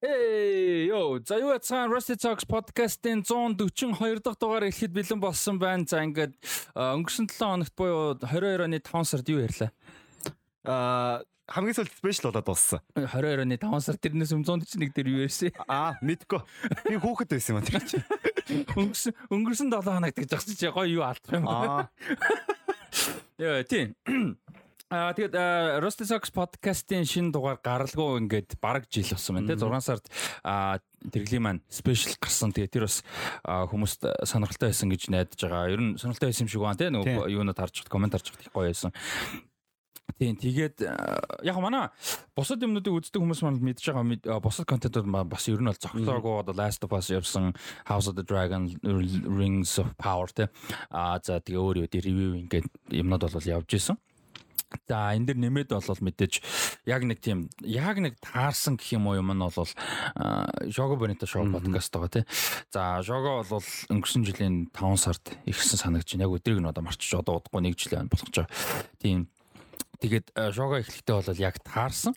Эй, 0.00 0.86
ёо, 0.86 1.18
за 1.26 1.42
юу 1.42 1.50
яцхан 1.50 1.90
Rusty 1.90 2.14
Talks 2.14 2.46
podcast-ийн 2.46 3.26
142 3.26 4.22
дахь 4.22 4.38
дугаар 4.38 4.70
эхлэхэд 4.70 4.94
бэлэн 4.94 5.18
болсон 5.18 5.58
байна. 5.58 5.90
За 5.90 6.06
ингээд 6.06 6.38
өнгөрсөн 6.78 7.26
7 7.26 7.34
хоногт 7.34 7.74
буюу 7.74 8.14
22 8.14 8.62
оны 8.62 8.78
5 8.78 9.10
сард 9.10 9.26
юу 9.26 9.42
ярьлаа? 9.42 9.74
Аа 10.62 11.26
хамгийн 11.50 11.74
сүүлд 11.82 11.98
спешиал 11.98 12.30
болоод 12.30 12.46
дууссан. 12.46 12.78
22 12.94 13.42
оны 13.42 13.58
5 13.58 13.82
сар 13.82 13.98
тэрнээс 13.98 14.30
өмнө 14.38 14.62
141 14.62 14.94
дээр 14.94 15.08
юу 15.10 15.26
ярьсан? 15.26 15.50
Аа, 15.66 15.98
мэдгүй. 15.98 16.46
Би 16.86 16.94
хүүхэд 16.94 17.34
байсан 17.34 17.50
юм 17.50 17.58
аа 17.58 17.66
тэр 17.66 17.82
чинь. 17.82 18.06
Өнгөрсөн 18.78 19.12
өнгөрсөн 19.34 19.68
7 19.74 19.82
хоногт 19.82 20.14
гэж 20.14 20.30
ахчих 20.30 20.62
чи 20.62 20.70
гоё 20.70 20.86
юу 20.86 21.02
алдах 21.02 21.34
юм 21.34 21.50
Аа. 21.50 21.90
Яа, 23.34 23.66
тийм. 23.66 23.98
Аа 24.88 25.12
тэгээд 25.12 25.36
Rusty 25.84 26.08
Socks 26.08 26.32
podcast-ийн 26.32 27.04
шинэ 27.04 27.28
дугаар 27.28 27.60
гаралгүй 27.60 28.24
ингээд 28.24 28.56
бараг 28.56 28.88
жил 28.88 29.04
болсон 29.04 29.36
байна 29.36 29.52
те 29.52 29.60
6 29.60 29.84
сард 29.84 30.08
аа 30.40 30.80
тэрглийн 31.12 31.44
маань 31.44 31.60
спешиал 31.68 32.16
гарсан. 32.16 32.56
Тэгээд 32.56 32.72
тэр 32.72 32.88
бас 32.88 33.04
хүмүүст 33.44 34.08
сонирхолтой 34.24 34.72
байсан 34.72 34.88
гэж 34.88 35.12
найдаж 35.12 35.36
байгаа. 35.44 35.68
Ер 35.76 35.80
нь 35.84 36.00
сонирхолтой 36.00 36.32
байсан 36.32 36.48
юм 36.48 36.52
шиг 36.56 36.64
байна 36.64 36.80
те 36.80 36.88
нөгөө 36.88 37.28
юунод 37.28 37.60
харж 37.60 37.84
хат 37.84 37.92
комент 37.92 38.16
харж 38.16 38.32
хат 38.32 38.48
их 38.48 38.48
гоё 38.48 38.72
байсан. 38.72 38.96
Тийм 40.16 40.40
тэгээд 40.40 40.80
яг 41.44 41.56
манай 41.60 41.92
бусад 42.32 42.64
юмнуудыг 42.64 42.96
үздэг 42.96 43.20
хүмүүс 43.20 43.44
маань 43.44 43.60
мэдж 43.60 43.92
байгаа 43.92 44.40
бусад 44.40 44.64
контентууд 44.64 45.04
маань 45.04 45.28
бас 45.28 45.44
ер 45.52 45.60
нь 45.60 45.68
бол 45.68 45.76
зогтлоогүй 45.76 46.48
одоо 46.48 46.56
Last 46.56 46.80
of 46.88 46.96
Us 46.96 47.12
явсан 47.12 47.52
House 47.84 48.08
of 48.08 48.16
the 48.16 48.24
Dragon 48.24 48.72
Rings 48.82 49.76
of 49.76 49.92
Power 50.00 50.32
те 50.32 50.48
аа 50.88 51.20
за 51.20 51.44
тэгээ 51.44 51.60
өөр 51.60 51.76
юу 51.84 51.92
ревю 51.92 52.40
ингээд 52.40 52.66
юмнууд 52.88 53.28
бол 53.28 53.52
явж 53.52 53.68
исэн. 53.76 54.00
За 54.88 55.16
энэ 55.16 55.32
дэр 55.32 55.38
нэмээд 55.40 55.72
бол 55.72 56.02
мэдээж 56.04 56.34
яг 56.84 57.02
нэг 57.04 57.18
тийм 57.24 57.48
яг 57.64 57.96
нэг 58.00 58.20
таарсан 58.20 58.76
гэх 58.76 59.00
юм 59.00 59.08
уу 59.08 59.16
юм 59.16 59.32
нь 59.32 59.40
бол 59.40 59.72
Жого 60.68 60.96
Бонито 60.96 61.24
шоу 61.24 61.48
подкаст 61.48 61.92
байгаа 61.92 62.12
тий. 62.12 62.24
За 62.68 63.00
Жого 63.00 63.44
бол 63.44 63.68
өнгөрсөн 63.92 64.28
жилийн 64.28 64.68
5 64.72 65.00
сард 65.00 65.24
ирсэн 65.48 65.80
санагдаж 65.80 66.12
байна. 66.12 66.28
Яг 66.28 66.36
өдрийг 66.36 66.60
нь 66.60 66.68
одоо 66.68 66.84
марчиж 66.84 67.16
одоо 67.16 67.40
удахгүй 67.40 67.64
нэг 67.64 67.80
жил 67.80 67.96
байна 67.96 68.12
болгож 68.12 68.32
байгаа. 68.32 68.52
Тийм 69.00 69.28
Тэгээд 69.98 70.30
Жого 70.54 70.78
эхлэхдээ 70.78 71.14
бол 71.18 71.42
яг 71.42 71.58
таарсан. 71.66 72.14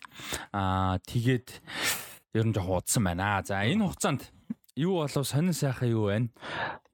Аа 0.54 1.02
тэгээд 1.02 1.58
ер 2.38 2.46
нь 2.46 2.54
жоохон 2.54 2.78
удсан 2.78 3.02
байна. 3.02 3.42
За 3.42 3.66
энэ 3.66 3.90
хугацаанд 3.90 4.30
юу 4.78 5.02
болов 5.02 5.26
сонин 5.26 5.50
сайхан 5.50 5.90
юу 5.90 6.06
байна? 6.06 6.30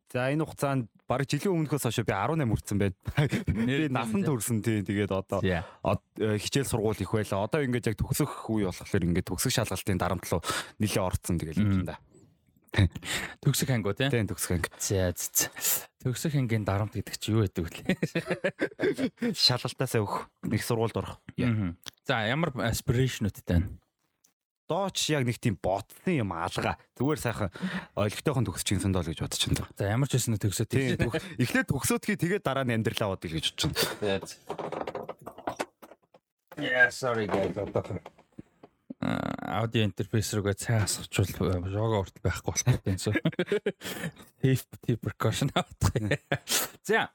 За 0.08 0.32
энэ 0.32 0.48
хугацаанд 0.48 0.88
баг 1.08 1.24
жилийн 1.24 1.56
өмнөхөөс 1.56 1.88
хойш 1.88 2.04
би 2.04 2.12
18 2.12 2.44
хүрсэн 2.52 2.78
байна. 2.78 2.96
Би 3.66 3.88
насан 3.88 4.22
төрсэн 4.22 4.60
тий. 4.60 4.84
Тэгээд 4.84 5.10
одоо 5.10 5.40
э, 5.40 6.36
хичээл 6.36 6.68
сургууль 6.68 7.00
их 7.00 7.10
байлаа. 7.10 7.48
Одоо 7.48 7.64
ингээд 7.64 7.90
яг 7.90 7.96
төгсөх 7.96 8.52
үе 8.52 8.68
болохоор 8.68 9.08
ингээд 9.08 9.28
төгсөх 9.32 9.52
шалгалтын 9.56 9.96
дарамтлуу 9.96 10.44
нэлээ 10.78 11.00
орцсон 11.00 11.40
тэгэл 11.40 11.64
юм 11.64 11.88
да. 11.88 11.96
Төгсөх 13.40 13.72
ангуу 13.72 13.96
тий. 13.96 14.12
Тийм 14.12 14.28
төгсөх 14.28 14.60
анги. 14.60 14.68
За 14.76 15.08
за. 15.16 15.48
Төгсөх 16.04 16.36
ангийн 16.36 16.68
дарамт 16.68 16.92
гэдэг 16.92 17.16
чи 17.16 17.32
юу 17.32 17.48
гэдэг 17.48 17.64
вэ? 17.64 19.32
Шалгалтаасаа 19.48 20.04
өөх 20.04 20.28
нэг 20.44 20.60
сургуульд 20.60 21.00
орох. 21.00 21.16
За 22.04 22.20
ямар 22.28 22.52
aspiration-уудтай 22.52 23.64
байна? 23.64 23.72
Дооч 24.68 25.08
яг 25.08 25.24
нэг 25.24 25.40
тийм 25.40 25.56
ботсон 25.56 26.12
юм 26.12 26.32
алга. 26.36 26.76
Зүгээр 27.00 27.20
сайхан 27.24 27.48
ойлгохтойхон 27.96 28.44
төгсөж 28.44 28.68
гинсэн 28.76 28.92
доо 28.92 29.00
гэж 29.00 29.24
бодож 29.24 29.42
байна. 29.48 29.64
За 29.80 29.84
ямар 29.88 30.08
ч 30.12 30.20
байсан 30.20 30.36
төгсөө 30.36 30.66
Тийм 30.68 31.00
төгс- 31.08 31.24
эхлээд 31.40 31.72
төгсөөдгий 31.72 32.16
тэгээд 32.20 32.44
дараа 32.44 32.68
нь 32.68 32.76
амьдралаа 32.76 33.16
бодъё 33.16 33.32
гэж 33.40 33.56
бодож 33.56 33.88
байна. 34.04 34.28
Yeah, 36.58 36.90
sorry 36.90 37.26
guys. 37.30 37.54
А 39.00 39.62
аудио 39.62 39.86
интерфейс 39.86 40.34
рүүгээ 40.34 40.58
цай 40.58 40.82
асгачвал 40.82 41.62
жого 41.70 42.02
урт 42.02 42.18
байхгүй 42.18 42.50
болох 42.50 42.66
юм. 42.82 43.14
Hip 44.42 44.66
tip 44.82 44.98
percussion 45.00 45.54
авах. 45.54 46.18
За 46.82 47.08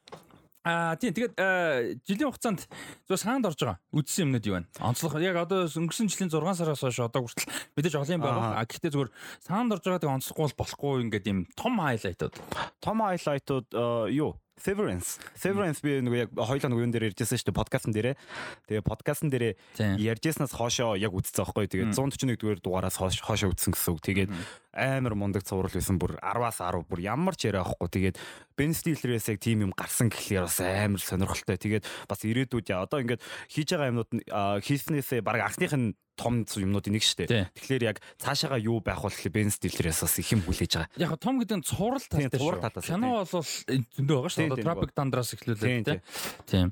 А 0.64 0.96
тийм 0.96 1.12
тэгээд 1.12 1.36
э, 1.36 2.00
жилийн 2.08 2.32
хугацаанд 2.32 2.64
зөв 3.04 3.20
саанд 3.20 3.44
орж 3.44 3.60
байгаа 3.60 3.84
үдсэн 3.92 4.32
юмнууд 4.32 4.48
юу 4.48 4.56
байна? 4.56 4.72
Онцлог 4.80 5.20
яг 5.20 5.36
одоо 5.36 5.68
өнгөрсөн 5.68 6.08
жилийн 6.08 6.32
6 6.32 6.40
сараас 6.56 6.80
хойш 6.80 7.04
одоо 7.04 7.28
хүртэл 7.28 7.52
мэдээж 7.76 8.00
олон 8.00 8.16
юм 8.16 8.24
байгаа. 8.24 8.64
А 8.64 8.64
гэхдээ 8.64 8.96
зүгээр 8.96 9.12
саанд 9.44 9.76
орж 9.76 9.84
байгаа 9.84 10.00
тэг 10.00 10.16
онцлохгүй 10.16 10.44
бол 10.48 10.60
болохгүй 10.64 10.94
ингээд 11.04 11.28
юм 11.28 11.40
том 11.60 11.84
хайлайтууд. 11.84 12.36
Том 12.80 12.98
хайлайтууд 13.04 13.68
э, 13.76 14.16
юу? 14.16 14.40
Severance. 14.54 15.18
Severance 15.34 15.82
би 15.82 15.98
нөгөө 16.06 16.20
яг 16.22 16.30
хоёлаа 16.38 16.70
нөгөө 16.70 16.86
юм 16.86 16.94
дээр 16.94 17.08
ярьжсэн 17.10 17.42
шүү 17.42 17.50
дээ 17.50 17.58
подкастн 17.58 17.92
дээрээ. 17.92 18.16
Тэгээ 18.70 18.86
подкастн 18.86 19.28
дээрээ 19.34 19.54
Тийм. 19.74 19.98
ярьжсэнаас 19.98 20.54
хоошоо 20.54 20.94
яг 20.94 21.10
үтцсэн 21.10 21.42
байхгүй. 21.42 21.66
Тэгээд 21.74 21.98
141 21.98 22.38
дугаар 22.38 22.62
дугаараас 22.62 23.02
хоош 23.02 23.18
хоошоо 23.18 23.50
үтсэн 23.50 23.74
гэсэн 23.74 23.92
үг. 23.98 24.02
Тэгээд 24.06 24.30
амар 24.78 25.18
мундаг 25.18 25.42
цуврал 25.42 25.74
байсан 25.74 25.98
бүр 25.98 26.22
10-аас 26.22 26.62
10 26.62 26.86
бүр 26.86 27.00
ямар 27.02 27.34
ч 27.34 27.50
яриа 27.50 27.66
авахгүй. 27.66 27.90
Тэгээд 27.90 28.18
Ben 28.54 28.78
Stiller-ээс 28.78 29.34
яг 29.34 29.42
тим 29.42 29.66
юм 29.66 29.74
гарсан 29.74 30.14
гэхлээр 30.14 30.46
бас 30.46 30.62
амар 30.62 31.02
сонирхолтой. 31.02 31.58
Тэгээд 31.58 31.84
бас 32.06 32.22
ирээдүйд 32.22 32.70
яа 32.70 32.86
одоо 32.86 33.02
ингээд 33.02 33.26
хийж 33.50 33.74
байгаа 33.74 33.90
юмнууд 33.90 34.12
нь 34.14 34.24
хийснээсээ 34.62 35.26
баг 35.26 35.42
анхных 35.50 35.74
нь 35.74 35.98
том 36.16 36.46
юмнуудын 36.46 36.94
нэг 36.94 37.04
шүү 37.04 37.26
дээ. 37.26 37.50
Тэгэхээр 37.58 37.84
яг 37.90 37.98
цаашаага 38.22 38.62
юу 38.62 38.80
байх 38.80 39.02
бол 39.02 39.18
Ben 39.34 39.50
Stiller-ээс 39.50 40.06
бас 40.06 40.16
их 40.22 40.30
юм 40.34 40.42
хүлээж 40.46 40.74
байгаа. 40.78 40.90
Яг 41.02 41.18
том 41.18 41.42
гэдэг 41.42 41.58
нь 41.58 41.66
цуврал 41.66 42.06
талтай 42.06 42.38
шүү. 42.38 42.86
Кино 42.86 43.26
бол 43.26 43.42
зөндөө 43.42 44.18
байгаа 44.22 44.34
шүү. 44.34 44.62
Tropic 44.62 44.92
Thunder-аас 44.94 45.34
эхлүүлээд 45.34 45.86
тийм. 45.90 46.02
Тийм. 46.46 46.68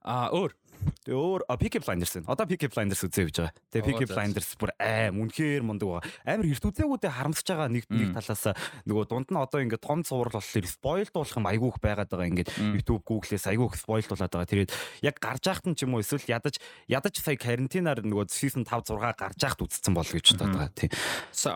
А 0.00 0.32
өөр 0.32 0.56
Тэгээ 1.04 1.16
өөр 1.16 1.42
Peaky 1.60 1.80
Blinders 1.82 2.12
байна. 2.16 2.28
Одоо 2.32 2.44
Peaky 2.46 2.68
Blinders 2.70 3.02
үзээ 3.06 3.24
гэж 3.30 3.36
байгаа. 3.40 3.54
Тэгээ 3.72 3.86
Peaky. 3.86 4.06
Blinders 4.10 4.50
бүр 4.58 4.70
аим 4.78 5.20
үнэхээр 5.26 5.62
мундаг 5.66 5.88
байгаа. 5.88 6.04
Амар 6.26 6.46
эрт 6.46 6.64
үзээгүүдээ 6.66 7.12
харамсаж 7.12 7.46
байгаа 7.46 7.68
нэг 7.70 7.84
нэг 7.90 8.10
талаас 8.16 8.44
нөгөө 8.86 9.04
дунд 9.10 9.28
нь 9.30 9.38
одоо 9.40 9.60
ингээд 9.62 9.82
том 9.82 10.00
цуврал 10.06 10.36
болохоор 10.38 10.66
спойлд 10.66 11.12
болох 11.12 11.36
юм 11.36 11.46
айгүйх 11.46 11.76
байгаад 11.82 12.10
байгаа 12.10 12.30
ингээд 12.30 12.50
YouTube 12.76 13.02
Google-ээс 13.06 13.46
айгүйх 13.50 13.74
спойлд 13.76 14.08
болоод 14.10 14.32
байгаа. 14.32 14.50
Тэгээд 14.50 14.70
яг 15.02 15.16
гарч 15.20 15.44
яхад 15.46 15.66
нь 15.66 15.76
ч 15.76 15.84
юм 15.84 15.94
уу 15.96 16.02
эсвэл 16.02 16.26
ядаж 16.26 16.58
ядаж 16.86 17.14
сая 17.18 17.36
карантинаар 17.36 18.00
нөгөө 18.02 18.30
season 18.30 18.64
5 18.64 18.94
6 18.94 19.16
гарч 19.18 19.38
яхад 19.42 19.64
үзсэн 19.66 19.94
бол 19.94 20.06
гэж 20.06 20.26
бодоод 20.36 20.54
байгаа. 20.54 20.70
Тийм. 20.74 20.90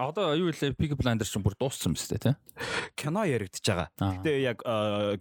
Одоо 0.01 0.35
юу 0.37 0.51
вэ? 0.51 0.75
Peaky 0.75 0.97
Blinders 0.97 1.31
чинь 1.33 1.45
бүр 1.45 1.57
дууссан 1.59 1.95
биз 1.95 2.09
дээ, 2.11 2.33
тийм. 2.33 2.37
Кино 2.97 3.25
яригдчихэж 3.25 3.67
байгаа. 3.69 3.89
Аа. 4.01 4.13
Гэтэ 4.21 4.33
яг 4.43 4.59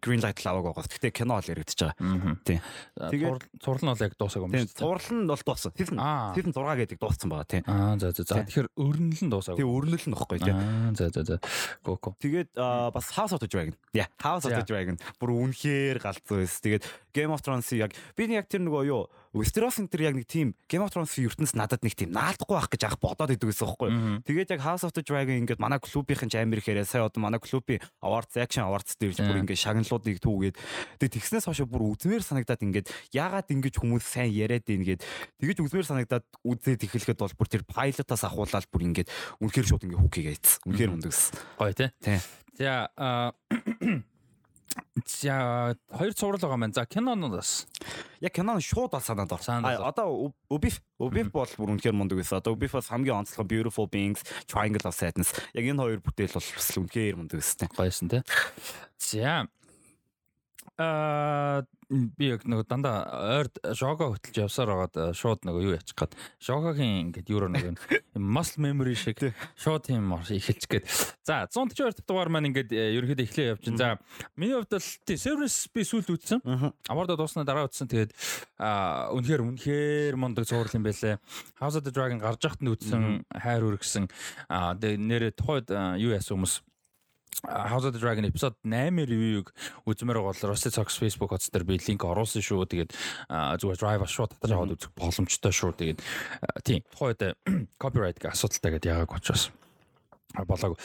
Green 0.04 0.22
Light 0.24 0.40
лаваг 0.44 0.72
байгаа. 0.72 0.88
Гэтэ 0.88 1.12
кино 1.14 1.40
л 1.40 1.50
яригдчихэж 1.50 1.82
байгаа. 1.96 2.38
Тийм. 2.44 2.60
Тэгээд 2.98 3.42
цуврал 3.60 3.84
нь 3.86 3.92
бол 4.00 4.06
яг 4.08 4.14
дуусаагүй 4.16 4.48
юм 4.48 4.54
Тийм. 4.56 4.64
шүү 4.64 4.72
дээ. 4.72 4.80
Цуврал 4.80 5.12
нь 5.20 5.28
бол 5.28 5.44
дууссан. 5.44 5.72
Season 5.76 5.98
Аа. 6.00 6.32
season 6.32 6.54
6 6.56 6.80
гэдэг 6.80 6.98
дууссан 7.04 7.28
байгаа. 7.28 7.48
Тийм. 7.52 7.64
Аа 7.68 8.00
за 8.00 8.08
за 8.16 8.24
за. 8.24 8.34
Тийм. 8.40 8.46
Тэгэхээр 8.48 8.70
өрнөл 8.80 9.24
нь 9.28 9.32
дуусаагүй. 9.36 9.60
Тэгээ 9.60 9.76
өрнөл 9.76 10.06
нь 10.08 10.14
нөхгүй 10.16 10.40
тийм. 10.40 10.56
Аа 10.56 10.92
за 10.96 11.06
за 11.12 11.22
за. 11.28 11.36
Го 11.84 11.92
го. 12.00 12.16
Тэгээд 12.24 12.50
бас 12.96 13.06
House 13.20 13.34
of 13.36 13.44
the 13.44 13.50
Dragon. 13.52 13.76
Yeah, 13.92 14.08
House 14.24 14.48
of 14.48 14.56
the 14.56 14.64
Dragon. 14.64 14.96
Бүр 15.20 15.30
үнэхээр 15.36 16.00
галзуу 16.00 16.40
байсан. 16.40 16.62
Тэгээд 16.64 16.84
Game 17.12 17.32
of 17.36 17.44
Thrones-ийг 17.44 17.84
яг 17.84 17.92
би 18.16 18.24
яг 18.32 18.48
тэр 18.48 18.64
нөгөө 18.64 18.84
юу 18.88 19.10
Westeros-ын 19.30 19.86
тэр 19.86 20.10
яг 20.10 20.16
нэг 20.18 20.26
тийм 20.26 20.58
Game 20.66 20.82
of 20.82 20.90
Thrones-ийн 20.90 21.30
ертөнц 21.30 21.54
надад 21.54 21.86
нэг 21.86 21.94
тийм 21.94 22.10
наалдахгүй 22.10 22.56
байх 22.58 22.70
гэж 22.74 22.82
анх 22.90 22.98
бодоод 22.98 23.30
идэв 23.30 23.54
гэсэн 23.54 23.66
байхгүй. 23.70 23.90
юу. 23.94 24.26
Тэгээд 24.26 24.54
яг 24.58 24.62
House 24.66 24.82
of 24.82 24.94
the 24.98 25.06
Dragon 25.06 25.38
ингээд 25.46 25.62
манай 25.62 25.78
клубийнхэн 25.78 26.34
ч 26.34 26.42
амир 26.42 26.58
ихээр 26.66 26.82
сая 26.82 27.06
одоо 27.06 27.22
манай 27.22 27.38
клубийн 27.38 27.78
awards 28.02 28.34
action 28.42 28.66
awards 28.66 28.98
дээр 28.98 29.14
бүр 29.22 29.46
ингээд 29.46 29.62
шагналуудыг 29.62 30.18
түүгээд 30.18 30.56
тэгээд 30.98 31.14
тэгснээс 31.14 31.46
хойш 31.46 31.62
бүр 31.70 31.94
үзмээр 31.94 32.26
санагдаад 32.26 32.66
ингээд 32.66 32.88
яагаад 33.14 33.54
ингэж 33.54 33.76
хүмүүс 33.78 34.02
сайн 34.02 34.34
яриад 34.34 34.66
ийн 34.66 34.82
гээд 34.82 35.06
тэгэж 35.38 35.58
үзмээр 35.62 35.86
санагдаад 35.86 36.26
үзээд 36.42 36.90
эхлэхэд 36.90 37.22
бол 37.22 37.38
бүр 37.38 37.50
тэр 37.54 37.64
pilot-аас 37.70 38.26
ахуулаад 38.26 38.66
бүр 38.74 38.82
ингээд 38.90 39.10
үнэхээр 39.46 39.68
шууд 39.70 39.86
ингээд 39.86 40.02
хүүхийгээ 40.10 40.34
ийц. 40.34 40.58
Үнэхээр 40.66 40.92
мундагс. 40.98 41.38
Гоё 41.62 41.74
тий. 41.78 41.90
Тий. 42.02 42.18
За 42.58 42.90
За 45.06 45.76
хоёр 45.90 46.14
цуврал 46.14 46.40
байгаа 46.40 46.58
маань. 46.58 46.74
За 46.74 46.86
киноноос. 46.86 47.68
Яг 48.22 48.34
кинон 48.34 48.62
шууд 48.62 48.92
бол 48.92 49.02
санаанд 49.02 49.32
орсон. 49.32 49.66
А, 49.66 49.90
Одоо 49.90 50.34
Ubif 50.50 50.82
Ubif 51.00 51.32
бол 51.32 51.50
бүр 51.58 51.76
үнэхээр 51.76 51.96
мундаг 51.96 52.20
байсан. 52.20 52.38
Одоо 52.38 52.54
Ubif 52.54 52.74
бас 52.78 52.88
хамгийн 52.92 53.26
онцлог 53.26 53.48
Beautiful 53.48 53.90
Beings, 53.90 54.22
Triangle 54.46 54.86
of 54.86 54.94
Sadness. 54.96 55.34
Яг 55.54 55.66
энэ 55.66 55.82
хоёр 55.82 56.00
бүтээл 56.04 56.36
бол 56.38 56.46
бас 56.46 56.70
үнэхээр 56.78 57.16
мундаг 57.18 57.40
байсан. 57.42 57.68
Гойсон 57.74 58.08
тий. 58.10 58.22
За 58.98 59.48
Аа 60.78 61.64
би 61.90 62.30
яг 62.30 62.46
нөгөө 62.46 62.68
дандаа 62.70 62.98
ойрд 63.42 63.58
жого 63.74 64.14
хөтөлж 64.14 64.46
явсаар 64.46 64.70
байгаад 64.70 64.96
э, 65.02 65.06
шууд 65.18 65.42
нөгөө 65.48 65.64
юу 65.66 65.74
ячих 65.74 65.98
гээд 65.98 66.14
жогогийн 66.38 67.10
ингээд 67.10 67.32
юуро 67.34 67.50
нөгөө 67.50 67.74
юм 67.74 68.30
muscle 68.30 68.62
memory 68.62 68.94
шиг 68.94 69.18
шууд 69.58 69.90
тийм 69.90 70.14
эхэлчих 70.14 70.70
гээд. 70.70 70.86
За 71.26 71.50
142 71.50 71.98
дахь 71.98 72.06
дугаар 72.06 72.30
маань 72.30 72.54
ингээд 72.54 72.70
э, 72.70 72.94
ерөөхдөө 72.94 73.26
эхлэе 73.26 73.50
явж 73.58 73.66
чинь 73.66 73.82
за 73.82 73.98
миний 74.38 74.54
хувьд 74.54 74.70
бол 74.70 74.90
тий 75.10 75.18
service 75.18 75.66
би 75.74 75.82
сүүлд 75.82 76.14
үзсэн 76.14 76.40
аварда 76.86 77.18
дуусна 77.18 77.42
дараа 77.42 77.66
үзсэн 77.66 77.90
тэгээд 77.90 78.14
үнэхээр 78.62 79.42
үнэхээр 79.42 80.14
мундаг 80.14 80.46
цуврал 80.46 80.78
юм 80.78 80.86
байлээ. 80.86 81.18
House 81.58 81.74
of 81.74 81.84
the 81.84 81.92
Dragon 81.92 82.22
гарч 82.22 82.46
яхад 82.46 82.62
нь 82.62 82.70
үзсэн 82.70 83.26
хайр 83.34 83.66
үргэсэн. 83.66 84.06
Тэгээд 84.46 85.02
нэрээ 85.02 85.32
тухайд 85.34 85.74
э, 85.74 85.98
юу 86.06 86.14
яасан 86.14 86.38
хүмүүс 86.38 86.69
House 87.48 87.86
of 87.86 87.94
the 87.94 88.00
Dragon 88.00 88.26
episode 88.28 88.56
8-ийн 88.68 89.08
ревюг 89.08 89.54
үзмээр 89.88 90.20
бол 90.20 90.36
Rusty 90.36 90.72
Talks 90.74 91.00
Facebook 91.00 91.32
хуудас 91.32 91.48
дээр 91.54 91.64
би 91.64 91.80
линк 91.80 92.04
оруулсан 92.04 92.44
шүү. 92.44 92.68
Тэгээд 92.68 92.92
зүгээр 93.64 93.80
drive 93.80 94.04
шууд 94.12 94.36
татаж 94.36 94.52
аваад 94.52 94.76
үзэх 94.76 94.92
боломжтой 94.92 95.54
шүү. 95.56 95.72
Тэгээд 95.80 96.00
тийм 96.68 96.84
тухайд 96.92 97.40
copyright 97.82 98.20
гэх 98.20 98.36
асуудалтай 98.36 98.76
гэдээ 98.76 98.92
яагаад 98.92 99.24
учраас 99.24 99.50
болоог. 100.36 100.76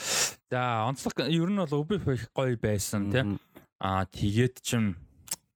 За 0.47 0.87
онцлог 0.87 1.19
ер 1.27 1.49
нь 1.51 1.59
бол 1.59 1.83
их 1.91 2.31
гоё 2.31 2.55
байсан 2.55 3.11
тий. 3.11 3.23
Аа 3.83 4.07
тэгээд 4.07 4.63
чим 4.63 4.95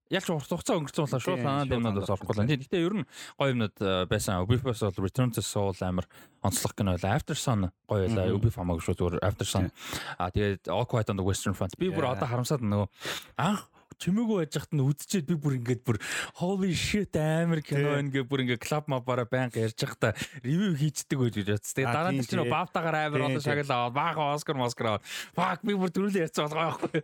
яг 0.10 0.26
ч 0.26 0.34
урт 0.34 0.50
хугацаа 0.50 0.78
өнгөрсөн 0.82 1.06
болоо 1.06 1.22
шууд 1.22 1.42
санаад 1.46 1.74
юмнууд 1.74 1.98
бас 2.02 2.14
орохгүй 2.14 2.34
л. 2.34 2.50
Гэхдээ 2.50 2.82
ер 2.82 2.96
нь 2.98 3.06
гоё 3.38 3.54
юмнууд 3.54 3.78
э, 3.78 4.10
байсан. 4.10 4.42
Ubisoft 4.42 4.98
бол 4.98 5.06
Return 5.06 5.30
to 5.30 5.46
Soul 5.46 5.78
амар 5.86 6.10
онцлог 6.42 6.74
кино 6.74 6.98
байлаа. 6.98 7.22
After 7.22 7.38
Sun 7.38 7.70
гоё 7.86 8.10
байлаа. 8.10 8.34
Ubisoft 8.34 8.58
хамаагүй 8.58 8.84
шүү 8.90 8.98
зүгээр 8.98 9.22
After 9.22 9.46
Sun. 9.46 9.70
Аа 10.18 10.34
тэгээд 10.34 10.66
All 10.74 10.90
Quiet 10.90 11.14
on 11.14 11.22
the 11.22 11.26
Western 11.26 11.54
Front. 11.54 11.78
Би 11.78 11.94
бүр 11.94 12.10
одоо 12.10 12.26
харамсаад 12.26 12.66
нөгөө 12.66 12.90
анх 13.38 13.70
чимээгүй 14.00 14.40
байж 14.40 14.56
хат 14.56 14.72
нь 14.72 14.84
үдчихэд 14.84 15.28
би 15.28 15.36
бүр 15.36 15.60
ингээд 15.60 15.84
бүр 15.84 16.00
holy 16.40 16.72
shit 16.72 17.12
амар 17.20 17.60
кино 17.60 18.00
ингээ 18.00 18.24
бүр 18.24 18.48
ингээ 18.48 18.64
клуб 18.64 18.88
мабараа 18.88 19.28
байнга 19.28 19.60
ярьж 19.60 19.76
байхдаа 19.76 20.16
ревю 20.40 20.72
хийцдэг 20.80 21.20
гэж 21.20 21.36
бодсон. 21.44 21.76
Тэгээ 21.76 21.92
дараа 21.92 22.16
нь 22.16 22.24
чинь 22.24 22.48
баавтагаар 22.48 23.12
амар 23.12 23.28
олон 23.28 23.44
шагнал 23.44 23.92
аваад 23.92 24.00
баахан 24.00 24.40
Оскар 24.40 24.56
Москар 24.56 24.96
аваад 24.96 25.04
fuck 25.36 25.60
би 25.68 25.76
бүр 25.76 25.92
төрүүлээ 25.92 26.32
ярьсан 26.32 26.48
байгаа 26.48 26.80
байхгүй. 26.80 27.04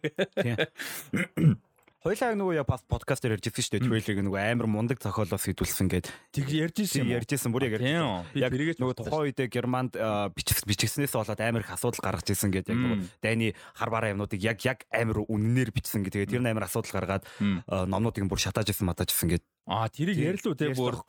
Хойлоо 2.05 2.37
нөгөө 2.37 2.61
яа 2.61 2.69
подкаст 2.69 3.25
дээр 3.25 3.41
ярьж 3.41 3.49
ирсэн 3.49 3.65
шүү 3.65 3.73
дээ. 3.81 3.89
Трейлерыг 3.89 4.19
нөгөө 4.29 4.41
амар 4.53 4.69
мундаг 4.69 5.01
зохиолоос 5.01 5.41
хэдүүлсэн 5.41 5.89
гээд 5.89 6.05
тэг 6.37 6.45
ярьж 6.53 6.77
ирсэн 6.85 7.01
юм. 7.01 7.17
Ярьж 7.17 7.33
ирсэн 7.33 7.49
бүр 7.49 7.65
яг 7.65 7.81
ярьж. 7.81 8.29
Яг 8.37 8.53
нөгөө 8.77 8.93
тухайн 9.01 9.33
үедээ 9.33 9.49
Германд 9.49 9.97
бичгснээс 10.37 11.17
болоод 11.17 11.41
амар 11.41 11.65
их 11.65 11.73
асуудал 11.73 12.05
гаргаж 12.05 12.29
ирсэн 12.29 12.53
гээд 12.53 12.69
яг 12.69 12.77
нөгөө 12.77 12.97
дайны 13.25 13.57
хар 13.73 13.89
бараа 13.89 14.13
юмнуудыг 14.13 14.37
яг 14.37 14.61
яг 14.69 14.85
амар 14.93 15.25
үннээр 15.25 15.73
бичсэн 15.73 16.05
гэдэг. 16.05 16.29
Тэр 16.29 16.45
нь 16.45 16.49
амар 16.53 16.69
асуудал 16.69 16.93
гаргаад 16.93 17.25
номнуудыг 17.73 18.29
бүр 18.29 18.37
шатааж 18.37 18.69
ирсэн 18.69 18.85
матааж 18.85 19.09
ирсэн 19.09 19.33
гээд 19.33 19.45
Аа 19.65 19.89
тэрийг 19.89 20.21
ярьлуу 20.21 20.53
те 20.53 20.69
бүр 20.77 21.01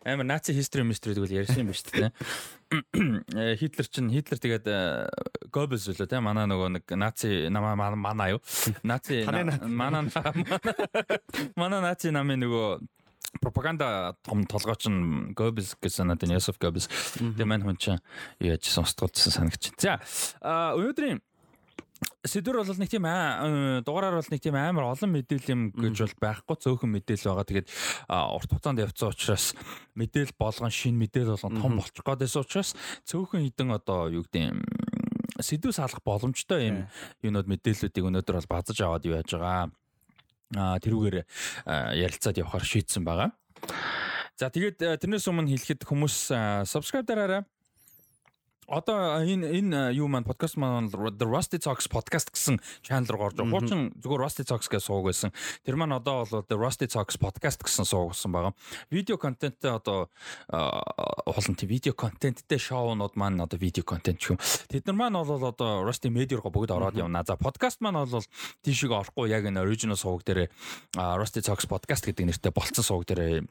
амар 0.00 0.24
наци 0.24 0.56
history 0.56 0.80
mystery 0.80 1.12
тэгвэл 1.12 1.44
ярьсан 1.44 1.60
юм 1.60 1.68
ба 1.68 1.76
шүү 1.76 1.92
дээ. 1.92 3.56
Хитлер 3.60 3.86
чинь 3.92 4.08
Хитлер 4.08 4.40
тэгээд 4.40 4.66
Гоббельс 5.52 5.84
үлээ 5.92 6.08
те 6.08 6.24
манай 6.24 6.48
нөгөө 6.48 6.80
нэг 6.80 6.84
наци 6.96 7.52
намаа 7.52 7.76
манай 7.76 8.32
юу? 8.32 8.40
Наци 8.82 9.28
манай 9.68 10.08
манай 11.52 11.80
наци 11.84 12.08
намын 12.08 12.40
нөгөө 12.48 12.80
пропаганда 13.44 14.16
том 14.24 14.48
толгойч 14.48 14.88
нь 14.88 15.36
Гоббельс 15.36 15.76
гэсэн 15.76 16.08
надад 16.08 16.32
Йосеф 16.32 16.56
Гоббельс. 16.56 16.88
Тэгээ 17.20 17.44
мань 17.44 17.60
хүн 17.60 17.76
чинь 17.76 18.00
яаж 18.40 18.64
сонсдголцсон 18.72 19.36
санагч. 19.36 19.76
За 19.76 20.00
өнөөдрийн 20.40 21.20
сэдвэр 22.26 22.60
бол 22.60 22.80
нэг 22.82 22.90
тийм 22.90 23.06
дугаараар 23.86 24.18
бол 24.18 24.30
нэг 24.30 24.42
тийм 24.42 24.56
амар 24.58 24.90
олон 24.92 25.10
мэдээлэл 25.14 25.52
юм 25.54 25.62
гэж 25.72 25.96
бол 26.02 26.16
байхгүй 26.22 26.56
цөөхөн 26.60 26.90
мэдээлэл 26.98 27.30
байгаа. 27.32 27.46
Тэгээд 27.46 27.68
урт 28.10 28.50
хугацаанд 28.50 28.82
явцсан 28.82 29.14
учраас 29.14 29.54
мэдээлэл 29.94 30.34
болгон 30.36 30.72
шин 30.74 30.98
мэдээлэл 30.98 31.38
болгон 31.38 31.62
том 31.62 31.72
болчих 31.78 32.04
гэдээс 32.04 32.36
учраас 32.36 32.70
цөөхөн 33.06 33.46
хідэн 33.48 33.70
одоо 33.78 34.10
юу 34.10 34.26
гэдэг 34.26 34.58
сэдв 35.40 35.72
салах 35.72 36.02
боломжтой 36.04 36.68
юм 36.68 36.76
юунод 37.22 37.46
мэдээллүүдийг 37.46 38.04
өнөөдөр 38.04 38.36
бол 38.42 38.52
базаж 38.58 38.78
аваад 38.80 39.06
юу 39.06 39.16
яаж 39.16 39.30
байгаа. 39.32 39.70
Аа 40.56 40.78
тэрүүгээр 40.82 41.16
ярилцаад 41.96 42.40
явахаар 42.40 42.66
шийдсэн 42.66 43.02
байгаа. 43.04 43.34
За 44.36 44.52
тэгээд 44.52 45.00
тэрнээс 45.00 45.28
өмнө 45.32 45.48
хэлэхэд 45.48 45.88
хүмүүс 45.88 46.32
subscribe 46.68 47.08
дараарай 47.08 47.42
одоо 48.66 49.22
энэ 49.22 49.46
энэ 49.46 49.80
юу 49.94 50.10
маань 50.10 50.26
подкаст 50.26 50.58
маань 50.58 50.90
The 50.90 51.26
Rusty 51.26 51.58
Talks 51.62 51.86
podcast 51.86 52.34
гэсэн 52.34 52.58
channel 52.82 53.06
руу 53.14 53.30
орж 53.30 53.38
байгаа. 53.38 53.54
Хуучин 53.54 53.94
зүгээр 54.02 54.22
Rusty 54.26 54.42
Talks 54.42 54.66
гэж 54.66 54.82
сууг 54.82 55.06
байсан. 55.06 55.30
Тэр 55.62 55.78
маань 55.78 55.94
одоо 55.94 56.26
бол 56.26 56.42
The 56.42 56.58
Rusty 56.58 56.90
Talks 56.90 57.14
podcast 57.14 57.62
гэсэн 57.62 57.86
суугсан 57.86 58.34
байгаа. 58.34 58.52
Видео 58.90 59.16
контенттэй 59.16 59.70
одоо 59.70 60.10
олон 60.50 61.54
тийм 61.54 61.70
видео 61.70 61.94
контенттэй 61.94 62.58
шоунууд 62.58 63.14
маань 63.14 63.38
одоо 63.38 63.58
видео 63.58 63.86
контент 63.86 64.18
юм. 64.26 64.38
Тэд 64.66 64.86
нар 64.90 64.98
маань 64.98 65.22
бол 65.22 65.46
одоо 65.46 65.86
Rusty 65.86 66.10
Media 66.10 66.42
руу 66.42 66.50
бүгд 66.50 66.74
ороод 66.74 66.98
явна. 66.98 67.22
За 67.22 67.38
подкаст 67.38 67.78
маань 67.80 68.02
бол 68.02 68.26
тийшээ 68.66 68.90
орохгүй 68.90 69.30
яг 69.30 69.46
энэ 69.46 69.62
original 69.62 69.94
сууг 69.94 70.26
дээр 70.26 70.50
Rusty 70.98 71.38
Talks 71.38 71.70
podcast 71.70 72.02
гэдэг 72.02 72.34
нэртэй 72.34 72.50
болцсон 72.50 72.82
сууг 72.82 73.06
дээр 73.06 73.46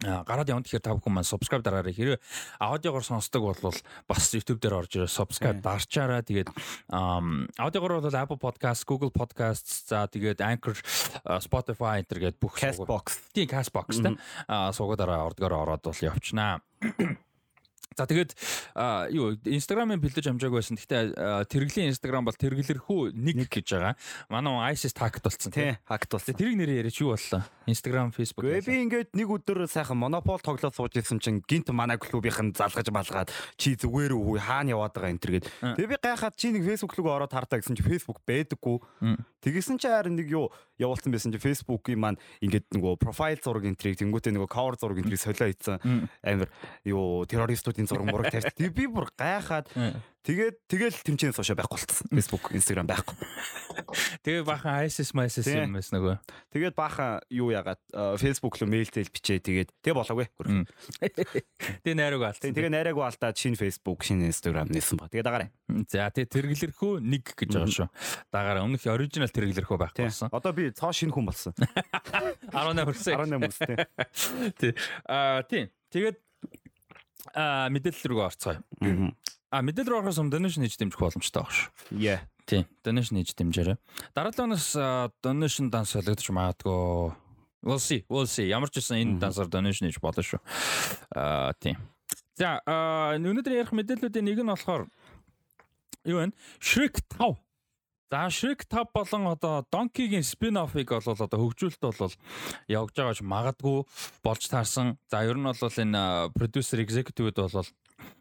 гараад 0.00 0.48
явна 0.48 0.64
тэгэхээр 0.64 0.84
та 0.84 0.96
бүхэн 0.96 1.12
маань 1.12 1.28
subscribe 1.28 1.64
дараарай. 1.64 1.92
Хэрэв 1.92 2.20
аудиогоор 2.56 3.04
сонсдог 3.04 3.44
бол 3.44 3.76
бас 4.08 4.24
YouTube 4.32 4.60
дээр 4.64 4.80
орж 4.80 4.96
ирээ 4.96 5.12
subscribe 5.12 5.60
дарчаарай. 5.60 6.24
Тэгээд 6.24 6.48
аудиогоор 6.88 8.00
бол 8.00 8.08
Apple 8.08 8.40
Podcast, 8.40 8.88
Google 8.88 9.12
Podcasts, 9.12 9.84
за 9.84 10.08
тэгээд 10.08 10.40
Anchor, 10.40 10.76
Spotify 11.44 12.00
энэ 12.00 12.32
гээд 12.32 12.36
бүх 12.40 12.56
Castbox. 12.56 13.20
Тийм 13.36 13.48
Castbox 13.52 14.00
тэ. 14.00 14.16
Аа 14.48 14.72
суугаараа 14.72 15.28
ордгоор 15.28 15.76
ороод 15.76 15.84
бол 15.84 16.00
явчихнаа. 16.00 16.64
За 17.98 18.06
тэгээд 18.06 18.38
юу 19.10 19.34
Instagram-ын 19.42 19.98
бэлдэж 19.98 20.30
амжаагүй 20.30 20.62
байсан. 20.62 20.78
Гэхдээ 20.78 21.50
тэрэглийн 21.50 21.90
Instagram 21.90 22.22
бол 22.22 22.38
тэргэлэрхүү 22.38 23.18
нэг 23.18 23.50
гэж 23.50 23.66
байгаа. 23.74 23.98
Манай 24.30 24.78
ISIS 24.78 24.94
хакт 24.94 25.26
болсон 25.26 25.50
тийм 25.50 25.74
хакт 25.90 26.06
болсон. 26.06 26.38
Тэрийг 26.38 26.54
нэрээ 26.54 26.86
яриач 26.86 27.02
юу 27.02 27.18
боллоо? 27.18 27.42
Instagram, 27.66 28.14
Facebook. 28.14 28.46
Би 28.46 28.78
ингээд 28.86 29.10
нэг 29.10 29.26
өдөр 29.26 29.66
сайхан 29.66 29.98
Monopoly 29.98 30.38
тоглоод 30.38 30.74
сууж 30.78 31.02
исэн 31.02 31.18
чинь 31.18 31.42
гинт 31.42 31.74
манай 31.74 31.98
клубийнхэн 31.98 32.54
залгаж 32.54 32.94
балгаад 32.94 33.34
чи 33.58 33.74
зүгээр 33.74 34.14
үү 34.14 34.38
хаана 34.38 34.70
яваад 34.70 34.94
байгаа 34.94 35.10
энэ 35.10 35.22
төргээд. 35.26 35.46
Тэгээ 35.74 35.90
би 35.90 35.98
гайхаад 35.98 36.38
чи 36.38 36.54
нэг 36.54 36.62
Facebook 36.62 36.94
руу 36.94 37.10
ороод 37.10 37.34
хартаа 37.34 37.58
гэсэн 37.58 37.74
чи 37.74 37.82
Facebook 37.82 38.22
байдаггүй. 38.22 38.78
Тэгсэн 39.42 39.82
чи 39.82 39.90
харин 39.90 40.14
нэг 40.14 40.30
юу 40.30 40.54
явуулсан 40.80 41.12
байсан 41.12 41.32
чи 41.36 41.38
Facebook-ийн 41.38 42.00
маань 42.00 42.18
ингээд 42.40 42.72
нөгөө 42.72 42.96
profile 42.98 43.38
зураг 43.38 43.68
энтрийг 43.68 44.00
тэнгуүтээ 44.00 44.32
нөгөө 44.34 44.50
cover 44.50 44.74
зураг 44.80 44.98
энтрийг 45.04 45.20
солио 45.20 45.46
хийсэн. 45.52 46.08
Амир 46.24 46.48
юу 46.88 47.28
террористууд 47.28 47.76
энэ 47.76 47.90
зураг 47.92 48.08
мураг. 48.08 48.32
Тэг 48.32 48.72
би 48.72 48.88
бүр 48.88 49.12
гайхаад 49.14 49.68
Тэгээд 50.20 50.56
тэгэл 50.68 50.96
тэмцээн 51.00 51.32
сошиал 51.32 51.56
байхгүй 51.56 51.80
болчихсон. 51.80 52.08
Facebook, 52.12 52.44
Instagram 52.52 52.86
байхгүй. 52.92 53.16
Тэгээ 54.20 54.44
баахан 54.44 54.84
ISIS, 54.84 55.16
MISIS 55.16 55.48
юм 55.48 55.72
байсан 55.80 55.96
нөгөө. 55.96 56.16
Тэгээд 56.52 56.74
баахан 56.76 57.24
юу 57.32 57.48
ягаад 57.56 57.80
Facebook 58.20 58.60
руу 58.60 58.68
мэйл 58.68 58.92
зээл 58.92 59.08
бичээ 59.08 59.40
тэгээд 59.40 59.72
тэгээ 59.80 59.96
болоогүй. 59.96 60.28
Тэгээ 61.80 61.96
найраг 61.96 62.20
алдсан. 62.28 62.52
Тэгээ 62.52 62.68
найраг 62.68 63.00
алдаад 63.00 63.32
шинэ 63.40 63.56
Facebook, 63.56 64.04
шинэ 64.04 64.28
Instagram 64.28 64.68
нээсэн 64.68 65.00
ба. 65.00 65.08
Тэгээ 65.08 65.24
дагаарай. 65.24 65.48
За 65.88 66.12
тэгээ 66.12 66.28
тэргэлэрхүү 66.36 66.92
нэг 67.00 67.24
гэж 67.32 67.56
байгаа 67.56 67.72
шүү. 67.80 67.88
Дагаараа 68.28 68.68
өмнөх 68.68 68.84
оригинал 68.92 69.32
тэргэлэрхүү 69.32 69.78
байхгүй 69.80 70.04
болсон. 70.04 70.28
Одоо 70.36 70.52
би 70.52 70.68
цоо 70.76 70.92
шинэ 70.92 71.16
хүн 71.16 71.32
болсон. 71.32 71.56
18 71.56 72.84
хүрсэн. 72.84 73.16
18 73.24 73.40
хүрсэн. 73.40 73.72
Тий. 74.60 74.76
Аа 75.08 75.40
тий. 75.48 75.72
Тэгээд 75.88 76.20
а 77.34 77.68
мэдээлэл 77.72 78.10
рүү 78.10 78.20
орцгоё. 78.26 78.60
А 79.50 79.62
мэдээлэл 79.66 79.90
рүү 79.90 79.98
орохоос 80.00 80.20
өмнө 80.22 80.38
donation 80.38 80.62
хийж 80.62 80.78
дэмжих 80.78 81.02
боломжтой 81.02 81.42
баг 81.42 81.50
шүү. 81.50 81.98
Yeah. 81.98 82.22
Тийм. 82.46 82.70
Donation 82.86 83.18
хийж 83.18 83.34
дэмжээрэй. 83.34 83.78
Дараагийн 84.14 84.46
оноос 84.46 84.78
donation 85.22 85.70
данс 85.74 85.94
солигдож 85.94 86.30
магадгүй. 86.30 87.14
We'll 87.66 87.82
see. 87.82 88.06
We'll 88.06 88.30
see. 88.30 88.46
Ямар 88.46 88.70
ч 88.70 88.78
гэсэн 88.78 89.02
энэ 89.02 89.18
дансаар 89.18 89.50
donation 89.50 89.90
хийж 89.90 89.98
болно 89.98 90.22
шүү. 90.22 90.38
Аа 91.18 91.50
тийм. 91.58 91.82
За, 92.38 92.62
өнөөдөр 93.18 93.58
ярих 93.58 93.74
мэдээллүүдийн 93.74 94.26
нэг 94.30 94.38
нь 94.40 94.48
болохоор 94.54 94.86
юу 96.06 96.18
вэ? 96.22 96.30
Shrek 96.62 97.02
5 97.18 97.36
За 98.10 98.26
Shrek 98.26 98.66
5 98.66 98.90
болон 98.94 99.26
одоо 99.30 99.66
Donkey-гийн 99.70 100.26
спин-оффыг 100.26 100.90
бол 100.90 101.14
одоо 101.14 101.38
хөгжүүлэлт 101.38 101.78
бол 101.78 102.14
явж 102.66 102.90
байгаа 102.96 103.14
ч 103.14 103.22
магадгүй 103.22 103.86
болж 104.24 104.42
таарсан. 104.50 104.98
За 105.06 105.22
ер 105.22 105.38
нь 105.38 105.46
бол 105.46 105.54
энэ 105.54 106.34
producer 106.34 106.82
executive-д 106.82 107.38
бол 107.38 107.70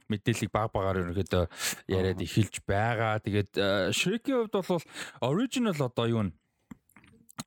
мэдээллийг 0.09 0.51
баг 0.51 0.73
багаар 0.73 1.01
ерөнхийдөө 1.05 1.43
яриад 1.87 2.19
эхэлж 2.19 2.61
байгаа. 2.65 3.21
Тэгээд 3.21 3.51
Shrek-ийн 3.93 4.49
хувьд 4.49 4.55
бол 4.65 4.85
original 5.21 5.77
одоо 5.77 6.07
юу 6.09 6.23
нэ 6.27 6.33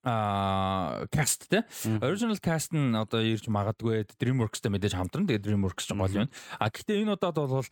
а 0.03 1.05
каст 1.13 1.49
те 1.49 1.65
original 2.01 2.39
cast 2.41 2.73
нь 2.73 2.97
одоо 2.97 3.21
ирж 3.23 3.47
магадгүй 3.47 4.09
DreamWorks-тэй 4.19 4.73
мэдээж 4.73 4.95
хамтран 4.97 5.29
тэгээд 5.29 5.47
DreamWorks 5.47 5.85
ч 5.87 5.95
гол 5.95 6.11
юм. 6.11 6.29
А 6.59 6.73
гэхдээ 6.73 7.05
энэ 7.05 7.15
удаад 7.15 7.37
бол 7.39 7.67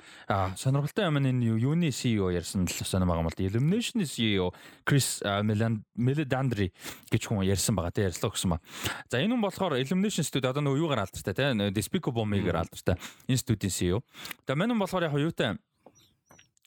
сонирхолтой 0.56 1.04
юм 1.08 1.18
энэ 1.18 1.58
юуны 1.58 1.90
CEO 1.90 2.30
ярьсан 2.30 2.68
л 2.68 2.72
сонир 2.72 3.08
байгаа 3.08 3.24
юм 3.24 3.30
бол 3.30 3.40
Illumination 3.40 4.04
CEO 4.04 4.52
Chris 4.84 5.22
Meledandri 5.24 6.70
гэж 7.10 7.22
хүн 7.26 7.46
ярьсан 7.46 7.74
байгаа 7.74 7.94
те 7.94 8.06
ярьслаа 8.06 8.30
гэсэн 8.30 8.50
ба. 8.52 8.58
За 9.08 9.18
энэ 9.18 9.34
нь 9.34 9.42
болохоор 9.42 9.80
Illumination 9.80 10.22
Studio 10.22 10.52
одоо 10.52 10.62
нөгөө 10.62 10.80
юугаар 10.80 11.04
алдартай 11.08 11.34
те 11.34 11.54
Despicable 11.74 12.26
Me-гээр 12.28 12.62
алдартай 12.62 12.96
энэ 13.26 13.40
студийн 13.40 13.72
CEO. 13.72 13.98
Тэгээ 14.46 14.58
мань 14.58 14.72
нь 14.74 14.80
болохоор 14.80 15.08
яг 15.08 15.16
юутай 15.16 15.58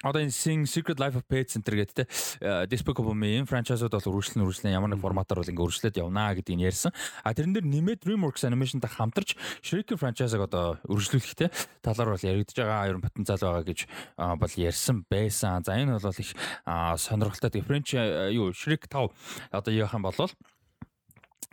одоо 0.03 0.21
энэ 0.21 0.67
Secret 0.67 0.99
Life 0.99 1.17
of 1.17 1.25
Pets 1.25 1.55
Center 1.55 1.73
гэдэг 1.79 1.95
те 1.95 2.05
Despicable 2.67 3.15
Me 3.15 3.39
энэ 3.39 3.47
франчайзууд 3.47 3.95
бол 3.95 4.09
үргэлжлэн 4.19 4.43
үргэлжлэн 4.43 4.75
ямар 4.75 4.91
нэг 4.91 5.01
форматаар 5.01 5.41
бол 5.41 5.49
ингээ 5.49 5.63
үргэлжлээд 5.63 6.01
явнаа 6.03 6.35
гэдгийг 6.35 6.67
ярьсан. 6.67 6.91
А 7.23 7.31
тэрэн 7.31 7.55
дээр 7.55 7.67
нэмээд 7.67 8.03
DreamWorks 8.03 8.43
Animation-тай 8.43 8.91
хамтарч 8.91 9.39
Shrek 9.63 9.95
франчайзыг 9.95 10.43
одоо 10.43 10.77
үргэлжлүүлэх 10.91 11.35
те 11.39 11.47
талаар 11.79 12.13
бол 12.13 12.27
яригдж 12.27 12.53
байгаа 12.59 12.91
ер 12.91 12.97
нь 12.99 13.05
потенциал 13.07 13.41
байгаа 13.41 13.63
гэж 13.63 13.79
бол 14.19 14.53
ярьсан 14.59 15.07
байсан. 15.07 15.63
За 15.63 15.79
энэ 15.79 15.97
бол 15.97 16.19
их 16.19 16.31
сонирхолтой. 16.67 17.63
Франч 17.63 17.95
юу 18.35 18.51
Shrek 18.51 18.91
5 18.91 19.09
одоо 19.55 19.71
яах 19.71 19.95
юм 19.95 20.03
бол 20.03 20.19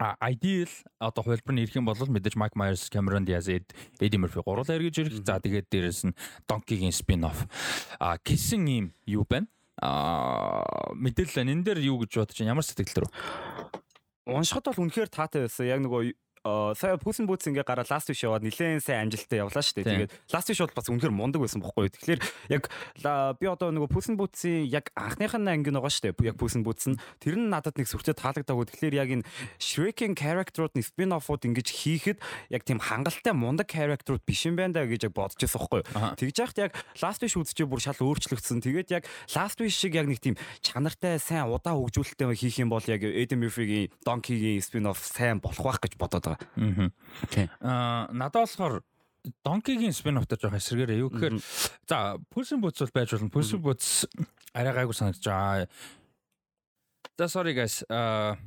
ideal 0.00 0.70
одоо 0.98 1.22
хувилбар 1.22 1.54
нь 1.54 1.62
ирэх 1.64 1.76
юм 1.76 1.84
бол 1.84 1.96
мэдээж 1.96 2.36
Mike 2.36 2.56
Myers, 2.56 2.88
Cameron 2.88 3.28
Diaz, 3.28 3.48
Eddie 3.52 4.16
Murphy 4.16 4.40
гурлаа 4.40 4.76
эргэж 4.76 4.96
ирэх. 5.04 5.20
За 5.20 5.36
тэгээд 5.36 5.68
дээрэс 5.68 6.08
нь 6.08 6.16
Donkey-гийн 6.48 6.96
spin-off. 6.96 7.44
А 8.00 8.16
гэсэн 8.16 8.64
юм 8.64 8.86
юу 9.04 9.28
байна? 9.28 9.46
А 9.80 10.64
мэдээлэл 10.96 11.44
энэ 11.52 11.64
дээр 11.64 11.80
юу 11.84 12.00
гэж 12.00 12.16
бодож 12.16 12.36
байна? 12.40 12.56
Ямар 12.56 12.64
сэтгэл 12.64 13.04
рүү? 13.04 13.12
Уншихад 14.28 14.72
бол 14.72 14.88
үнэхээр 14.88 15.12
таатай 15.12 15.44
байсан. 15.44 15.68
Яг 15.68 15.80
нөгөө 15.84 16.16
сая 16.40 16.96
Пүсэн 16.96 17.28
Бүүц 17.28 17.52
ингээ 17.52 17.68
гараа 17.68 17.84
ласт 17.84 18.08
виш 18.08 18.24
яваад 18.24 18.40
нилээн 18.48 18.80
сайн 18.80 19.12
амжилттай 19.12 19.44
явлаа 19.44 19.60
шүү 19.60 19.84
дээ. 19.84 20.08
Тэгээд 20.08 20.12
ласт 20.32 20.48
виш 20.48 20.60
бол 20.64 20.72
бас 20.72 20.88
үнэхээр 20.88 21.12
мундаг 21.12 21.44
байсан 21.44 21.60
бохгүй 21.60 21.92
юу. 21.92 21.92
Тэгэхээр 21.92 22.20
яг 22.48 22.64
би 23.36 23.44
одоо 23.44 23.68
нөгөө 23.76 23.92
Пүсэн 23.92 24.16
Бүүцийн 24.16 24.64
яг 24.72 24.88
анхных 24.96 25.36
нь 25.36 25.52
анги 25.52 25.68
байгаа 25.68 25.92
шүү 25.92 26.16
дээ. 26.16 26.32
Яг 26.32 26.40
Пүсэн 26.40 26.64
Бүүц 26.64 26.88
нь 26.88 26.96
тэр 27.20 27.36
нь 27.36 27.52
надад 27.52 27.76
нэг 27.76 27.92
сүртэй 27.92 28.16
таалагдаагүй. 28.16 28.72
Тэгэхээр 28.72 28.96
яг 28.96 29.08
энэ 29.20 29.28
Shrek-ийн 29.60 30.16
character-ууд 30.16 30.80
нь 30.80 30.86
spin-off-ууд 30.88 31.44
ингэж 31.44 31.68
хийхэд 31.76 32.18
яг 32.48 32.64
тийм 32.64 32.80
хангалттай 32.80 33.36
мундаг 33.36 33.68
character-ууд 33.68 34.24
биш 34.24 34.48
юм 34.48 34.56
байна 34.56 34.80
да 34.80 34.88
гэж 34.88 35.12
яг 35.12 35.12
бодож 35.12 35.36
байсан 35.36 35.60
бохгүй 35.60 35.84
юу. 35.84 36.16
Тэгж 36.16 36.36
яхад 36.40 36.58
яг 36.64 36.72
last 37.04 37.20
wish 37.20 37.36
үзчихээ 37.36 37.68
бүр 37.68 37.84
шал 37.84 38.00
өөрчлөгдсөн. 38.00 38.64
Тэгээд 38.64 38.88
яг 38.96 39.04
last 39.36 39.60
wish 39.60 39.76
шиг 39.76 39.92
яг 39.92 40.08
нэг 40.08 40.24
тийм 40.24 40.40
чанартай 40.64 41.20
сайн 41.20 41.52
удаа 41.52 41.76
хөгжүүлэлттэй 41.76 42.32
хийх 42.32 42.64
юм 42.64 42.72
бол 42.72 42.84
яг 42.88 43.04
Eddie 43.04 43.36
Murphy-гийн 43.36 43.92
Donkey-гийн 44.08 44.64
spin-off 44.64 45.04
сайн 45.04 45.44
болох 45.44 45.60
байх 45.60 45.84
гэж 45.84 46.00
бодоод 46.00 46.29
байгаа. 46.30 46.90
Аа 47.60 48.08
надад 48.12 48.46
болохоор 48.46 48.82
Donkey-гийн 49.44 49.92
спин-офф 49.92 50.24
дээр 50.24 50.40
жоох 50.40 50.56
эсэргээрээ 50.56 51.02
юу 51.04 51.12
гэхээр 51.12 51.36
за 51.84 52.16
in 52.16 52.60
Boots 52.62 52.80
бол 52.80 52.94
байж 52.94 53.12
болно. 53.12 53.28
In 53.28 53.60
Boots 53.60 54.08
арай 54.54 54.72
гайгүй 54.72 54.96
санагдаж 54.96 55.24
байгаа. 55.24 55.68
За 57.18 57.28
sorry 57.28 57.52
guys. 57.52 57.84
Аа 57.92 58.38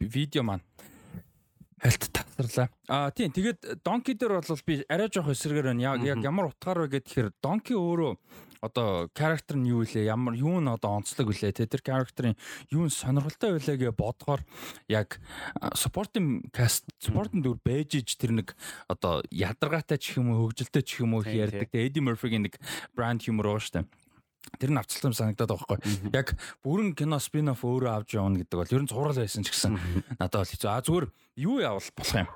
видео 0.00 0.42
маань 0.42 0.64
хальт 1.82 2.08
татсарлаа. 2.08 2.68
Аа 2.88 3.10
тийм 3.12 3.28
тэгээд 3.28 3.84
Donkey 3.84 4.16
дээр 4.16 4.40
бол 4.40 4.64
би 4.64 4.80
арай 4.88 5.12
жоох 5.12 5.34
эсэргээр 5.36 5.68
байна. 5.76 6.00
Яг 6.00 6.24
ямар 6.24 6.48
утгаар 6.48 6.88
вэ 6.88 6.96
гэхээр 6.96 7.36
Donkey 7.44 7.76
өөрөө 7.76 8.16
одоо 8.62 9.10
character 9.10 9.58
нь 9.58 9.66
юу 9.66 9.82
вэ? 9.82 10.06
Ямар 10.06 10.38
юу 10.38 10.62
нь 10.62 10.70
одоо 10.70 11.02
онцлог 11.02 11.26
вүлээ 11.26 11.50
те 11.50 11.66
тэр 11.66 11.82
character-ын 11.82 12.38
юу 12.70 12.86
нь 12.86 12.94
сонирхолтой 12.94 13.58
байлаа 13.58 13.76
гэж 13.76 13.90
бодохоор 13.98 14.40
яг 14.86 15.18
supporting 15.74 16.46
cast 16.54 16.86
supporting 17.02 17.42
дүр 17.42 17.58
байж 17.58 17.98
иж 17.98 18.14
тэр 18.14 18.38
нэг 18.38 18.54
одоо 18.86 19.26
ядаргаатай 19.34 19.98
ч 19.98 20.22
юм 20.22 20.30
уу 20.30 20.46
хөгжилтэй 20.46 20.82
ч 20.86 21.02
юм 21.02 21.18
уу 21.18 21.26
ярьдаг. 21.26 21.74
Тэгээ 21.74 21.90
Eddie 21.90 22.06
Murphy-гийн 22.06 22.46
нэг 22.46 22.62
brand 22.94 23.18
humor 23.26 23.58
уу 23.58 23.58
штэ. 23.58 23.82
Тэр 24.62 24.70
нь 24.70 24.78
авцалсан 24.78 25.10
санагдаад 25.10 25.58
байгаа 25.58 25.78
байхгүй. 25.82 26.14
Яг 26.14 26.28
бүрэн 26.62 26.94
кино 26.94 27.18
спин-офф 27.18 27.66
өөрөө 27.66 27.92
авч 27.98 28.14
явна 28.14 28.42
гэдэг 28.42 28.58
бол 28.62 28.74
ер 28.78 28.82
нь 28.86 28.90
зурал 28.90 29.18
байсан 29.18 29.42
ч 29.42 29.50
гэсэн 29.50 29.74
надад 30.22 30.46
бол 30.46 30.52
хэцүү. 30.54 30.70
А 30.70 30.82
зүгээр 30.86 31.06
юу 31.42 31.58
явал 31.58 31.90
болох 31.98 32.14
юм. 32.14 32.30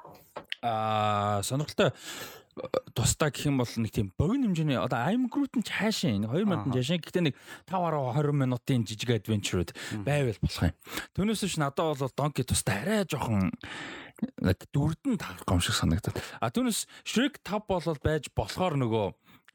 Аа 0.62 1.42
сонирхолтой 1.46 1.94
тусдаа 2.96 3.28
гэх 3.28 3.52
юм 3.52 3.60
бол 3.60 3.68
нэг 3.68 3.92
тийм 3.92 4.12
богино 4.16 4.48
хэмжээний 4.48 4.80
одоо 4.80 5.04
I'm 5.04 5.28
Groot 5.28 5.52
нь 5.60 5.66
цаашаа 5.66 6.16
нэг 6.16 6.32
2 6.32 6.48
минутын 6.48 6.72
жашин 6.72 7.00
гэхдээ 7.04 7.24
нэг 7.28 7.36
5 7.68 8.16
20 8.16 8.32
минутын 8.32 8.80
жижиг 8.88 9.12
адвенчрууд 9.12 9.76
байвал 10.00 10.40
болох 10.40 10.64
юм. 10.64 10.76
Түүнээс 11.12 11.44
биш 11.44 11.56
надад 11.60 12.00
бол 12.00 12.16
Donkey 12.16 12.48
тусдаа 12.48 12.80
арай 12.80 13.04
жоохон 13.04 13.52
дүрдэн 14.72 15.20
таарах 15.20 15.44
юм 15.44 15.60
шиг 15.60 15.76
санагдаад. 15.76 16.16
А 16.40 16.48
түүнээс 16.48 16.88
Shrek 17.04 17.44
5 17.44 17.68
болол 17.68 18.00
байж 18.00 18.32
болохоор 18.32 18.80
нөгөө 18.80 19.06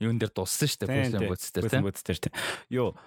юун 0.01 0.17
дээр 0.17 0.33
дууссан 0.33 0.67
шүү 0.67 0.89
дээ. 0.89 1.13
Пүсэн 1.13 1.29
бүцтэй 1.29 1.61
тийм. 1.69 1.85
Бүцтэй 1.85 2.17
тийм. 2.17 2.33
Йоо 2.73 2.97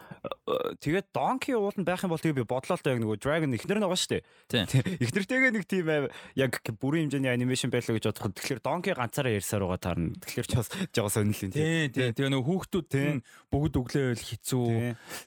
тэгээд 0.80 1.10
Donkey 1.12 1.52
уул 1.58 1.74
нь 1.76 1.84
байх 1.84 2.06
юм 2.06 2.14
бол 2.14 2.22
тэгээ 2.22 2.40
би 2.40 2.48
бодлоо 2.48 2.78
л 2.78 2.86
яг 2.86 2.98
нөгөө 3.02 3.18
Dragon 3.20 3.52
ихнэр 3.52 3.78
нь 3.78 3.84
байгаа 3.84 4.00
шүү 4.00 4.12
дээ. 4.14 5.02
Ихнэртэйгээ 5.02 5.52
нэг 5.52 5.64
тийм 5.68 6.08
яг 6.38 6.52
бүрийн 6.78 7.10
хэмжээний 7.10 7.32
анимашн 7.34 7.68
байлаа 7.74 7.98
гэж 7.98 8.04
бодоход 8.08 8.34
тэгэхээр 8.38 8.62
Donkey 8.62 8.92
ганцаараа 8.94 9.36
ярьсаар 9.36 9.66
байгаа 9.66 9.82
таарна. 9.82 10.16
Тэгэхээр 10.22 10.48
ч 10.48 10.52
бас 10.54 10.68
жоо 10.94 11.08
сонирхол 11.10 11.44
юм 11.44 11.52
тийм. 11.52 11.92
Тийм 11.92 12.14
тэгээ 12.14 12.32
нөгөө 12.32 12.48
хүүхдүүд 12.48 12.86
тийм 12.88 13.14
бүгд 13.52 13.74
өглөө 13.82 14.04
байл 14.14 14.24
хэцүү. 14.24 14.66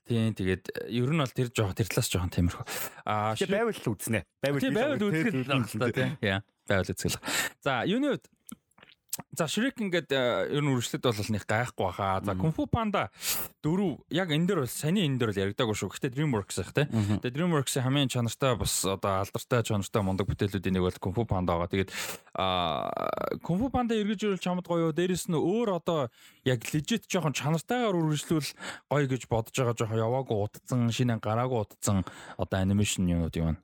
Тийм 0.08 0.30
тэгээд 0.34 0.64
ер 0.88 1.12
нь 1.12 1.22
бол 1.22 1.36
тэр 1.36 1.50
жоо 1.52 1.72
тэр 1.76 1.88
талаас 1.92 2.10
жоохон 2.10 2.34
тиймэрхүү. 2.34 2.66
Аа 3.06 3.36
байвал 3.38 3.78
л 3.78 3.92
үзнэ. 3.92 4.22
Байвал 4.42 4.62
байвал 4.72 5.06
үзэх 5.08 5.36
л 5.36 5.46
байна 5.46 5.92
тийм. 5.94 6.12
Яа 6.24 6.40
байвал 6.68 6.92
үзэх 6.92 7.14
л. 7.14 7.22
За 7.62 7.84
юуны 7.86 8.16
үед 8.16 8.26
За 9.34 9.46
Shrek 9.50 9.82
ингээд 9.82 10.10
э, 10.14 10.54
ер 10.54 10.62
нь 10.62 10.70
үргэлжлэлт 10.70 11.06
бол 11.06 11.32
нэг 11.34 11.46
гайхгүй 11.46 11.86
баха. 11.86 12.22
За 12.22 12.34
Kung 12.38 12.54
Fu 12.54 12.66
Panda 12.70 13.10
4 13.66 14.06
яг 14.14 14.30
энэ 14.30 14.46
дээр 14.46 14.62
бол 14.66 14.70
саний 14.70 15.06
энэ 15.06 15.18
дээр 15.18 15.32
бол 15.34 15.44
яригдаагүй 15.46 15.76
шүү. 15.78 15.90
Гэхдээ 15.94 16.14
DreamWorks 16.14 16.58
их 16.62 16.72
те. 16.74 16.86
Тэгээ 16.90 17.34
DreamWorks-ийн 17.34 17.86
хамгийн 17.86 18.10
чанартай 18.14 18.54
бас 18.58 18.86
одоо 18.86 19.26
алдартай 19.26 19.62
чанартай 19.66 20.02
мундаг 20.06 20.30
бүтээлүүдийн 20.30 20.74
нэг 20.78 20.86
бол 20.86 21.02
Kung 21.02 21.14
Fu 21.18 21.26
Panda 21.26 21.58
байгаа. 21.58 21.70
Тэгээд 21.70 21.90
аа 22.38 22.90
Kung 23.42 23.58
Fu 23.58 23.70
Panda 23.74 23.98
эргэж 23.98 24.26
ирүүл 24.26 24.42
чамд 24.42 24.66
гоё. 24.70 24.94
Дээрэс 24.94 25.30
нь 25.30 25.38
өөр 25.38 25.82
одоо 25.82 26.14
яг 26.46 26.62
legit 26.70 27.10
жоохон 27.10 27.34
чанартайгаар 27.34 27.98
үргэлжлүүл 27.98 28.50
гоё 28.90 29.06
гэж 29.06 29.26
бодож 29.30 29.54
байгаа 29.54 29.78
жоохон 29.78 30.02
яваагүй 30.02 30.38
утцсан, 30.46 30.90
шинэ 30.94 31.18
гараагүй 31.18 31.66
утцсан 31.66 32.06
одоо 32.38 32.58
анимашн 32.58 33.10
юмуд 33.10 33.34
юм. 33.38 33.58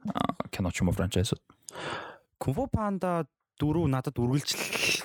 Кино 0.49 0.73
ч 0.73 0.81
юм 0.81 0.89
уу 0.89 0.97
франчайзууд. 0.97 1.41
Kung 2.41 2.53
Fu 2.57 2.65
Panda 2.65 3.25
дөрөв 3.61 3.87
надад 3.87 4.17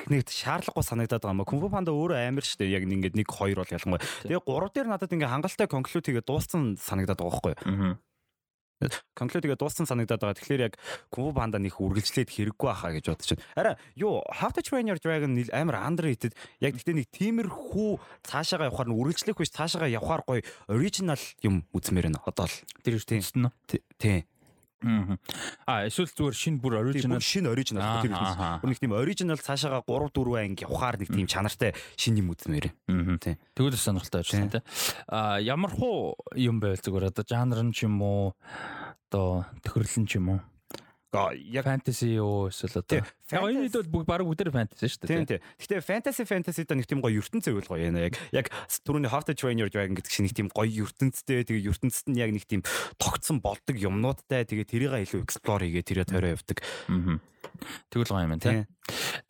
үргэлжлэх 0.09 0.33
шаардлагагүй 0.33 0.85
санагдаад 0.85 1.23
байгаа 1.23 1.37
юм. 1.37 1.45
Кунфу 1.45 1.69
панда 1.69 1.93
өөрөө 1.93 2.19
амар 2.19 2.45
шүү 2.45 2.65
дээ. 2.65 2.75
Яг 2.81 2.85
ингээд 2.89 3.17
1 3.17 3.29
2 3.29 3.55
бол 3.61 3.75
ялангуяа. 3.77 4.03
Тэгээ 4.25 4.43
3 4.43 4.75
дээр 4.75 4.89
надад 4.89 5.13
ингээд 5.13 5.33
хангалттай 5.33 5.69
конклюд 5.69 6.07
хийгээ 6.09 6.25
дууссан 6.25 6.81
санагдаад 6.81 7.21
байгаа 7.21 7.33
байхгүй 7.33 7.55
юу? 7.55 7.97
Конклюд 9.19 9.43
хийгээ 9.43 9.59
дууссан 9.59 9.91
санагдаад 9.91 10.23
байгаа. 10.23 10.39
Тэгэхээр 10.39 10.67
яг 10.71 10.75
Кунфу 11.11 11.35
панда 11.35 11.59
нэг 11.59 11.83
үргэлжлээд 11.83 12.31
хэрэггүй 12.31 12.69
байхаа 12.71 12.95
гэж 12.95 13.05
бодож 13.11 13.29
байна. 13.35 13.45
Араа 13.59 13.75
юу 13.99 14.23
How 14.31 14.55
to 14.55 14.63
Train 14.63 14.87
Your 14.87 15.03
Dragon 15.03 15.35
амар 15.51 15.83
underrated. 15.83 16.39
Яг 16.63 16.79
гэхдээ 16.79 16.95
нэг 16.95 17.11
тиймэрхүү 17.11 17.91
цаашаага 18.23 18.71
явахаар 18.71 18.89
нь 18.89 18.99
үргэлжлэх 19.03 19.35
биш 19.35 19.51
цаашаага 19.51 19.91
явахаар 19.91 20.23
гоё 20.23 20.47
original 20.71 21.19
юм 21.43 21.67
үзмээр 21.75 22.07
байна. 22.07 22.23
Одоо 22.23 22.47
л 22.47 22.57
тэр 22.87 23.03
нь. 23.35 23.51
Тийм. 23.99 24.23
Аа 24.79 25.91
эсвэл 25.91 26.07
зүгээр 26.15 26.37
шинэ 26.39 26.63
бүр 26.63 26.79
original? 26.79 27.19
шинэ 27.19 27.51
original 27.51 27.83
тэр 28.63 28.69
нэг 28.71 28.79
тийм 28.79 28.95
original 28.95 29.39
цаашаага 29.43 29.83
3 29.83 30.15
4 30.15 30.39
анги 30.39 30.63
явахаар 30.63 31.03
нэг 31.03 31.11
тийм 31.11 31.27
чанартай 31.27 31.75
шинэ 31.99 32.23
юм 32.23 32.31
үзмээр. 32.31 32.71
Тийм. 33.19 33.37
Тэгвэл 33.59 33.75
сонирхолтой 33.75 34.23
байна 34.23 34.63
тийм. 34.63 34.65
Аа 35.11 35.43
ямар 35.43 35.75
хуу 35.75 36.15
юм 36.39 36.63
байл 36.63 36.79
зүгээр? 36.79 37.11
Одоо 37.11 37.25
жанр 37.27 37.59
нь 37.67 37.75
ч 37.75 37.91
юм 37.91 37.99
уу? 37.99 38.39
Одоо 39.11 39.51
төхөрлөн 39.67 40.07
ч 40.07 40.23
юм 40.23 40.39
уу 40.39 40.41
яг 41.13 41.65
фэнтези 41.65 42.21
юу 42.21 42.53
эсвэл 42.53 42.85
одоо 42.85 43.01
яг 43.01 43.09
энэ 43.33 43.73
хэд 43.73 43.89
бол 43.89 44.05
баг 44.05 44.21
бүгдээр 44.29 44.53
фэнтези 44.53 44.93
шүү 44.93 45.01
дээ. 45.09 45.09
Тийм 45.09 45.25
тийм. 45.25 45.41
Гэхдээ 45.57 45.81
фэнтези 45.81 46.25
фэнтези 46.29 46.69
да 46.69 46.77
нэг 46.77 46.85
тийм 46.85 47.01
гоё 47.01 47.25
ертөнцөө 47.25 47.57
үйл 47.57 47.69
гоё 47.69 47.81
яана 47.89 48.05
яг 48.05 48.21
яг 48.29 48.53
түрүүний 48.85 49.09
How 49.09 49.25
to 49.25 49.33
Train 49.33 49.57
Your 49.57 49.73
Dragon 49.73 49.97
гэдэг 49.97 50.13
шиг 50.13 50.29
нэг 50.29 50.37
тийм 50.37 50.49
гоё 50.53 50.85
ертөнцтэй 50.85 51.49
тэгээ 51.49 51.73
ертөнцид 51.73 52.13
нь 52.13 52.21
яг 52.21 52.29
нэг 52.37 52.45
тийм 52.45 52.61
тогтсон 53.01 53.41
болдог 53.41 53.77
юмнуудтай 53.81 54.45
тэгээ 54.45 54.69
тэрийг 54.69 54.93
илүү 55.09 55.25
explore 55.25 55.65
хийгээ 55.65 55.89
тэрэ 55.89 56.05
тойроо 56.13 56.37
явдаг. 56.37 56.61
Аа. 56.93 57.17
Тэгвэл 57.89 58.13
гоё 58.13 58.25
юм 58.29 58.33
байна 58.37 58.45
тийм. 58.45 58.69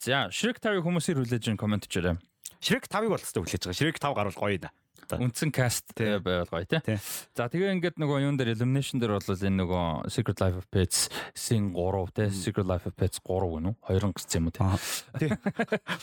За 0.03 0.27
Shrek 0.35 0.59
5-ыг 0.59 0.83
хүмүүсийн 0.83 1.23
хүлээж 1.23 1.55
ин 1.55 1.61
комент 1.61 1.87
хийрээ. 1.87 2.19
Shrek 2.59 2.91
5-ыг 2.91 3.11
бол 3.15 3.23
хэвээр 3.23 3.45
хүлээж 3.47 3.63
байгаа. 3.71 3.79
Shrek 3.79 3.99
5 4.03 4.19
гарвал 4.19 4.35
гоё 4.35 4.59
та. 4.59 4.75
Үндсэн 5.17 5.51
каст 5.55 5.97
байвал 5.97 6.51
гоё 6.53 6.69
тий. 6.69 6.99
За 7.33 7.49
тэгээ 7.49 7.73
ингээд 7.79 7.97
нөгөө 7.97 8.29
юун 8.29 8.37
дээр 8.37 8.53
elimination 8.53 9.01
дээр 9.01 9.17
бол 9.17 9.25
энэ 9.25 9.57
нөгөө 9.65 10.13
Secret 10.13 10.43
Life 10.45 10.59
of 10.61 10.67
Pets 10.69 11.09
син 11.33 11.73
3 11.73 12.13
тий. 12.13 12.29
Secret 12.29 12.69
Life 12.69 12.85
of 12.85 12.95
Pets 12.99 13.25
3 13.25 13.49
гэнэ 13.49 13.73
үү? 13.73 13.75
Хоёрын 13.89 14.13
гарсан 14.13 14.45
юм 14.45 14.53
уу 14.53 14.77
тий. 15.17 15.31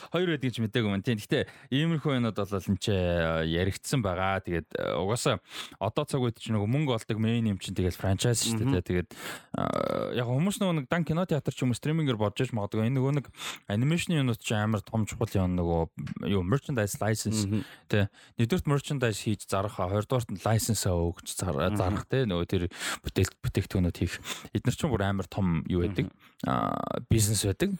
Хоёр 0.09 0.27
байдаг 0.33 0.47
гэж 0.49 0.57
мэдээгүй 0.65 0.89
юм 0.89 1.03
тий. 1.05 1.15
Гэхдээ 1.19 1.43
иймэрхүү 1.69 2.17
юмуд 2.17 2.39
бол 2.39 2.55
энэ 2.55 2.81
ч 2.81 2.85
э, 2.89 3.45
яригдсан 3.45 4.01
байгаа. 4.01 4.41
Тэгээд 4.41 4.67
э, 4.73 4.97
угаасаа 4.97 5.37
одоо 5.77 6.03
цаг 6.09 6.25
үед 6.25 6.41
чи 6.41 6.49
нөгөө 6.49 6.65
мөнгө 6.65 6.97
олдог 6.97 7.21
main 7.21 7.45
юм 7.45 7.61
чинь 7.61 7.77
тэгээд 7.77 7.93
franchise 7.93 8.41
шүү 8.47 8.73
дээ. 8.73 8.81
Тэгээд 8.81 9.09
э, 9.13 10.17
яг 10.17 10.25
хүмүүс 10.25 10.57
нөгөө 10.63 10.75
нэг 10.81 10.85
дан 10.89 11.05
кино 11.05 11.27
театр 11.29 11.53
ч 11.53 11.61
юм 11.61 11.75
уу 11.75 11.77
стримингээр 11.77 12.17
бодож 12.17 12.47
иж 12.47 12.55
магадгүй 12.55 12.89
энэ 12.89 12.97
нөгөө 12.97 13.13
нэг 13.21 13.25
анимашны 13.69 14.17
юмуд 14.17 14.41
чи 14.41 14.57
амар 14.57 14.81
том 14.81 15.05
чухал 15.05 15.29
юм 15.35 15.59
нөгөө 15.59 16.31
юу 16.31 16.41
merchandise 16.41 16.97
license 17.01 17.45
тий. 17.91 18.07
Нэгдүгürt 18.39 18.65
merchandise 18.65 18.94
merchandise 18.95 19.21
хийж 19.23 19.47
зарах 19.47 19.75
хоёрдугаарт 19.75 20.31
нь 20.31 20.41
license 20.41 20.87
өгч 20.87 21.35
зарах 21.35 22.07
те 22.07 22.25
нөгөө 22.25 22.47
тэр 22.47 22.63
бүтээл 23.03 23.31
бүтээгдэхүүнүүд 23.43 23.97
хийх. 23.99 24.19
Эдгээр 24.55 24.75
чинь 24.75 24.91
бүр 24.91 25.03
амар 25.03 25.27
том 25.27 25.63
юу 25.67 25.83
байдаг? 25.83 26.11
А 26.47 27.01
бизнес 27.09 27.43
байдаг. 27.45 27.75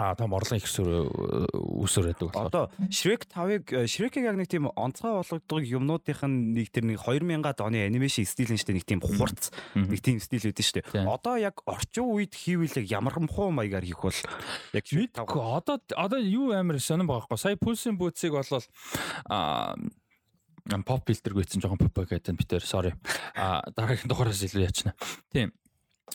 А 0.00 0.14
том 0.16 0.32
орлогын 0.32 0.56
их 0.56 0.64
үсэр 0.64 2.04
байдаг 2.08 2.32
болохоор. 2.32 2.48
Одоо 2.48 2.64
Shrek 2.88 3.28
5-ыг 3.28 3.84
Shrek-ийг 3.84 4.24
яг 4.24 4.36
нэг 4.40 4.48
тийм 4.48 4.72
онцгой 4.72 5.12
болгодог 5.20 5.60
юмнуудынх 5.60 6.24
нь 6.24 6.56
нэг 6.56 6.72
тэр 6.72 6.88
нэг 6.88 7.04
2000-ад 7.04 7.60
оны 7.60 7.84
анимашн 7.84 8.24
стил 8.24 8.48
нь 8.48 8.56
штэ 8.56 8.72
нэг 8.72 8.88
тийм 8.88 9.04
хурц 9.04 9.52
нэг 9.76 10.00
тийм 10.00 10.16
стил 10.24 10.40
үүдэн 10.40 10.64
штэ 10.64 11.04
одоо 11.04 11.36
яг 11.36 11.60
орчин 11.68 12.08
үед 12.08 12.32
хийвэл 12.32 12.80
ямар 12.88 13.12
хумхуу 13.12 13.52
маягаар 13.52 13.84
хийх 13.84 14.00
бол. 14.00 14.20
Яг 14.72 14.88
Shrek 14.88 15.20
5 15.20 15.36
одоо 15.36 15.76
одоо 15.92 16.16
юу 16.16 16.56
амар 16.56 16.80
сонирн 16.80 17.04
байгаа 17.04 17.28
хгүй 17.28 17.36
сая 17.36 17.60
Pulse-ийн 17.60 18.00
бүүцийг 18.00 18.32
болвол 18.32 18.64
pop 20.86 21.02
filter 21.06 21.34
гүйцэн 21.34 21.62
жоохон 21.62 21.80
pop 21.82 22.06
гэдэг 22.06 22.32
нь 22.34 22.40
битэр 22.40 22.62
sorry. 22.64 22.94
А 23.34 23.62
дараагийн 23.74 24.08
дугаараас 24.10 24.42
илүү 24.46 24.62
яачна. 24.66 24.94
Тийм. 25.34 25.52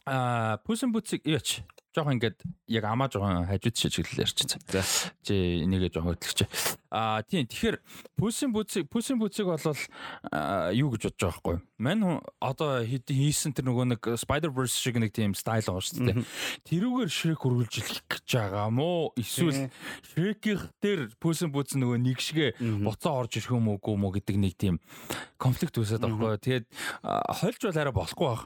А 0.06 0.58
in 0.84 0.92
Boots-ийг 0.92 1.24
яач 1.28 1.64
жоохон 1.96 2.20
ингээд 2.20 2.44
яг 2.68 2.84
амаа 2.84 3.08
жоохон 3.08 3.48
хажууд 3.48 3.76
шижиглэл 3.80 4.28
ярьчихсан. 4.28 4.60
За. 4.68 4.84
Чи 5.24 5.64
энийгээ 5.64 5.96
жоохон 5.96 6.20
хөтлөгч. 6.20 6.44
Аа 6.92 7.24
тийм 7.24 7.48
тэгэхээр 7.48 7.78
пүсийн 8.20 8.52
бүцийг 8.52 8.92
пүсийн 8.92 9.20
бүцийг 9.20 9.48
бол 9.48 9.60
юу 10.76 10.92
гэж 10.92 11.02
бодож 11.08 11.20
байгаа 11.24 11.40
байхгүй. 11.40 11.58
Мань 11.80 12.04
одоо 12.40 12.84
хийсэн 12.84 13.56
тэр 13.56 13.68
нөгөө 13.68 13.86
нэг 13.96 14.02
Spider-Verse 14.20 14.76
шиг 14.80 15.00
нэг 15.00 15.12
тийм 15.16 15.36
стайл 15.36 15.68
байгаа 15.68 15.84
шүү 15.84 16.08
дээ. 16.08 16.24
Тэрүүгээр 16.68 17.12
Shrek 17.12 17.42
үргэлжлэх 17.44 18.04
гэж 18.08 18.28
байгаа 18.28 18.68
мó 18.72 19.12
эсвэл 19.20 19.72
Shrek-ийн 20.12 20.72
дээр 20.80 21.12
пүсийн 21.20 21.52
бүц 21.52 21.76
нөгөө 21.76 22.00
нэг 22.00 22.20
шигэ 22.24 22.56
буцаа 22.84 23.24
орж 23.24 23.40
ирэх 23.40 23.56
юм 23.56 23.72
уугүй 23.76 23.96
мó 24.00 24.12
гэдэг 24.16 24.36
нэг 24.40 24.56
тийм 24.56 24.80
конфликт 25.36 25.76
үүсээд 25.76 26.00
байгаа 26.00 26.40
байхгүй. 26.40 26.44
Тэгээд 26.48 26.66
хольж 27.44 27.60
бол 27.60 27.80
арай 27.80 27.94
болохгүй 27.96 28.28
баг. 28.32 28.42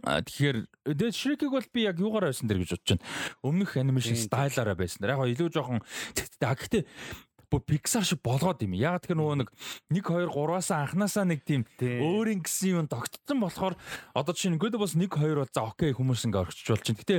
Аа, 0.00 0.24
Тэгэхээр 0.24 0.58
тэгээд 0.88 1.14
Shrek-ийг 1.14 1.52
бол 1.52 1.68
би 1.68 1.84
яг 1.84 2.00
юугаар 2.00 2.32
байсан 2.32 2.48
дэр 2.48 2.64
гэж 2.64 2.80
бодож 2.80 2.88
байна. 2.96 3.04
Өмнөх 3.44 3.76
анимашн 3.76 4.16
стайлаараа 4.16 4.76
байсан. 4.76 5.04
Яг 5.04 5.20
гоо 5.20 5.28
илүү 5.28 5.48
жоохон 5.52 5.80
а 5.84 6.54
гэхдээ 6.56 6.82
бүр 7.52 7.62
Pixar 7.68 8.04
шиг 8.08 8.24
болгоод 8.24 8.64
юм. 8.64 8.72
Яг 8.72 9.04
тэр 9.04 9.20
нөгөө 9.20 9.44
нэг 9.44 9.48
1 9.92 10.00
2 10.00 10.32
3-аас 10.32 10.72
анханасаа 10.72 11.28
нэг 11.28 11.44
тийм 11.44 11.68
өөрийн 11.76 12.40
гэсэн 12.40 12.80
юм 12.80 12.88
тогтцсон 12.88 13.44
болохоор 13.44 13.76
одоо 14.16 14.32
чинь 14.32 14.56
ингээд 14.56 14.80
бас 14.80 14.96
1 14.96 15.12
2 15.12 15.36
бол 15.36 15.52
за 15.52 15.68
окей 15.68 15.92
хүмүүс 15.92 16.24
ингээ 16.32 16.42
орчиж 16.48 16.72
болж 16.72 16.84
байна. 16.88 17.00
Гэтэ 17.04 17.16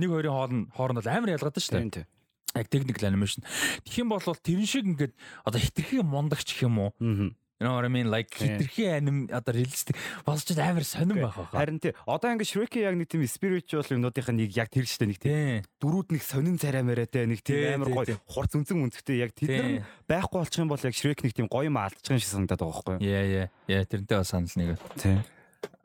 1 0.00 0.08
2-ын 0.08 0.32
хоолн 0.32 0.60
хооронд 0.72 0.98
бол 1.04 1.12
амар 1.12 1.36
ялгаатай 1.36 1.60
шүү 1.60 1.92
дээ. 1.92 2.08
Яг 2.54 2.70
technical 2.70 3.04
animation. 3.10 3.44
Тэгэх 3.84 4.00
юм 4.00 4.08
бол 4.14 4.24
тэрэн 4.24 4.64
шиг 4.64 4.88
ингээд 4.88 5.12
одоо 5.44 5.60
хитрхи 5.60 6.00
мундагч 6.00 6.48
гэх 6.48 6.64
юм 6.64 6.80
уу? 6.80 6.90
Мгм. 7.02 7.36
You 7.60 7.68
know 7.68 7.74
what 7.76 7.84
I 7.84 7.88
mean? 7.88 8.10
Like 8.10 8.34
хитрхи 8.34 8.82
аним 8.90 9.30
одоо 9.30 9.54
реалистик 9.54 9.94
болж 10.26 10.42
ч 10.42 10.58
амар 10.58 10.82
сонирн 10.82 11.22
байх 11.22 11.38
хаа. 11.38 11.54
Харин 11.54 11.78
тий 11.78 11.94
одоо 12.02 12.34
ингээд 12.34 12.50
Shrek-ийн 12.50 12.82
яг 12.90 12.96
нэг 12.98 13.06
тийм 13.06 13.22
spiritual 13.30 13.86
юмнуудынхаа 13.86 14.34
нэг 14.34 14.50
яг 14.58 14.74
тэр 14.74 14.90
штэ 14.90 15.06
нэг 15.06 15.22
тийм 15.22 15.62
дөрүүд 15.78 16.18
нэг 16.18 16.22
сонин 16.26 16.58
царай 16.58 16.82
мэрэтэ 16.82 17.30
нэг 17.30 17.46
Тий, 17.46 17.70
тийм 17.70 17.86
амар 17.86 18.10
гоё 18.10 18.18
хурц 18.26 18.58
үнцэн 18.58 18.82
үнцгтэй 18.82 19.22
яг 19.22 19.38
тэд 19.38 19.54
нар 19.54 19.70
нь 19.70 19.86
байхгүй 20.10 20.38
болчих 20.42 20.66
юм 20.66 20.70
бол 20.74 20.82
яг 20.82 20.94
Shrek 20.98 21.22
нэг 21.22 21.30
тийм 21.30 21.46
гоё 21.46 21.70
юм 21.70 21.78
алдчих 21.78 22.10
юм 22.10 22.18
шиг 22.18 22.34
санагдаад 22.34 22.58
байгаа 22.58 22.74
байхгүй 22.74 22.94
юу? 22.98 23.06
Яа 23.06 23.22
яа. 23.22 23.46
Яа 23.70 23.86
тэрнтэй 23.86 24.18
бас 24.18 24.34
санал 24.34 24.58
нэг. 24.58 24.74
Тий. 24.98 25.22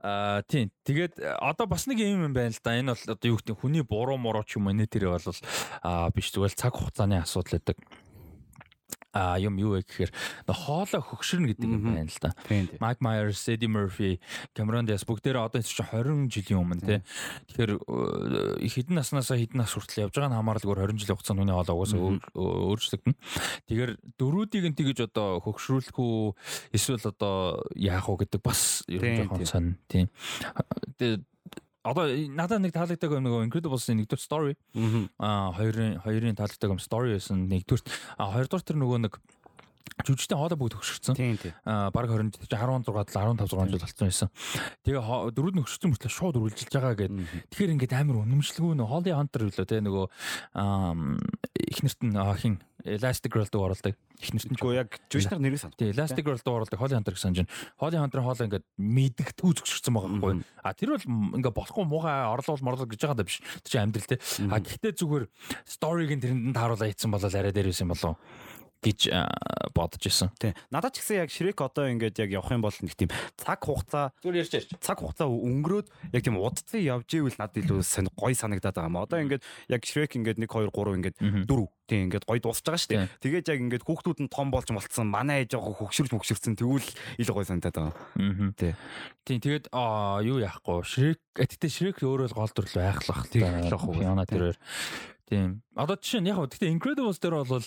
Аа 0.01 0.41
тийм. 0.47 0.71
Тэгээд 0.88 1.19
э, 1.19 1.38
одоо 1.38 1.67
бас 1.67 1.83
нэг 1.85 1.99
юм 1.99 2.23
юм 2.23 2.33
байна 2.33 2.55
л 2.55 2.63
да. 2.63 2.79
Энэ 2.79 2.95
бол 2.95 3.13
одоо 3.13 3.27
юу 3.29 3.38
гэдэг 3.38 3.53
нь 3.53 3.61
хүний 3.61 3.83
буруу 3.83 4.17
муруу 4.17 4.47
ч 4.47 4.55
юм 4.55 4.71
уу 4.71 4.75
нэ 4.75 4.88
тэр 4.88 5.11
бол 5.11 5.27
аа 5.83 6.07
биш 6.09 6.31
зүгээр 6.31 6.55
цаг 6.55 6.73
хугацааны 6.73 7.19
асуудал 7.19 7.59
байдаг. 7.59 7.77
А 9.09 9.41
юм 9.41 9.57
юу 9.57 9.73
вэ 9.73 9.81
гэхээр 9.89 10.11
нөө 10.45 10.57
хоолой 10.69 11.01
хөгшөрнө 11.01 11.49
гэдэг 11.49 11.65
юм 11.65 11.81
байна 11.81 12.05
л 12.05 12.21
да. 12.21 12.29
Mike 12.77 13.01
Myers, 13.01 13.41
Eddie 13.49 13.65
Murphy, 13.65 14.21
Cameron 14.53 14.85
Diaz 14.85 15.01
бүгдээрээ 15.01 15.49
одоо 15.49 15.65
чинь 15.65 15.81
20 15.81 16.29
жилийн 16.29 16.61
өмнө 16.61 16.85
тий. 16.85 16.99
Тэгэхээр 17.49 17.71
э, 17.73 18.69
хэдэн 18.69 19.01
наснаасаа 19.01 19.41
хэдэн 19.41 19.65
нас 19.65 19.73
хүртэл 19.73 20.05
явж 20.05 20.13
байгаа 20.13 20.29
нь 20.29 20.37
хамааралгүй 20.37 20.77
20 20.77 21.01
жилийн 21.01 21.17
хугацаанд 21.17 21.41
хүний 21.41 21.55
хоолой 21.57 21.73
угаасаа 21.73 21.99
өөрчлөгдөн. 22.37 23.15
Тэгэхээр 23.65 23.91
дөрүүдийг 24.21 24.65
нь 24.69 24.77
тэгэж 24.77 24.97
одоо 25.09 25.41
хөгшрүүлэх 25.41 25.97
үү 25.97 26.37
эсвэл 26.77 27.01
одоо 27.09 27.65
яах 27.73 28.05
уу 28.05 28.21
гэдэг 28.21 28.45
бас 28.45 28.85
ер 28.85 29.01
нь 29.01 29.25
жоохон 29.25 29.49
сонь 29.49 29.73
тий. 29.89 30.05
Тэгээд 31.01 31.25
одоо 31.83 32.05
надад 32.36 32.59
нэг 32.63 32.74
таалагддаг 32.75 33.12
юм 33.12 33.24
нөгөө 33.24 33.48
Incredibles-ийн 33.48 33.98
нэгдүгээр 34.03 34.24
story 34.24 34.53
Мгм. 34.75 35.09
а 35.19 35.51
хоёрын 35.55 36.00
хоёрын 36.03 36.36
таалагддаг 36.36 36.69
юм 36.75 36.79
story 36.83 37.15
байсан 37.15 37.48
нэгдүгээр 37.48 37.83
а 38.19 38.24
хоёрдугаар 38.36 38.65
тэр 38.67 38.77
нөгөө 38.83 39.00
нэг 39.07 39.13
жүжигчтэй 40.00 40.38
хоолой 40.38 40.55
бүгд 40.59 40.75
хөгшөрсөн 40.79 41.15
Тийм 41.17 41.36
тий. 41.39 41.51
а 41.67 41.91
баг 41.91 42.07
20 42.07 42.39
16 42.48 42.88
15 42.88 43.12
6 43.36 43.67
жил 43.67 43.79
болсон 43.83 44.05
байсан. 44.07 44.29
Тэгээ 44.88 45.01
дөрөв 45.36 45.53
нь 45.55 45.63
өссөн 45.65 45.91
мөртлөө 45.91 46.13
шууд 46.13 46.36
үргэлжилж 46.39 46.71
байгаа. 46.71 47.09
Мгм. 47.09 47.43
Тэгэхээр 47.51 47.74
ингээд 47.75 47.93
амар 48.00 48.24
үнэмшлгүй 48.24 48.79
нөө 48.79 48.88
Холли 48.88 49.12
Хантер 49.12 49.50
үлээ 49.50 49.67
те 49.67 49.81
нөгөө 49.83 50.05
ам, 50.55 51.19
ихнэрт 51.51 52.00
нь 52.05 52.15
а, 52.15 52.31
хин 52.39 52.63
Elastic 52.86 53.31
Girl 53.33 53.48
дуу 53.51 53.67
оруулдаг. 53.67 53.95
Ихнэрт 54.24 54.51
нь 54.51 54.55
ч- 54.55 54.75
яг 54.75 54.89
жүжигчний 55.12 55.39
нэрийг 55.43 55.59
сан. 55.59 55.71
тий 55.75 55.91
Elastic 55.91 56.24
Girl 56.24 56.39
дуу 56.39 56.63
оруулдаг 56.63 56.79
Холли 56.79 56.95
Хантер 56.95 57.13
гэсэн 57.15 57.36
чинь 57.36 57.50
Холли 57.75 57.98
Хантер 58.00 58.21
хоолой 58.24 58.48
ингээд 58.48 58.65
мэдгтгүү 58.79 59.51
зөвшөрсөн 59.59 59.93
байгаа 59.93 60.09
байхгүй. 60.15 60.43
А 60.63 60.74
тэр 60.74 60.95
бол 60.95 61.05
ингээд 61.39 61.55
болохгүй 61.59 61.84
муухай 61.86 62.23
орлол 62.32 62.60
морлол 62.63 62.88
гэж 62.88 62.99
байгаа 63.03 63.19
даа 63.19 63.27
биш. 63.27 63.43
Тэр 63.63 63.71
чинь 63.71 63.84
амьдрал 63.84 64.08
те. 64.08 64.17
А 64.47 64.60
гэхдээ 64.63 64.93
зүгээр 64.95 65.25
сториг 65.67 66.12
нь 66.15 66.23
тэрэнд 66.23 66.43
нь 66.49 66.56
тааруулаа 66.56 66.88
ийцэн 66.88 67.12
болол 67.12 67.36
арай 67.36 67.51
дээр 67.51 67.67
байсан 67.67 67.88
болов 67.91 68.15
гэж 68.79 68.99
бодож 69.75 70.03
исэн. 70.07 70.31
Тий. 70.39 70.55
Надад 70.71 70.95
ч 70.95 71.03
гэсэн 71.03 71.19
яг 71.23 71.29
Shrek 71.29 71.59
одоо 71.59 71.91
ингээд 71.91 72.15
яг 72.23 72.29
явах 72.31 72.51
юм 72.55 72.63
бол 72.63 72.71
нэг 72.79 72.95
тийм 72.95 73.11
цаг 73.35 73.59
хугацаа 73.59 74.15
Зүгээр 74.23 74.39
ярьж 74.39 74.53
ярьж. 74.55 74.69
цаг 74.79 75.03
хугацаа 75.03 75.27
өнгөрөөд 75.27 75.87
яг 76.15 76.21
тийм 76.23 76.39
удацсан 76.39 76.79
явж 76.79 77.09
ивэл 77.11 77.35
надад 77.39 77.59
илүү 77.59 77.83
сонь 77.83 78.07
гой 78.15 78.33
санагдаад 78.35 78.75
байгаа 78.79 78.87
юм. 78.87 78.99
Одоо 79.03 79.19
ингээд 79.19 79.43
яг 79.67 79.81
Shrek 79.83 80.15
ингээд 80.15 80.39
1 80.39 80.47
2 80.47 80.71
3 80.71 80.95
ингээд 80.99 81.17
Мгм. 81.19 81.43
дөрөв 81.43 81.67
тийм 81.89 81.99
ингээд 82.07 82.23
гой 82.23 82.39
дуусч 82.39 82.63
байгаа 82.63 82.79
шүү 82.79 82.91
дээ. 82.95 83.07
Тэгээд 83.19 83.49
яг 83.51 83.59
ингээд 83.67 83.83
хүүхдүүд 83.83 84.19
нь 84.23 84.31
том 84.31 84.47
болж 84.47 84.67
молцсон. 84.71 85.07
Манай 85.11 85.43
ээж 85.43 85.59
яг 85.59 85.63
хөгшөрч 85.67 86.11
хөгшөрсөн 86.15 86.55
тэгвэл 86.55 86.87
илүү 87.19 87.35
гой 87.35 87.45
санагдаад 87.51 87.75
байгаа. 87.75 87.95
Мгм. 88.15 88.47
Тий. 88.55 88.73
Тийм 89.27 89.39
тэгээд 89.43 89.65
аа 89.75 90.23
юу 90.23 90.39
яахгүй 90.39 90.87
Shrek 90.87 91.19
гэтээ 91.35 91.67
Shrek 91.67 91.97
өөрөө 91.99 92.31
л 92.31 92.37
гол 92.37 92.51
дүрлөө 92.55 92.83
айхлах 92.87 93.27
Тийм, 93.27 93.43
та. 93.43 93.59
айхлах 93.59 93.83
уу. 93.89 93.99
Яна 93.99 94.23
тэрээр. 94.23 94.55
Тийм. 95.29 95.61
Одоо 95.77 95.95
жишээ 95.95 96.25
нь 96.25 96.29
яг 96.33 96.41
хөө 96.41 96.49
гэтээ 96.57 96.73
Incredibles 96.73 97.21
дээр 97.21 97.45
бол 97.45 97.61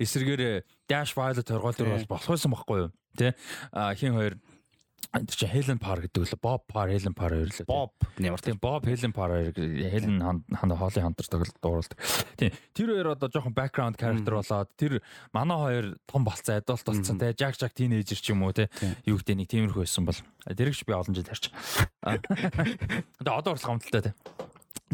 эсэргээр 0.00 0.64
Dash 0.88 1.12
Violet 1.12 1.44
хоргоол 1.44 1.76
дээр 1.76 1.92
бол 2.00 2.16
болох 2.16 2.30
байсан 2.32 2.52
байхгүй 2.56 2.78
юу? 2.88 2.90
Тэ? 3.12 3.36
А 3.68 3.92
хин 3.92 4.16
хоёр 4.16 4.40
тэр 5.12 5.36
чи 5.36 5.44
Helen 5.44 5.76
Parr 5.76 6.00
гэдэг 6.08 6.24
л 6.24 6.40
Bob 6.40 6.64
Parr, 6.64 6.88
Helen 6.88 7.12
Parr 7.12 7.36
хоёр 7.36 7.52
л. 7.52 7.68
Боб 7.68 7.92
нэмэр 8.16 8.40
Тийм 8.40 8.56
Bob 8.56 8.88
Helen 8.88 9.12
Parr 9.12 9.28
хоёр 9.36 9.52
Helen 9.52 10.16
хана 10.56 10.72
хоолын 10.72 11.12
хантар 11.12 11.28
тоглолт 11.28 11.56
дууруулдаг. 11.60 11.98
Тийм. 12.40 12.56
Тэр 12.72 12.96
хоёр 12.96 13.12
одоо 13.12 13.28
жоохон 13.28 13.52
background 13.52 14.00
character 14.00 14.40
болоод 14.40 14.72
тэр 14.80 15.04
манай 15.36 15.58
хоёр 15.60 15.86
том 16.08 16.24
болцсон, 16.24 16.64
adult 16.64 16.80
болцсон 16.88 17.20
те 17.20 17.36
Jack 17.36 17.60
Jack 17.60 17.76
teenager 17.76 18.16
ч 18.16 18.32
юм 18.32 18.40
уу 18.40 18.56
те 18.56 18.72
юу 19.04 19.20
гэдэг 19.20 19.36
нэг 19.36 19.48
тиймэрхүү 19.52 19.84
байсан 19.84 20.08
бол 20.08 20.16
тэрэгч 20.48 20.88
би 20.88 20.96
олон 20.96 21.12
жил 21.12 21.28
харч. 21.28 21.52
Одоо 23.20 23.36
одоо 23.36 23.52
болох 23.52 23.68
амталтай 23.68 24.00
те. 24.00 24.12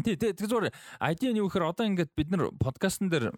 Тий, 0.05 0.15
тэр 0.15 0.35
зүгээр 0.35 0.71
ID 1.01 1.21
нь 1.33 1.39
юу 1.41 1.49
гэхээр 1.49 1.69
одоо 1.69 1.85
ингээд 1.87 2.11
бид 2.15 2.29
нар 2.31 2.49
подкастн 2.55 3.09
дээр 3.11 3.33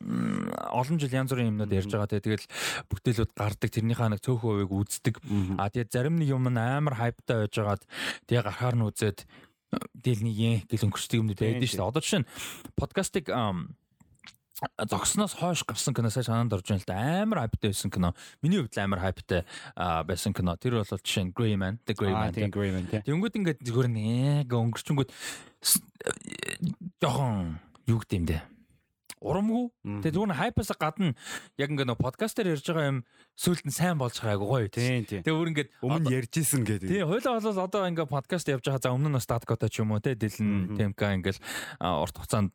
олон 0.72 0.98
жил 1.02 1.14
янз 1.14 1.32
бүрийн 1.34 1.54
юмнууд 1.56 1.72
ярьж 1.72 1.92
байгаа. 1.92 2.22
Тэгэл 2.22 2.46
бүтээлүүд 2.90 3.32
гардаг 3.34 3.70
тэрнийхээ 3.72 4.10
нэг 4.14 4.22
цөөхөн 4.22 4.68
хувийг 4.68 4.72
үздэг. 4.72 5.16
А 5.58 5.70
тэгээ 5.72 5.92
зарим 5.92 6.16
нэг 6.20 6.30
юм 6.30 6.46
нь 6.50 6.60
амар 6.60 6.96
хайптай 6.98 7.48
байж 7.48 7.54
байгаад 7.56 7.84
тэгээ 8.30 8.44
гарахаар 8.46 8.76
нь 8.78 8.86
үзээд 8.86 9.20
тэгэл 10.04 10.24
нэг 10.28 10.36
юм 10.36 10.56
гэл 10.68 10.86
өнгөрчдөг 10.88 11.20
юм 11.20 11.28
Тийм, 11.32 11.40
байдаг 11.40 11.70
шүү 11.70 11.80
дээ. 11.80 11.90
Одоо 11.90 12.02
жишээ 12.04 12.22
нь 12.22 12.30
подкастыг 12.76 13.26
зогсноос 14.78 15.34
хойш 15.34 15.64
гарсан 15.66 15.94
кино 15.94 16.10
сайн 16.14 16.26
санаанд 16.26 16.54
орж 16.54 16.70
байна 16.70 16.82
л 16.82 16.88
да. 16.88 16.98
Амар 17.26 17.40
хайптай 17.46 17.74
байсан 17.74 17.90
кино. 17.90 18.14
Миний 18.42 18.62
хувьд 18.62 18.78
амар 18.78 19.00
хайптай 19.02 19.46
байсан 19.76 20.34
кино. 20.34 20.54
Тэр 20.58 20.78
бол 20.82 20.86
жишээ 20.86 21.26
нь 21.30 21.34
Grey 21.34 21.58
Man, 21.58 21.82
The 21.86 21.98
Grey 21.98 22.14
Man. 22.14 22.30
тийм. 22.34 22.52
Тэнгүүд 23.02 23.38
ингээд 23.42 23.60
зүгээр 23.66 23.90
нэг 23.90 24.50
өнгөрчөнгүүд 24.54 25.10
с- 25.66 25.82
жоохон 27.02 27.58
юу 27.90 28.00
гэдэм 28.06 28.26
бэ? 28.30 28.38
Урамгүй. 29.22 29.70
Тэгээ 30.02 30.14
зүгээр 30.18 30.34
хайпаас 30.34 30.74
гадна 30.82 31.14
яг 31.62 31.70
ингээд 31.70 31.90
нөө 31.94 32.02
подкаст 32.02 32.38
дээр 32.42 32.58
ярьж 32.58 32.66
байгаа 32.66 32.90
юм 32.90 33.00
сүулт 33.38 33.62
нь 33.70 33.74
сайн 33.74 33.98
болж 34.02 34.18
байгаа 34.18 34.34
айгу 34.34 34.50
гоё. 34.50 34.66
Тийм 34.70 35.06
тийм. 35.06 35.22
Тэгээ 35.22 35.38
өөр 35.38 35.50
ингээд 35.54 35.70
Өмнө 35.86 36.10
ярьж 36.10 36.34
исэн 36.42 36.66
гэдэг. 36.66 36.90
Тий, 36.90 37.06
хойлоо 37.06 37.38
бол 37.38 37.62
одоо 37.62 37.86
ингээ 37.86 38.10
подкаст 38.10 38.50
явж 38.50 38.66
байгаа. 38.66 38.82
За 38.82 38.90
өмнө 38.90 39.14
нь 39.14 39.22
статкотой 39.22 39.70
ч 39.70 39.86
юм 39.86 39.94
уу 39.94 40.02
те 40.02 40.18
дэлэн 40.18 40.74
темка 40.74 41.14
ингээл 41.14 41.38
а, 41.78 42.02
урт 42.02 42.18
хугацаанд 42.18 42.50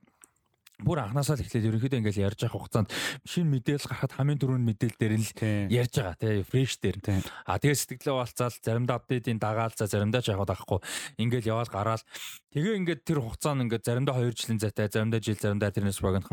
бүр 0.77 1.01
анханасаа 1.01 1.41
л 1.41 1.45
эхлээд 1.45 1.73
ерөнхийдөө 1.73 2.01
ингээл 2.05 2.25
ярьж 2.29 2.41
байгаа 2.45 2.61
хугацаанд 2.61 2.93
шинэ 3.25 3.49
мэдээлэл 3.49 3.89
гарахад 3.89 4.13
хамгийн 4.13 4.41
түрүүнд 4.45 4.67
мэдээлэл 4.69 5.01
дээр 5.01 5.15
нь 5.17 5.73
ярьж 5.73 5.95
байгаа 5.97 6.17
те 6.21 6.45
фреш 6.45 6.77
дээр. 6.85 7.01
А 7.49 7.57
тэгээ 7.57 7.81
сэтгэлээ 7.81 8.13
болцаал 8.13 8.57
заримдаа 8.61 8.97
апдейтийн 9.01 9.41
дагаал 9.41 9.73
за 9.73 9.89
заримдаа 9.89 10.21
ч 10.21 10.37
яваад 10.37 10.53
авахгүй 10.53 10.85
ингээл 11.17 11.49
яваал 11.49 11.73
гараал. 11.73 12.05
Тэгээ 12.53 12.77
ингээд 12.77 13.01
тэр 13.09 13.25
хугацаанд 13.25 13.65
ингээд 13.65 13.89
заримдаа 13.89 14.21
2 14.21 14.37
жилийн 14.37 14.61
зайтай 14.61 14.93
заримдаа 14.93 15.21
жил 15.25 15.41
заримдаа 15.41 15.73
тэрнээс 15.73 16.01
багнах 16.05 16.29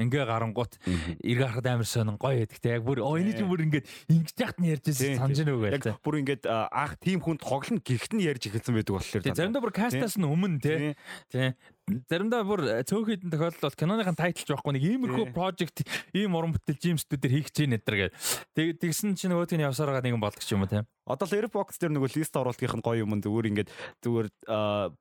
ингээ 0.00 0.24
гарангуут 0.24 0.72
эргэ 1.20 1.44
харахад 1.52 1.68
амар 1.68 1.88
сонин 1.88 2.16
гоё 2.16 2.48
байдаг 2.48 2.60
те 2.64 2.80
яг 2.80 2.84
бүр 2.88 3.04
оо 3.04 3.20
энэ 3.20 3.36
чинь 3.36 3.48
бүр 3.48 3.64
ингээд 3.68 3.86
ингэж 4.08 4.36
яхад 4.40 4.58
нь 4.60 4.72
ярьж 4.72 4.84
байсан 4.88 5.20
санаж 5.20 5.36
тийм. 5.36 5.48
нүг 5.52 5.68
Яг 5.68 6.00
бүр 6.00 6.16
ингээд 6.24 6.44
анх 6.48 6.96
тийм 6.96 7.20
хүн 7.20 7.36
тоглоно 7.36 7.80
гихт 7.84 8.12
нь 8.16 8.24
ярьж 8.24 8.48
эхэлсэн 8.48 8.72
байдаг 8.72 8.96
болохоор. 8.96 9.24
Заримдаа 9.32 9.64
бүр 9.64 9.72
кастаас 9.72 10.16
нь 10.16 10.28
өмнө 10.28 10.60
те 10.60 10.96
Тий. 11.30 11.54
Заримдаа 11.90 12.46
бүр 12.46 12.62
цөөхөйдэн 12.86 13.32
тохиолдол 13.34 13.66
бол 13.66 13.74
киноныхын 13.74 14.14
тайтлч 14.14 14.46
байхгүй 14.46 14.78
нэг 14.78 14.84
иймэрхүү 14.86 15.34
project 15.34 15.82
ийм 16.14 16.38
уран 16.38 16.54
бүтээл 16.54 16.78
Джеймсдүүд 16.78 17.26
хийх 17.26 17.50
гэж 17.50 17.66
нэдэр 17.74 17.96
гээд. 17.98 18.14
Тэг 18.54 18.66
тэгсэн 18.78 19.18
чинь 19.18 19.34
нөгөөдг 19.34 19.58
нь 19.58 19.66
явсараа 19.66 19.98
нэгэн 19.98 20.22
болдог 20.22 20.46
ч 20.46 20.54
юм 20.54 20.62
уу 20.62 20.70
те. 20.70 20.86
Одоо 21.10 21.26
л 21.26 21.34
Airbox 21.42 21.82
дээр 21.82 21.98
нөгөө 21.98 22.14
лист 22.14 22.38
оруулалтын 22.38 22.86
гоё 22.86 23.02
юм 23.02 23.18
зүгээр 23.18 23.50
ингээд 23.50 23.70
зүгээр 23.98 24.28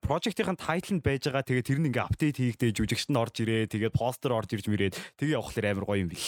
project-ийн 0.02 0.58
тайтл 0.58 0.98
нь 0.98 1.06
байж 1.06 1.30
байгаа. 1.30 1.46
Тэгээд 1.46 1.70
тэр 1.70 1.80
нь 1.86 1.88
ингээд 1.94 2.08
апдейт 2.10 2.38
хийгдээ 2.41 2.74
жүжигч 2.74 3.13
нь 3.13 3.22
орж 3.22 3.36
ирээ. 3.46 3.70
Тэгээд 3.70 3.94
постэр 3.94 4.34
орж 4.34 4.50
ирж 4.58 4.65
мэрээд 4.65 4.98
тэгээ 5.22 5.38
явахлаар 5.38 5.70
амар 5.70 5.86
гоё 5.86 6.02
юм 6.02 6.10
бил. 6.10 6.26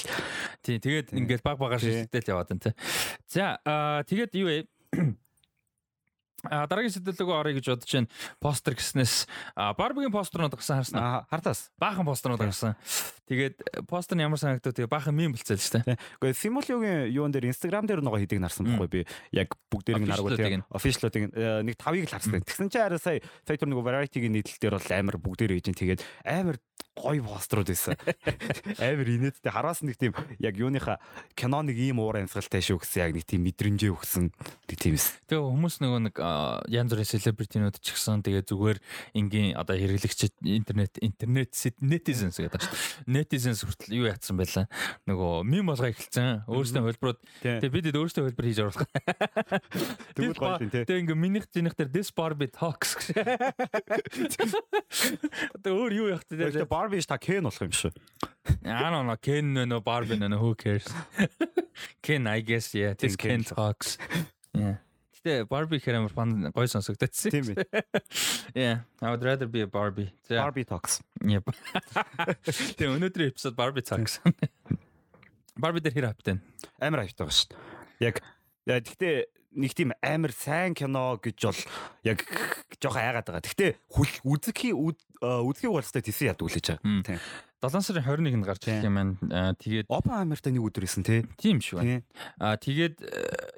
Тий. 0.62 0.78
Тэгээд 0.78 1.18
ингээд 1.18 1.42
баг 1.42 1.58
багаар 1.58 1.82
Тий. 1.82 2.06
шилжүүлэл 2.06 2.30
яваад 2.30 2.54
байна 2.54 2.66
те. 2.70 2.78
За 3.26 3.58
аа 3.66 4.06
тэгээд 4.06 4.38
юу 4.38 4.46
вэ? 4.54 4.70
А 6.44 6.68
дараагийн 6.68 6.92
сэдвэлөөгөө 6.92 7.38
орё 7.40 7.52
гэж 7.56 7.66
бодож 7.72 7.88
байна. 7.88 8.12
Постэр 8.44 8.76
гэснээс 8.76 9.28
Барбигийн 9.56 10.12
постернууд 10.12 10.52
гарсан 10.52 10.84
харсан. 10.84 11.00
Аа 11.00 11.24
хартаас. 11.32 11.72
Баахан 11.80 12.04
постернууд 12.04 12.44
гарсан. 12.44 12.76
Тэгээд 13.32 13.88
постэр 13.88 14.20
нь 14.20 14.28
ямар 14.28 14.36
санагдав 14.36 14.76
тэгээ 14.76 14.92
баахан 14.92 15.16
мим 15.16 15.32
болцсон 15.32 15.56
л 15.56 15.64
шүү 15.64 15.88
дээ. 15.88 15.96
Гэхдээ 16.20 16.44
Симулиогийн 16.44 17.16
юун 17.16 17.32
дээр 17.32 17.48
Instagram 17.48 17.88
дээр 17.88 18.04
нөгөө 18.04 18.28
хэдийг 18.28 18.44
нарсан 18.44 18.68
байхгүй 18.68 18.90
би. 18.92 19.02
Яг 19.32 19.56
бүгдээрийг 19.72 20.04
наргуу 20.12 20.36
тийм 20.36 20.68
official-уудыг 20.68 21.32
нэг 21.64 21.76
тавыг 21.80 22.04
л 22.04 22.12
харсан. 22.12 22.44
Тэгсэн 22.44 22.68
чинь 22.68 22.84
арай 22.84 23.00
сая 23.00 23.24
сая 23.48 23.56
түр 23.56 23.72
нөгөө 23.72 23.88
variety-гийн 23.88 24.36
нийтлэл 24.36 24.60
дээр 24.60 24.76
бол 24.76 24.92
амар 25.00 25.18
бүгдээр 25.24 25.56
хийж 25.56 25.72
тэгээд 25.72 26.04
амар 26.28 26.60
гой 26.96 27.22
постерууд 27.22 27.68
байсан. 27.68 27.96
Амар 28.84 29.10
инээдтэй 29.10 29.52
хараас 29.52 29.82
нэг 29.82 29.98
тийм 29.98 30.14
яг 30.40 30.58
юуныхаа 30.58 31.00
киноныг 31.34 31.78
ийм 31.78 32.00
уур 32.00 32.18
амьсгалтай 32.22 32.62
шүү 32.62 32.80
гэсэн 32.82 33.04
яг 33.04 33.14
нэг 33.18 33.26
тийм 33.26 33.44
мэдрэмжээ 33.50 33.92
өгсөн 33.94 34.30
нэг 34.30 34.78
тиймс. 34.78 35.18
Тэгээ 35.26 35.42
хүмүүс 35.42 35.82
нөгөө 35.82 36.00
нэг 36.10 36.16
янз 36.70 36.94
бүрийн 36.94 37.10
селебритинууд 37.10 37.82
ч 37.82 37.98
гэсэн 37.98 38.22
тэгээ 38.22 38.46
зүгээр 38.46 38.78
энгийн 39.18 39.58
одоо 39.58 39.74
хэрэглэгч 39.74 40.46
интернет 40.46 40.94
интернет 41.02 41.50
netizens 41.82 42.38
гэдэг 42.38 42.62
чинь 42.62 42.78
netizens 43.10 43.66
хүртэл 43.66 43.98
юу 43.98 44.06
яатсан 44.08 44.38
байлаа. 44.38 44.70
Нөгөө 45.10 45.50
мем 45.50 45.66
болгоо 45.74 45.90
эхэлсэн. 45.90 46.46
Өөрсдөө 46.46 46.94
хөлбрууд 46.94 47.20
тэгээ 47.42 47.74
бид 47.74 47.90
өөрсдөө 47.98 48.30
хөлбөр 48.30 48.48
хийж 48.48 48.62
оруулах. 48.62 48.86
Тэгвэл 50.16 50.38
гоё 50.38 50.62
тийм 50.62 50.70
тий. 50.70 50.86
Тэгээ 50.86 51.10
ингээ 51.10 51.18
минийх 51.18 51.50
зинийх 51.50 51.74
дээр 51.76 51.90
this 51.90 52.14
barbie 52.14 52.52
talks. 52.52 52.94
Одоо 55.58 55.74
өөр 55.84 55.94
юу 55.94 56.08
явах 56.14 56.24
тэгээ 56.84 57.04
Barbie 57.04 57.06
та 57.08 57.17
Ken 57.17 57.43
болох 57.43 57.62
юм 57.62 57.72
шүү. 57.72 57.91
I 58.65 58.89
don't 58.91 59.08
know 59.08 59.17
Ken 59.17 59.54
no 59.54 59.80
Barbie 59.80 60.17
no 60.17 60.38
who 60.38 60.56
cares. 60.56 60.88
Ken 62.04 62.28
I 62.28 62.41
guess 62.41 62.74
yeah 62.74 62.93
this 62.93 63.15
Ken 63.15 63.43
talks. 63.43 63.98
Yeah. 64.54 64.78
Гэтэ 65.24 65.48
Barbie 65.48 65.80
хэрэг 65.80 66.12
амар 66.12 66.52
гой 66.52 66.67
сонсогдчихсэн. 66.67 67.32
Тийм 67.32 67.56
ээ. 67.56 67.63
Yeah, 68.54 68.84
I 69.02 69.10
would 69.10 69.24
rather 69.24 69.48
be 69.48 69.62
a 69.63 69.67
Barbie. 69.67 70.12
Barbie 70.28 70.67
talks. 70.67 71.00
Yep. 71.24 71.48
Тэгээ 72.78 72.91
өнөөдрийн 72.91 73.32
эпизод 73.32 73.56
Barbie 73.56 73.82
talks. 73.82 74.19
Barbie 75.56 75.80
дээр 75.80 75.96
хэр 75.96 76.08
хаптай. 76.12 76.43
Амар 76.84 77.08
хайртай 77.08 77.24
байгаа 77.24 77.39
шүү. 77.39 77.56
Яг 78.04 78.19
гэхдээ 78.67 79.15
нэг 79.56 79.72
тийм 79.74 79.96
амар 80.04 80.34
сайн 80.36 80.76
кино 80.76 81.15
гэж 81.24 81.39
бол 81.46 81.62
яг 82.04 82.19
жоохон 82.82 83.02
айгаад 83.02 83.28
байгаа. 83.32 83.48
Гэхдээ 83.48 83.72
үзэхий 84.28 84.74
үзэхий 85.24 85.72
болстой 85.72 86.04
тийсэн 86.04 86.36
яд 86.36 86.44
үлээж 86.44 86.68
байгаа. 86.76 87.02
Тийм. 87.08 87.20
7 87.64 87.80
сарын 87.80 88.04
21-нд 88.04 88.44
гарч 88.44 88.68
ирэх 88.68 88.84
юм 88.84 88.98
байна. 89.00 89.56
Тэгээд 89.56 89.88
Оппенхаймертай 89.88 90.52
нэг 90.52 90.68
өдөр 90.68 90.84
исэн 90.84 91.08
тий. 91.08 91.24
Тийм 91.40 91.64
шүү 91.64 91.80
байна. 91.80 92.04
Аа 92.44 92.60
тэгээд 92.60 93.00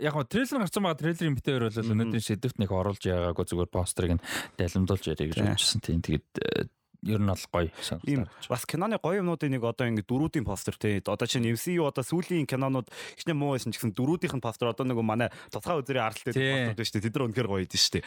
яг 0.05 0.13
гоо 0.13 0.29
трейлер 0.29 0.61
гарсан 0.61 0.85
байгаа 0.85 1.01
трейлерын 1.01 1.37
битээр 1.41 1.65
бол 1.65 1.89
өнөөдрийн 1.89 2.27
сэдвт 2.29 2.61
нэг 2.61 2.69
оруулж 2.69 3.01
байгаагүй 3.01 3.45
зүгээр 3.49 3.73
постерыг 3.73 4.13
нь 4.21 4.25
далимдуулж 4.61 5.09
яриа 5.09 5.25
гэж 5.25 5.41
бодчихсон 5.41 5.81
тийм. 5.81 6.05
Тэгээд 6.05 6.69
ер 7.05 7.21
нь 7.21 7.29
бол 7.29 7.45
гоё 7.53 7.69
санагдав. 7.79 8.29
Бас 8.49 8.65
киноны 8.65 8.97
гоё 8.97 9.21
юмнуудын 9.21 9.53
нэг 9.53 9.63
одоо 9.63 9.85
ингэ 9.85 10.03
дөрүүдийн 10.09 10.45
постэр 10.45 10.75
тий. 10.75 10.97
Одоо 11.05 11.29
чинь 11.29 11.45
MCU 11.45 11.85
одоо 11.85 12.01
сүүлийн 12.01 12.49
кинонууд 12.49 12.89
ихнэ 13.21 13.37
муу 13.37 13.53
байсан 13.53 13.69
ч 13.69 13.77
гэсэн 13.77 13.93
дөрүүдийнх 13.93 14.35
нь 14.35 14.43
постэр 14.43 14.73
одоо 14.73 14.85
нэг 14.89 14.97
манай 15.05 15.29
тусгай 15.53 15.77
үзэрийн 15.77 16.05
аралтай 16.09 16.33
постэр 16.33 16.85
шүү 16.85 16.93
дээ. 16.97 17.05
Тэд 17.05 17.13
нар 17.13 17.25
үнэхээр 17.29 17.49
гоё 17.49 17.61
идэв 17.61 17.77
шүү 17.77 17.93
дээ. 18.01 18.03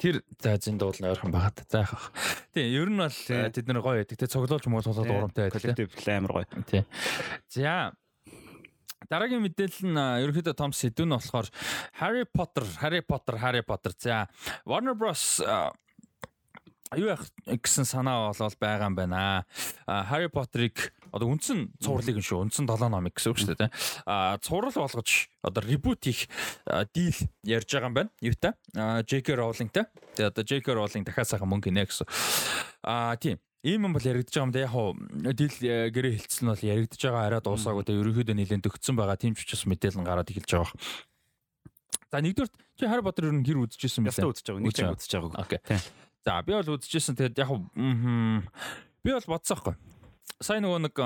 Тэр 0.00 0.16
за 0.40 0.56
зин 0.56 0.80
дуулна 0.80 1.12
ойрхон 1.12 1.32
багт. 1.36 1.68
За 1.68 1.84
яах 1.84 1.92
вэ? 1.92 2.00
Тий, 2.56 2.66
ер 2.72 2.88
нь 2.88 2.96
бол 2.96 3.20
тэд 3.52 3.66
нар 3.68 3.80
гоё 3.84 4.00
идэг. 4.00 4.16
Тэ 4.16 4.32
цоглуулж 4.32 4.64
муулуулаад 4.72 5.12
урамтай 5.12 5.52
байдаг. 5.52 5.60
Коллектив 5.60 5.88
амар 6.08 6.32
гоё. 6.40 6.64
Тий. 6.64 6.82
За 7.52 7.92
Дараагийн 9.08 9.40
мэдээлэл 9.42 9.90
нь 9.90 10.00
ерөнхийдөө 10.28 10.54
том 10.54 10.76
сэдв 10.76 11.08
нь 11.08 11.16
болохоор 11.16 11.48
Harry 11.98 12.28
Potter, 12.28 12.62
Harry 12.84 13.00
Potter, 13.00 13.40
Harry 13.40 13.64
Potter. 13.64 13.96
За 13.96 14.28
Warner 14.68 14.94
Bros 14.94 15.40
юу 16.98 17.10
яах 17.10 17.22
гэсэн 17.46 17.86
санаа 17.86 18.30
болол 18.30 18.56
байгаа 18.58 18.90
юм 18.90 18.96
байна. 18.98 19.46
Harry 19.86 20.26
Potter-ыг 20.26 20.90
одоо 21.14 21.30
үндсэн 21.30 21.70
цувралыг 21.78 22.18
нь 22.18 22.26
шүү. 22.26 22.50
Үндсэн 22.50 22.66
7 22.66 22.90
номыг 22.90 23.14
гэсэн 23.14 23.30
үг 23.30 23.38
шүү 23.38 23.58
дээ. 23.58 23.70
А 24.06 24.38
цуврал 24.42 24.74
болгож 24.74 25.30
одоо 25.42 25.62
ребут 25.62 26.02
хийх 26.02 26.26
дийл 26.94 27.18
ярьж 27.46 27.70
байгаа 27.70 27.90
юм 27.90 27.94
байна. 27.94 28.10
Юутай? 28.18 28.54
J.K. 29.06 29.38
Rowling-тай. 29.38 29.86
Тэгээ 30.18 30.30
одоо 30.34 30.42
J.K. 30.42 30.66
Rowling 30.74 31.04
дахиад 31.06 31.30
сайхан 31.30 31.46
мөнгө 31.46 31.70
гинэ 31.70 31.86
гэсэн. 31.86 32.06
А 32.82 33.14
тийм. 33.18 33.38
Ийм 33.62 33.84
юм 33.84 33.92
бол 33.92 34.00
яригдж 34.00 34.32
байгаа 34.32 34.48
юм 34.48 34.54
да 34.56 34.64
яг 34.64 34.72
хуу 34.72 34.96
дил 35.36 35.54
гэрээ 35.60 36.16
хилцсэн 36.16 36.48
нь 36.48 36.52
бол 36.54 36.64
яригдж 36.64 36.96
байгаа 36.96 37.28
арай 37.28 37.40
дуусаагүй 37.44 37.84
тэгээ 37.84 38.00
ерөнхийдөө 38.00 38.36
нэлээд 38.40 38.64
төгцсөн 38.64 38.96
байгаа 38.96 39.20
тийм 39.20 39.36
ч 39.36 39.44
учраас 39.44 39.68
мэдээлэл 39.68 40.00
гараад 40.00 40.32
эхэлж 40.32 40.48
байгаа. 40.48 40.72
За 42.08 42.24
нэгдүгээр 42.24 42.50
чи 42.80 42.88
Harry 42.88 43.04
Potter 43.04 43.28
ер 43.28 43.36
нь 43.36 43.44
хэр 43.44 43.60
үзчихсэн 43.60 44.08
бэ? 44.08 44.16
Ястаа 44.16 44.32
үзэж 44.32 44.48
байгаа. 44.48 44.64
Нэг 44.64 44.72
ч 44.72 44.80
үзэж 44.80 45.12
байгааг. 45.12 45.44
Окей. 45.44 45.60
За 46.24 46.40
би 46.44 46.52
бол 46.52 46.76
үзчихсэн. 46.76 47.16
Тэгээд 47.16 47.40
яг 47.40 47.50
би 49.00 49.10
бол 49.12 49.28
бодсон 49.28 49.56
хгүй. 49.60 49.74
Сайн 50.40 50.64
нөгөө 50.64 50.88
нэг 50.88 50.96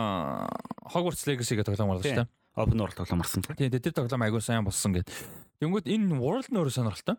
Hogwarts 0.95 1.27
Legacy 1.27 1.59
гэдэг 1.59 1.75
тоглоом 1.79 2.03
шүү 2.03 2.23
дээ. 2.23 2.31
Open 2.55 2.79
World 2.79 2.95
тоглоом 2.95 3.23
гарсан. 3.23 3.43
Тийм 3.59 3.71
тэр 3.71 3.95
тоглоом 3.95 4.23
айгуу 4.23 4.39
сайн 4.39 4.63
болсон 4.63 4.95
гэд. 4.95 5.11
Тэнгүүд 5.59 5.91
энэ 5.91 6.19
World 6.23 6.51
өөрөө 6.55 6.71
сонирхолтой. 6.71 7.19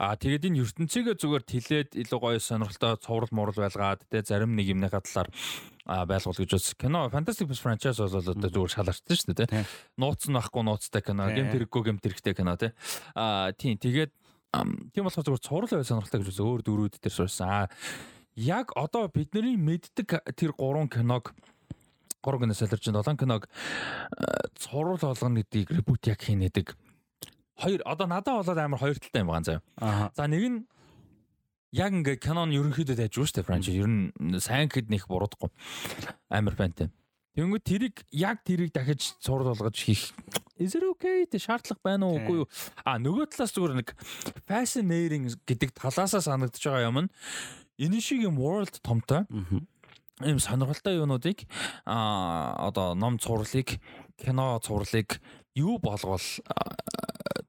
Аа 0.00 0.16
тэгээд 0.16 0.48
энэ 0.48 0.60
ертөнцийгээ 0.64 1.16
зүгээр 1.20 1.44
тэлээд 1.44 1.90
илүү 2.00 2.20
гоё 2.20 2.40
сонирхолтой 2.40 2.96
цоврал 3.00 3.32
мурал 3.36 3.56
байлгаад 3.56 4.00
тэ 4.08 4.24
зарим 4.24 4.56
нэг 4.56 4.72
юмныхаа 4.72 5.04
талаар 5.04 5.28
а 5.84 6.06
байлгуул 6.06 6.40
гэж 6.40 6.56
бас 6.56 6.72
кино 6.78 7.10
Fantastic 7.12 7.48
Beasts 7.50 7.64
franchise 7.64 8.00
бол 8.00 8.16
одоо 8.16 8.48
зүгээр 8.48 8.72
шалгартсан 8.76 9.16
шүү 9.18 9.34
дээ 9.34 9.48
тий. 9.50 9.64
Нууц 10.00 10.24
нь 10.30 10.36
байхгүй 10.36 10.62
нууцтай 10.64 11.02
кино, 11.04 11.28
гем 11.32 11.52
тэрэггүй 11.52 11.82
гем 11.84 11.98
тэрэгтэй 12.00 12.34
кино 12.38 12.56
тий. 12.56 12.70
А 13.18 13.52
тийм 13.52 13.76
тэгээд 13.76 14.12
Тийм 14.52 15.08
болохоор 15.08 15.24
зөвхөн 15.24 15.46
цуврал 15.48 15.72
бай 15.72 15.88
сонирхолтой 15.88 16.20
гэж 16.28 16.38
өөр 16.44 16.60
дөрүүд 16.66 17.00
дээр 17.00 17.14
суурсан. 17.16 17.48
Аа 17.48 17.66
яг 18.36 18.72
одоо 18.76 19.08
бидний 19.08 19.56
мэддэг 19.56 20.36
тэр 20.36 20.52
гурван 20.52 20.88
киног 20.88 21.32
гурван 22.22 22.48
кино 22.48 22.54
солирч 22.54 22.84
7 22.84 23.16
киног 23.16 23.48
цуврал 24.56 24.98
болгоно 25.00 25.40
гэдгийг 25.40 25.70
ребут 25.70 26.06
яг 26.06 26.20
хийнэдэг. 26.20 26.76
Хоёр 27.56 27.80
одоо 27.84 28.06
надад 28.06 28.44
болоод 28.44 28.58
амар 28.58 28.78
хоёр 28.78 28.98
талтай 28.98 29.20
юм 29.22 29.28
байгаа 29.28 29.44
заа. 29.44 30.10
За 30.16 30.26
нэг 30.28 30.44
нь 30.48 30.58
яг 31.72 31.92
ингээ 31.92 32.16
кинон 32.16 32.52
ерөнхийдөө 32.52 32.96
дайж 32.96 33.16
шүү 33.16 33.40
дээ 33.40 33.48
франчайз. 33.48 33.76
Ер 33.76 33.88
нь 33.88 34.12
сайн 34.40 34.68
гэд 34.68 34.88
нэх 34.88 35.08
буруудахгүй. 35.08 35.48
Амар 36.28 36.56
фантай. 36.56 36.88
Тэнгүү 37.36 37.60
тэрийг 37.64 38.04
яг 38.12 38.44
тэрийг 38.44 38.72
дахиж 38.72 39.16
цуврал 39.20 39.56
болгож 39.56 39.76
хийх 39.76 40.12
is 40.62 40.74
it 40.78 40.84
okay 40.86 41.26
тэ 41.26 41.42
шаардлага 41.42 41.82
байна 41.82 42.06
уу 42.08 42.18
үгүй 42.22 42.36
юу? 42.42 42.48
А 42.86 42.96
нөгөө 43.02 43.34
талаас 43.34 43.52
зүгээр 43.52 43.76
нэг 43.82 43.88
fascinating 44.46 45.26
гэдэг 45.44 45.74
талаасаа 45.74 46.22
санагдаж 46.22 46.62
байгаа 46.62 46.88
юм 46.88 46.98
нь 47.06 47.10
энэ 47.82 48.00
шиг 48.00 48.22
юм 48.22 48.38
world 48.38 48.78
томтой. 48.82 49.26
Ийм 50.22 50.38
сонирхолтой 50.38 51.02
юунуудыг 51.02 51.44
а 51.84 52.54
одоо 52.68 52.94
ном 52.94 53.18
цувралыг 53.18 53.80
кино 54.16 54.60
цувралыг 54.62 55.18
юу 55.54 55.78
болгоол 55.82 56.22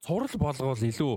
цуврал 0.02 0.36
болгоол 0.40 0.82
илүү 0.82 1.14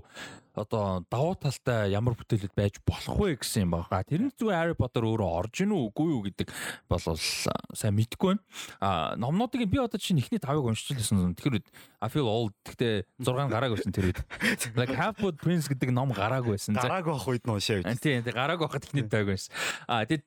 одоо 0.57 1.05
давуу 1.13 1.37
талтай 1.37 1.93
ямар 1.93 2.17
бүтээлүүд 2.17 2.55
байж 2.57 2.81
болох 2.81 3.21
вэ 3.21 3.37
гэсэн 3.37 3.69
юм 3.69 3.77
байна. 3.77 4.01
Тэр 4.09 4.27
нь 4.27 4.33
зүгээр 4.33 4.57
Harry 4.57 4.77
Potter 4.77 5.05
өөрөө 5.05 5.29
орж 5.29 5.61
ийн 5.61 5.77
үгүй 5.77 6.09
юу 6.09 6.23
гэдэг 6.25 6.49
бол 6.89 7.01
сайн 7.05 7.95
мэдэхгүй 7.95 8.33
байна. 8.33 8.43
А 8.81 9.15
номнуудыг 9.21 9.69
би 9.69 9.77
одоо 9.77 10.01
чинь 10.01 10.17
ихний 10.17 10.41
тавыг 10.41 10.65
уншиж 10.65 10.97
лсэн. 10.97 11.37
Тэгэхээр 11.37 11.61
I 12.01 12.09
feel 12.09 12.25
old 12.25 12.57
гэхдээ 12.65 13.05
6 13.21 13.53
гараагүй 13.53 13.77
байсан 13.77 13.93
тэр 13.93 14.09
үед. 14.11 14.21
Like 14.81 14.97
Half-Blood 14.97 15.37
Prince 15.45 15.69
гэдэг 15.69 15.93
ном 15.93 16.17
гараагүй 16.17 16.57
байсан. 16.57 16.81
Гараагүй 16.81 17.13
ах 17.13 17.29
үед 17.29 17.45
нь 17.45 17.53
уншаа 17.53 17.85
гэж. 17.85 18.01
Тийм 18.01 18.25
тийм 18.25 18.33
гараагүй 18.33 18.65
ахад 18.65 18.89
ихний 18.89 19.05
тавыг 19.05 19.37
байсан. 19.37 19.53
А 19.85 20.09
тэгээд 20.09 20.25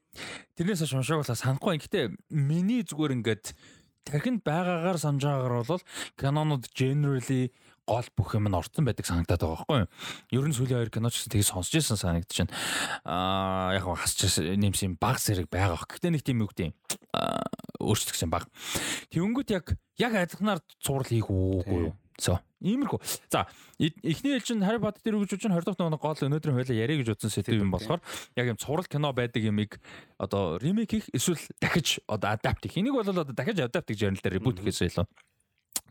тэрнээс 0.54 0.86
хойш 0.86 0.94
уншааг 0.94 1.26
болоо 1.26 1.38
санахгүй. 1.38 1.82
Гэхдээ 1.82 2.06
миний 2.30 2.86
зүгээр 2.86 3.18
ингээд 3.18 3.58
тархинд 4.06 4.42
байгаагаар 4.44 4.98
санаж 4.98 5.24
байгаагаар 5.26 5.66
бол 5.68 5.84
канонууд 6.18 6.66
generally 6.74 7.54
гол 7.90 8.06
бүх 8.14 8.38
юм 8.38 8.46
нь 8.46 8.54
орцсон 8.54 8.86
байдаг 8.86 9.10
санагдаад 9.10 9.42
байгаа 9.42 9.66
байхгүй 9.66 9.80
юу. 9.82 9.90
Ер 10.38 10.46
нь 10.46 10.54
сүүлийн 10.54 10.78
хоёр 10.78 10.94
киноч 10.94 11.18
гэсэн 11.18 11.34
тийг 11.34 11.46
сонсч 11.50 11.74
ирсэн 11.74 11.98
санагдаж 11.98 12.38
байна. 12.46 12.54
Аа 13.10 13.74
яг 13.74 13.90
хасч 13.90 14.30
нэмсэн 14.38 15.02
баг 15.02 15.18
зэрэг 15.18 15.50
байгаа. 15.50 15.82
Гэхдээ 15.90 16.14
нэг 16.14 16.22
тийм 16.22 16.46
үг 16.46 16.54
тийм 16.54 16.78
өөрчлөгсөн 17.82 18.30
баг. 18.30 18.46
Тэнгүүт 19.10 19.50
яг 19.58 19.74
яг 19.98 20.14
адилханаар 20.14 20.62
цуврал 20.78 21.10
хийх 21.10 21.34
үгүй 21.34 21.90
юу. 21.90 21.96
So 22.20 22.38
иймэрхүү. 22.60 23.00
За 23.32 23.48
эхний 23.80 24.36
ээлж 24.36 24.52
нь 24.52 24.66
Harry 24.68 24.80
Potter 24.84 25.00
дээр 25.00 25.24
үгж 25.24 25.40
чинь 25.40 25.56
20 25.56 25.64
дахь 25.64 25.80
нэг 25.80 26.04
гол 26.04 26.20
өнөөдрийн 26.20 26.58
хойлоо 26.60 26.76
яриа 26.76 27.00
гэж 27.00 27.16
утсан 27.16 27.32
сэдв 27.32 27.56
юм 27.56 27.72
болохоор 27.72 28.04
яг 28.36 28.52
юм 28.52 28.60
цуврал 28.60 28.84
кино 28.84 29.16
байдаг 29.16 29.40
юмыг 29.48 29.80
одоо 30.20 30.60
ремейк 30.60 30.92
хийх 30.92 31.08
эсвэл 31.16 31.40
дахиж 31.64 32.04
одоо 32.08 32.36
адапт 32.36 32.68
хийх. 32.68 32.84
Энийг 32.84 33.00
бол 33.00 33.08
одоо 33.08 33.24
дахиж 33.24 33.64
адапт 33.64 33.88
гэж 33.88 34.12
ярина 34.12 34.20
л 34.20 34.24
да 34.24 34.36
ребут 34.36 34.60
хийхээс 34.60 34.92
илүү 34.92 35.08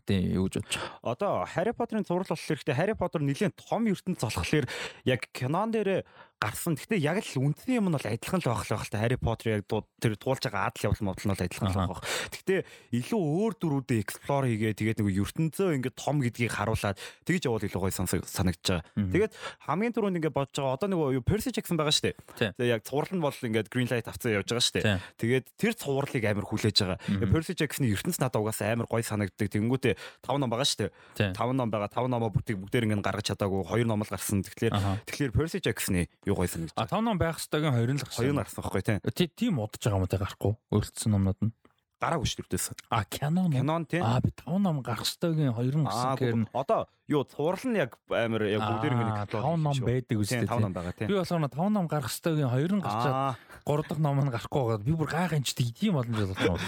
тий 0.09 0.33
юу 0.33 0.49
гэж 0.49 0.65
бодож. 0.65 0.81
Одоо 1.05 1.45
Harry 1.45 1.73
Potter-ын 1.77 2.05
зураг 2.05 2.25
болох 2.25 2.41
хэрэгтэй. 2.41 2.73
Harry 2.73 2.97
Potter 2.97 3.21
нэлийн 3.21 3.53
том 3.53 3.85
ертөнд 3.85 4.17
золхолоор 4.17 4.65
яг 5.05 5.29
кинон 5.29 5.69
дээр 5.69 6.01
гарсан. 6.39 6.79
Гэхдээ 6.79 6.99
яг 7.03 7.19
л 7.19 7.51
үндсэн 7.51 7.75
юм 7.75 7.91
нь 7.91 7.95
бол 7.95 8.07
адилхан 8.07 8.39
л 8.39 8.47
байх 8.47 8.63
л 8.63 8.73
байх 8.79 8.83
л 8.87 8.91
та 8.95 9.03
Harry 9.03 9.19
Potter 9.19 9.59
яг 9.59 9.67
тэр 9.67 10.15
туулж 10.15 10.43
байгаа 10.47 10.71
адал 10.71 10.87
явдал 10.87 11.05
модал 11.11 11.25
нь 11.27 11.33
бол 11.35 11.43
адилхан 11.43 11.67
л 11.67 11.79
байх. 11.83 12.03
Гэхдээ 12.31 12.59
илүү 12.95 13.19
өөр 13.19 13.53
дүрүүдээ 13.59 13.99
explore 13.99 14.47
хийгээ 14.47 14.73
тэгээд 14.79 14.99
нэг 15.03 15.19
ертөнцөө 15.19 15.69
ингээд 15.75 15.99
том 15.99 16.23
гэдгийг 16.23 16.51
харуулад 16.55 16.97
тэгж 17.27 17.43
явал 17.43 17.65
илүү 17.67 17.81
гоё 17.83 17.93
санагдаж 17.93 18.63
байгаа. 18.63 18.83
Тэгээд 18.95 19.31
хамгийн 19.67 19.93
түрүүнд 19.93 20.17
ингээд 20.23 20.37
бодож 20.39 20.55
байгаа 20.55 20.75
одоо 20.79 20.87
нэг 20.87 21.27
Percy 21.27 21.51
Jackson 21.51 21.75
байгаа 21.75 21.91
шүү 21.91 22.05
дээ. 22.07 22.15
Тэгээд 22.55 22.71
яг 22.71 22.81
цуврал 22.87 23.11
нь 23.11 23.23
бол 23.23 23.35
ингээд 23.35 23.67
green 23.67 23.89
light 23.91 24.07
авцсан 24.07 24.31
явж 24.31 24.47
байгаа 24.47 24.63
шүү 24.63 24.75
дээ. 24.79 24.99
Тэгээд 25.19 25.45
тэр 25.59 25.73
цувралыг 25.75 26.23
амар 26.23 26.47
хүлээж 26.47 26.77
байгаа. 26.87 26.99
Percy 27.27 27.53
Jackson-ы 27.59 27.91
ертөнц 27.91 28.17
надад 28.23 28.39
угаасаа 28.39 28.79
амар 28.79 28.87
гоё 28.87 29.03
санагддаг. 29.03 29.51
Тэнгүүтээ 29.51 29.93
5 30.23 30.39
ном 30.39 30.47
байгаа 30.47 30.67
шүү 30.67 30.87
дээ. 30.87 31.35
5 31.35 31.59
ном 31.59 31.67
байгаа. 31.67 31.91
5 31.91 32.07
номоо 32.07 32.31
бүгдийг 32.31 32.57
бүгдээр 32.63 32.85
ингээд 32.87 33.03
гаргаж 33.03 33.25
чадаагүй. 33.33 33.65
2 33.67 33.89
ном 33.89 34.01
л 34.05 34.09
гарсан. 34.09 34.41
Тэгэхээр 34.45 34.73
тэгэхээр 35.03 35.31
Percy 35.35 35.59
Jackson-ы 35.59 36.07
юу 36.29 36.37
гоё 36.37 36.47
санагдаж. 36.47 36.77
А 36.77 36.85
5 36.85 37.01
ном 37.01 37.17
байх 37.17 37.41
ёстойгийн 37.41 37.73
2 37.73 37.89
нь 37.89 37.99
л 37.99 38.05
гарсан. 38.05 38.23
2 38.23 38.31
нь 38.31 38.39
гарсан 38.39 38.61
байхгүй 38.61 38.81
тий. 38.85 39.27
Тийм 39.33 39.59
удаж 39.59 39.81
байгаа 39.81 39.99
юм 39.99 40.07
те 40.07 40.21
гарахгүй. 40.21 40.53
Өөрчлөсөн 40.69 41.11
номнууд 41.11 41.39
нь 41.41 41.53
гараагүй 41.99 42.27
шүү 42.31 42.47
дээ. 42.47 42.73
А 42.89 43.03
кино 43.03 43.49
кинон 43.51 43.85
тий. 43.85 43.99
А 43.99 44.19
би 44.23 44.31
5 44.31 44.59
ном 44.63 44.79
гарах 44.81 45.03
ёстойгийн 45.03 45.51
2 45.51 45.75
нь 45.75 45.83
гарсан 45.83 46.15
гэхээр 46.15 46.47
одоо 46.55 46.87
юу 47.11 47.27
цуврал 47.27 47.59
нь 47.67 47.75
яг 47.75 47.99
амар 48.07 48.47
яг 48.47 48.63
бүгдээр 48.63 48.95
ингэ 48.95 49.27
5 49.35 49.59
ном 49.59 49.75
байдаг 49.83 50.17
үстэй. 50.17 50.47
5 50.47 50.63
ном 50.63 50.73
байгаа 50.73 50.95
тий. 50.95 51.07
Би 51.11 51.19
болохоор 51.19 51.43
5 51.51 51.75
ном 51.75 51.87
гарах 51.91 52.07
ёстойгийн 52.07 52.47
2 52.47 52.79
нь 52.79 52.83
гарчаад 52.83 53.35
3 53.67 53.83
дахь 53.91 53.99
ном 53.99 54.17
нь 54.23 54.31
гарахгүй 54.31 54.63
байгаа. 54.63 54.87
Би 54.87 54.93
бүр 54.95 55.09
гайханч 55.11 55.51
тийм 55.59 55.99
боломж 55.99 56.31
байна. 56.39 56.59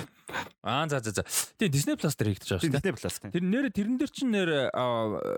Аа 0.63 0.87
за 0.91 0.99
за 0.99 1.11
за. 1.15 1.23
Тэгээ 1.23 1.71
Disney 1.71 1.95
Plus 1.95 2.15
дээр 2.19 2.29
хийгдэж 2.35 2.49
байгаа 2.51 2.61
шүү 2.61 2.71
дээ. 2.71 2.83
Disney 2.83 2.93
Plus 2.99 3.15
тий. 3.23 3.31
Тэр 3.31 3.43
нэр 3.47 3.65
тэрэн 3.71 3.95
дээр 3.95 4.11
чинь 4.11 4.31
нэр 4.35 4.49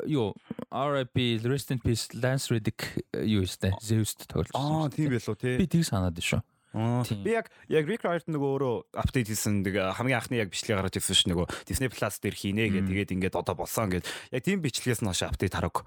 юу 0.09 0.33
RIP 0.73 1.45
Rest 1.45 1.69
in 1.69 1.79
Peace 1.79 2.09
Lance 2.17 2.49
Reddick 2.49 2.97
юу 3.13 3.45
өстэй. 3.45 3.77
Zeus-д 3.77 4.25
тоглож. 4.25 4.57
Аа 4.57 4.89
тийм 4.89 5.13
байлоо 5.13 5.37
тий. 5.37 5.57
Би 5.61 5.69
тийг 5.69 5.85
санаад 5.85 6.17
шүү. 6.17 6.41
Би 6.73 7.37
яг 7.37 7.53
яг 7.69 7.85
Rick 7.85 8.01
Riordan 8.01 8.33
нөгөө 8.33 8.49
өөрөө 8.57 8.75
апдейт 8.97 9.29
хийсэн 9.29 9.61
нэг 9.61 9.77
хамгийн 9.93 10.17
анхны 10.17 10.41
яг 10.41 10.49
бичлэг 10.49 10.81
гаргаж 10.81 10.97
ирсэн 10.97 11.13
ш 11.13 11.21
нөгөө 11.29 11.45
Disney 11.69 11.89
Plus 11.93 12.17
дээр 12.17 12.33
хийнэ 12.33 12.73
гэдэг 12.73 12.89
тэгээд 12.89 13.13
ингээд 13.13 13.37
одоо 13.37 13.53
болсон 13.53 13.93
гэд 13.93 14.09
яг 14.33 14.41
тийм 14.41 14.65
бичлэгээс 14.65 15.05
нь 15.05 15.09
хойш 15.13 15.21
апдейт 15.29 15.53
хараг. 15.53 15.85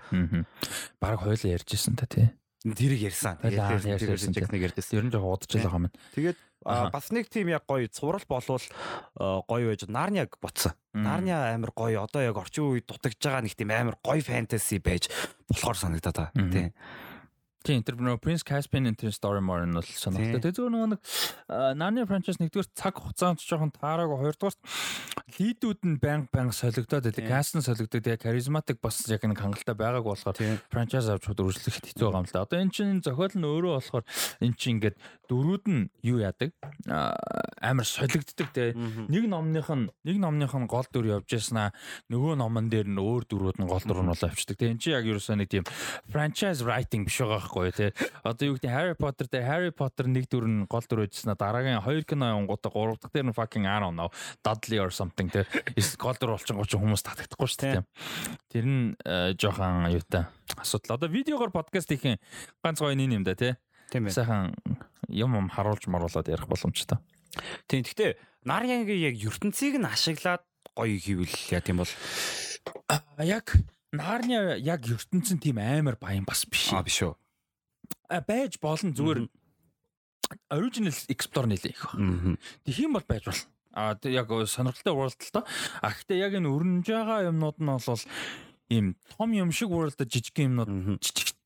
Бараг 1.02 1.20
хойлоо 1.26 1.50
ярьжсэн 1.50 1.98
та 1.98 2.06
тий. 2.06 2.30
Тэрийг 2.62 3.10
ярьсан. 3.10 3.38
Ярьсан 3.42 4.34
техник 4.34 4.62
ярьдээс 4.70 4.94
ер 4.94 5.06
нь 5.06 5.10
жоо 5.10 5.34
удаж 5.34 5.50
байгаа 5.50 5.90
юм. 5.90 5.90
Тэгээд 6.14 6.38
бас 6.66 7.10
нэг 7.14 7.30
тийм 7.30 7.50
яг 7.50 7.62
гоё 7.66 7.86
цуврал 7.86 8.26
болвол 8.26 8.62
гоё 9.18 9.66
байж 9.70 9.86
Нарниаг 9.86 10.38
ботсон. 10.42 10.74
Нарниа 10.94 11.54
амар 11.54 11.70
гоё 11.70 12.02
одоо 12.02 12.22
яг 12.26 12.38
орчин 12.38 12.74
үед 12.74 12.86
дутагдж 12.90 13.22
байгаа 13.22 13.42
нэг 13.46 13.54
тийм 13.54 13.70
амар 13.70 13.98
гоё 14.02 14.18
фэнтези 14.18 14.82
байж 14.82 15.06
болохоор 15.46 15.78
санагдаад 15.78 16.30
байгаа. 16.30 16.50
Тийм. 16.50 16.70
Тийм 17.66 17.82
нөө 17.82 18.22
Prince 18.22 18.46
Caspian 18.46 18.86
энэ 18.86 19.10
Storymore 19.10 19.66
нь 19.66 19.74
бол 19.74 19.82
сонирхолтой. 19.82 20.38
Тэгээ 20.38 20.54
зөвхөн 20.54 20.94
нэг 20.94 21.00
Narnia 21.74 22.06
franchise 22.06 22.38
нэгдүгээр 22.38 22.70
цаг 22.78 22.94
хугацаанд 22.94 23.42
жоохон 23.42 23.74
таараагүй 23.74 24.22
хоёрдугаар 24.22 24.54
лидүүд 25.34 25.80
нь 25.82 25.98
банк 25.98 26.30
банк 26.30 26.54
солигдоод 26.54 27.10
каст 27.26 27.58
нь 27.58 27.66
солигдоод 27.66 28.06
тэгээ 28.06 28.22
charismatic 28.22 28.78
бас 28.78 29.02
яг 29.10 29.26
нэг 29.26 29.42
хангалттай 29.42 29.74
байгааг 29.74 30.06
болохоор 30.06 30.38
franchise 30.70 31.10
авч 31.10 31.26
хад 31.26 31.42
үргэлжлэх 31.42 31.82
хэцүү 31.82 32.06
байгаа 32.06 32.22
юм 32.22 32.30
л 32.30 32.34
да. 32.38 32.46
Одоо 32.46 32.58
эн 32.62 32.70
чинь 32.70 33.02
зохиол 33.02 33.34
нь 33.34 33.42
өөрөө 33.42 33.74
болохоор 33.82 34.04
эн 34.46 34.54
чинь 34.54 34.78
ингээд 34.78 34.96
дөрүүд 35.26 35.64
нь 35.66 35.90
юу 36.06 36.22
яадаг? 36.22 36.54
Амар 36.86 37.82
солигддаг 37.82 38.48
те. 38.54 38.78
Нэг 38.78 39.26
номных 39.26 39.66
нь 39.74 39.90
нэг 40.06 40.16
номных 40.22 40.54
нь 40.54 40.70
гол 40.70 40.86
дүр 40.86 41.18
явж 41.18 41.34
яснаа 41.34 41.74
нөгөө 42.14 42.38
номон 42.38 42.70
дээр 42.70 42.86
нь 42.86 43.02
өөр 43.02 43.26
дүрүүд 43.26 43.58
нь 43.58 43.66
гол 43.66 43.82
дүр 43.82 44.06
нь 44.06 44.10
болоо 44.14 44.30
авчдаг. 44.30 44.54
Тэгээ 44.54 44.70
эн 44.70 44.78
чинь 44.78 44.94
яг 44.94 45.10
ерөөсөө 45.10 45.36
нэг 45.42 45.50
тийм 45.50 45.66
franchise 46.06 46.62
writing 46.62 47.02
биш 47.02 47.18
байгаа 47.18 47.42
байхгүй 47.56 47.72
тий. 47.72 47.90
Одоо 48.22 48.52
юу 48.52 48.56
гэдэг 48.60 48.70
Harry 48.70 48.96
Potter 48.96 49.26
дээр 49.28 49.44
Harry 49.48 49.72
Potter 49.72 50.06
нэг 50.06 50.28
дүр 50.28 50.44
нь 50.44 50.66
гол 50.68 50.84
дүр 50.84 51.08
байжснаа 51.08 51.36
дараагийн 51.36 51.80
хоёр 51.80 52.04
кино 52.04 52.28
явангуудаа 52.36 52.70
гурав 52.70 53.00
дахь 53.00 53.12
дээр 53.12 53.32
нь 53.32 53.36
fucking 53.36 53.64
I 53.64 53.80
don't 53.80 53.96
know 53.96 54.12
Dudley 54.44 54.78
or 54.78 54.92
something 54.92 55.32
тий. 55.32 55.48
Гол 55.96 56.16
дүр 56.20 56.36
болчихсон 56.36 56.60
гоч 56.60 56.76
хүмүүс 56.76 57.02
татагдахгүй 57.02 57.48
шүү 57.48 57.60
дээ. 57.64 57.84
Тэр 58.52 58.64
нь 58.68 58.84
э, 59.04 59.32
жоохон 59.40 59.88
аюутай 59.88 60.28
асуудал. 60.60 61.00
Одоо 61.00 61.08
видеогоор 61.08 61.50
подкаст 61.50 61.88
хийх 61.88 62.20
ганц 62.60 62.78
гоё 62.80 62.92
нэг 62.92 63.16
юм 63.16 63.24
да 63.24 63.34
тий. 63.34 63.56
Тийм 63.90 64.06
ээ. 64.06 64.12
Сайхан 64.12 64.52
юм 65.08 65.32
юм 65.34 65.48
харуулж 65.48 65.88
маруулаад 65.88 66.28
ярих 66.28 66.48
боломжтой. 66.48 67.00
Тийм. 67.66 67.82
Гэхдээ 67.82 68.20
Нарьянгийн 68.46 69.00
яг 69.10 69.14
ертөнцийг 69.16 69.80
нь 69.80 69.88
ашиглаад 69.88 70.44
гоё 70.76 70.96
хийвэл 71.00 71.34
яа 71.50 71.62
тийм 71.64 71.80
бол 71.82 71.92
яг 73.24 73.56
Нарnia 73.96 74.58
яг 74.58 74.84
ертөнцийн 74.84 75.40
тийм 75.40 75.58
амар 75.62 75.96
баян 75.96 76.26
бас 76.26 76.44
биш. 76.44 76.74
Аа 76.74 76.82
биш 76.84 77.00
үү 77.06 77.14
байж 78.26 78.58
болно 78.60 78.92
зүгээр 78.92 79.28
original 80.50 80.94
explore 81.08 81.46
нэлээ 81.46 81.72
их 81.74 81.82
байна. 81.94 82.38
Тэгэх 82.64 82.84
юм 82.86 82.98
бол 82.98 83.06
байж 83.06 83.24
болно. 83.26 83.46
А 83.76 83.94
яг 84.08 84.28
сонирхолтой 84.48 84.94
world 84.94 85.20
л 85.20 85.32
доо. 85.32 85.44
А 85.82 85.92
гэхдээ 85.92 86.18
яг 86.18 86.32
энэ 86.34 86.48
өрнөж 86.48 86.86
байгаа 86.88 87.28
юмнууд 87.30 87.58
нь 87.60 87.68
бол 87.68 88.02
ийм 88.68 88.86
том 89.16 89.30
юм 89.32 89.52
шиг 89.52 89.70
world 89.70 89.98
жижиг 90.00 90.36
юмнууд 90.38 90.98
жижиг 90.98 91.36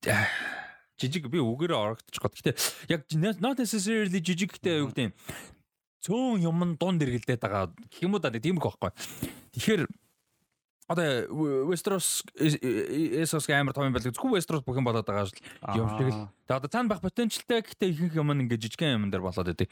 жижиг 1.00 1.28
би 1.28 1.40
үгээрээ 1.40 1.76
орогдчих 1.76 2.20
гот. 2.20 2.36
Гэтэ 2.36 2.56
яг 2.92 3.08
not 3.40 3.56
necessarily 3.58 4.20
жижиг 4.20 4.56
гэдэг 4.56 4.80
юу 4.84 4.88
гэдэг 4.92 5.04
юм. 5.10 5.14
Цөөн 6.04 6.44
юм 6.44 6.76
дунд 6.76 7.02
эргэлдээд 7.02 7.40
байгаа 7.40 7.72
гэх 7.72 8.04
юм 8.04 8.14
уу 8.16 8.20
да 8.20 8.32
тийм 8.32 8.60
их 8.60 8.64
байхгүй. 8.64 8.92
Тэгэхээр 9.56 9.82
одоо 10.90 11.30
Westeros 11.70 12.26
Essos 12.34 13.46
амар 13.54 13.74
том 13.74 13.86
юм 13.86 13.94
байл 13.94 14.02
зөвхөн 14.02 14.34
Westeros 14.34 14.66
бүх 14.66 14.74
юм 14.74 14.86
болоод 14.88 15.06
байгаа 15.06 15.30
шүү 15.30 15.38
юм 15.78 15.86
шиг 15.94 16.10
л. 16.10 16.26
Тэгээ 16.50 16.58
одоо 16.58 16.66
цаана 16.66 16.90
бах 16.90 16.98
потенциалтай 16.98 17.62
гэхдээ 17.62 18.10
ихэнх 18.10 18.18
юм 18.18 18.34
ингээ 18.34 18.58
жижигхэн 18.58 18.98
юм 18.98 19.06
дээр 19.14 19.22
болоод 19.22 19.54
идэг. 19.54 19.70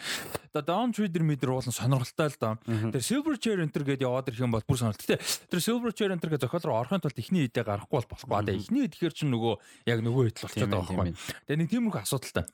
Одоо 0.54 0.62
Dawn 0.62 0.94
Trader 0.94 1.26
мэдэр 1.26 1.50
уулын 1.50 1.74
сонирхолтой 1.74 2.30
л 2.30 2.38
доо. 2.38 2.54
Тэр 2.94 3.02
Silver 3.02 3.34
Chair 3.34 3.58
Enter 3.66 3.82
гэдээ 3.82 4.06
яваад 4.06 4.30
ирэх 4.30 4.46
юм 4.46 4.54
бол 4.54 4.62
бүр 4.62 4.78
сонирхолтой. 4.78 5.18
Тэр 5.18 5.58
Silver 5.58 5.90
Chair 5.90 6.14
Enter 6.14 6.30
гэдэг 6.30 6.46
зохиол 6.46 6.70
руу 6.70 6.78
орохын 6.86 7.02
тулд 7.02 7.18
ихний 7.18 7.50
үедээ 7.50 7.66
гарахгүй 7.66 7.98
бол 7.98 8.10
болохгүй. 8.14 8.38
Одоо 8.38 8.54
ихний 8.54 8.86
үед 8.86 8.94
тэгэхээр 8.94 9.18
чинь 9.18 9.34
нөгөө 9.34 9.54
яг 9.90 9.98
нөгөө 10.06 10.22
хэд 10.30 10.38
болчиход 10.46 10.70
байгаа 10.70 10.86
байхгүй. 10.86 11.18
Тэгээ 11.50 11.58
нэг 11.58 11.70
тиймэрхүү 11.74 12.02
асуудалтай. 12.06 12.46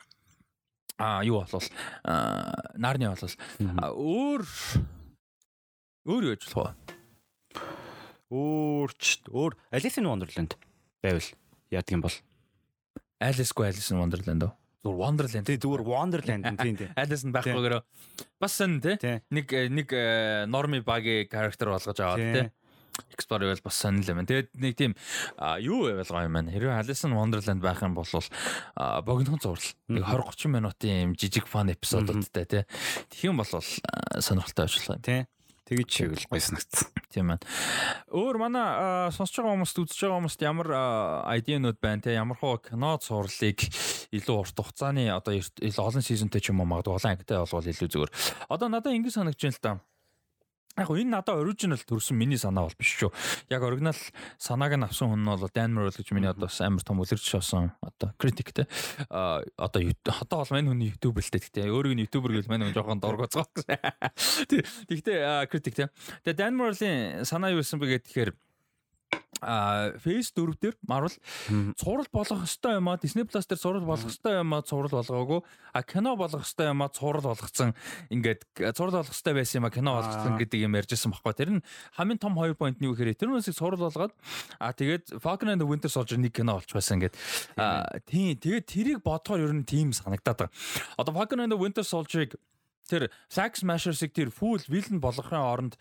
А 0.97 1.21
юу 1.27 1.45
болвол 1.45 1.69
Нарны 2.81 3.13
болвол 3.13 3.37
өөр 3.93 4.43
өөр 6.09 6.23
юу 6.23 6.33
гэж 6.33 6.49
болох 6.55 6.73
вэ? 6.73 7.84
Өөрч 8.35 9.31
өөр 9.31 9.55
Alice 9.71 10.01
in 10.03 10.11
Wonderland 10.11 10.59
байвал 11.05 11.29
яадаг 11.71 11.95
юм 11.95 12.05
бол 12.05 12.17
Alice-гүй 13.23 13.71
Alice 13.71 13.91
in 13.95 14.01
Wonderland 14.03 14.47
уу? 14.49 14.53
Зүгээр 14.85 15.01
Wonderland. 15.01 15.47
Тий, 15.49 15.57
зүгээр 15.57 15.85
Wonderland 15.87 16.45
тийм 16.61 16.77
тийм. 16.77 16.91
Alice 17.01 17.25
нь 17.25 17.33
байхгүйгээр 17.33 17.79
бас 18.43 18.53
сонь 18.59 18.83
тий. 18.85 18.99
Нэг 19.33 19.49
нэг 19.73 19.89
Normy 20.51 20.83
Bug-ийн 20.85 21.31
character 21.33 21.73
болгож 21.73 22.03
аваад 22.05 22.21
тий. 22.21 22.51
Explore 23.15 23.49
байвал 23.49 23.65
бас 23.65 23.79
сонь 23.81 24.03
л 24.05 24.11
юм. 24.13 24.21
Тэгээд 24.29 24.53
нэг 24.61 24.77
тийм 24.77 24.93
юу 25.65 25.89
байвал 25.89 26.05
гоё 26.05 26.29
юм 26.29 26.37
байна. 26.37 26.53
Хэрвээ 26.53 26.83
Alice 26.85 27.07
in 27.09 27.17
Wonderland 27.17 27.65
байх 27.65 27.81
юм 27.81 27.97
бол 27.97 28.05
богинохон 29.09 29.41
зурлал. 29.41 29.73
Нэг 29.89 30.05
20 30.05 30.37
30 30.37 30.53
минутын 30.53 31.01
юм 31.09 31.13
жижиг 31.17 31.49
фан 31.49 31.73
эпизодуудтай 31.73 32.45
тий. 32.45 32.63
Тэгэх 33.09 33.31
юм 33.33 33.41
бол 33.41 33.49
сонирхолтой 33.49 34.69
ажиллах 34.69 35.01
юм. 35.01 35.07
Тий. 35.07 35.25
Тэгэж 35.65 35.89
чивэл 35.89 36.25
гоё 36.29 36.45
санагдсан. 36.45 36.93
Тийм 37.09 37.33
байна. 37.33 37.45
Өөр 38.13 38.37
манай 38.37 39.09
сонсож 39.17 39.41
байгаа 39.41 39.57
хүмүүст 39.57 39.81
үзэж 39.81 39.99
байгаа 40.05 40.19
хүмүүст 40.21 40.41
ямар 40.45 40.69
айдианууд 41.25 41.79
байна 41.81 42.05
те 42.05 42.13
ямар 42.19 42.37
хоо 42.37 42.61
кино 42.61 43.01
цуурлыг 43.01 43.65
илүү 44.13 44.37
урт 44.45 44.57
хугацааны 44.61 45.09
одоо 45.09 45.41
олон 45.41 46.05
сизонтэй 46.05 46.45
ч 46.45 46.53
юм 46.53 46.61
уу 46.61 46.69
магадгүй 46.69 47.01
олон 47.01 47.17
ангитай 47.17 47.41
болвол 47.41 47.65
илүү 47.65 47.89
зүгээр. 47.89 48.13
Одоо 48.53 48.69
надад 48.69 48.93
ингэ 48.93 49.09
санагдаж 49.09 49.41
байна 49.41 49.57
л 49.57 49.65
да. 49.65 49.73
Яг 50.75 50.91
энэ 50.91 51.23
надад 51.23 51.39
оригинал 51.39 51.79
төрсэн 51.79 52.19
миний 52.19 52.39
санаа 52.39 52.67
бол 52.67 52.75
биш 52.75 52.99
шүү. 52.99 53.11
Яг 53.47 53.63
оригинал 53.63 53.95
санааг 54.43 54.75
нь 54.75 54.83
авсан 54.83 55.15
хүн 55.15 55.23
нь 55.23 55.31
бол 55.31 55.47
Dan 55.55 55.71
Merrill 55.71 55.95
гэж 55.95 56.11
миний 56.11 56.27
одоо 56.27 56.51
бас 56.51 56.59
амар 56.61 56.83
том 56.83 56.99
үлэрч 56.99 57.23
шоосон 57.23 57.71
одоо 57.79 58.11
критиктэй. 58.19 58.67
А 59.07 59.43
одоо 59.55 59.83
одоо 59.87 60.39
бол 60.43 60.51
мань 60.51 60.67
хүний 60.67 60.91
YouTube 60.91 61.23
л 61.23 61.31
дээ. 61.31 61.71
Өөрийг 61.71 61.95
нь 61.95 62.03
YouTuber 62.11 62.35
гэж 62.35 62.51
мань 62.51 62.67
хүн 62.67 62.75
жоохон 62.75 62.99
дургоцгоо. 62.99 63.47
Тэгтээ 64.91 65.47
критик 65.47 65.75
те. 65.79 65.95
Тэгээ 66.27 66.39
Dan 66.43 66.59
Merrill-ийн 66.59 67.23
санаа 67.23 67.55
юу 67.55 67.63
байсан 67.63 67.79
бэ 67.79 68.03
гэхээр 68.03 68.35
а 69.45 69.93
Phase 70.01 70.33
4 70.33 70.57
дээр 70.57 70.77
Marvel. 70.89 71.13
Цуврал 71.77 72.09
болгох 72.09 72.49
хэвээр 72.49 72.81
юм 72.81 72.89
а 72.89 72.97
Disney 72.97 73.29
Plus 73.29 73.45
дээр 73.45 73.61
цуврал 73.61 73.85
болгох 73.85 74.09
хэвээр 74.09 74.41
юм 74.41 74.53
а 74.57 74.65
цуврал 74.65 74.97
болгоогүй. 74.97 75.41
А 75.77 75.83
кино 75.85 76.17
болгох 76.17 76.49
хэвээр 76.49 76.73
юм 76.73 76.83
а 76.83 76.89
цуврал 76.89 77.29
болгоцсон. 77.29 77.77
Ингээд 78.09 78.41
цуврал 78.73 79.05
болгох 79.05 79.13
хэвээр 79.13 79.37
байсан 79.45 79.61
юм 79.61 79.67
а 79.69 79.75
кино 79.75 79.91
болгоцсон 80.01 80.35
гэдэг 80.41 80.59
юм 80.65 80.75
ярьжсэн 80.81 81.13
баггүй 81.13 81.35
тэр 81.37 81.51
нь 81.61 81.65
хамгийн 82.01 82.19
том 82.19 82.33
2 82.35 82.57
point 82.57 82.81
нь 82.81 82.89
юу 82.89 82.97
гэхээр 82.97 83.21
тэр 83.21 83.29
нүсийг 83.29 83.55
цуврал 83.55 83.85
болгоод 83.85 84.13
а 84.59 84.73
тэгээд 84.73 85.21
Falcon 85.21 85.53
and 85.53 85.61
the 85.61 85.69
Winter 85.69 85.93
Soldier 85.93 86.17
нэг 86.17 86.33
кино 86.33 86.57
олж 86.59 86.73
байсан 86.73 86.99
ингээд 86.99 87.15
тийм 88.09 88.35
тэгээд 88.41 88.65
тэрийг 88.65 88.99
бодохоор 89.05 89.45
ер 89.45 89.53
нь 89.53 89.69
тийм 89.69 89.93
санагдаад 89.93 90.49
байгаа. 90.49 90.53
Одоо 90.97 91.13
Falcon 91.13 91.45
and 91.45 91.53
the 91.53 91.61
Winter 91.61 91.85
Soldier-ыг 91.85 92.35
тэр 92.89 93.09
Sax 93.29 93.65
Smashers-ыг 93.65 94.13
тэр 94.13 94.31
full 94.35 94.61
villain 94.69 95.01
болгохын 95.01 95.41
оронд 95.41 95.75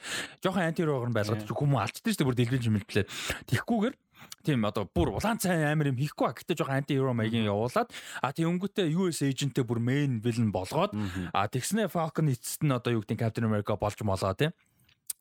жоохон 0.43 0.67
anti-hero 0.67 0.97
болгон 0.99 1.15
байлгаад 1.15 1.43
хүмүүс 1.47 1.83
алдчихсан 1.83 2.13
шүү 2.13 2.19
дээ 2.19 2.29
бүр 2.29 2.39
дэлбэлж 2.39 2.67
мэлтлээ. 2.71 3.05
Тихгүйгээр 3.51 3.95
тийм 4.43 4.63
одоо 4.67 4.87
бүр 4.87 5.15
улаан 5.15 5.39
цай 5.39 5.63
амар 5.67 5.91
юм 5.91 5.99
хийхгүй 5.99 6.27
а 6.27 6.35
гэтээ 6.35 6.59
жоохон 6.59 6.79
анти 6.79 6.95
hero 6.95 7.11
маягийн 7.15 7.47
явуулаад 7.47 7.91
а 8.23 8.31
тийм 8.31 8.55
өнгөтэй 8.55 8.91
US 8.99 9.23
agent-тэй 9.23 9.63
бүр 9.63 9.79
main 9.83 10.19
villain 10.23 10.51
болгоод 10.51 10.95
а 11.31 11.47
тэгснэ 11.47 11.91
Falcon 11.91 12.31
эцэст 12.31 12.63
нь 12.63 12.71
одоо 12.71 12.99
юу 12.99 13.03
гэдэг 13.03 13.19
Captain 13.19 13.47
America 13.47 13.75
болж 13.75 13.99
молоо 14.03 14.35
тийм 14.35 14.51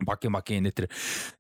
Баки 0.02 0.26
маки 0.26 0.58
нэтэр 0.58 0.90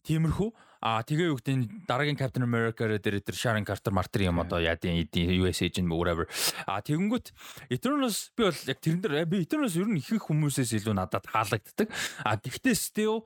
тиймэрхүү 0.06 0.50
А 0.82 1.06
тэгээ 1.06 1.30
юу 1.30 1.38
гэдэг 1.38 1.86
дараагийн 1.86 2.18
Captain 2.18 2.42
America 2.42 2.90
дээр 2.90 3.22
тэр 3.22 3.36
Sharon 3.38 3.62
Carter 3.62 3.94
Martyr 3.94 4.26
юм 4.26 4.42
одоо 4.42 4.58
яадын 4.58 4.98
US 5.46 5.62
agent 5.62 5.86
whatever. 5.86 6.26
А 6.66 6.82
тэгэнгүүт 6.82 7.30
Eternals 7.70 8.34
би 8.34 8.50
бол 8.50 8.60
яг 8.66 8.78
тэрэн 8.82 8.98
дээр 8.98 9.30
би 9.30 9.46
Eternals 9.46 9.78
ер 9.78 9.86
нь 9.86 10.02
ихэнх 10.02 10.26
хүмүүсээс 10.26 10.74
илүү 10.82 10.98
надад 10.98 11.22
таалагддаг. 11.30 11.86
А 12.26 12.34
тэгтээ 12.34 12.74
still 12.74 13.22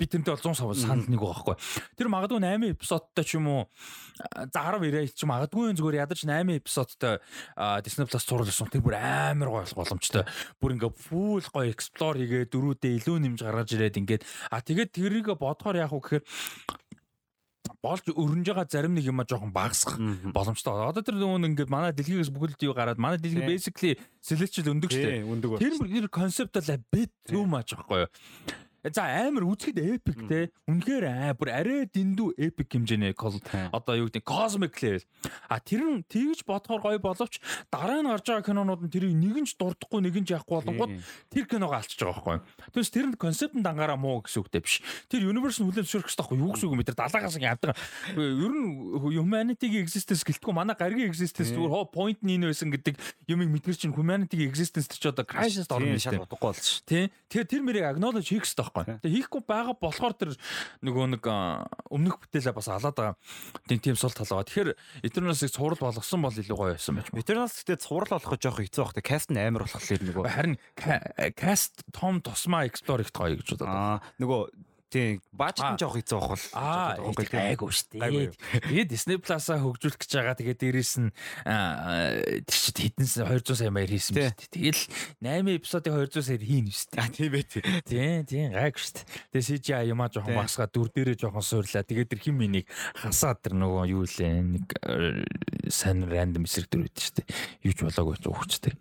би 0.00 0.06
тэрнтэй 0.08 0.32
бол 0.32 0.40
100 0.40 0.56
сав 0.56 0.72
санал 0.78 1.04
нэг 1.10 1.20
байхгүй. 1.20 1.58
Тэр 1.98 2.08
магадгүй 2.08 2.40
8 2.40 2.72
эпизодтой 2.72 3.24
ч 3.26 3.36
юм 3.36 3.52
уу 3.52 3.62
за 4.48 4.62
10 4.62 4.86
ирээ 4.88 5.12
ч 5.12 5.28
магадгүй 5.28 5.76
зүгээр 5.76 6.06
ядарч 6.08 6.24
8 6.24 6.56
эпизодтой 6.56 7.20
Disney 7.84 8.08
Plus 8.08 8.24
зурласан 8.24 8.72
тэр 8.72 8.80
бүр 8.80 8.96
амар 8.96 9.52
гоё 9.60 9.68
боломжтой. 9.76 10.24
Бүр 10.56 10.78
ингээ 10.78 10.94
full 10.94 11.44
гоё 11.52 11.68
explore 11.68 12.16
хийгээ 12.16 12.48
дөрүүдээ 12.48 12.96
илүү 13.02 13.16
нэмж 13.18 13.44
гаргаж 13.44 13.76
ирээд 13.76 14.00
ингээд 14.00 14.22
а 14.48 14.64
тэгээд 14.64 14.94
тэрийг 14.96 15.26
бодохоор 15.36 15.76
яах 15.76 15.92
вэ 15.92 16.00
гэхээр 16.00 16.24
болж 17.80 18.04
өрнж 18.12 18.46
байгаа 18.52 18.68
зарим 18.68 18.94
нэг 18.94 19.08
юм 19.08 19.20
а 19.20 19.24
жоохон 19.24 19.52
багасгах 19.52 19.96
боломжтой. 20.36 20.84
Одоо 20.84 21.00
тэр 21.00 21.16
нөгөө 21.16 21.48
ингээд 21.56 21.72
манай 21.72 21.92
дэлхийгээс 21.96 22.28
бүгд 22.28 22.60
юу 22.68 22.76
гараад 22.76 23.00
манай 23.00 23.16
дэлхий 23.16 23.40
basically 23.40 23.96
сэлэчл 24.20 24.68
өндөг 24.68 24.92
штэ. 24.92 25.24
Тэр 25.24 25.74
тэр 25.80 26.08
концепт 26.12 26.60
бол 26.60 26.84
bit 26.92 27.10
too 27.24 27.48
much 27.48 27.72
байхгүй 27.72 28.04
юу? 28.04 28.10
За 28.88 29.04
амар 29.04 29.44
үзэхэд 29.44 29.76
epic 29.76 30.18
те. 30.24 30.48
Үнэхээр 30.64 31.04
аа 31.04 31.36
бүр 31.36 31.52
арай 31.52 31.84
дэндүү 31.84 32.40
epic 32.40 32.72
хэмжээний 32.72 33.12
одоо 33.12 33.94
юу 34.00 34.08
гэдэг 34.08 34.24
cosmic 34.24 34.72
level. 34.80 35.04
А 35.52 35.60
тэр 35.60 35.84
нь 35.84 36.00
тэгж 36.08 36.48
бодохоор 36.48 36.80
гоё 36.80 36.96
боловч 36.96 37.44
дараа 37.68 38.00
нь 38.00 38.08
гарч 38.08 38.24
байгаа 38.24 38.46
кинонууд 38.48 38.88
нь 38.88 38.92
тэрийг 38.92 39.12
нэгэн 39.12 39.44
ч 39.44 39.60
дурдахгүй 39.60 40.00
нэгэн 40.00 40.24
ч 40.24 40.32
яахгүй 40.32 40.64
болонгууд 40.64 40.96
тэр 41.28 41.44
киногоо 41.44 41.76
алчиж 41.76 42.00
байгаа 42.00 42.40
байхгүй. 42.40 42.72
Тэгээс 42.72 42.88
тэр 42.88 43.06
нь 43.12 43.20
концепт 43.20 43.52
нь 43.52 43.60
дангаараа 43.60 44.00
муу 44.00 44.24
гэсэн 44.24 44.48
үгтэй 44.48 44.64
биш. 44.64 44.80
Тэр 45.12 45.28
universe 45.28 45.60
нь 45.60 45.68
хүлээн 45.68 45.84
зөвшөөрөх 45.84 46.08
хэрэгтэй 46.08 46.24
байхгүй 46.24 46.38
юу 46.40 46.52
гэсэн 46.56 46.66
үг 46.72 46.74
юм 46.80 46.84
тэр 46.88 46.96
далаагаас 46.96 47.36
ингэ 47.36 47.52
авдаг. 47.52 47.76
Ер 48.16 48.52
нь 48.56 48.68
humanity-гийн 48.96 49.84
existence 49.84 50.24
гэлтгүй 50.24 50.56
манай 50.56 50.72
гаргийн 50.72 51.12
existence 51.12 51.52
зүгээр 51.52 51.68
хоо 51.68 51.84
point 51.84 52.24
нь 52.24 52.40
энэ 52.40 52.48
байсан 52.48 52.72
гэдэг 52.72 52.96
юмыг 53.28 53.52
мэдгэр 53.60 53.76
чинь 53.76 53.92
humanity-гийн 53.92 54.48
existence 54.48 54.88
ч 54.88 55.04
одоо 55.04 55.28
crisis-д 55.28 55.68
орно 55.68 56.00
шүү 56.00 56.16
дээ. 56.16 56.24
Бодохгүй 56.24 56.48
болж 56.48 56.64
шүү. 56.64 56.88
Тий. 56.88 57.04
Тэгэхээр 57.28 57.50
тэр 57.50 57.62
мэрийг 57.66 57.84
acknowledge 57.92 58.32
хийх 58.32 58.48
хэрэгтэй 58.48 58.69
байхгүй. 58.74 59.00
Тэгээ 59.02 59.16
хийхгүй 59.26 59.42
байгаа 59.46 59.74
болохоор 59.78 60.14
тэр 60.14 60.30
нөгөө 60.86 61.06
нэг 61.16 61.24
өмнөх 61.90 62.16
бүтээлээ 62.22 62.54
бас 62.56 62.68
алаад 62.70 62.96
байгаа. 62.96 63.16
Тийм 63.66 63.80
тийм 63.82 63.96
сул 63.98 64.14
тал 64.14 64.28
байгаа. 64.30 64.48
Тэгэхээр 64.48 64.70
Eternals-ыг 65.06 65.50
цуврал 65.50 65.80
болгосон 65.80 66.22
бол 66.22 66.34
илүү 66.34 66.56
гоё 66.56 66.74
байсан 66.78 66.98
байж. 66.98 67.10
Eternals 67.14 67.54
гэдэг 67.60 67.84
цуврал 67.84 68.12
болгох 68.14 68.40
жоох 68.40 68.58
хэцүү 68.62 68.82
багтай. 68.86 69.04
Cast 69.04 69.28
нь 69.34 69.40
амар 69.40 69.66
болохоор 69.66 70.02
нөгөө 70.06 70.24
харин 70.30 70.56
cast 71.36 71.84
том 71.92 72.22
тусмаа 72.24 72.66
explore 72.66 73.04
их 73.04 73.12
гоё 73.12 73.36
гэж 73.38 73.58
бодоод. 73.58 73.70
Аа 73.70 73.98
нөгөө 74.22 74.69
Тийм, 74.90 75.22
баажт 75.30 75.62
нь 75.62 75.78
жоох 75.78 75.94
хэцүү 75.94 76.18
байх 76.18 76.34
бол. 76.34 76.46
Аа, 76.58 76.98
айгуу 76.98 77.70
шүү 77.70 77.94
дээ. 77.94 78.34
Тэгээд 78.66 78.90
Disney 78.90 79.22
Plus-а 79.22 79.62
хөгжүүлэх 79.62 80.02
гэж 80.02 80.10
байгаа. 80.18 80.34
Тэгээд 80.34 80.58
дээрэс 80.66 80.94
нь 80.98 81.14
тэр 82.42 82.58
чид 82.58 82.78
хэдэн 82.82 83.06
200 83.06 83.54
сая 83.54 83.70
маяг 83.70 83.86
хийсэн 83.94 84.18
биз 84.18 84.34
дээ. 84.34 84.50
Тэгэл 84.50 84.82
8 85.22 85.46
эпизодыг 85.62 85.94
200 86.10 86.26
саяар 86.26 86.42
хийнэ 86.42 86.74
шүү 86.74 86.90
дээ. 86.90 86.98
Аа, 86.98 87.14
тийм 87.14 87.32
ээ. 87.38 87.46
Тийм, 87.86 88.18
тийм, 88.26 88.48
гайг 88.50 88.76
шүү 88.82 88.94
дээ. 88.98 89.06
Тэгээд 89.30 89.46
CGI 89.62 89.94
юмаа 89.94 90.10
жоохон 90.10 90.34
багсгаа 90.34 90.66
дүр 90.66 90.90
дээрээ 90.90 91.22
жоохон 91.22 91.46
суурлаа. 91.46 91.86
Тэгээд 91.86 92.10
тэр 92.10 92.20
хим 92.26 92.36
минийг 92.42 92.66
хасаад 92.98 93.46
тэр 93.46 93.54
нөгөө 93.62 93.94
юу 93.94 94.10
лээ 94.10 94.42
нэг 94.42 94.66
сайн 95.70 96.02
рандом 96.10 96.50
эсрэг 96.50 96.66
дүр 96.66 96.90
үүдэн 96.90 96.98
шүү 96.98 97.14
дээ. 97.22 97.28
Юу 97.62 97.74
ч 97.74 97.78
болоогүй 97.86 98.18
ч 98.18 98.26
уухчтэй. 98.26 98.74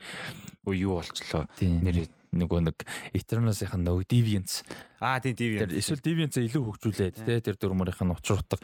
Өө 0.66 0.74
юу 0.74 0.98
болчлоо. 0.98 1.46
Нэр 1.62 2.10
нөгөө 2.36 2.60
нэг 2.70 2.78
Eternals-ийн 3.18 3.82
нөгөө 3.82 4.06
Deviants. 4.10 4.62
Аа 5.02 5.18
тийм 5.24 5.36
Deviants. 5.38 5.74
Эсвэл 5.74 6.04
Deviants-а 6.06 6.46
илүү 6.46 6.64
хөгжүүлээд 6.68 7.16
те 7.26 7.42
тэр 7.42 7.58
дөрмөрийнх 7.58 8.06
нь 8.06 8.14
учир 8.14 8.42
утга. 8.42 8.62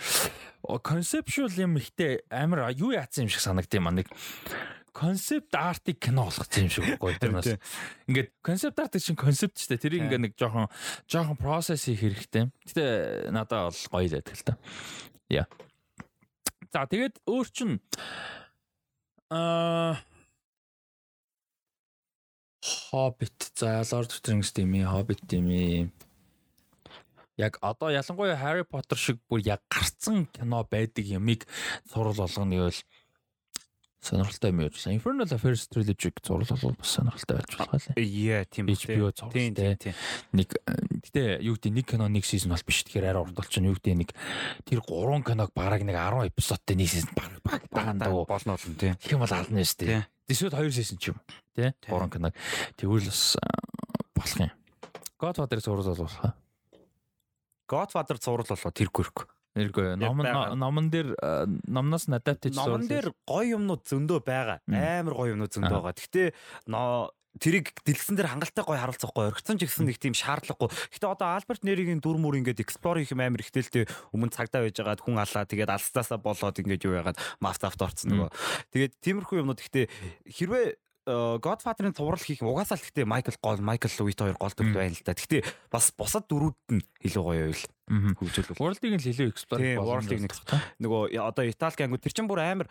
Conceptual 0.86 1.54
юм 1.58 1.78
ихтэй 1.82 2.21
амар 2.30 2.69
юу 2.78 2.93
яатсан 2.93 3.25
юм 3.25 3.34
шиг 3.34 3.41
санагдтiin 3.41 3.82
маа 3.82 3.97
нэг 3.97 4.10
концепт 4.95 5.51
артыг 5.51 5.99
кино 5.99 6.23
болгосон 6.30 6.65
юм 6.65 6.71
шиг 6.71 6.86
гоё 7.01 7.19
тэрнээс. 7.21 7.60
Ингээд 8.08 8.30
концепт 8.39 8.80
арт 8.80 8.95
чинь 9.01 9.19
концепт 9.19 9.60
ч 9.60 9.67
тэ 9.67 9.75
тэрийг 9.75 10.08
ингээд 10.08 10.23
нэг 10.32 10.34
жоохон 10.39 10.71
жоохон 11.10 11.36
процесс 11.36 11.84
хийх 11.89 11.99
хэрэгтэй. 11.99 12.47
Гэтэ 12.63 13.34
надад 13.36 13.75
бол 13.75 13.84
гоё 13.91 14.08
л 14.08 14.15
байдаг 14.15 14.36
л 14.39 14.45
та. 14.47 14.54
Яа. 15.28 15.45
За 16.71 16.88
тэгээд 16.88 17.19
өөр 17.28 17.47
чин 17.51 17.84
аа 19.28 19.99
Hobbit 22.65 23.51
за 23.54 23.86
Lord 23.86 24.10
of 24.10 24.21
the 24.25 24.34
Rings 24.34 24.49
тийм 24.49 24.73
ээ 24.73 24.89
Hobbit 24.89 25.21
тийм 25.30 25.47
ээ. 25.54 25.89
Яг 27.38 27.60
одоо 27.62 27.91
ялангуяа 27.91 28.39
Harry 28.39 28.65
Potter 28.65 28.97
шиг 28.97 29.19
бүр 29.30 29.43
яг 29.45 29.62
гарцсан 29.69 30.25
кино 30.32 30.63
байдаг 30.65 31.06
ямиг 31.06 31.45
сурал 31.91 32.15
болгоно 32.15 32.56
гэвэл 32.56 32.82
сонирхолтой 34.06 34.49
юм 34.51 34.60
яаж. 34.62 34.86
Infernal 34.88 35.28
Affairs 35.28 35.67
Trilogy-г 35.67 36.21
зурлал 36.23 36.58
бол 36.62 36.75
бас 36.78 36.89
сонирхолтой 36.89 37.38
байж 37.38 37.58
болох 37.58 37.88
лээ. 37.97 38.06
Яа, 38.06 38.45
тийм 38.45 38.69
үү. 38.69 38.78
HBO 38.78 39.10
зурлалтай. 39.12 39.95
Нэг 40.32 40.49
гэтээ 41.10 41.41
юу 41.41 41.58
гэдэг 41.58 41.73
нэг 41.73 41.86
кино 41.89 42.08
нэг 42.08 42.25
сизон 42.25 42.54
бол 42.54 42.65
биш. 42.65 42.86
Тэгэхээр 42.86 43.10
арай 43.10 43.21
урт 43.25 43.36
болчихно. 43.36 43.73
Юу 43.73 43.78
гэдэг 43.82 43.97
нэг 43.97 44.10
тэр 44.63 44.80
3 44.86 45.25
киног 45.25 45.51
бараг 45.58 45.82
нэг 45.82 45.97
10 45.97 46.30
эпизодтэй 46.30 46.75
нэг 46.78 46.89
сизон 46.89 47.13
бараг 47.17 47.41
багтаа 47.41 48.25
болно 48.25 48.56
болно 48.56 48.75
тийм. 48.78 48.95
Юм 49.10 49.25
бол 49.25 49.34
ална 49.34 49.65
шүү 49.65 49.80
дээ. 49.82 50.06
Эсвэл 50.26 50.50
2 50.50 50.74
сизон 50.74 50.98
ч 50.98 51.14
юм. 51.14 51.18
Тэ? 51.54 51.78
3 51.86 52.10
киног. 52.10 52.34
Тэгвэл 52.76 53.06
бас 53.06 53.38
болох 54.18 54.40
юм. 54.42 54.52
Godfather 55.22 55.60
зурлал 55.62 55.96
болох. 55.96 56.34
Godfather 57.70 58.18
зурлал 58.18 58.50
болоо 58.50 58.72
тэргүй 58.74 59.06
хэрэг. 59.06 59.30
Нэргүй 59.56 59.96
номон 59.96 60.60
номон 60.60 60.90
дээр 60.92 61.16
номноос 61.64 62.10
нь 62.12 62.18
адапт 62.18 62.44
хийж 62.44 62.58
номон 62.60 62.90
дээр 62.90 63.14
гоё 63.24 63.56
юмнууд 63.56 63.88
зөндөө 63.88 64.20
байгаа. 64.26 64.60
Амар 64.68 65.16
гоё 65.16 65.32
юмнууд 65.38 65.54
зөндөө 65.56 65.80
байгаа. 65.80 65.96
Гэхдээ 65.96 66.28
тэрийг 67.39 67.76
дэлгэсэн 67.84 68.15
дээр 68.15 68.32
хангалттай 68.32 68.63
гоё 68.63 68.80
харуулцахгүй 68.80 69.24
орхицсон 69.32 69.58
ч 69.60 69.67
гэсэн 69.67 69.86
нэг 69.89 70.00
тийм 70.00 70.15
шаардлагагүй. 70.15 70.69
Гэтэ 70.71 71.06
одоо 71.08 71.28
Альберт 71.36 71.63
Неригийн 71.67 72.00
дүр 72.00 72.17
мөр 72.19 72.39
ингээд 72.39 72.63
эксплор 72.63 73.00
хийх 73.00 73.12
юм 73.12 73.24
амар 73.24 73.43
ихтэлтэй 73.43 73.86
өмнө 74.15 74.32
цагдаа 74.32 74.63
байж 74.63 74.76
байгаад 74.80 75.04
хүн 75.04 75.19
алаа 75.19 75.43
тэгээд 75.43 75.74
алстаасаа 75.76 76.19
болоод 76.19 76.60
ингээд 76.60 76.86
юу 76.88 76.95
яагаад 76.95 77.19
мафт 77.43 77.63
авт 77.67 77.82
орцсон 77.84 78.15
нөгөө. 78.15 78.30
Тэгээд 78.71 78.93
тиймэрхүү 79.04 79.39
юмнууд 79.43 79.60
ихтэй 79.60 79.91
хэрвээ 80.26 80.80
Godfather-ын 81.06 81.93
цуврал 81.93 82.17
хийх 82.17 82.41
угаасаа 82.41 82.82
л 82.82 82.86
гэхдээ 82.86 83.06
Майкл 83.06 83.38
гол 83.38 83.62
Майкл 83.62 83.93
Луит 84.02 84.17
хоёр 84.17 84.38
гол 84.41 84.56
дүр 84.58 84.74
байна 84.74 84.98
л 84.98 85.06
да. 85.06 85.13
Гэхдээ 85.13 85.45
бас 85.69 85.93
бусад 85.93 86.26
дөрүүд 86.26 86.58
нь 86.74 86.82
илүү 87.06 87.21
гоё 87.21 87.45
байл. 87.54 87.65
Хөгжүүлвэл. 87.86 88.58
World-ыг 88.58 88.98
нь 88.98 89.04
болох. 89.78 90.10
World-ыг 90.10 90.19
нэг 90.26 90.34
нөгөө 90.82 91.21
одоо 91.21 91.45
Итали 91.45 91.86
ангууд 91.86 92.02
тэр 92.02 92.13
чинь 92.17 92.30
бүр 92.30 92.41
амар 92.41 92.67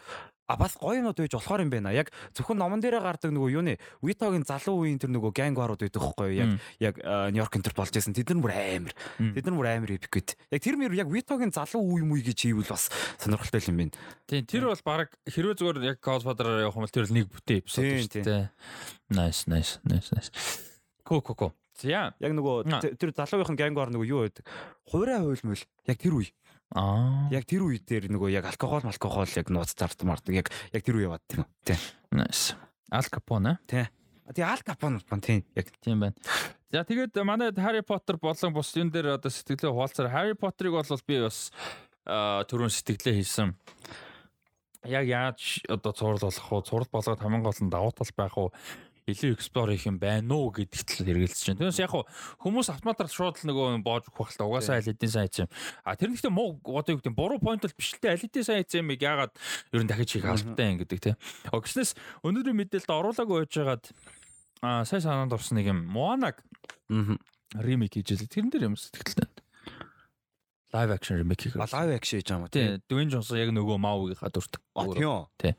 А 0.46 0.56
бас 0.60 0.76
гоё 0.76 1.00
юмуд 1.00 1.16
байж 1.16 1.32
болохоор 1.32 1.64
юм 1.64 1.70
байна. 1.72 1.88
Яг 1.88 2.12
зөвхөн 2.36 2.60
номон 2.60 2.84
дээрээ 2.84 3.00
гардаг 3.00 3.32
нөгөө 3.32 3.50
юуны 3.56 3.74
Витогийн 4.04 4.44
залуу 4.44 4.84
үеийн 4.84 5.00
тэр 5.00 5.08
нөгөө 5.16 5.32
гангварууд 5.32 5.80
байдаг 5.80 6.04
байхгүй 6.04 6.36
юу? 6.36 6.60
Яг 6.84 7.00
яг 7.00 7.32
Нью-Йорк 7.32 7.56
энэ 7.56 7.64
төр 7.64 7.76
болж 7.80 7.92
байсан. 7.96 8.12
Тэд 8.12 8.36
нар 8.36 8.44
бүр 8.44 8.52
амар. 8.52 8.92
Тэд 9.16 9.44
нар 9.48 9.56
бүр 9.56 9.68
амар 9.72 9.96
эпик 9.96 10.12
гэд. 10.12 10.36
Яг 10.52 10.60
тэр 10.60 10.76
мөр 10.76 10.92
яг 10.92 11.08
Витогийн 11.08 11.48
залуу 11.48 11.96
үе 11.96 12.04
мүй 12.04 12.20
гэж 12.20 12.44
хийвэл 12.44 12.68
бас 12.68 12.92
сонирхолтой 13.16 13.64
юм 13.72 13.88
байна. 13.88 13.96
Тийм 14.28 14.44
тэр 14.44 14.68
бол 14.68 14.84
баг 14.84 15.16
хэрвээ 15.24 15.56
зүгээр 15.56 15.96
яг 15.96 15.98
Godfather 16.04 16.68
явах 16.68 16.76
юм 16.76 16.84
бол 16.84 16.92
тэр 16.92 17.08
нэг 17.08 17.32
бүтэн 17.32 17.64
эпизод 17.64 17.84
шүү 17.88 18.12
дээ. 18.20 18.52
Nice 19.16 19.48
nice 19.48 19.80
nice 19.88 20.12
nice. 20.12 20.28
Ко 21.08 21.24
ко 21.24 21.32
ко. 21.32 21.48
За 21.74 22.14
яг 22.14 22.32
нөгөө 22.34 22.96
тэр 22.98 23.10
залуугийн 23.14 23.58
гангвар 23.58 23.90
нөгөө 23.90 24.06
юу 24.06 24.22
байдаг? 24.26 24.46
Хувраа 24.86 25.20
хуйлмэл 25.26 25.64
яг 25.90 25.98
тэр 25.98 26.14
үе. 26.22 26.30
Аа. 26.74 27.26
Яг 27.34 27.46
тэр 27.50 27.66
үед 27.66 27.84
дээр 27.86 28.08
нөгөө 28.14 28.30
яг 28.34 28.46
алкогол 28.46 28.86
алкогол 28.86 29.30
яг 29.34 29.50
нууц 29.50 29.74
зардмардаг 29.74 30.34
яг 30.34 30.48
яг 30.70 30.82
тэр 30.86 31.02
үе 31.02 31.06
яваад 31.10 31.24
тийм. 31.26 31.42
Тий. 31.66 31.78
Nice. 32.14 32.54
Ал 32.94 33.06
Капоне. 33.10 33.58
Тий. 33.66 33.90
Тэгээ 34.30 34.48
Ал 34.48 34.62
Капон 34.64 35.02
бол 35.02 35.20
тийм 35.20 35.42
яг 35.54 35.66
тийм 35.82 36.00
байна. 36.00 36.16
За 36.72 36.82
тэгээд 36.86 37.14
манай 37.26 37.50
Harry 37.58 37.82
Potter 37.82 38.16
болон 38.18 38.54
бус 38.54 38.70
юм 38.74 38.90
дээр 38.90 39.18
одоо 39.18 39.30
сэтгэлээ 39.30 39.70
хуваалцаар 39.70 40.08
Harry 40.14 40.34
Potter-ыг 40.38 40.72
бол 40.74 41.02
би 41.06 41.20
бас 41.22 41.50
түрүүн 42.06 42.72
сэтгэлээ 42.72 43.18
хийсэн. 43.20 43.54
Яг 44.88 45.04
яаж 45.06 45.62
одоо 45.68 45.92
цуврал 45.92 46.24
болох 46.24 46.52
уу? 46.52 46.64
Цуврал 46.64 46.90
болгоод 46.90 47.20
хамгийн 47.20 47.44
гол 47.44 47.60
нь 47.62 47.70
давуу 47.70 47.92
тал 47.92 48.10
байх 48.16 48.34
уу? 48.36 48.50
Илүү 49.04 49.36
explore 49.36 49.74
хийх 49.76 49.84
юм 49.90 49.98
байна 50.00 50.32
уу 50.32 50.48
гэдэгт 50.48 51.04
л 51.04 51.06
хэрэгэлцэж 51.08 51.44
байна. 51.52 51.60
Тэрнээс 51.60 51.80
яг 51.84 51.92
хүмүүс 52.40 52.68
автоматар 52.72 53.08
шууд 53.12 53.36
л 53.36 53.48
нөгөө 53.52 53.84
боож 53.84 54.08
өгөх 54.08 54.32
л 54.32 54.48
угаасаа 54.48 54.80
аль 54.80 54.88
хэдийн 54.88 55.12
сайн 55.12 55.44
юм. 55.44 55.50
А 55.84 55.92
тэр 55.92 56.08
нэгтээ 56.08 56.32
муу 56.32 56.56
одоо 56.64 56.96
юу 56.96 57.00
гэдэг 57.04 57.12
буруу 57.12 57.36
point 57.36 57.60
бол 57.60 57.76
биш 57.76 57.92
л 57.92 58.00
те 58.00 58.16
аль 58.16 58.22
хэдийн 58.24 58.48
сайн 58.48 58.64
юм 58.64 58.88
яагаад 58.96 59.36
ер 59.76 59.82
нь 59.84 59.90
дахиж 59.92 60.16
хийх 60.16 60.24
албатай 60.24 60.72
юм 60.72 60.80
гэдэг 60.80 60.98
те. 61.04 61.12
Огснес 61.52 61.92
өнөөдрийн 62.24 62.56
мэдээлэлд 62.56 62.96
оруулаагүй 62.96 63.44
байж 63.44 63.52
байгаад 63.52 63.84
а 64.64 64.88
сая 64.88 65.04
санаанд 65.04 65.36
орсон 65.36 65.60
нэг 65.60 65.68
юм 65.68 65.84
Moana-г 65.84 66.40
ремейк 67.60 68.00
хийж 68.00 68.16
л 68.16 68.24
тэрэн 68.24 68.48
дээр 68.48 68.72
юм 68.72 68.80
сэтгэлтэй. 68.80 69.28
Live 70.72 70.90
action 70.96 71.20
remake 71.20 71.44
хийх. 71.44 71.60
Live 71.60 71.92
action 71.92 72.18
хийж 72.18 72.28
байгаа 72.32 72.40
юм? 72.40 72.50
Тий, 72.50 72.80
Dwayne 72.88 73.12
Johnson 73.12 73.36
яг 73.36 73.52
нөгөө 73.52 73.78
Maui-гийнхаа 73.78 74.32
дүрт. 74.32 74.58
А 74.74 74.88
тийм? 74.90 75.28
Тий. 75.38 75.54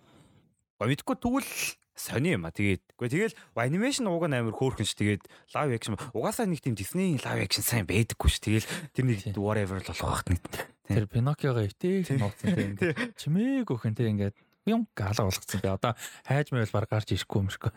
Га 0.76 0.90
мэдгүй 0.90 1.16
тэгвэл 1.24 1.48
сони 1.96 2.36
юм 2.36 2.44
а. 2.44 2.52
Тэгээд 2.52 2.84
үгүй 3.00 3.08
тэгэл 3.08 3.36
анимашн 3.56 4.06
уг 4.12 4.28
нь 4.28 4.36
амар 4.36 4.54
хөөрхөн 4.54 4.84
ш. 4.84 5.00
Тэгээд 5.00 5.24
live 5.56 5.74
action 5.74 5.96
угаасаа 6.12 6.46
нэг 6.46 6.60
тийм 6.60 6.76
Disney 6.76 7.16
live 7.16 7.42
action 7.42 7.64
сайн 7.64 7.88
байдаггүй 7.88 8.30
ш. 8.30 8.44
Тэгэл 8.44 8.68
тэр 8.92 9.06
нэг 9.08 9.20
whatever 9.40 9.80
л 9.80 9.88
болох 9.88 10.24
багт 10.24 10.30
нэг. 10.36 10.44
Тэр 10.92 11.08
Pinocchio-го 11.08 11.64
өвтэй 11.64 12.04
нууцсан 12.20 12.52
тийм. 12.54 12.76
Чимээг 13.16 13.72
өхөн 13.72 13.96
тийм 13.96 14.20
ингээд 14.20 14.36
юм 14.68 14.86
гаалга 14.94 15.26
болгоцсон. 15.26 15.62
Тэгээ 15.62 15.78
одоо 15.78 15.94
хайж 16.26 16.52
байвал 16.52 16.74
баг 16.76 16.90
гарч 16.90 17.14
ирэхгүй 17.14 17.40
юм 17.42 17.50
шиггүй. 17.50 17.72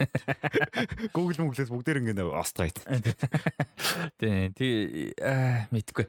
Google 1.14 1.38
мөглөөс 1.46 1.70
бүгдээр 1.72 2.00
ингээд 2.02 2.20
острайт. 2.32 2.80
Тийм. 4.18 4.52
Тий 4.56 5.12
мэдгүй. 5.70 6.08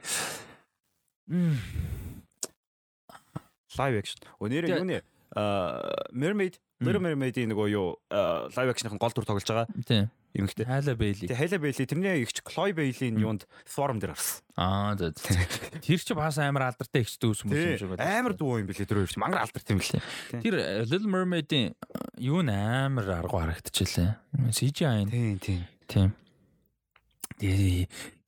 Live 3.78 3.95
action. 4.01 4.20
Өнөөдөр 4.39 4.72
юу 4.82 4.88
нэ? 4.88 5.03
Аа 5.36 6.09
Mermaid 6.13 6.57
Little 6.80 7.03
Mermaid-ийн 7.03 7.51
нөгөө 7.51 7.67
юу 7.73 7.88
live 8.55 8.71
action-ын 8.71 8.99
гол 9.01 9.11
дүр 9.11 9.27
тоглож 9.27 9.43
байгаа. 9.43 9.67
Тийм. 9.84 10.07
Эмэгтэй. 10.32 10.63
Хайла 10.63 10.93
Бейли. 10.95 11.27
Тэгээ 11.27 11.36
Хайла 11.41 11.57
Бейли 11.59 11.86
тэрний 11.89 12.21
эгч 12.23 12.39
Chloe 12.45 12.71
Bailey-ийн 12.71 13.17
юунд 13.19 13.43
форум 13.65 13.99
дээр 13.99 14.13
гарсан. 14.13 14.45
Аа 14.55 14.95
за. 14.95 15.11
Тэр 15.84 15.99
чи 15.99 16.13
бас 16.15 16.38
амар 16.39 16.69
алдартай 16.69 17.03
эгч 17.03 17.17
дүүс 17.19 17.43
юм 17.43 17.51
шиг 17.51 17.89
байна. 17.91 18.05
Амар 18.21 18.38
дүү 18.38 18.61
юм 18.61 18.69
билээ 18.69 18.88
тэр 18.88 19.01
хоёр 19.01 19.11
чи 19.11 19.19
мангар 19.19 19.43
алдартай 19.43 19.73
юм 19.75 19.82
билээ. 19.82 20.01
Тэр 20.39 20.55
э, 20.55 20.86
Little 20.86 21.09
Mermaid-ийн 21.09 21.73
юу 22.21 22.45
н 22.45 22.53
амар 22.53 23.09
аргу 23.19 23.41
харагдчихлээ. 23.41 24.53
CGI. 24.53 25.09
Тийм 25.09 25.36
тийм. 25.41 25.61
Тийм. 25.89 26.13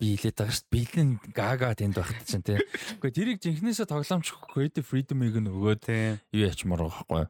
Би 0.02 0.18
хэлээд 0.18 0.38
байгаа 0.42 0.56
шүү 0.58 0.66
дээ. 0.66 0.74
Бэлэн 0.74 1.10
гага 1.30 1.78
тэнд 1.78 1.96
багт 2.02 2.26
чинь 2.26 2.42
тий. 2.42 2.58
Гэхдээ 2.98 3.38
тэрийг 3.38 3.40
жинхнээсээ 3.46 3.86
тоглоомч 3.86 4.34
creative 4.50 4.88
freedom-ыг 4.90 5.38
нь 5.38 5.54
өгөөд 5.54 5.86
юу 6.34 6.42
ячмаар 6.50 6.90
байхгүй 6.90 7.30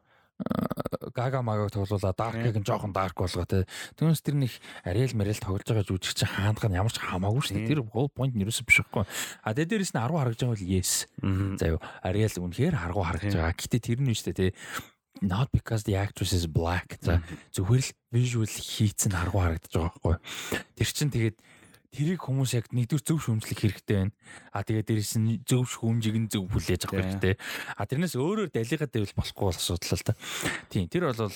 гага 1.12 1.42
магааг 1.42 1.70
тоглуулаад 1.70 2.16
даркийг 2.16 2.56
нь 2.58 2.66
жоохон 2.66 2.92
дарк 2.92 3.18
болгоо 3.20 3.44
те. 3.44 3.66
Түүнээс 3.98 4.22
тэр 4.24 4.36
нэг 4.40 4.52
арил 4.82 5.14
марил 5.14 5.38
тоглож 5.38 5.66
байгаа 5.66 5.86
жүжиг 5.86 6.16
чинь 6.16 6.32
хаандах 6.32 6.66
нь 6.66 6.78
ямар 6.78 6.92
ч 6.92 6.98
хамаагүй 6.98 7.42
шүү 7.42 7.54
дээ. 7.58 7.68
Тэр 7.68 7.82
гол 7.84 8.08
point 8.08 8.34
нь 8.34 8.42
ерөөсөө 8.42 8.66
биш 8.66 8.78
байхгүй. 8.82 9.04
А 9.44 9.52
тэгээ 9.52 9.70
дээрэс 9.70 9.92
нь 9.92 10.00
10 10.00 10.18
харагдж 10.18 10.40
байгаа 10.42 10.56
бол 10.56 10.66
yes. 10.72 10.92
За 11.60 11.64
юу 11.68 11.80
арил 12.02 12.32
үнэхээр 12.32 12.74
харгуу 12.74 13.04
харагдж 13.04 13.34
байгаа. 13.36 13.54
Гэтэ 13.54 13.78
тэр 13.78 14.00
нь 14.00 14.16
шүү 14.16 14.32
дээ 14.32 14.40
те 14.40 14.56
not 15.22 15.52
because 15.52 15.84
the 15.84 15.94
actress 15.94 16.32
is 16.32 16.48
black. 16.50 16.98
За 17.04 17.22
зүгээр 17.54 17.82
л 17.84 17.90
visual 18.10 18.48
хийцэн 18.48 19.12
харгуу 19.14 19.42
харагдаж 19.44 19.70
байгаа 19.70 19.92
байхгүй. 19.92 20.16
Тэр 20.80 20.88
чинь 20.88 21.12
тэгээд 21.14 21.36
тэрийг 21.92 22.20
хүмүүс 22.24 22.56
яг 22.56 22.66
нэгдүгээр 22.72 23.04
зөв 23.04 23.18
шүүмжлэх 23.20 23.60
хэрэгтэй 23.60 23.96
байна. 24.00 24.16
А 24.48 24.64
тэгээд 24.64 24.88
дээрэс 24.88 25.14
нь 25.20 25.44
зөв 25.44 25.68
шүүмжийг 25.68 26.16
нь 26.16 26.28
зөв 26.32 26.48
хүлээж 26.48 26.88
авах 26.88 27.04
хэрэгтэй. 27.04 27.34
А 27.76 27.84
тэрнээс 27.84 28.16
өөрөөр 28.16 28.48
далигаад 28.48 28.92
байвал 28.96 29.16
болохгүй 29.20 29.44
бол 29.44 29.60
асуудал 29.60 29.92
л 29.92 30.06
та. 30.08 30.16
Тийм 30.72 30.88
тэр 30.88 31.12
бол 31.12 31.28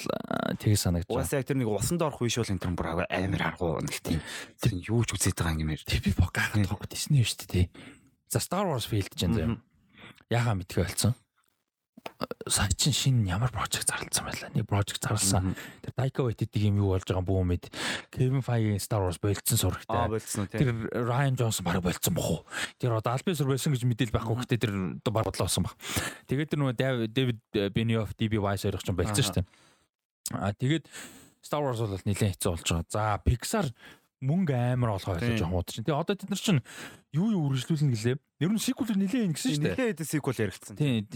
тэгээ 0.56 0.80
санагдаж 0.80 1.12
байна. 1.12 1.20
Уусаа 1.20 1.44
тэр 1.44 1.60
нэг 1.60 1.68
усанд 1.68 2.00
орох 2.00 2.24
үе 2.24 2.32
шул 2.32 2.48
энэ 2.48 2.62
тэр 2.64 2.72
бүр 2.72 2.88
амар 3.04 3.42
аргуу 3.52 3.84
нэг 3.84 4.00
тийм 4.00 4.24
тэр 4.56 4.72
юу 4.80 5.04
ч 5.04 5.12
үзээд 5.12 5.36
байгаа 5.36 5.60
юм. 5.60 5.76
Тэр 5.76 6.00
би 6.00 6.10
гайхаад 6.16 6.64
байгаа 6.64 6.88
Disney 6.88 7.20
шүү 7.20 7.46
дээ. 7.52 7.66
За 8.32 8.40
Star 8.40 8.64
Wars 8.64 8.88
фейлдэж 8.88 9.20
байна 9.28 9.36
заяа. 9.36 9.60
Яхаа 10.32 10.56
мэдхээ 10.56 10.88
болсон 10.88 11.12
сая 12.48 12.70
чин 12.72 12.92
шинэ 12.92 13.28
ямар 13.28 13.50
прожект 13.52 13.88
зарласан 13.88 14.24
байлаа. 14.26 14.50
Нэг 14.54 14.66
прожект 14.66 15.02
зарласан. 15.02 15.56
Тэр 15.82 15.92
Taika 15.96 16.24
Waititi 16.24 16.62
юм 16.66 16.80
юу 16.80 16.94
болж 16.94 17.04
байгаа 17.04 17.24
бүү 17.26 17.42
мэд. 17.44 17.68
Kevin 18.14 18.44
Feige 18.46 18.78
Star 18.80 19.02
Wars 19.02 19.18
болцсон 19.18 19.58
сурагтай. 19.58 19.96
Аа 19.96 20.08
болцсон 20.08 20.48
тийм. 20.48 20.60
Тэр 20.60 21.04
Ryan 21.06 21.36
Johnson 21.36 21.66
баг 21.66 21.82
болцсон 21.82 22.14
бохоо. 22.14 22.46
Тэр 22.78 22.96
одоо 22.96 23.12
албан 23.12 23.34
ёсоор 23.34 23.52
байсан 23.52 23.74
гэж 23.74 23.82
мэдээл 23.84 24.14
байхгүй 24.14 24.36
гэхдээ 24.40 24.62
тэр 24.62 24.72
баг 25.10 25.26
бодлоосон 25.26 25.66
баг. 25.66 25.74
Тэгээд 26.30 26.50
тэр 26.54 26.60
нөгөө 26.62 27.10
David 27.10 27.38
Benioff 27.74 28.14
DB 28.14 28.38
Weiss 28.38 28.64
хоёр 28.64 28.78
ч 28.78 28.90
болцсон 28.94 29.24
шүү 29.26 29.36
дээ. 29.42 29.46
Аа 30.38 30.54
тэгээд 30.54 30.86
Star 31.42 31.62
Wars 31.62 31.78
бол 31.82 31.94
нэлээд 31.94 32.38
хэцүү 32.38 32.50
болж 32.54 32.66
байгаа. 32.66 32.90
За 32.90 33.18
Pixar 33.22 33.70
мөнгө 34.24 34.56
амар 34.56 34.96
олгоо 34.96 35.14
байлаа 35.14 35.36
жоохон 35.36 35.64
чинь. 35.68 35.84
Тэгээ 35.84 36.00
одоо 36.00 36.16
тэд 36.16 36.30
нар 36.32 36.40
чинь 36.40 36.60
юу 37.16 37.32
юу 37.32 37.42
үргэлжлүүлнэ 37.48 37.96
гэлээ. 37.96 38.16
Ер 38.44 38.52
нь 38.52 38.60
сиквел 38.60 38.92
нэлээ 38.92 39.32
ингэсэн 39.32 39.52
шүү 39.56 39.64
дээ. 39.64 39.74
Нэлээд 39.96 40.00
сиквел 40.04 40.42
яригдсан. 40.44 40.76
Тийм. 40.76 41.08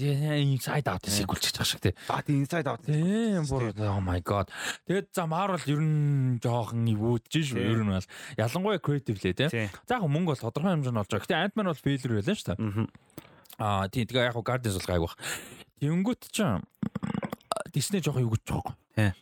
Inside 0.57 0.89
Out 0.89 1.05
сиквел 1.05 1.37
ч 1.37 1.53
гэж 1.53 1.69
шиг 1.69 1.81
тий. 1.85 1.95
А 2.09 2.25
тийм 2.25 2.41
Inside 2.41 2.65
Out. 2.65 2.89
Тийм 2.89 3.45
бүр 3.45 3.77
oh 3.77 4.01
my 4.01 4.25
god. 4.25 4.49
Тэгээд 4.89 5.13
за 5.13 5.29
Marvel 5.29 5.61
ер 5.69 5.81
нь 5.85 6.41
жоохон 6.41 6.89
ивүүдж 6.89 7.33
шүү. 7.45 7.61
Ер 7.61 7.85
нь 7.85 7.93
бол 7.93 8.09
ялангуяа 8.41 8.81
creative 8.81 9.21
лээ 9.21 9.37
тий. 9.37 9.69
За 9.85 10.01
яг 10.01 10.09
мөнгө 10.09 10.33
бол 10.33 10.45
тодорхой 10.49 10.73
хэмжээнд 10.81 10.97
олж 11.05 11.13
байгаа. 11.13 11.25
Гэтэ 11.29 11.41
Ant-Man 11.53 11.69
бол 11.69 11.85
failure 11.85 12.17
байлаа 12.17 12.37
шүү 12.41 12.49
дээ. 12.57 12.89
Аа 13.61 13.85
тийм. 13.93 14.09
Тэгээ 14.09 14.33
яг 14.33 14.41
Guardians 14.41 14.81
бол 14.81 14.89
гайг 14.89 15.05
баг. 15.05 15.15
Тэнгүүт 15.85 16.33
чинь 16.33 16.65
Disney 17.77 18.01
жоохон 18.01 18.25
юу 18.25 18.33
гэж 18.33 18.49
байгаа 18.49 18.80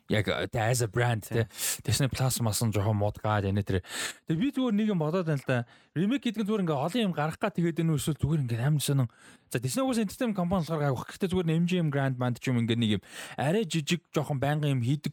Яг 0.09 0.29
as 0.55 0.81
a 0.83 0.89
brand 0.89 1.29
те. 1.29 1.49
Disney 1.85 2.09
Plus 2.09 2.41
мас 2.41 2.62
нь 2.64 2.73
жоохон 2.73 2.97
модгаад 2.97 3.45
энэ 3.45 3.62
тэр. 3.62 3.85
Тэгээ 4.27 4.41
би 4.41 4.49
зүгээр 4.53 4.75
нэг 4.75 4.89
юм 4.89 4.99
бодоод 4.99 5.29
байна 5.29 5.39
л 5.39 5.47
да. 5.47 5.66
Remake 5.93 6.25
гэдэг 6.33 6.43
нь 6.43 6.49
зүгээр 6.49 6.64
ингээ 6.64 6.79
олон 6.79 7.05
юм 7.09 7.14
гарах 7.14 7.37
га 7.37 7.53
тэгээд 7.53 7.85
энэ 7.85 7.95
эсвэл 8.01 8.16
зүгээр 8.16 8.43
ингээ 8.49 8.64
амар 8.64 8.83
сонин. 8.83 9.09
За 9.53 9.61
Disney 9.61 9.85
уус 9.85 10.01
entertainment 10.01 10.41
компани 10.41 10.64
болохоор 10.64 10.83
гайвах. 10.89 11.07
Гэхдээ 11.12 11.31
зүгээр 11.31 11.53
MGM 11.62 11.89
Grand 11.93 12.16
Band 12.16 12.41
ч 12.41 12.49
юм 12.49 12.64
ингээ 12.64 12.81
нэг 12.81 12.91
юм 12.97 13.03
арай 13.37 13.69
жижиг 13.69 14.01
жоохон 14.11 14.41
байнгын 14.41 14.73
юм 14.73 14.83
хийдэг 14.83 15.12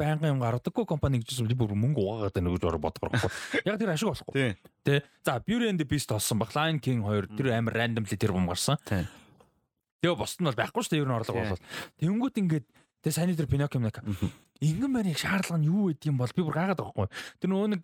байнгын 0.00 0.32
юм 0.32 0.40
гаргадаггүй 0.40 0.88
компани 0.88 1.20
гэж 1.20 1.44
би 1.44 1.54
бүр 1.54 1.76
мөнгө 1.76 2.00
угаагаад 2.00 2.34
байна 2.40 2.52
гэж 2.56 2.64
бодох 2.80 3.02
байхгүй. 3.04 3.30
Яг 3.68 3.76
тэр 3.76 3.92
ашиг 3.92 4.08
болохгүй. 4.08 4.56
Тэ. 4.84 5.04
За 5.24 5.36
Beauty 5.44 5.68
and 5.68 5.80
the 5.80 5.84
Beast 5.84 6.08
олсон 6.12 6.40
баг. 6.40 6.56
Lion 6.56 6.80
King 6.80 7.04
2 7.04 7.36
тэр 7.36 7.52
амар 7.52 7.76
randomly 7.76 8.16
тэр 8.16 8.32
бом 8.32 8.48
гарсан. 8.48 8.80
Тэгээ 10.00 10.16
босд 10.16 10.40
нь 10.40 10.48
бол 10.48 10.56
байхгүй 10.56 10.80
шүү 10.80 10.92
дээ 10.96 11.02
ер 11.04 11.08
нь 11.12 11.16
орлого 11.20 11.44
бол. 11.52 11.64
Тэнгүүт 12.00 12.40
ингээд 12.40 12.66
Тэгээ 13.00 13.16
сайн 13.16 13.32
дээр 13.32 13.48
Pinocchio 13.48 13.80
мэг. 13.80 13.96
Ингэн 14.60 14.92
байна 14.92 15.16
шаардлага 15.16 15.56
нь 15.56 15.68
юу 15.72 15.88
юм 15.88 16.20
бол 16.20 16.28
би 16.28 16.44
бүр 16.44 16.52
гайхаад 16.52 16.76
байгаа 16.76 16.92
байхгүй. 16.92 17.08
Тэр 17.40 17.48
нөгөө 17.48 17.68
нэг 17.72 17.82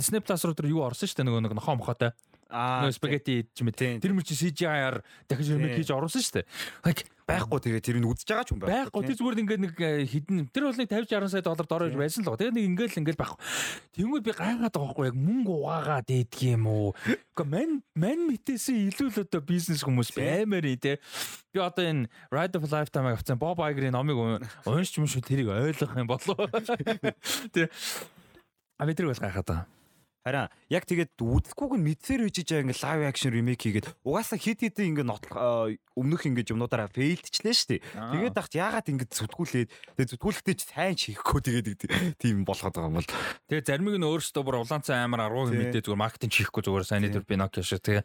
Disney 0.00 0.24
Plus 0.24 0.48
руу 0.48 0.56
тэр 0.56 0.72
юу 0.72 0.80
орсон 0.88 1.12
шүү 1.12 1.20
дээ 1.20 1.28
нөгөө 1.28 1.42
нэг 1.44 1.52
нохоо 1.60 1.76
мохоотой. 1.76 2.16
Аа 2.46 2.86
спагетти 2.94 3.42
ч 3.50 3.66
юм 3.66 3.74
ээ. 3.74 3.98
Тэр 3.98 4.14
мөр 4.14 4.22
чи 4.22 4.38
CGI-аар 4.38 5.02
дахиж 5.26 5.50
ремейк 5.50 5.82
хийж 5.82 5.90
оруулсан 5.90 6.22
шүү 6.22 6.34
дээ. 6.38 6.46
Like 6.86 7.02
байхгүй 7.26 7.58
тэгээ 7.58 7.82
тэр 7.82 7.98
нь 7.98 8.06
үзэж 8.06 8.30
байгаа 8.30 8.46
ч 8.46 8.54
юм 8.54 8.62
байна. 8.62 8.86
Байхгүй 8.86 9.02
тэр 9.02 9.18
зүгээр 9.18 9.40
ингээд 9.42 9.62
нэг 9.66 9.74
э, 9.82 10.06
хідэн 10.06 10.46
тэр 10.54 10.70
бол 10.70 10.78
нэг 10.78 10.86
50 10.86 11.10
60 11.10 11.34
сая 11.34 11.42
доллар 11.42 11.66
дор 11.66 11.82
байж 11.90 11.98
байсан 11.98 12.22
л 12.22 12.30
гоо. 12.30 12.38
Тэгээ 12.38 12.54
нэг 12.54 12.66
ингээл 12.70 12.98
ингээл 13.02 13.18
байхгүй. 13.18 13.38
Тэнгүүд 13.98 14.22
би 14.22 14.30
гайхаад 14.30 14.70
байгаа 14.70 14.86
байхгүй 14.86 15.06
яг 15.10 15.18
мөнгө 15.18 15.54
угаагаа 15.58 16.00
дээдэг 16.06 16.42
юм 16.54 16.64
уу? 16.70 16.94
Гэхдээ 17.02 17.50
ман 17.50 17.70
ман 17.98 18.18
мэтээсээ 18.30 18.78
илүү 18.94 19.08
л 19.10 19.22
одоо 19.26 19.42
бизнес 19.42 19.82
хүмүүс 19.82 20.14
баймаар 20.14 20.66
ээ 20.70 20.78
те. 20.78 20.92
Би 21.50 21.58
одоо 21.58 21.82
энэ 21.82 22.06
Ride 22.30 22.62
of 22.62 22.70
Lifetime 22.70 23.10
авсан 23.10 23.42
Bob 23.42 23.58
Iger-ийн 23.58 23.90
номыг 23.90 24.46
уншч 24.62 25.02
юм 25.02 25.10
шүү 25.10 25.26
тэрийг 25.26 25.50
ойлгох 25.50 25.98
юм 25.98 26.06
болов. 26.06 26.38
Тэ. 27.54 27.66
А 28.78 28.86
би 28.86 28.94
тэр 28.94 29.10
бол 29.10 29.18
гайхаад 29.18 29.50
байгаа. 29.50 29.75
Харин 30.26 30.50
яг 30.74 30.82
тэгээд 30.90 31.22
үзэхгүйг 31.22 31.78
нь 31.78 31.86
мэдсээр 31.86 32.26
үжиж 32.26 32.50
байгаа 32.50 32.66
ингээ 32.66 32.82
лайв 32.82 33.02
акшн 33.14 33.30
ремейк 33.30 33.62
хийгээд 33.62 33.86
угаасаа 34.02 34.42
хит 34.42 34.58
хит 34.58 34.74
ингээ 34.74 35.06
нотлох 35.06 35.38
өмнөх 35.94 36.26
ингээ 36.26 36.50
юмнуудаараа 36.50 36.90
фейлдчихлээ 36.90 37.54
шүү 37.54 37.70
дээ. 37.78 37.82
Тэгээд 37.94 38.34
дахт 38.34 38.50
яагаад 38.58 38.90
ингээ 38.90 39.06
зүтгүүлээд 39.06 39.70
тэгээд 39.70 40.10
зүтгүүлэхдээ 40.18 40.56
ч 40.58 40.62
сайн 40.66 40.98
чихгүй 40.98 41.40
тэгээд 41.46 41.66
тийм 42.18 42.42
болгоод 42.42 42.74
байгаа 42.74 42.90
юм 42.90 42.98
бол. 42.98 43.10
Тэгээд 43.46 43.68
заримыг 43.70 43.96
нь 44.02 44.08
өөрсдөө 44.10 44.42
бүр 44.42 44.66
улаанцаа 44.66 44.98
амар 44.98 45.30
аргуу 45.30 45.46
мэдээ 45.46 45.86
зүгээр 45.86 46.02
маркетинг 46.02 46.34
хийхгүй 46.34 46.62
зүгээр 46.66 46.90
сайн 46.90 47.06
дээр 47.06 47.22
Pinocchio 47.22 47.62
шиг 47.62 47.86
тэгээ 47.86 48.02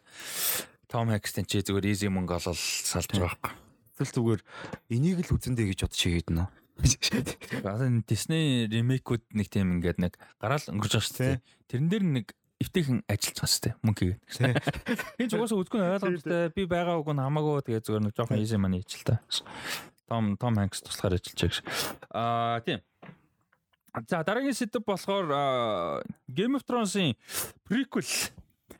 Tom 0.86 1.10
Hanks-ийн 1.10 1.50
чи 1.50 1.58
зүгээр 1.58 1.90
easy 1.90 2.06
мөнгө 2.06 2.38
олол 2.38 2.54
салж 2.54 3.10
байгаа 3.18 3.34
байхгүй. 3.34 3.52
Тэгэл 3.98 4.14
зүгээр 4.14 4.40
энийг 4.94 5.18
л 5.26 5.34
үзэндээ 5.34 5.74
гэж 5.74 5.78
бодож 5.90 5.98
хийгээд 5.98 6.30
нөө. 6.30 6.61
Одоо 7.62 7.88
Disney 8.06 8.66
ремейкүүд 8.70 9.34
нэг 9.38 9.48
тийм 9.48 9.78
ингээд 9.78 9.98
нэг 10.02 10.18
гараал 10.42 10.66
өнгөрч 10.72 10.92
байгаа 10.98 11.06
шүү 11.06 11.18
дээ. 11.20 11.36
Тэрэн 11.70 11.88
дээр 11.88 12.04
нэг 12.06 12.26
эвтэйхэн 12.62 12.98
ажиллаж 13.06 13.36
байгаа 13.38 13.52
шүү 13.52 13.64
дээ. 13.66 13.74
Мөнгө 13.82 14.02
хийгээд. 14.02 14.58
Хин 15.18 15.28
ч 15.28 15.32
угаасаа 15.34 15.58
үзгүй 15.62 15.80
ойлгомжтой. 15.82 16.50
Би 16.54 16.62
байгаа 16.70 16.98
үг 16.98 17.10
нь 17.10 17.22
хамаагүй 17.22 17.62
тэгээ 17.66 17.84
зүгээр 17.86 18.04
нэг 18.06 18.14
жоохон 18.14 18.42
easy 18.42 18.58
money 18.58 18.82
хийж 18.82 19.02
л 19.02 19.08
та. 19.10 19.22
Том 20.06 20.36
Том 20.38 20.54
Hanks 20.58 20.82
туслахаар 20.82 21.18
ажиллаж 21.18 21.40
байгаа. 21.42 21.62
Аа 22.10 22.60
тийм. 22.62 22.80
За 24.08 24.24
дараагийн 24.24 24.56
сэдв 24.56 24.84
болохоор 24.86 25.26
Game 26.30 26.56
of 26.56 26.64
Thrones-ийн 26.64 27.18
prequel 27.66 28.08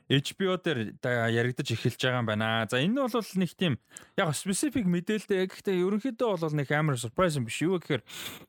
HBO 0.09 0.57
дээр 0.57 0.95
яригдаж 1.01 1.67
эхэлж 1.71 1.99
байгаа 1.99 2.21
юм 2.23 2.27
байна. 2.27 2.67
За 2.67 2.81
энэ 2.81 3.07
бол 3.07 3.29
нэг 3.39 3.51
тийм 3.55 3.79
яг 4.17 4.33
specific 4.35 4.83
мэдээлэлтэй. 4.83 5.47
Гэхдээ 5.47 5.79
ерөнхийдөө 5.79 6.29
бол 6.43 6.55
нэг 6.55 6.67
амар 6.71 6.99
surprise 6.99 7.39
юм 7.39 7.47
биш 7.47 7.63
юу 7.63 7.79
гэхээр 7.79 8.03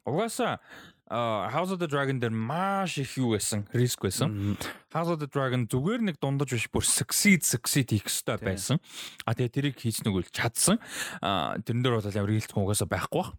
угаасаа 0.09 0.59
House 1.11 1.71
of 1.71 1.79
the 1.79 1.87
Dragon 1.87 2.19
дээр 2.19 2.33
маш 2.33 2.97
их 2.99 3.17
юу 3.21 3.37
байсан, 3.37 3.69
риск 3.73 4.01
байсан. 4.01 4.57
House 4.91 5.13
of 5.13 5.21
the 5.21 5.29
Dragon 5.29 5.69
зүгээр 5.69 6.01
нэг 6.01 6.17
дундаж 6.17 6.57
биш 6.57 6.67
бүр 6.73 6.83
succeed 6.83 7.45
succeed 7.45 7.93
хийх 7.93 8.09
хэрэгтэй 8.09 8.41
байсан. 8.41 8.81
А 9.29 9.37
тэгээ 9.37 9.53
тэрийг 9.53 9.77
хийснэг 9.77 10.17
үл 10.17 10.25
чадсан. 10.33 10.81
Тэрэн 11.21 11.85
дээр 11.85 12.01
бол 12.01 12.09
амар 12.09 12.33
хилцэх 12.33 12.57
угаасаа 12.57 12.89
байхгүй 12.89 13.21
бах. 13.21 13.37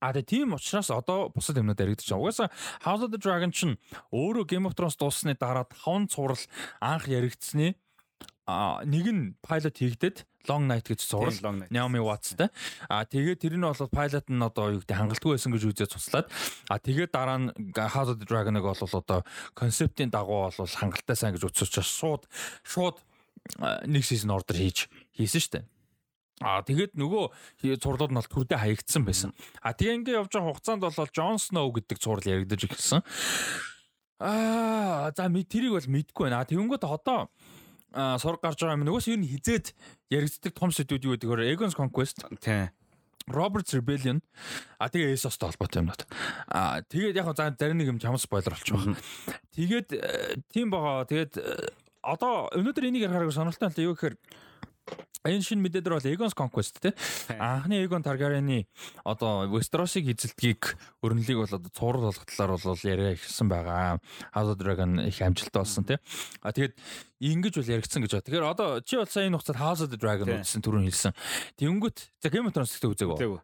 А 0.00 0.16
тэгээ 0.16 0.24
тийм 0.24 0.56
учраас 0.56 0.88
одоо 0.88 1.28
бусад 1.28 1.60
юмнууд 1.60 1.76
яригдчих. 1.76 2.16
Угаасаа 2.16 2.48
House 2.84 3.04
of 3.04 3.12
the 3.12 3.20
Dragon 3.20 3.52
чинь 3.52 3.76
өөрөө 4.10 4.48
Game 4.48 4.64
of 4.64 4.72
Thrones 4.72 4.96
дууссаны 4.96 5.36
дараа 5.36 5.68
таван 5.68 6.08
цуврал 6.08 6.40
анх 6.80 7.04
яригдсны 7.04 7.76
а 8.48 8.82
нэг 8.82 9.06
нь 9.12 9.22
пайлот 9.44 9.76
хийгдээд 9.76 10.24
Long 10.48 10.64
Night 10.64 10.88
гэж 10.88 11.04
Night. 11.60 11.70
Naomi 11.70 12.00
Watts-тай. 12.00 12.48
А 12.88 13.04
тэгээд 13.04 13.44
тэр 13.44 13.60
нь 13.60 13.62
бол 13.62 13.76
pilot 13.92 14.26
нь 14.32 14.40
одоо 14.40 14.72
юу 14.72 14.80
гэдэг 14.80 14.96
хангалтгүй 14.96 15.36
байсан 15.36 15.52
гэж 15.52 15.62
үзээ 15.68 15.88
туслаад 15.92 16.26
а 16.72 16.80
тэгээд 16.80 17.12
дараа 17.12 17.38
нь 17.44 17.52
House 17.76 18.08
of 18.08 18.18
the 18.18 18.24
Dragon-ыг 18.24 18.64
бол 18.64 18.80
одоо 18.80 19.20
концептын 19.52 20.08
дагуу 20.08 20.48
бол 20.48 20.56
хангалттай 20.64 21.16
сайн 21.16 21.36
гэж 21.36 21.44
учраас 21.44 21.92
шууд 21.92 22.24
шууд 22.64 22.96
нэг 23.84 24.02
season 24.02 24.32
order 24.32 24.56
хийж 24.56 24.88
хийсэн 25.12 25.40
шүү 25.44 25.52
дээ. 25.60 25.64
А 26.43 26.59
тэгээд 26.67 26.99
нөгөө 26.99 27.79
цурлууд 27.79 28.11
нь 28.11 28.19
бол 28.19 28.27
төрдөө 28.27 28.59
хаягдсан 28.59 29.03
байсан. 29.07 29.31
А 29.63 29.71
тэгээ 29.71 30.03
ингээ 30.03 30.19
явж 30.19 30.35
байгаа 30.35 30.51
хугацаанд 30.51 30.83
бол 30.83 31.11
Джон 31.15 31.39
Сноу 31.39 31.71
гэдэг 31.71 31.95
цурал 31.95 32.27
яригдаж 32.27 32.67
ирсэн. 32.67 32.99
Аа 34.19 35.15
за 35.15 35.31
ми 35.31 35.47
тэрийг 35.47 35.79
бол 35.79 35.87
мэдгүй 35.87 36.27
байна. 36.27 36.43
А 36.43 36.47
тэгэнгүүт 36.47 36.83
одоо 36.83 37.31
а, 37.95 38.19
сураг 38.19 38.43
гарч 38.43 38.59
байгаа 38.59 38.75
юм 38.75 38.83
нөгөөс 38.83 39.07
ер 39.15 39.19
нь 39.23 39.31
хизээд 39.31 39.71
яригддаг 40.11 40.51
том 40.51 40.75
сэдвүүд 40.75 41.07
юу 41.07 41.15
гэдэг 41.15 41.29
вэ? 41.31 41.55
Egon's 41.55 41.75
Conquest, 41.79 42.19
Тийм. 42.43 42.67
Robert's 43.25 43.73
Rebellion, 43.73 44.21
а 44.77 44.85
тэгээ 44.85 45.17
Asos-той 45.17 45.49
холбоотой 45.49 45.81
юмнууд. 45.81 46.05
А 46.45 46.85
тэгээд 46.85 47.17
яг 47.17 47.31
за 47.33 47.49
зарим 47.57 47.81
нэг 47.81 47.89
юм 47.89 47.97
чам 47.97 48.19
спойлер 48.21 48.53
болчих 48.53 48.75
واخ. 48.75 49.01
Тэгээд 49.57 49.89
э, 49.97 50.37
тийм 50.53 50.69
байгаа. 50.69 51.09
Тэгээд 51.09 51.33
э, 51.41 51.73
одоо 52.05 52.53
өнөөдөр 52.53 52.85
энийг 52.85 53.09
ярихаар 53.09 53.33
сонирхолтой 53.33 53.73
нь 53.73 53.87
юу 53.89 53.97
гэхээр 53.97 54.15
энэ 55.20 55.44
шинэ 55.44 55.60
мэдээ 55.60 55.84
дээр 55.84 56.00
бол 56.00 56.08
Egon's 56.08 56.32
Conquest 56.32 56.80
те 56.80 56.96
анхны 57.36 57.84
Egon 57.84 58.00
Targaryen-ы 58.00 58.64
одоо 59.04 59.44
Westeros-ыг 59.52 60.08
эзэлдгийг 60.08 60.80
өрнөлийг 61.04 61.44
бол 61.44 61.56
одоо 61.60 61.70
цуврал 61.76 62.08
болгох 62.08 62.24
талаар 62.24 62.56
бол 62.56 62.80
яриа 62.88 63.12
ихсэн 63.12 63.44
байгаа. 63.44 64.00
House 64.32 64.48
of 64.48 64.56
Dragon 64.56 64.96
их 65.04 65.20
амжилттай 65.20 65.60
болсон 65.60 65.84
те. 65.84 66.00
А 66.40 66.56
тэгээд 66.56 66.72
ингэж 67.20 67.54
бол 67.60 67.68
яригдсан 67.68 68.00
гэж 68.00 68.12
байна. 68.16 68.24
Тэгэхээр 68.24 68.48
одоо 68.48 68.68
чи 68.80 68.96
бол 68.96 69.12
сая 69.12 69.28
энэ 69.28 69.36
хугацаанд 69.36 69.60
House 69.60 69.84
of 69.84 69.92
the 69.92 70.00
Dragon 70.00 70.40
үзсэн 70.40 70.64
түрүүн 70.64 70.88
хэлсэн. 70.88 71.12
Тэнгүүт 71.60 71.98
за 72.16 72.28
Game 72.32 72.48
of 72.48 72.56
Thrones 72.56 72.72
гэдэг 72.80 72.92
үзээгөө. 72.96 73.20
Юу 73.20 73.36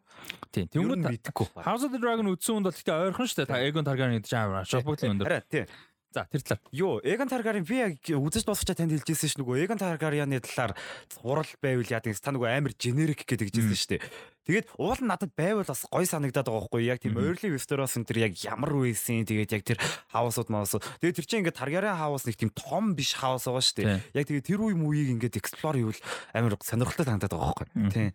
Тэнгүүт. 0.48 1.60
House 1.60 1.84
of 1.84 1.92
the 1.92 2.00
Dragon 2.00 2.32
үзсэн 2.32 2.56
хүнд 2.56 2.72
бол 2.72 2.78
тэгтээ 2.80 3.12
ойрхон 3.12 3.28
шүү 3.28 3.44
дээ. 3.44 3.52
Та 3.52 3.60
Egon 3.60 3.84
Targaryen 3.84 4.16
гэдэг 4.16 4.32
чинь 4.32 4.40
амар 4.40 4.64
шалбогдлын 4.64 5.12
өндөр. 5.20 5.28
Хараа 5.28 5.44
тийм. 5.44 5.68
За 6.14 6.26
тэр 6.30 6.42
талаар. 6.42 6.62
Юу, 6.72 7.00
Эгон 7.02 7.28
Таргариен 7.28 7.66
би 7.66 7.76
яг 7.80 7.98
үзэж 8.00 8.46
дуусчаа 8.46 8.76
танд 8.78 8.94
хэлжсэн 8.94 9.30
ш 9.30 9.34
нөгөө 9.40 9.66
Эгон 9.66 9.80
Таргарианы 9.80 10.40
талаар 10.40 10.76
цуврал 11.10 11.50
байвал 11.58 11.90
яа 11.90 12.00
гэвэл 12.00 12.22
та 12.22 12.30
нөгөө 12.30 12.48
амар 12.52 12.72
генерик 12.78 13.26
гэдэг 13.26 13.50
хэлжсэн 13.50 13.76
шүү 13.76 13.90
дээ. 13.96 14.02
Тэгээд 14.46 14.66
уул 14.78 15.00
нь 15.02 15.10
надад 15.10 15.34
байвал 15.34 15.66
бас 15.66 15.82
гой 15.90 16.06
санагдаад 16.06 16.46
байгаа 16.46 16.62
байхгүй 16.70 16.86
яг 16.86 17.02
тийм 17.02 17.18
early 17.18 17.50
Westeros 17.50 17.98
энэ 17.98 18.06
тэр 18.06 18.18
яг 18.30 18.32
ямар 18.46 18.72
байсан 18.78 19.26
тэгээд 19.26 19.50
яг 19.58 19.62
тэр 19.66 19.78
хаусууд 20.14 20.48
маусууд 20.54 20.86
тэгээд 21.02 21.16
тэр 21.18 21.26
чинь 21.26 21.40
ингээд 21.42 21.58
Таргариен 21.58 21.98
хаус 21.98 22.24
нэг 22.30 22.38
тийм 22.38 22.54
том 22.54 22.94
биш 22.94 23.18
хаус 23.18 23.50
байгаа 23.50 23.64
шүү 23.66 23.76
дээ. 23.82 24.14
Яг 24.14 24.24
тэгээд 24.30 24.46
тэр 24.46 24.62
үе 24.62 24.78
мууийг 24.78 25.10
ингээд 25.18 25.42
explore 25.42 25.82
хийвэл 25.82 26.02
амар 26.30 26.54
сонирхолтой 26.62 27.06
санагдаад 27.10 27.34
байгаа 27.34 27.54
байхгүй. 27.58 27.90
Тийм. 27.90 28.10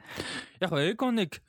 Яг 0.64 0.72
Egon-ыг 0.72 1.44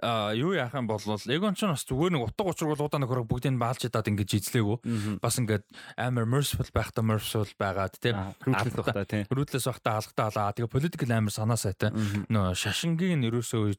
а 0.00 0.30
юу 0.32 0.54
яах 0.54 0.74
юм 0.74 0.86
бол 0.86 1.02
Egon 1.02 1.58
ч 1.58 1.66
бас 1.66 1.82
зүгээр 1.82 2.14
нэг 2.14 2.30
утга 2.30 2.46
учиргал 2.46 2.86
удаа 2.86 3.02
нөхөр 3.02 3.26
бүгдийг 3.26 3.58
нь 3.58 3.58
баалж 3.58 3.82
чадаад 3.82 4.06
ингэж 4.06 4.30
эзлээгүү. 4.38 5.18
Бас 5.18 5.42
ингээд 5.42 5.66
амар 5.98 6.22
merciful 6.22 6.70
байхдаа 6.70 7.02
merciful 7.02 7.50
байгаад 7.58 7.98
тийм 7.98 8.14
Ruthless 8.46 8.78
байх 8.78 8.94
та 8.94 9.02
тийм. 9.02 9.26
Ruthless 9.26 9.66
байхдаа 9.66 9.98
алгатаа 9.98 10.26
алаа. 10.30 10.54
Тэгээ 10.54 10.70
political 10.70 11.10
амар 11.10 11.34
санаа 11.34 11.58
сайтай. 11.58 11.90
Нөө 12.30 12.54
шашингийн 12.54 13.26
нэрөөсөө 13.26 13.74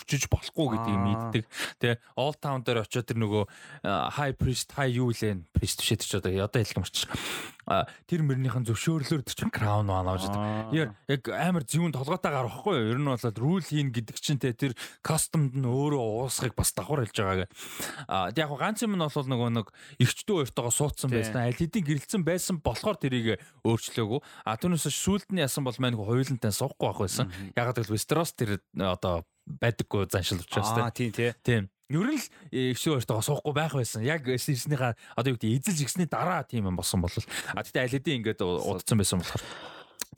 зөрчиж 0.00 0.32
болохгүй 0.32 0.66
гэдгийг 0.80 1.00
мэддэг. 1.04 1.44
Тэ 1.76 2.00
Old 2.16 2.40
Town 2.40 2.64
дээр 2.64 2.88
очиод 2.88 3.04
тэр 3.04 3.20
нөгөө 3.20 3.44
High 4.16 4.34
Priest 4.40 4.72
High 4.72 4.96
юу 4.96 5.12
лээ? 5.12 5.44
Priest 5.52 5.84
шийдэж 5.84 6.08
ч 6.08 6.14
одоо 6.16 6.32
одоо 6.40 6.60
хэлэх 6.60 6.80
юм 6.80 6.88
чи. 6.88 7.04
Тэр 8.08 8.26
мөрнийхэн 8.26 8.66
зөвшөөрлөөр 8.66 9.22
тэр 9.22 9.36
чин 9.36 9.52
Crown 9.52 9.86
байна 9.86 10.16
гэж. 10.18 10.90
Яг 11.06 11.22
амар 11.30 11.62
зөвүүн 11.68 11.94
толгойтой 11.94 12.32
гар 12.32 12.48
واخгүй 12.48 12.74
юу? 12.74 12.90
Ер 12.96 12.98
нь 12.98 13.06
болоод 13.06 13.38
rule 13.38 13.62
хийн 13.62 13.92
гэдэг 13.94 14.16
чинь 14.18 14.40
тэ 14.42 14.56
тэр 14.56 14.72
custom-д 15.06 15.54
нь 15.54 15.68
өөрөө 15.68 16.26
уусахыг 16.26 16.58
бас 16.58 16.74
давхар 16.74 17.06
хэлж 17.06 17.14
байгаа 17.14 17.38
гэх. 17.46 17.52
А 18.10 18.32
яг 18.34 18.50
ганц 18.58 18.82
юм 18.82 18.98
нь 18.98 19.04
бол 19.04 19.28
нөгөө 19.30 19.50
нэг 19.54 19.66
эрчдөө 20.02 20.50
өөртөө 20.50 20.72
суудсан 20.74 21.14
байсан. 21.14 21.46
Аль 21.46 21.54
хэдийн 21.54 21.86
гэрэлцэн 21.86 22.26
байсан 22.26 22.58
болохоор 22.58 22.98
тэрийг 22.98 23.38
өөрчлөөгүй. 23.62 24.18
А 24.48 24.58
түүнээс 24.58 24.90
сүүлд 24.90 25.30
нь 25.30 25.44
ясан 25.44 25.62
бол 25.62 25.78
маань 25.78 25.94
хувилантай 25.94 26.50
суухгүй 26.50 26.90
байх 26.90 27.00
байсан. 27.06 27.30
Ягаад 27.54 27.78
гэвэл 27.78 27.94
Westeros 27.94 28.34
тэр 28.34 28.58
э, 28.58 28.82
одоо 28.82 29.22
байдаггүй 29.58 30.06
заншил 30.10 30.42
учраас 30.44 30.70
тийм 30.94 31.12
тий. 31.12 31.34
Тийм. 31.42 31.70
Ер 31.90 32.06
нь 32.06 32.22
л 32.22 32.26
ихшүү 32.54 33.02
өөртөө 33.02 33.18
суухгүй 33.26 33.54
байх 33.56 33.74
байсан. 33.74 34.06
Яг 34.06 34.22
ирснийхаа 34.30 34.94
одоо 35.18 35.34
юу 35.34 35.38
гэдэг 35.42 35.58
эзэлж 35.58 35.80
ирсний 35.82 36.06
дараа 36.06 36.46
тийм 36.46 36.70
юм 36.70 36.78
болсон 36.78 37.02
бол 37.02 37.10
а 37.10 37.66
тэгтээ 37.66 37.82
аль 37.82 37.94
хэдийн 37.98 38.18
ингээд 38.22 38.46
удцсан 38.46 38.94
байсан 38.94 39.18
болохоор. 39.18 39.42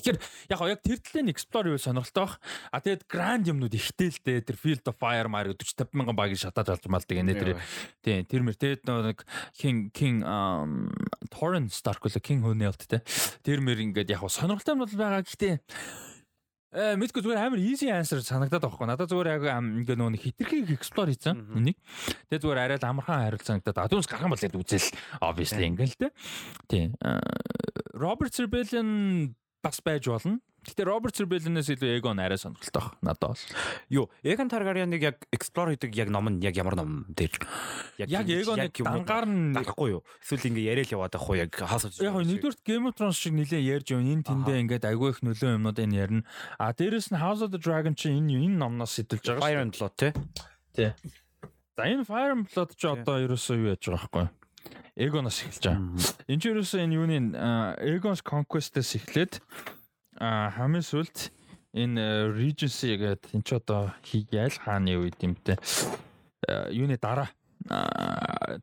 Тэгэхээр 0.02 0.18
яг 0.52 0.60
яг 0.68 0.80
тэр 0.84 1.00
талын 1.00 1.32
explore 1.32 1.72
юу 1.72 1.80
сонирхолтой 1.80 2.28
бах. 2.28 2.36
А 2.72 2.80
тэгээд 2.84 3.08
grand 3.08 3.48
юмнууд 3.48 3.72
ихтэй 3.72 4.12
л 4.12 4.20
дээ. 4.20 4.44
Тэр 4.44 4.58
Field 4.60 4.84
of 4.88 4.96
Fire 5.00 5.28
маар 5.32 5.52
40 5.52 5.64
50 5.64 5.96
мянган 5.96 6.16
багийг 6.16 6.40
шатаад 6.40 6.76
алж 6.76 6.84
малдаг 6.92 7.12
гэнэ 7.12 7.36
тэр. 7.38 7.56
Тийм 8.04 8.24
тэр 8.28 8.42
мэр 8.44 8.56
тэгээд 8.56 8.82
нэг 8.88 9.24
King 9.56 9.92
King 9.96 10.20
Torrent 11.32 11.70
Stark 11.72 12.04
үл 12.04 12.18
King 12.20 12.44
Hunelt 12.44 12.84
те. 12.84 13.00
Тэр 13.46 13.64
мэр 13.64 13.80
ингээд 13.80 14.12
яг 14.12 14.26
сонирхолтой 14.28 14.74
юм 14.74 14.82
бол 14.82 14.92
байгаа 14.92 15.22
гэхдээ 15.22 15.60
Э 16.72 16.96
мэдгүй 16.96 17.20
зүгээр 17.20 17.36
амар 17.36 17.60
easy 17.60 17.92
answer 17.92 18.16
санагдаад 18.24 18.64
байгаа 18.64 18.72
хгүй. 18.72 18.88
Надад 18.88 19.10
зүгээр 19.12 19.28
яг 19.36 19.44
ингээ 19.60 19.96
нөө 20.00 20.16
хитрхийг 20.16 20.72
explore 20.72 21.12
хийсэн. 21.12 21.36
Энийг. 21.52 21.76
Тэгээ 22.32 22.40
зүгээр 22.40 22.60
арай 22.64 22.78
л 22.80 22.88
амархан 22.88 23.28
хариулт 23.28 23.44
санагдаад. 23.44 23.76
А 23.76 23.90
түүнээс 23.92 24.08
гарах 24.08 24.24
юм 24.24 24.32
бол 24.32 24.46
яг 24.48 24.56
үзэл 24.56 24.88
obviously 25.20 25.68
ингээл 25.68 26.00
те. 26.00 26.08
Тийм. 26.72 26.96
Robert 27.92 28.32
Rebellion 28.40 28.88
бас 29.60 29.84
байж 29.84 30.08
болно. 30.08 30.40
Гэтэ 30.62 30.86
Robert 30.86 31.16
Rebellion-ээс 31.18 31.74
илүү 31.74 31.98
Egon 31.98 32.22
арай 32.22 32.38
сонирхолтой 32.38 32.86
баг. 32.86 32.94
Надад 33.02 33.34
бол. 33.34 33.42
Юу, 33.90 34.06
Эгон 34.22 34.46
Таргарианыг 34.46 35.02
яг 35.02 35.16
explore 35.34 35.74
хийдэг 35.74 35.90
яг 35.98 36.06
ном 36.14 36.30
нь 36.30 36.38
яг 36.38 36.54
ямар 36.54 36.78
ном 36.78 37.02
дээр? 37.10 37.34
Яг 37.98 38.30
юмнууд 38.30 38.70
дангаар 38.78 39.26
нь 39.26 39.58
гарахгүй 39.58 39.98
юу? 39.98 40.06
Эсвэл 40.22 40.54
ингээ 40.54 40.70
яриад 40.70 40.94
яваад 40.94 41.18
байх 41.18 41.26
уу 41.26 41.34
яг 41.34 41.50
of 41.58 41.90
Яг 41.98 42.14
нэгдүгээр 42.14 42.62
Game 42.62 42.86
of 42.86 42.94
Thrones 42.94 43.18
шиг 43.18 43.34
нилээ 43.34 43.82
ярьж 43.82 43.90
байна. 43.90 44.14
Энэ 44.14 44.22
тэндээ 44.22 44.62
ингээд 44.62 44.86
агүй 44.86 45.10
их 45.10 45.20
нөлөө 45.26 45.58
юмнууд 45.58 45.78
энэ 45.82 45.98
ярина. 45.98 46.22
А 46.62 46.70
дээрэс 46.70 47.10
нь 47.10 47.18
House 47.18 47.42
of 47.42 47.50
the 47.50 47.58
Dragon 47.58 47.98
чи 47.98 48.14
энэ 48.14 48.30
энэ 48.46 48.62
номноос 48.62 49.02
сэтэлж 49.02 49.34
байгаа. 49.34 49.42
Fire 49.42 49.60
and 49.66 49.74
Blood 49.74 49.94
тий. 49.98 50.12
Тий. 50.78 50.94
За 51.74 51.90
энэ 51.90 52.06
Fire 52.06 52.38
and 52.38 52.46
Blood 52.46 52.70
ч 52.78 52.86
одоо 52.86 53.18
ерөөсөө 53.18 53.56
юу 53.58 53.74
яаж 53.74 53.82
байгаа 53.82 53.98
байхгүй. 53.98 54.26
Egon-оос 54.94 55.38
эхэлж 55.42 55.64
байгаа. 55.66 55.90
Энд 56.30 56.38
ч 56.38 56.44
ерөөсөө 56.54 56.80
энэ 56.86 56.96
юуны 57.02 57.16
Egon's 57.82 58.22
Conquest-ээс 58.22 59.02
эхлээд 59.02 59.42
хамгийн 60.22 60.86
сүлд 60.86 61.34
энэ 61.74 61.98
э, 61.98 62.30
Regency 62.30 62.94
гэдэг 62.94 63.34
энэ 63.34 63.46
ч 63.46 63.50
одоо 63.58 63.90
хийгээл 64.06 64.62
хааны 64.62 64.94
үед 65.00 65.18
юм 65.24 65.34
те. 65.40 65.58
А, 66.46 66.70
Юуны 66.70 67.00
дараа 67.00 67.32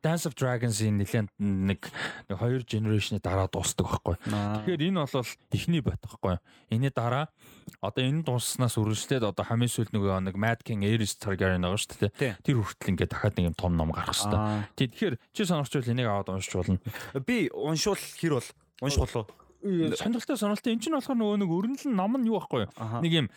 Dance 0.04 0.28
of 0.28 0.36
Dragons-ийн 0.36 1.00
нэлээд 1.00 1.32
нэг 1.40 1.88
нэг 2.28 2.36
хоёр 2.36 2.68
generation-ы 2.68 3.24
дараа 3.24 3.48
дуустдаг 3.48 3.88
байхгүй. 3.88 4.20
Тэгэхээр 4.28 4.92
энэ 4.92 5.08
бол 5.08 5.32
эхний 5.56 5.80
бот 5.80 6.04
байхгүй. 6.04 6.36
Энийний 6.68 6.92
дараа 6.92 7.32
одоо 7.80 8.04
энэ 8.04 8.28
дуусснаас 8.28 8.76
үргэлжлээд 8.76 9.24
одоо 9.24 9.44
хамгийн 9.48 9.72
сүүлд 9.72 9.96
нөгөө 9.96 10.20
нэг 10.28 10.36
Mad 10.36 10.68
King 10.68 10.84
Aerys 10.84 11.16
Targaryen 11.16 11.64
байгаа 11.64 11.80
шүү 11.80 12.12
дээ. 12.12 12.44
Тэр 12.44 12.60
хүртэл 12.60 12.92
ингээд 12.92 13.12
дахиад 13.16 13.36
нэг 13.40 13.46
юм 13.48 13.56
том 13.56 13.74
ном 13.80 13.96
гарах 13.96 14.12
хэрэгтэй. 14.12 14.68
Тий, 14.76 14.88
Тэгэхээр 14.92 15.16
чи 15.32 15.42
сонирхчвал 15.48 15.92
энийг 15.96 16.08
аваад 16.12 16.30
уншиж 16.36 16.54
болно. 16.60 16.80
Би 17.24 17.48
уншуул 17.56 17.96
хэр 17.96 18.36
бол 18.36 18.50
унших 18.84 19.00
болов. 19.00 19.32
Сонирхолтой 19.60 20.38
сонирхолтой 20.40 20.74
энэ 20.74 20.84
ч 20.84 20.88
нь 20.88 20.96
болохоор 20.96 21.20
нөгөө 21.20 21.38
нэг 21.44 21.52
өрнөл 21.52 21.88
нь 21.92 21.98
ном 21.98 22.16
нь 22.16 22.28
юу 22.28 22.40
байхгүй. 22.40 22.68
Нэг 23.04 23.12
юм 23.12 23.28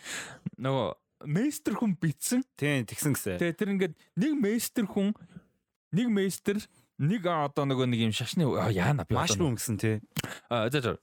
нөгөө 0.57 0.87
мейстер 1.27 1.75
хүн 1.75 1.95
битсэн. 1.99 2.43
Тийм 2.55 2.87
тэгсэн 2.87 3.13
гэсэн. 3.15 3.39
Тэгээ 3.39 3.59
тэр 3.59 3.71
ингээд 3.75 3.93
нэг 4.19 4.31
мейстер 4.39 4.87
хүн 4.87 5.11
нэг 5.91 6.07
мейстер 6.07 6.63
нэг 6.99 7.23
а, 7.27 7.47
одоо 7.47 7.65
нөгөө 7.67 7.87
нэг 7.89 7.99
юм 8.07 8.13
шашны 8.15 8.47
а, 8.47 8.69
яана 8.71 9.07
би 9.07 9.15
одоо 9.15 9.23
Mushroom 9.23 9.55
гэсэн 9.57 9.77
тий. 9.79 9.99
А, 10.49 10.69
за 10.69 10.81
за. 10.81 10.93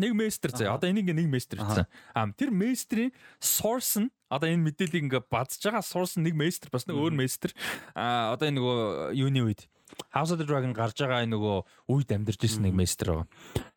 Нэг 0.00 0.14
мейстер 0.16 0.54
заа. 0.54 0.78
Одоо 0.78 0.90
энийг 0.90 1.10
нэг 1.12 1.28
мейстер 1.28 1.60
гэсэн. 1.60 1.86
Аа 2.14 2.30
тэр 2.32 2.50
мейстрийн 2.54 3.12
source 3.38 4.00
нь 4.00 4.08
одоо 4.30 4.48
энэ 4.48 4.64
мэдээллийг 4.70 5.06
ингээ 5.10 5.22
бадж 5.28 5.60
байгаа 5.60 5.84
source 5.84 6.16
нэг 6.16 6.34
мейстер 6.34 6.70
бас 6.72 6.86
нэг 6.86 6.96
өөр 6.96 7.14
мейстер. 7.14 7.52
Аа 7.94 8.32
одоо 8.34 8.48
энэ 8.48 8.58
нөгөө 8.58 8.78
юуны 9.18 9.40
үед 9.44 9.66
House 10.10 10.32
of 10.32 10.38
the 10.40 10.48
Dragon 10.48 10.72
гарч 10.72 10.96
байгаа 11.00 11.28
нөгөө 11.28 11.56
үед 11.92 12.08
амьдарч 12.10 12.40
ирсэн 12.40 12.64
нэг 12.68 12.74
мейстер 12.74 13.12
байгаа. 13.12 13.28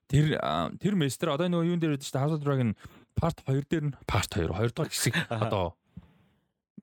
Тэр 0.07 0.25
тэр 0.79 0.93
мейстер 0.95 1.33
одоо 1.35 1.51
нөгөө 1.51 1.69
юун 1.69 1.81
дээр 1.81 1.95
үүдэж 1.99 2.13
House 2.15 2.33
of 2.35 2.41
the 2.41 2.47
Dragon 2.47 2.73
part 3.19 3.37
2 3.45 3.67
дээр 3.67 3.83
нь 3.91 3.95
part 4.07 4.29
2 4.31 4.47
2 4.49 4.73
дахь 4.73 4.93
хэсэг. 4.93 5.13
Одоо 5.43 5.77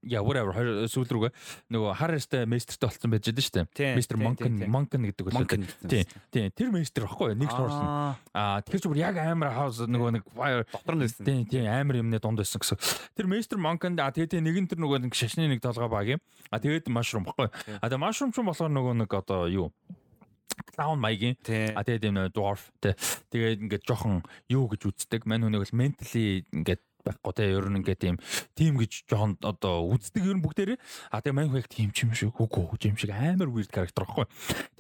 Yeah 0.01 0.25
whatever 0.25 0.57
сүүл 0.89 1.05
рүүгээ 1.13 1.33
нөгөө 1.77 1.91
Harris-тэй 2.01 2.49
мейстертэй 2.49 2.89
болсон 2.89 3.13
байж 3.13 3.29
дээ 3.29 3.45
шүү 3.45 3.55
дээ. 3.69 3.95
Мейстер 4.01 4.17
тийм. 4.17 4.73
Monken 4.73 5.05
гэдэг. 5.13 5.29
Monken. 5.37 5.67
Тийм. 5.85 6.09
Тийм. 6.33 6.49
Тэр 6.57 6.73
мейстер 6.73 7.05
баггүй? 7.05 7.37
Нэг 7.37 7.53
нь. 7.53 7.85
Аа, 7.85 8.17
Аа 8.33 8.65
тэгэхээр 8.65 8.81
ч 8.81 8.87
бүр 8.89 9.01
яг 9.05 9.21
амар 9.21 9.53
хаус 9.53 9.85
нөгөө 9.85 10.11
нэг 10.17 10.25
fire 10.33 10.65
дотор 10.73 10.97
нь 10.97 11.05
байсан. 11.05 11.25
тийм 11.29 11.45
тийм 11.45 11.69
амар 11.69 12.01
юмны 12.01 12.17
дунд 12.17 12.41
байсан 12.41 12.65
гэсэн. 12.65 12.81
Тэр 13.13 13.29
Master 13.29 13.61
Monk-нд 13.61 14.01
аа 14.01 14.09
тэгээд 14.09 14.41
нэг 14.41 14.57
нь 14.65 14.69
тэр 14.73 14.81
нөгөө 14.81 15.05
нэг 15.05 15.13
шашны 15.13 15.45
нэг 15.53 15.61
толгой 15.61 15.93
баг 15.93 16.09
юм. 16.17 16.21
Аа 16.49 16.65
тэгээд 16.65 16.89
mushroom 16.89 17.29
баггүй. 17.29 17.53
Аа 17.85 17.93
тэгээд 17.93 18.01
mushroom 18.01 18.33
ч 18.33 18.41
болохоор 18.41 18.73
нөгөө 18.73 18.95
нэг 19.05 19.11
одоо 19.13 19.53
юу 19.53 19.69
clown 20.73 20.97
маягийн. 21.01 21.37
А 21.77 21.85
тэгээд 21.85 22.09
юм 22.09 22.17
дwarf 22.33 22.73
тэ 22.81 22.97
тэгээд 23.33 23.69
ингээд 23.69 23.85
жоохон 23.85 24.25
юу 24.49 24.65
гэж 24.69 24.89
үздэг. 24.89 25.29
Мань 25.29 25.45
хүнийг 25.45 25.65
бол 25.65 25.77
mentally 25.77 26.45
ингээд 26.57 26.81
байхгүй 27.05 27.33
те. 27.37 27.51
Ер 27.51 27.67
нь 27.69 27.81
ингээд 27.81 28.01
тийм 28.01 28.17
тим 28.55 28.79
гэж 28.81 28.93
жоон 29.11 29.37
одоо 29.41 29.85
үздэг 29.91 30.25
ер 30.25 30.37
нь 30.37 30.45
бүгдээрээ. 30.45 30.79
А 31.11 31.21
тэгээ 31.21 31.37
маньх 31.37 31.57
яг 31.57 31.69
тим 31.69 31.91
ч 31.93 32.05
юм 32.05 32.15
шиг 32.15 32.37
үгүй 32.37 32.65
үгүй 32.65 32.91
юм 32.91 32.97
шиг 32.97 33.11
амар 33.11 33.49
weird 33.51 33.71
character 33.73 34.05
байхгүй 34.05 34.27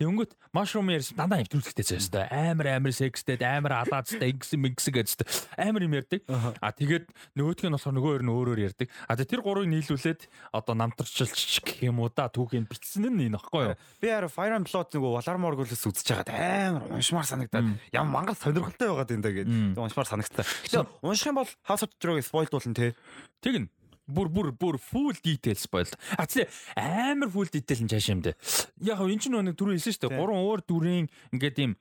тэгэнгүүт 0.00 0.32
mushroom 0.56 0.88
ярьсан 0.88 1.16
дандаа 1.18 1.40
нэвтрүүлэхтэй 1.42 1.84
заяа 2.00 2.50
амар 2.50 2.68
амар 2.72 2.94
секстэй 2.96 3.36
амар 3.44 3.84
алаацтай 3.84 4.32
x 4.32 4.56
mix 4.56 4.88
гэж 4.88 5.20
амар 5.60 5.84
юм 5.84 5.94
ярьдаг. 5.94 6.24
А 6.60 6.72
тэгээд 6.72 7.12
нөгөөх 7.36 7.60
нь 7.68 7.74
болохоор 7.76 7.94
нөгөө 8.00 8.10
хоёр 8.10 8.24
нь 8.24 8.32
өөрөөр 8.32 8.60
ярьдаг. 8.64 8.88
А 9.04 9.16
тэр 9.16 9.44
гурыг 9.44 9.68
нийлүүлээд 9.68 10.24
одоо 10.56 10.74
намтарчилч 10.74 11.60
гэх 11.60 11.84
юм 11.84 12.00
уу 12.00 12.08
да 12.08 12.32
түүхийн 12.32 12.64
бичсэн 12.64 13.12
нь 13.12 13.28
энэ 13.28 13.36
байхгүй 13.36 13.76
юу? 13.76 13.76
Би 14.00 14.08
яа 14.08 14.24
Fire 14.24 14.56
and 14.56 14.64
Blood 14.64 14.88
нөгөө 14.88 15.20
Valar 15.20 15.36
Morghulis 15.36 15.84
үзэж 15.84 16.24
байгаад 16.24 16.32
амар 16.32 16.82
уншмаар 16.96 17.28
санагдаад. 17.28 17.68
Ямар 17.92 18.10
мангар 18.10 18.40
сонирхолтой 18.40 18.88
байгаад 18.88 19.12
энэ 19.12 19.24
даа 19.24 19.34
гэдэг 19.36 19.78
уншмаар 19.78 20.08
санагдлаа 20.08 20.48
гэхдээ 20.48 20.84
унших 21.04 21.28
юм 21.28 21.38
бол 21.44 21.50
House 21.68 21.84
of 21.84 21.92
Dragon 22.10 22.26
spoilдуулна 22.26 22.74
те 22.74 22.94
Тэг 23.40 23.54
нь 23.56 23.68
бүр 24.10 24.26
бүр 24.26 24.48
бүр 24.58 24.76
full 24.82 25.14
detail 25.22 25.54
spoil. 25.54 25.86
А 26.18 26.26
тий 26.26 26.46
амар 26.74 27.30
full 27.30 27.46
detail 27.46 27.84
нь 27.84 27.90
цааш 27.90 28.08
юм 28.10 28.22
дэ. 28.26 28.34
Яг 28.82 28.98
хав 28.98 29.06
эн 29.06 29.22
чинь 29.22 29.38
нэг 29.38 29.54
түрүү 29.54 29.78
хэлсэн 29.78 29.94
шүү 29.94 30.02
дээ. 30.10 30.18
Гурван 30.18 30.42
өөр 30.42 30.60
дүрийн 30.66 31.06
ингээд 31.30 31.62
юм 31.62 31.72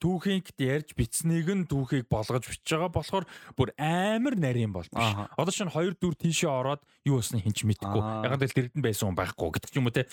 түүхийгт 0.00 0.56
ярьж 0.64 0.96
бичснийг 0.96 1.48
нь 1.52 1.68
түүхийг 1.68 2.08
болгож 2.08 2.48
бичиж 2.48 2.64
байгаа 2.72 2.88
болохоор 2.88 3.28
бүр 3.52 3.76
амар 3.76 4.34
нарийн 4.40 4.72
бол 4.72 4.88
биш. 4.88 5.12
Одоо 5.36 5.52
чинь 5.52 5.68
хоёр 5.68 5.92
дүр 5.92 6.16
тийшээ 6.16 6.48
ороод 6.48 6.80
юу 7.04 7.20
басна 7.20 7.44
хинч 7.44 7.68
мэдхгүй. 7.68 8.00
Яг 8.00 8.32
л 8.32 8.40
дэрэгдэн 8.40 8.80
байсан 8.80 9.12
хүн 9.12 9.18
байхгүй 9.20 9.50
гэдэг 9.60 9.70
ч 9.70 9.76
юм 9.76 9.88
уу 9.88 9.94
те. 9.94 10.08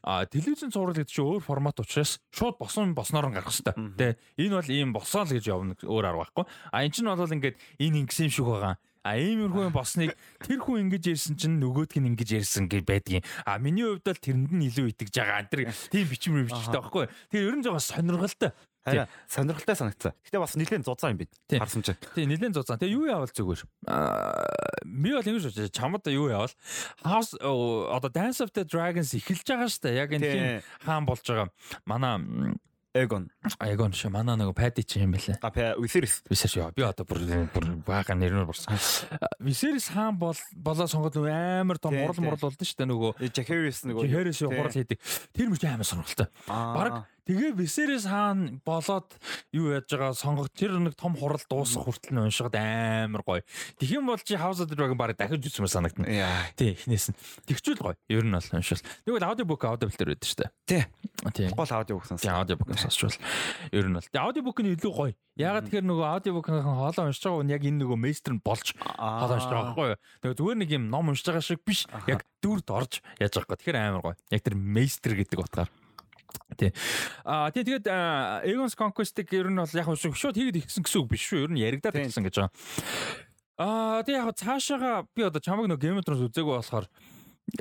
А 0.00 0.24
телевизэн 0.24 0.72
цуврал 0.72 0.96
гэдэг 0.96 1.12
чинь 1.12 1.28
өөр 1.28 1.44
формат 1.44 1.84
учраас 1.84 2.16
шууд 2.32 2.56
босон 2.56 2.96
босноор 2.96 3.28
нь 3.28 3.36
гарах 3.36 3.52
хэвээр. 3.52 3.92
Тэ 4.00 4.16
энэ 4.40 4.56
бол 4.56 4.70
ийм 4.72 4.90
босоо 4.96 5.28
л 5.28 5.36
гэж 5.36 5.52
явна 5.52 5.76
өөр 5.84 6.08
арга 6.08 6.24
байхгүй. 6.24 6.44
А 6.72 6.80
эн 6.80 6.92
чинь 6.94 7.10
бол 7.10 7.28
ингээд 7.28 7.60
энэ 7.76 8.08
ингэсэн 8.08 8.32
юм 8.32 8.32
шиг 8.32 8.48
байгаа 8.48 8.80
А 9.04 9.20
иймэрхүү 9.20 9.68
босныг 9.68 10.16
тэр 10.40 10.64
хүн 10.64 10.88
ингэж 10.88 11.12
ярьсан 11.12 11.36
чинь 11.36 11.60
нөгөөдг 11.60 12.00
нь 12.00 12.08
ингэж 12.16 12.40
ярьсан 12.40 12.72
гэж 12.72 12.88
байдгийн. 12.88 13.24
А 13.44 13.60
миний 13.60 13.84
хувьд 13.84 14.08
бол 14.08 14.16
тэрэнд 14.16 14.48
нь 14.56 14.64
илүү 14.72 14.96
итгэж 14.96 15.12
байгаа. 15.12 15.44
Тэр 15.44 15.68
тийм 15.92 16.08
бичмэр 16.08 16.48
бичтэй 16.48 16.72
байхгүй. 16.72 17.04
Тэр 17.28 17.52
ер 17.52 17.56
нь 17.60 17.64
жоо 17.68 17.76
сонирхолтой. 17.76 18.56
Харин 18.84 19.08
сонирхолтой 19.28 19.76
санагцсан. 19.76 20.12
Гэтэ 20.24 20.40
бас 20.40 20.56
нэлээд 20.56 20.84
зузаан 20.88 21.16
юм 21.16 21.20
бид. 21.24 21.32
Харсан 21.52 21.84
чинь. 21.84 22.00
Тийм 22.16 22.32
нэлээд 22.32 22.56
зузаан. 22.56 22.80
Тэгээ 22.80 22.96
юу 22.96 23.08
яавал 23.08 23.32
зүгээр. 23.32 23.60
Аа 23.88 24.44
би 24.84 25.12
бол 25.16 25.24
ингэж 25.24 25.44
бодож 25.48 25.72
чамд 25.72 26.04
юу 26.12 26.28
яавал 26.28 26.52
House 27.04 27.32
одоо 27.40 28.08
Dance 28.12 28.44
of 28.44 28.52
the 28.52 28.64
Dragons 28.64 29.16
эхэлж 29.16 29.44
байгаа 29.48 29.68
шүү 29.68 29.84
дээ. 29.88 30.00
Яг 30.00 30.10
энэ 30.12 30.64
хаан 30.84 31.08
болж 31.08 31.24
байгаа. 31.24 31.48
Манай 31.88 32.20
Эгон. 32.94 33.26
Эгон 33.58 33.90
ш 33.90 34.06
манай 34.06 34.38
нэг 34.38 34.54
Пади 34.54 34.84
чи 34.86 35.02
юм 35.02 35.18
бэлээ. 35.18 35.42
А 35.42 35.50
Висерис. 35.82 36.22
Висерис 36.30 36.54
яа. 36.54 36.70
Би 36.70 36.86
одоо 36.86 37.02
бүр 37.02 37.50
бүр 37.50 37.82
бага 37.82 38.14
нэрнээр 38.14 38.46
бурсан. 38.46 38.78
Висерис 39.42 39.90
хаан 39.90 40.14
бол 40.14 40.38
болоо 40.54 40.86
сонгоод 40.86 41.18
нөгөө 41.18 41.66
амар 41.66 41.82
том 41.82 41.90
урал 41.90 42.22
мурал 42.22 42.38
болдсон 42.38 42.62
шүү 42.62 42.78
дээ 42.78 42.90
нөгөө. 42.94 43.10
Жахерис 43.34 43.82
нөгөө. 43.82 44.06
Жахерис 44.06 44.38
хурал 44.46 44.70
хийдэг. 44.70 45.02
Тэр 45.34 45.50
мөч 45.50 45.66
амар 45.66 45.82
сонирхолтой. 45.90 46.30
Бараг 46.46 47.10
Тэгээ 47.24 47.56
Viserys 47.56 48.04
хаан 48.04 48.60
болоод 48.68 49.16
юу 49.48 49.72
яаж 49.72 49.88
байгаа 49.88 50.12
сонгох 50.12 50.52
тэр 50.52 50.76
нэг 50.76 50.92
том 50.92 51.16
хурал 51.16 51.40
дуусах 51.48 51.88
хүртэл 51.88 52.12
нь 52.12 52.20
уншихад 52.20 52.52
амар 52.52 53.24
гоё. 53.24 53.40
Юм 53.80 54.12
бол 54.12 54.20
чи 54.20 54.36
House 54.36 54.60
of 54.60 54.68
the 54.68 54.76
Dragon 54.76 54.92
барыг 54.92 55.16
дахиж 55.16 55.40
үзмээр 55.40 55.72
санагдана. 55.72 56.04
Тий, 56.52 56.76
эхнээс 56.76 57.16
нь. 57.16 57.16
Тэгчүүл 57.48 57.80
гоё. 57.80 57.96
Ер 58.12 58.28
нь 58.28 58.36
бол 58.36 58.44
уншвал. 58.44 58.84
Тэгвэл 59.08 59.24
аудиобук 59.24 59.64
аудиобл 59.64 59.96
дээр 59.96 60.12
байдаг 60.12 60.28
шүү 60.28 60.40
дээ. 60.44 60.52
Тий. 60.68 60.82
Тий. 61.32 61.48
Гол 61.48 61.72
аудиобук 61.72 62.04
сонсон. 62.04 62.28
Тий, 62.28 62.34
аудиобук 62.36 62.68
сонсчвал 62.76 63.16
ер 63.72 63.86
нь 63.88 63.96
бол. 63.96 64.04
Тэгээ 64.04 64.20
аудиобук 64.20 64.58
нь 64.60 64.72
илүү 64.76 64.92
гоё. 64.92 65.16
Ягаад 65.34 65.64
тэгэхээр 65.66 65.88
нөгөө 65.88 66.06
аудиобукийн 66.12 66.60
хоолоо 66.62 67.08
уншиж 67.08 67.24
байгаа 67.24 67.42
нь 67.42 67.54
яг 67.56 67.64
энэ 67.64 67.80
нөгөө 67.82 67.98
мейстер 67.98 68.36
нь 68.36 68.44
болж 68.44 68.76
хоолоо 68.76 69.34
уншиж 69.34 69.50
байгаа 69.50 69.66
байхгүй 69.72 69.88
юу. 69.90 70.00
Тэгээ 70.22 70.38
зүгээр 70.38 70.58
нэг 70.60 70.70
юм 70.76 70.84
ном 70.92 71.08
уншиж 71.10 71.26
байгаа 71.26 71.42
шиг 71.42 71.64
биш. 71.66 71.88
Яг 72.06 72.22
дүрд 72.38 72.68
орж 72.70 73.02
яаж 73.18 73.34
байгаа 73.34 73.50
гэх. 73.50 73.58
Тэгэхээр 73.64 73.80
амар 73.82 74.02
гоё. 74.04 74.16
Яг 74.30 74.42
тэр 74.46 74.54
мейстер 74.54 75.18
гэдэг 75.18 75.42
утгаар. 75.42 75.72
Тий. 76.58 76.70
Аа 77.24 77.50
тий 77.50 77.64
тэгээд 77.66 77.86
Aegon's 77.88 78.78
Conquest-ыг 78.78 79.30
ер 79.34 79.50
нь 79.50 79.58
бол 79.58 79.78
яг 79.78 79.88
шууд 79.94 80.36
хийгээд 80.36 80.64
ихсэн 80.64 80.84
гэсэн 80.84 81.00
үг 81.02 81.08
биш 81.10 81.24
шүү. 81.28 81.48
Ер 81.48 81.50
нь 81.50 81.62
яригадаад 81.62 82.06
ихсэн 82.06 82.24
гэж 82.26 82.34
байгаа. 82.38 82.52
Аа 83.58 84.02
тий 84.02 84.14
яг 84.14 84.34
цаашаага 84.34 85.06
би 85.14 85.22
одоо 85.26 85.40
чамаг 85.40 85.70
нэг 85.70 85.82
Game 85.82 85.98
of 85.98 86.06
Thrones 86.06 86.26
үзээгүй 86.26 86.54
болохоор 86.58 86.86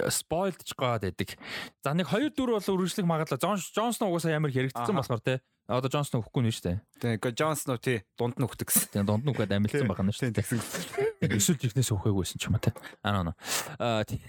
спойлдж 0.09 0.73
гоод 0.73 1.03
байдаг. 1.05 1.37
За 1.83 1.93
нэг 1.93 2.07
хоёр 2.07 2.31
дүр 2.33 2.57
бол 2.57 2.63
үргэлжлэх 2.63 3.05
магадлал 3.05 3.39
Джон 3.39 3.59
Джонсон 3.59 4.09
угаасаа 4.09 4.33
ямар 4.33 4.49
хэрэгжсэн 4.49 4.95
болохоор 4.95 5.21
тий. 5.21 5.37
Одоо 5.63 5.87
Джонсон 5.87 6.19
өгөхгүй 6.19 6.43
нь 6.43 6.51
шүү 6.51 6.65
дээ. 6.67 6.77
Тэгээ 6.99 7.39
Джонсон 7.39 7.79
тий 7.79 8.03
дунд 8.19 8.35
нь 8.35 8.43
өгдөг 8.43 8.67
гэсэн. 8.67 8.99
Тэгээ 8.99 9.07
дунд 9.07 9.23
нь 9.23 9.31
өгөөд 9.31 9.55
амилсан 9.55 9.87
байгаа 9.87 10.03
нь 10.03 10.11
шүү 10.11 10.35
дээ. 10.35 11.39
Эсвэл 11.39 11.55
жихнээс 11.55 11.91
өгөхгүйсэн 11.95 12.35
ч 12.35 12.51
юм 12.51 12.59
уу 12.59 12.63
тий. 12.67 12.75
Аа 12.99 13.23
нөө. 13.23 13.35
Аа 13.79 14.03
тий. 14.03 14.19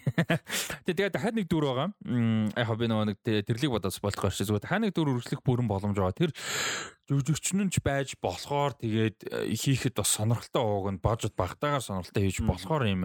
Тэгээ 0.86 1.10
дахиад 1.10 1.34
нэг 1.34 1.50
дүр 1.50 1.66
байгаа. 1.74 1.90
Яг 2.54 2.70
би 2.78 2.86
нөгөө 2.86 3.06
нэг 3.10 3.18
тэрлийг 3.50 3.74
бодож 3.74 3.98
болох 3.98 4.30
шүү. 4.30 4.46
Зүгээр 4.46 4.62
дахиад 4.62 4.82
нэг 4.86 4.94
дүр 4.94 5.10
үргэлжлэх 5.10 5.42
бүрэн 5.42 5.66
боломж 5.66 5.98
байгаа. 5.98 6.14
Тэр 6.14 6.30
жүжигчин 7.10 7.66
нь 7.66 7.72
ч 7.74 7.82
байж 7.82 8.14
болохоор 8.22 8.78
тэгээд 8.78 9.26
хийхэд 9.58 9.98
бас 9.98 10.14
сонирхолтой 10.14 10.62
ууг 10.62 10.86
нь 10.94 11.02
бажет 11.02 11.34
багтаагаар 11.34 11.82
сонирхолтой 11.82 12.30
хийж 12.30 12.46
болохоор 12.46 12.86
юм 12.86 13.02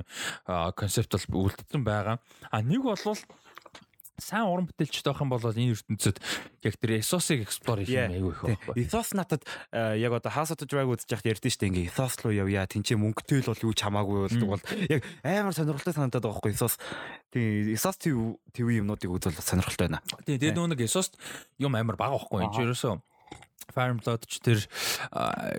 концепт 0.78 1.18
бол 1.34 1.50
үлдсэн 1.50 1.82
байгаа. 1.84 2.22
А 2.54 2.62
нэг 2.62 2.86
болвол 2.86 3.20
сайн 4.24 4.48
уран 4.48 4.68
бүтээлчтэй 4.70 5.12
байх 5.12 5.24
юм 5.24 5.32
бол 5.32 5.44
энэ 5.44 5.74
ертөнцид 5.76 6.18
яг 6.64 6.76
тэр 6.78 6.92
Эсосыг 7.00 7.44
эксплор 7.44 7.82
хийх 7.84 7.96
юм 7.96 8.16
айгүй 8.16 8.32
их 8.36 8.42
байхгүй. 8.44 8.74
Эсос 8.86 9.12
надад 9.16 9.44
яг 9.74 10.12
одоо 10.14 10.32
House 10.32 10.52
of 10.54 10.60
the 10.60 10.68
Dragon 10.70 10.94
үзэж 10.96 11.10
яхад 11.10 11.32
ярьдэн 11.32 11.52
штэ 11.52 11.68
ингээ 11.72 11.90
Эсос 11.90 12.20
руу 12.24 12.36
явъя 12.36 12.68
тэнцээ 12.68 12.98
мөнгөтэй 13.00 13.42
л 13.44 13.52
бол 13.52 13.66
юу 13.66 13.74
ч 13.74 13.80
хамаагүй 13.84 14.18
болдог 14.28 14.50
бол 14.50 14.64
яг 14.92 15.02
амар 15.24 15.56
сонирхолтой 15.56 15.94
санагдаад 15.96 16.24
байгаа 16.24 16.42
байхгүй. 16.44 16.54
Тийм 17.34 17.74
Эсос 17.76 17.98
төв 17.98 18.38
төв 18.52 18.68
юмнуудыг 18.70 19.10
үзвэл 19.10 19.40
сонирхолтой 19.40 19.88
байна. 19.90 20.04
Тийм 20.26 20.40
тэгээд 20.40 20.58
нөө 20.58 20.74
нэг 20.76 20.84
Эсост 20.86 21.16
юм 21.58 21.76
амар 21.76 21.96
бага 21.96 22.20
байхгүй 22.20 22.44
энэ 22.44 22.54
ч 22.54 22.58
ерөөсөө 22.66 22.96
Fire 23.74 23.96
Blood 23.98 24.26
ч 24.26 24.40
тэр 24.42 24.60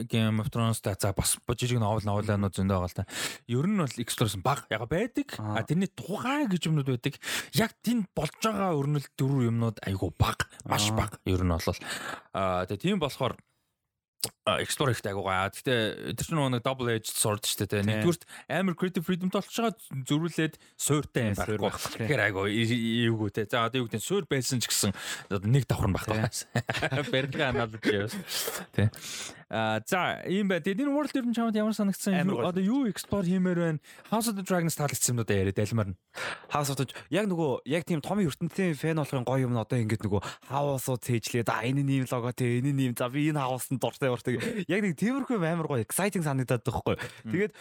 Game 0.06 0.42
of 0.42 0.50
Thrones 0.50 0.80
та 0.82 0.96
за 0.98 1.12
бас 1.12 1.38
жижиг 1.56 1.80
новел 1.80 2.04
новеланууд 2.04 2.54
зөндөө 2.54 2.76
байгаа 2.78 2.90
л 2.90 2.98
та. 2.98 3.08
Ер 3.46 3.66
нь 3.66 3.80
бол 3.80 3.96
exploration 4.00 4.42
баг 4.42 4.66
яг 4.70 4.86
байдаг. 4.88 5.34
А 5.38 5.62
тэрний 5.62 5.90
тухайн 5.90 6.48
гэж 6.48 6.70
юмнууд 6.70 6.88
байдаг. 6.88 7.18
Яг 7.54 7.74
тэнд 7.84 8.08
болж 8.16 8.34
байгаа 8.40 8.76
өрнөл 8.76 9.06
дөрвөн 9.18 9.50
юмнууд 9.50 9.78
айгу 9.84 10.12
баг, 10.16 10.48
маш 10.64 10.90
баг. 10.94 11.20
Ер 11.26 11.44
нь 11.44 11.52
бол 11.52 11.76
а 12.32 12.64
тэгээ 12.66 12.84
тийм 12.84 12.98
болохоор 13.00 13.36
explore 14.60 14.92
ихтэй 14.92 15.12
агуу 15.12 15.24
гаа. 15.24 15.48
Гэтэ 15.48 16.12
тэр 16.12 16.26
чинь 16.26 16.36
нэг 16.36 16.64
double 16.64 16.92
edged 16.92 17.16
sword 17.16 17.46
шүү 17.48 17.68
дээ. 17.70 17.86
Нэгдүгürt 17.88 18.26
амар 18.52 18.76
creative 18.76 19.06
freedom 19.06 19.32
толж 19.32 19.48
байгаа 19.48 19.72
зөрүүлээд 20.04 20.60
суйртай 20.76 21.32
юм 21.32 21.38
байхгүй. 21.40 21.72
Тэгэхээр 21.72 22.24
агуу 22.28 22.46
эвгүй 22.50 23.30
те. 23.32 23.48
За 23.48 23.64
одоо 23.64 23.84
юу 23.84 23.88
гэдэг 23.88 24.04
суйр 24.04 24.28
байсан 24.28 24.60
ч 24.60 24.68
гэсэн 24.68 24.92
нэг 25.48 25.64
давхар 25.64 25.88
нь 25.88 25.96
багтаа. 25.96 26.28
Бэрдгээ 27.08 27.48
аналог 27.48 27.80
яа. 27.88 28.12
Тэ. 28.76 28.92
За 29.51 30.22
ийм 30.30 30.46
бай. 30.46 30.62
Тэгээд 30.62 30.86
энэ 30.86 30.94
world 30.94 31.11
нь 31.11 31.34
чамд 31.34 31.59
ямар 31.59 31.74
санагдсан? 31.74 32.22
Одоо 32.22 32.62
юу 32.62 32.86
explore 32.86 33.26
хиймээр 33.26 33.59
байна? 33.59 33.82
House 34.07 34.30
of 34.30 34.38
the 34.38 34.46
Dragons 34.46 34.78
таалагдсан 34.78 35.18
юм 35.18 35.26
уу 35.26 35.26
яриад 35.26 35.59
айлмаар 35.59 35.90
нь. 35.90 35.98
House 36.55 36.70
of 36.70 36.78
the 36.78 36.86
яг 37.11 37.26
нөгөө 37.26 37.66
яг 37.66 37.82
тийм 37.82 37.98
том 37.98 38.22
ертөнцийн 38.22 38.78
фэн 38.78 39.03
болохын 39.03 39.26
гоё 39.26 39.51
юм 39.51 39.55
нь 39.55 39.59
одоо 39.59 39.74
ингэж 39.82 40.07
нөгөө 40.07 40.22
хаусуу 40.46 41.03
цээжлээд 41.03 41.51
а 41.51 41.66
энэ 41.66 41.82
нэм 41.82 42.07
лого 42.07 42.30
те 42.30 42.62
энэ 42.62 42.70
нэм 42.70 42.94
за 42.94 43.11
би 43.11 43.26
энэ 43.26 43.42
хаусанд 43.42 43.82
дуртай 43.82 44.14
уртаг 44.14 44.38
яг 44.70 44.80
нэг 44.86 44.94
тиймэрхүү 44.94 45.42
амар 45.42 45.66
гоё 45.66 45.82
exciting 45.82 46.22
санагдаад 46.22 46.62
байхгүй. 46.62 46.94
Тэгээд 47.26 47.53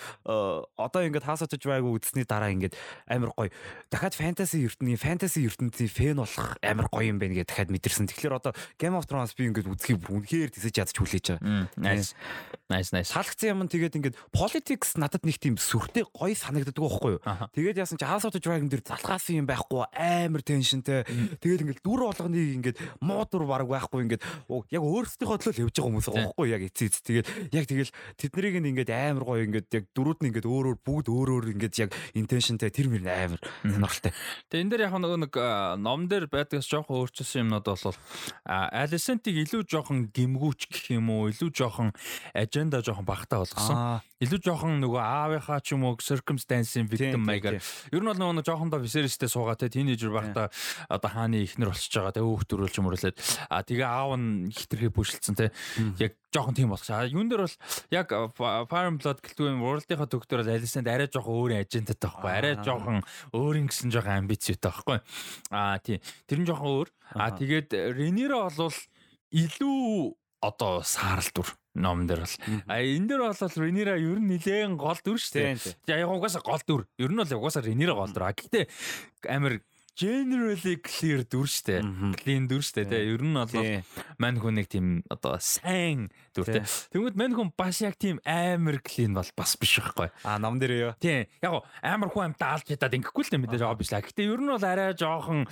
одоо 0.78 1.02
ингэж 1.02 1.26
House 1.26 1.42
of 1.42 1.50
the 1.50 1.58
Dragon 1.58 1.90
үзсний 1.90 2.22
дараа 2.30 2.54
ингэж 2.54 2.78
амар 3.10 3.34
гоё 3.34 3.50
дахиад 3.90 4.14
fantasy 4.14 4.62
ертөнцийн 4.70 5.02
fantasy 5.02 5.42
ертөнцийн 5.50 5.90
фэн 5.90 6.22
болох 6.22 6.54
амар 6.62 6.86
гоё 6.94 7.10
юм 7.10 7.18
байна 7.18 7.34
гэж 7.34 7.50
дахиад 7.50 7.74
мэдэрсэн. 7.74 8.14
Тэгэхээр 8.14 8.38
одоо 8.38 8.54
Game 8.78 8.94
of 8.94 9.10
Thrones 9.10 9.34
би 9.34 9.50
ингэж 9.50 9.66
үзхийг 9.66 10.06
бүр 10.06 10.22
үнэхээр 10.22 10.54
тэсэж 10.54 10.74
ядаж 10.86 10.94
хүлээж 10.94 11.26
байгаа. 11.34 11.70
Nice. 11.80 12.14
Nice 12.70 12.94
nice. 12.94 13.10
Салгцсан 13.10 13.56
юм 13.56 13.66
тэгээд 13.66 13.98
ингээд 13.98 14.16
politics 14.30 14.94
надад 14.94 15.26
нэг 15.26 15.42
тийм 15.42 15.58
сүртэй 15.58 16.06
гоё 16.14 16.38
санагддаг 16.38 16.78
байхгүй 16.78 17.18
юу? 17.18 17.22
Тэгээд 17.56 17.82
яасан 17.82 17.98
чи 17.98 18.06
House 18.06 18.30
of 18.30 18.36
the 18.36 18.38
Dragon 18.38 18.70
дээр 18.70 18.86
залгаасан 18.86 19.42
юм 19.42 19.48
байхгүй 19.50 19.90
амар 19.90 20.46
теншнтэй. 20.46 21.02
Тэгээд 21.42 21.66
ингээд 21.66 21.82
дүр 21.82 22.06
болгоныг 22.06 22.62
ингээд 22.62 22.78
муу 23.02 23.26
дүр 23.26 23.50
баг 23.50 23.66
байхгүй 23.66 24.06
ингээд 24.06 24.22
яг 24.70 24.84
өөрсдийнхөө 24.86 25.38
төлөө 25.50 25.66
явж 25.66 25.76
байгаа 25.82 25.90
хүмүүс 25.90 26.08
байхгүй 26.14 26.48
яг 26.54 26.62
эцээ 26.70 26.88
эц. 26.94 26.98
Тэгээд 27.02 27.28
яг 27.58 27.66
тэгэл 27.66 27.92
тэднийг 28.22 28.56
ингээд 28.62 28.90
амар 28.94 29.24
гоё 29.26 29.42
ингээд 29.50 29.68
яг 29.74 29.86
дөрүүд 29.98 30.20
нь 30.22 30.30
ингээд 30.30 30.46
өөр 30.46 30.66
өөр 30.70 30.78
бүгд 30.86 31.08
өөр 31.10 31.30
өөр 31.40 31.46
ингээд 31.58 31.76
яг 31.82 31.90
intentionтэй 32.14 32.70
тэр 32.70 32.94
мөр 32.94 33.02
амар 33.08 33.42
сонирхолтой. 33.66 34.14
Тэгээд 34.54 34.62
энэ 34.62 34.72
дээр 34.78 34.86
яг 34.86 34.94
нэг 35.02 35.34
ном 35.82 36.06
дээр 36.06 36.30
байдгаас 36.30 36.70
жоохон 36.70 37.02
өөрчлөсөн 37.02 37.50
юмнууд 37.50 37.66
бол 37.66 37.98
Alicent-ийг 38.46 39.50
илүү 39.50 39.66
жоохон 39.66 40.14
гимгүүч 40.14 40.62
гэх 40.70 40.86
юм 40.94 41.10
уу 41.10 41.34
илүү 41.34 41.50
жоохон 41.70 41.94
аженда 42.34 42.82
жоохон 42.82 43.06
багтаа 43.06 43.46
болгосон. 43.46 44.02
Илүү 44.20 44.40
жоохон 44.44 44.82
нөгөө 44.84 45.00
аавынхаа 45.00 45.62
ч 45.64 45.78
юм 45.78 45.86
уу 45.88 45.96
circumstance-ийн 46.02 46.90
victim 46.90 47.24
маягаар. 47.24 47.62
Ер 47.94 48.02
нь 48.04 48.10
бол 48.10 48.20
нөгөө 48.20 48.44
жоохондоо 48.44 48.82
Viserys-тэй 48.84 49.30
суугаа 49.30 49.56
те 49.56 49.70
teenager 49.70 50.12
багтаа 50.12 50.50
одоо 50.90 51.10
хааны 51.10 51.46
ихнэр 51.46 51.72
болчихж 51.72 51.96
байгаа 51.96 52.18
те 52.18 52.26
өөх 52.26 52.44
төрүүлж 52.50 52.76
мөрлөөд 52.84 53.16
а 53.48 53.64
тэгээ 53.64 53.88
аав 53.88 54.18
нь 54.20 54.52
хитрхээ 54.52 54.92
бүшилцсэн 54.92 55.36
те 55.40 55.46
яг 56.04 56.20
жоохон 56.36 56.56
тийм. 56.58 56.74
А 56.74 57.06
юун 57.08 57.30
дээр 57.30 57.48
бол 57.48 57.58
яг 57.96 58.08
Fire 58.68 58.92
Blood 58.98 59.24
гэлтгүй 59.24 59.56
World-ийнхаа 59.56 60.10
төгтөр 60.10 60.44
бол 60.44 60.54
Alicent 60.54 60.88
арай 60.90 61.08
жоохон 61.08 61.40
өөр 61.40 61.52
ажентатай 61.64 62.10
байхгүй. 62.10 62.30
Арай 62.30 62.54
жоохон 62.60 63.00
өөрийн 63.34 63.68
гэсэн 63.72 63.94
жоохон 63.94 64.26
амбицтай 64.26 64.60
байхгүй. 64.60 65.00
А 65.50 65.80
тий. 65.80 66.04
Тэр 66.28 66.44
нь 66.44 66.48
жоохон 66.50 66.70
өөр. 66.76 66.90
А 67.16 67.32
тэгээд 67.34 67.74
Rhaenyra 67.98 68.50
бол 68.52 68.78
илүү 69.32 70.14
одоо 70.42 70.82
саарл 70.84 71.30
дүр 71.36 71.50
ном 71.76 72.08
дээр 72.08 72.24
бол. 72.24 72.36
А 72.68 72.80
энэ 72.80 73.08
дээр 73.08 73.22
бол 73.28 73.64
Ренира 73.64 73.96
ер 74.00 74.20
нь 74.20 74.30
нилээн 74.32 74.76
гол 74.80 75.00
дүр 75.04 75.20
шүү 75.20 75.56
дээ. 75.88 76.00
Яг 76.00 76.10
угаасаа 76.10 76.44
гол 76.44 76.64
дүр. 76.64 76.82
Ер 77.00 77.12
нь 77.12 77.20
бол 77.20 77.36
угаасаа 77.40 77.64
Ренира 77.64 77.96
гол 77.96 78.12
дүр. 78.12 78.28
А 78.28 78.36
гэхдээ 78.36 78.68
амар 79.28 79.60
generally 80.00 80.80
clear 80.80 81.28
дүр 81.28 81.48
штэ. 81.48 81.84
Clean 82.24 82.48
дүр 82.48 82.64
штэ. 82.64 82.88
Тэгээ 82.88 83.20
ер 83.20 83.24
нь 83.24 83.36
бол 83.36 83.52
мань 84.16 84.40
хүн 84.40 84.56
нэг 84.64 84.72
тийм 84.72 85.04
одоо 85.12 85.36
сайн 85.44 86.08
дүр 86.40 86.48
тэ. 86.48 86.64
Тэгмэд 86.96 87.16
мань 87.20 87.36
хүн 87.36 87.52
бас 87.54 87.82
яг 87.84 88.00
тийм 88.00 88.24
амар 88.24 88.80
clean 88.80 89.14
бол 89.14 89.32
бас 89.36 89.56
биш 89.60 89.80
байхгүй. 89.80 90.10
А 90.24 90.40
ном 90.40 90.60
дээр 90.60 90.74
юу? 90.80 90.94
Тийм. 91.04 91.28
Яг 91.44 91.68
амар 91.84 92.10
хүн 92.10 92.32
амт 92.32 92.40
даалж 92.40 92.72
ядаад 92.72 92.96
ингэхгүй 92.96 93.24
л 93.28 93.36
юм 93.36 93.44
мэдээж 93.44 93.64
аа 93.68 93.76
биш 93.76 93.92
лаа. 93.92 94.04
Гэтэ 94.04 94.24
ер 94.24 94.40
нь 94.40 94.52
бол 94.52 94.64
арай 94.64 94.96
жоохон 94.96 95.44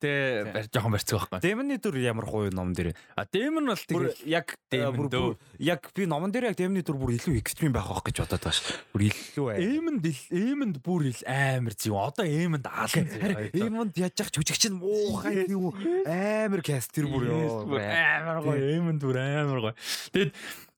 тэ 0.00 0.68
жоохон 0.72 0.92
барьцгаа 0.96 1.28
байхгүй. 1.28 1.40
Дэмний 1.44 1.78
дүр 1.78 1.96
ямар 2.00 2.26
хуу 2.26 2.48
ном 2.48 2.72
дээр. 2.72 2.96
А 3.14 3.28
дэм 3.28 3.60
нь 3.60 3.68
бол 3.68 3.84
тэр 3.84 4.16
яг 4.24 4.56
бүр 4.72 5.36
яг 5.60 5.92
би 5.92 6.08
номон 6.08 6.32
дээр 6.32 6.52
яг 6.52 6.56
дэмний 6.56 6.82
дүр 6.82 6.96
бүр 6.96 7.16
илүү 7.20 7.38
экстрим 7.38 7.76
байх 7.76 7.86
байх 7.86 8.02
гэж 8.08 8.24
бодоод 8.24 8.42
байгаа 8.42 8.56
ш. 8.56 8.80
Бүр 8.90 9.02
илүү 9.12 9.46
аа. 9.52 9.60
Эмэнд 9.60 10.04
эмэнд 10.32 10.76
бүр 10.82 11.12
ил 11.12 11.22
амар 11.28 11.76
зүй. 11.76 11.92
Одоо 11.92 12.26
эмэнд 12.26 12.66
аална 12.66 13.82
юмд 13.82 13.96
яаж 13.98 14.20
ах 14.22 14.30
жүжигч 14.32 14.70
нь 14.70 14.78
муухай 14.78 15.46
юу 15.50 15.74
амар 16.06 16.62
каст 16.62 16.92
тэр 16.94 17.08
бүр 17.10 17.28
ёо 17.28 17.66
амар 17.66 18.38
гоё 18.42 18.78
эмэнд 18.78 19.02
бүр 19.02 19.18
амар 19.18 19.60
гоё 19.60 19.74
тэгэд 20.22 20.32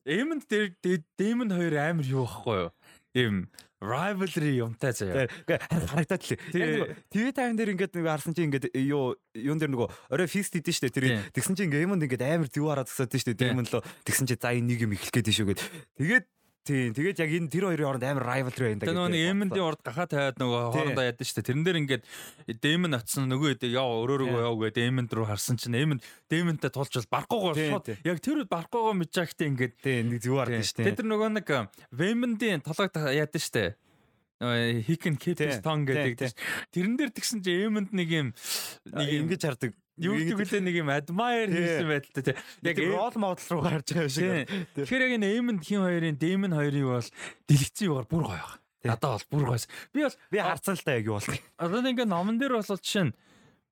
эмэнд 0.08 0.42
дээр 0.48 1.00
дэмэнд 1.20 1.52
хоёр 1.52 1.74
амар 1.76 2.06
юу 2.06 2.24
байхгүй 2.24 2.56
юу 2.64 2.70
им 3.14 3.48
rivalry 3.84 4.56
юмтай 4.58 4.92
заяа. 4.96 5.28
Харагдаад 5.46 6.22
л. 6.24 6.38
TV 7.12 7.30
time 7.36 7.56
дээр 7.56 7.76
ингээд 7.76 7.94
нэг 7.94 8.06
харсан 8.08 8.32
чинь 8.32 8.48
ингээд 8.48 8.72
юу 8.80 9.14
юун 9.36 9.60
дээр 9.60 9.72
нөгөө 9.76 9.88
орой 10.08 10.26
фикс 10.26 10.50
хийдэж 10.50 10.74
штэ 10.80 10.88
тэр 10.88 11.20
тэгсэн 11.36 11.54
чинь 11.54 11.70
геймонд 11.70 12.02
ингээд 12.08 12.24
амар 12.24 12.48
зүг 12.48 12.64
хараад 12.64 12.88
тасаад 12.88 13.12
штэ 13.12 13.36
дэмэн 13.36 13.68
лөө 13.68 13.84
тэгсэн 14.08 14.26
чинь 14.26 14.40
за 14.40 14.56
энэ 14.56 14.68
нэг 14.72 14.80
юм 14.88 14.96
эхлэх 14.96 15.12
гээд 15.20 15.28
шүү 15.36 15.48
гэд. 15.52 15.60
Тэгээд 16.00 16.24
Тийм. 16.64 16.96
Тэгээд 16.96 17.20
яг 17.20 17.28
энэ 17.28 17.52
тэр 17.52 17.64
хоёрын 17.68 17.84
хооронд 17.84 18.06
амар 18.08 18.24
rivalry 18.24 18.72
байна. 18.72 18.80
Тэр 18.80 18.96
нөгөө 18.96 19.20
Эмэндийн 19.36 19.66
урд 19.68 19.80
гахаа 19.84 20.08
тавиад 20.08 20.40
нөгөө 20.40 20.60
хоорондоо 20.72 21.04
ядсан 21.04 21.28
шүү 21.28 21.36
дээ. 21.36 21.48
Тэрэн 21.52 21.64
дээр 21.68 21.80
ингээд 21.84 22.04
Дэмэн 22.64 22.96
очсон 22.96 23.28
нөгөө 23.28 23.48
хэдэ 23.60 23.68
яа 23.68 23.84
өрөөрөө 23.84 24.32
яа 24.32 24.56
гэдэг 24.56 24.88
Эмэнд 24.88 25.12
рүү 25.12 25.26
харсан 25.28 25.60
чинь 25.60 25.76
Эмэнд 25.76 26.00
Дэмэнтэй 26.32 26.72
тулж 26.72 26.96
бол 26.96 27.12
барахгүйгоо 27.12 27.52
шууд 27.52 27.86
яг 28.00 28.18
тэр 28.24 28.40
үед 28.40 28.48
барахгүйгоо 28.48 28.96
мэдчихтэй 28.96 29.48
ингээд 29.52 29.74
тийм 29.84 30.08
нэг 30.08 30.24
зүг 30.24 30.40
хардаг 30.40 30.64
шүү 30.64 30.88
дээ. 30.88 30.96
Тэр 31.04 31.08
нөгөө 31.12 31.30
нэг 31.36 31.48
Вэмэндийн 31.92 32.64
толгойд 32.64 32.96
яадаг 33.12 33.44
шүү 33.44 33.56
дээ 33.60 33.70
хикэн 34.40 35.16
кэпс 35.16 35.62
тон 35.62 35.86
гэдэг. 35.86 36.32
Тэрэн 36.74 36.96
дээр 36.98 37.12
тэгсэн 37.14 37.40
чи 37.44 37.64
Эмэнд 37.64 37.92
нэг 37.92 38.08
юм 38.08 38.28
нэг 38.88 39.08
ингэж 39.24 39.40
хардаг 39.46 39.72
Юу 39.94 40.18
гэдэг 40.18 40.42
үлээ 40.42 40.62
нэг 40.66 40.76
юм 40.82 40.90
admire 40.90 41.50
хийсэн 41.54 41.86
байдалтай 41.86 42.22
тий. 42.26 42.36
Яг 42.66 42.78
role 42.82 43.18
model 43.22 43.46
руу 43.54 43.62
гарч 43.62 43.94
байгаа 43.94 44.10
шиг. 44.10 44.50
Тэгэхээр 44.74 45.04
яг 45.06 45.12
энэ 45.22 45.30
Эймэнд 45.38 45.62
хин 45.62 45.86
хоёрын 45.86 46.18
Дэймэн 46.18 46.50
хоёрыг 46.50 46.86
бол 46.98 47.08
дэлгэцэн 47.46 47.86
юугаар 47.86 48.08
бүр 48.10 48.24
гоё 48.26 48.42
баг. 48.42 48.58
Надад 48.82 49.22
бол 49.30 49.30
бүр 49.30 49.44
гойс. 49.54 49.70
Би 49.94 50.02
бол 50.02 50.18
би 50.34 50.38
харцсан 50.42 50.74
л 50.74 50.82
та 50.82 50.98
яг 50.98 51.06
юу 51.06 51.22
бол. 51.22 51.30
Одоо 51.62 51.78
ингээ 51.78 52.10
номон 52.10 52.42
дээр 52.42 52.58
бол 52.58 52.66
жишээ 52.66 53.06
нь 53.06 53.14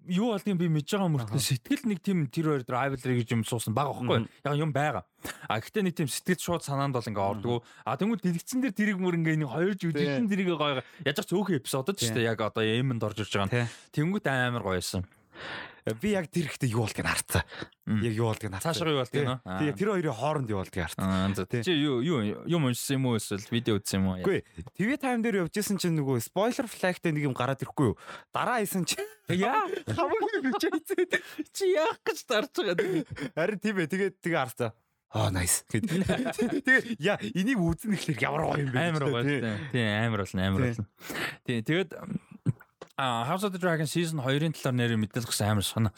юу 0.07 0.31
болдгийг 0.35 0.59
би 0.59 0.67
мэдж 0.71 0.95
байгаа 0.95 1.11
мөртлөө 1.11 1.43
сэтгэл 1.43 1.91
нэг 1.91 1.99
тийм 2.03 2.27
тэр 2.27 2.47
хоёр 2.55 2.63
rivalry 2.67 3.23
гэж 3.23 3.29
юм 3.35 3.43
суусан 3.43 3.75
баг 3.75 3.91
аахгүй. 3.91 4.27
Яг 4.47 4.55
юм 4.59 4.71
байгаа. 4.71 5.07
А 5.47 5.59
гэхдээ 5.59 5.91
нэг 5.91 5.95
тийм 5.95 6.11
сэтгэл 6.11 6.43
шууд 6.43 6.63
санаанд 6.63 6.95
бол 6.95 7.07
ингээ 7.07 7.31
ордгоо. 7.35 7.59
А 7.87 7.95
тэгвэл 7.95 8.19
дэлгэцэн 8.19 8.63
дээр 8.63 8.75
тэрийг 8.75 8.99
мөр 8.99 9.19
ингээ 9.19 9.43
нэг 9.43 9.51
хоёр 9.51 9.75
жүжигчин 9.79 10.27
тэрийг 10.27 10.55
гоё 10.59 10.83
яаж 11.07 11.19
ч 11.23 11.27
цөөхөн 11.31 11.59
эпизодод 11.63 11.99
ч 11.99 12.11
тийм 12.11 12.27
яг 12.27 12.43
одоо 12.43 12.67
Эймэнд 12.67 13.03
орж 13.03 13.23
ирж 13.23 13.35
байгаа. 13.39 13.71
Тэнгүүт 13.95 14.27
амар 14.27 14.67
гоёсэн 14.67 15.07
би 15.99 16.15
яг 16.15 16.31
тэр 16.31 16.47
ихтэй 16.47 16.71
юу 16.71 16.87
болдгийг 16.87 17.07
харцаа. 17.07 17.43
Яг 17.87 18.15
юу 18.15 18.31
болдгийг 18.31 18.53
харцаа. 18.55 18.71
Цаашаа 18.71 18.93
юу 18.93 19.01
болдгийг 19.03 19.27
нөө. 19.27 19.39
Тэгээ 19.43 19.77
тэр 19.81 19.91
хоёрын 19.91 20.19
хооронд 20.19 20.49
юу 20.53 20.61
болдгийг 20.63 20.85
харцаа. 20.87 21.63
Чи 21.67 21.73
юу 21.75 21.99
юу 22.07 22.21
юм 22.47 22.63
уншсан 22.71 23.03
юм 23.03 23.11
уу 23.11 23.19
эсвэл 23.19 23.43
видео 23.51 23.79
үзсэн 23.83 23.99
юм 23.99 24.07
уу? 24.15 24.23
Үгүй. 24.23 24.47
TV 24.79 24.95
time 24.95 25.27
дээр 25.27 25.43
явжсэн 25.43 25.83
чинь 25.83 25.99
нөгөө 25.99 26.23
spoiler 26.23 26.71
flag-тэй 26.71 27.11
нэг 27.11 27.27
юм 27.27 27.35
гараад 27.35 27.63
ирэхгүй 27.67 27.91
юу? 27.91 27.99
Дараа 28.31 28.63
хийсэн 28.63 28.87
чи 28.87 29.03
яа 29.43 29.67
хамаагүй 29.91 30.39
бичээцээ. 30.47 31.05
Чи 31.51 31.75
яах 31.75 31.99
гэж 32.07 32.19
дарж 32.31 32.55
байгаа. 32.63 33.03
Харин 33.35 33.59
тийм 33.59 33.83
ээ. 33.83 33.91
Тэгээд 33.91 34.15
тэгээ 34.23 34.39
харцаа. 34.39 34.71
Аа 35.13 35.29
nice. 35.29 35.61
Тэгээ 35.69 36.97
яа 36.97 37.21
энийг 37.21 37.61
үзнэ 37.61 38.01
гэхлээр 38.01 38.25
ямар 38.25 38.43
гоё 38.49 38.65
юм 38.65 38.73
бэ? 38.73 38.81
Амар 38.81 39.05
гоё. 39.13 39.25
Тийм 39.69 39.85
амар 40.09 40.25
болно 40.25 40.41
амар 40.41 40.63
болно. 40.73 40.87
Тийм 41.45 41.61
тэгээд 41.69 41.91
House 43.03 43.43
of 43.43 43.51
the 43.51 43.59
Dragon 43.59 43.87
season 43.87 44.23
2-ын 44.23 44.55
талаар 44.55 44.77
нэр 44.79 44.95
мэдээлэл 44.95 45.27
гэсэн 45.27 45.51
амар 45.51 45.67
соно. 45.67 45.91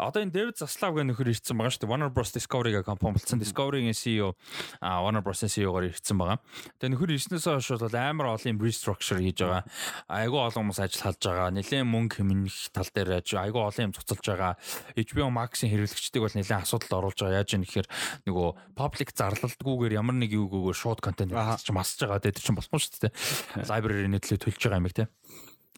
Одоо 0.00 0.24
энэ 0.24 0.32
Дэвид 0.32 0.56
Заслав 0.56 0.96
гэх 0.96 1.04
нөхөр 1.04 1.28
ирсэн 1.36 1.52
байгаа 1.52 1.76
шүү 1.76 1.84
дээ. 1.84 1.92
Warner 1.92 2.08
Bros 2.08 2.32
Discovery-га 2.32 2.80
компани 2.88 3.20
болсон. 3.20 3.36
Discovery-гийн 3.36 3.92
CEO 3.92 4.32
а 4.80 5.04
Warner 5.04 5.20
Bros-ийн 5.20 5.52
CEO-гоор 5.52 5.92
ирсэн 5.92 6.16
байгаа. 6.16 6.40
Тэгээ 6.80 6.92
нөхөр 6.96 7.12
ирснээс 7.20 7.44
хойш 7.52 7.68
бол 7.76 7.92
амар 8.00 8.32
олон 8.32 8.56
restructure 8.64 9.20
хийж 9.20 9.44
байгаа. 9.44 9.68
Айгүй 10.08 10.40
олон 10.40 10.72
хүмүүс 10.72 10.80
ажил 10.80 11.04
халж 11.04 11.20
байгаа. 11.20 11.52
Нэлээд 11.52 11.84
мөнгө 11.84 12.16
хэмнэх 12.16 12.56
тал 12.72 12.88
дээр 12.96 13.20
айгүй 13.20 13.62
олон 13.68 13.84
юм 13.84 13.92
цуцалж 13.92 14.24
байгаа. 14.24 14.56
HBO 14.96 15.28
Max-ийн 15.28 15.68
хэрэглэгчдийг 15.68 16.24
бол 16.24 16.32
нэлээд 16.32 16.64
асуудалд 16.64 16.96
оруулж 16.96 17.20
байгаа. 17.28 17.44
Яаж 17.44 17.52
юм 17.52 17.68
гэхээр 17.68 17.88
нөгөө 18.24 18.48
public 18.72 19.12
зарлалтгүйгээр 19.12 20.00
ямар 20.00 20.16
нэг 20.16 20.32
юугүйгээр 20.32 20.80
short 20.80 21.04
content 21.04 21.28
хийж 21.28 21.68
масж 21.76 22.00
байгаа. 22.08 22.24
Тэр 22.24 22.40
чинь 22.40 22.56
болохгүй 22.56 22.80
шүү 22.80 23.04
дээ. 23.04 23.68
Library-ний 23.68 24.22
төлөө 24.24 24.40
төлж 24.48 24.62
байгаа 24.64 24.80
юм 24.80 24.88
их 24.88 24.96
те. 24.96 25.12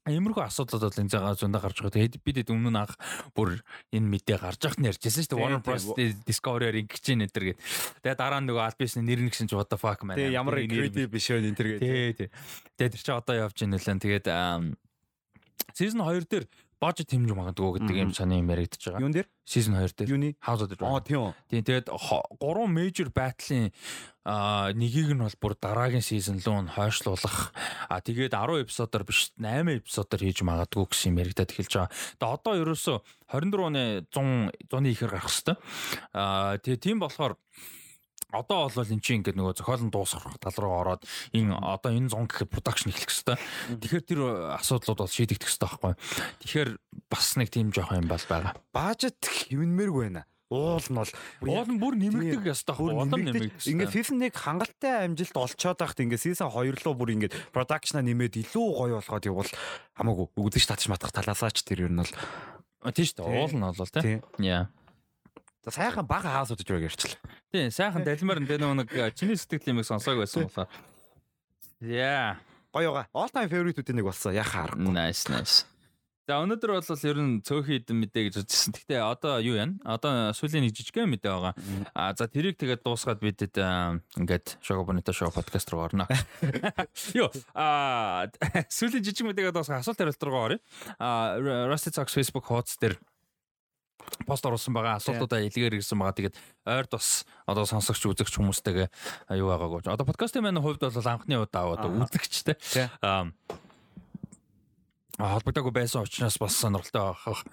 Иймэрхүү 0.09 0.44
асуудлууд 0.48 0.84
бол 0.88 1.01
энэ 1.05 1.12
цагаа 1.12 1.36
зөндөө 1.36 1.61
гарч 1.61 1.76
байгаа. 1.84 1.96
Тэгээд 2.01 2.24
бид 2.24 2.48
өмнө 2.48 2.72
нь 2.72 2.80
анх 2.80 2.96
бүр 3.36 3.61
энэ 3.92 4.09
мэдээ 4.09 4.40
гарч 4.40 4.61
байхад 4.64 4.80
нь 4.80 4.88
ярьжсэн 4.88 5.28
шүү 5.28 5.36
дээ. 5.36 5.42
Warner 5.44 5.61
Bros 5.61 5.84
Discovery-аар 6.24 6.80
ингэж 6.80 7.05
ийн 7.05 7.20
энэ 7.28 7.34
төр 7.36 7.44
гээд. 7.53 7.61
Тэгээд 8.01 8.16
дараа 8.16 8.40
нь 8.40 8.48
нөгөө 8.48 8.64
Albion 8.64 9.05
нэр 9.05 9.20
нэгсэн 9.28 9.44
ч 9.44 9.53
what 9.53 9.68
the 9.68 9.76
fuck 9.76 10.01
man. 10.09 10.16
Тэгээд 10.16 10.40
ямар 10.40 10.57
creative 10.64 11.12
биш 11.12 11.28
вэ 11.28 11.44
энэ 11.44 11.53
төр 11.53 11.68
гээд. 11.76 11.84
Тий, 11.84 12.09
тий. 12.16 12.28
Тэгээд 12.80 12.92
тэр 12.96 13.03
чинь 13.05 13.20
одоо 13.20 13.34
явж 13.44 13.57
ийн 13.61 13.72
нэлэн. 13.76 14.01
Тэгээд 14.01 14.26
season 15.76 16.01
2 16.01 16.24
дээр 16.32 16.44
бажет 16.80 17.12
хэмжиж 17.12 17.36
магадгүй 17.36 17.76
гэдэг 17.76 17.96
юм 18.00 18.12
санаа 18.16 18.40
юм 18.40 18.48
яригдчихэж 18.48 18.96
байгаа. 18.96 19.04
Юун 19.04 19.12
дээр? 19.12 19.28
Season 19.44 19.76
2 19.76 19.92
дээр. 20.00 20.10
Юуны? 20.16 20.30
House 20.40 20.64
of 20.64 20.72
the 20.72 20.76
Dragon. 20.80 20.96
Аа 20.96 21.04
тийм. 21.04 21.36
Тийм 21.52 21.60
тэгээд 21.60 21.92
гурван 22.40 22.72
major 22.72 23.12
battle-ийн 23.12 23.68
нэгийг 24.80 25.12
нь 25.12 25.20
бол 25.20 25.36
бүр 25.40 25.54
дараагийн 25.60 26.00
season 26.00 26.40
руу 26.40 26.64
нь 26.64 26.72
хойшлуулах 26.72 27.52
а 27.92 28.00
тэгээд 28.00 28.32
10 28.32 28.64
эпизодоор 28.64 29.04
биш 29.04 29.32
8 29.36 29.84
эпизодоор 29.84 30.20
хийж 30.24 30.40
магадгүй 30.40 30.84
гэсэн 30.88 31.12
юм 31.12 31.20
яригадад 31.20 31.52
эхэлж 31.52 31.72
байгаа. 31.76 31.92
Тэгээ 32.16 32.34
одоо 32.40 32.52
ерөөсө 32.64 32.94
24 33.28 33.68
оны 33.68 33.84
100 34.08 34.56
100-ны 34.72 34.88
ихэр 34.92 35.12
гарах 35.12 35.28
хэвээр. 35.28 35.58
а 36.16 36.56
тэгээ 36.64 36.80
тийм 36.80 36.96
болохоор 37.00 37.36
одоо 38.32 38.70
бол 38.70 38.92
эн 38.92 39.02
чинь 39.02 39.20
ингээд 39.20 39.38
нөгөө 39.38 39.54
зохиолн 39.58 39.90
дуусгах 39.90 40.38
тал 40.38 40.58
руу 40.58 40.74
ороод 40.80 41.02
энэ 41.34 41.54
одоо 41.54 41.90
энэ 41.90 42.10
зон 42.10 42.26
гэхэд 42.30 42.50
production 42.50 42.90
эхлэх 42.94 43.10
хэвээр. 43.10 43.40
Тэгэхээр 43.82 44.04
тэр 44.06 44.20
асуудлууд 44.58 45.00
бол 45.02 45.10
шийдэгдэх 45.10 45.50
хэвээр 45.50 45.66
байхгүй. 45.66 45.92
Тэгэхээр 46.46 46.70
бас 47.10 47.26
нэг 47.36 47.48
тийм 47.50 47.74
жоох 47.74 47.92
юм 47.94 48.06
бол 48.06 48.24
байгаа. 48.26 48.54
Бажет 48.72 49.18
хэмнмээргүй 49.20 50.04
байна. 50.10 50.24
Уул 50.50 50.82
нь 50.82 50.98
бол 50.98 51.12
уул 51.46 51.70
нь 51.70 51.78
бүр 51.78 51.94
нэмэгдэх 51.94 52.50
ёстой 52.50 52.74
байхгүй 52.74 52.90
улам 52.90 53.22
нэмэгдэх. 53.22 53.70
Ингээд 53.70 53.94
FIFA 53.94 54.14
нэг 54.18 54.34
хангалттай 54.34 54.94
амжилт 55.06 55.36
олцоод 55.38 55.78
байхад 55.78 56.02
ингээд 56.02 56.24
season 56.26 56.50
2 56.50 56.74
руу 56.82 56.94
бүр 56.98 57.14
ингээд 57.14 57.54
production-а 57.54 58.02
нэмээд 58.02 58.50
илүү 58.50 58.66
гоё 58.74 58.98
болгоод 58.98 59.30
явбал 59.30 59.50
хамаагүй 59.94 60.26
үгдэж 60.34 60.64
татчих 60.66 60.90
матах 60.90 61.14
талаасаач 61.14 61.62
тэр 61.62 61.86
ер 61.86 61.94
нь 61.94 62.02
бол 62.02 62.14
тийм 62.90 63.06
шүү 63.06 63.22
дээ. 63.22 63.30
Уул 63.30 63.54
нь 63.54 63.62
бол 63.62 63.94
тийм. 63.94 64.18
Яа. 64.42 64.66
За 65.64 65.70
сайхан 65.70 66.06
бага 66.08 66.32
хаус 66.32 66.54
удаж 66.54 66.68
байг 66.68 66.88
ярьчлаа. 66.88 67.20
Тийм, 67.52 67.68
сайхан 67.68 68.04
далимаар 68.04 68.40
энэ 68.40 68.74
нэг 68.80 68.88
э, 68.96 69.11
чиний 69.12 69.36
сэтгэл 69.36 69.76
юмыг 69.76 69.84
сонсоог 69.84 70.24
байсан 70.24 70.48
болохоор. 70.48 70.68
Яа. 71.84 72.40
Гоё 72.72 72.94
байгаа. 72.96 73.12
All 73.12 73.28
time 73.28 73.50
favorite-үүдийн 73.52 74.00
нэг 74.00 74.08
болсон. 74.08 74.32
Яхаа 74.32 74.72
харахгүй. 74.72 74.88
Nice, 74.88 75.28
nice. 75.28 75.68
За 76.30 76.38
өнөөдөр 76.46 76.70
бол 76.78 76.86
ер 77.11 77.18
нь 77.18 77.42
цөөхөн 77.42 77.76
идэн 77.82 77.98
мэдээ 78.06 78.22
гэж 78.30 78.34
үзсэн. 78.46 78.70
Гэхдээ 78.70 79.02
одоо 79.02 79.42
юу 79.42 79.58
яана? 79.58 79.82
Одоо 79.82 80.30
сүүлийн 80.30 80.62
нэг 80.62 80.78
жижигхэн 80.78 81.11
мэдээ 81.11 81.26
байгаа. 81.26 81.54
А 81.90 82.14
за 82.14 82.30
тэрийг 82.30 82.54
тэгээд 82.54 82.86
дуусгаад 82.86 83.18
бидэд 83.18 83.58
ингээд 84.14 84.62
Шого 84.62 84.86
Бонито 84.86 85.11
шоу 85.11 85.34
подкаст 85.34 85.66
руу 85.74 85.90
орно. 85.90 86.06
Йоо 87.18 87.34
а 87.50 88.30
сүүлийн 88.70 89.02
жижиг 89.02 89.26
мэдээгээ 89.26 89.50
дуусгаад 89.50 89.82
асуулт 89.82 89.98
хариулт 89.98 90.22
руу 90.22 90.38
оръё. 90.38 90.58
А 91.02 91.34
Rusty 91.66 91.90
Talks 91.90 92.14
Facebook 92.14 92.46
хуудас 92.46 92.78
дээр 92.78 92.94
пост 94.26 94.46
оруулсан 94.46 94.74
байгаа. 94.74 94.98
Асуултуудаа 94.98 95.40
илгээр 95.46 95.78
ирсэн 95.78 95.98
байгаа. 95.98 96.16
Тэгээд 96.16 96.36
ойрд 96.66 96.90
бас 96.94 97.24
одоо 97.46 97.64
сонсогч 97.66 98.02
үзэгч 98.06 98.34
хүмүүстэйгээ 98.38 98.88
юу 99.38 99.48
байгаагүй. 99.50 99.86
Одоо 99.86 100.06
подкастын 100.06 100.44
маань 100.44 100.62
хувьд 100.62 100.80
бол 100.80 101.08
анхны 101.11 101.38
удаа 101.40 101.76
одоо 101.78 101.90
үзэгчтэй. 102.04 102.56
Аа 103.02 103.30
холбогдоогүй 105.20 105.72
байсан 105.76 106.04
учраас 106.04 106.38
бас 106.40 106.56
сонирхолтой 106.56 107.12
байх 107.12 107.44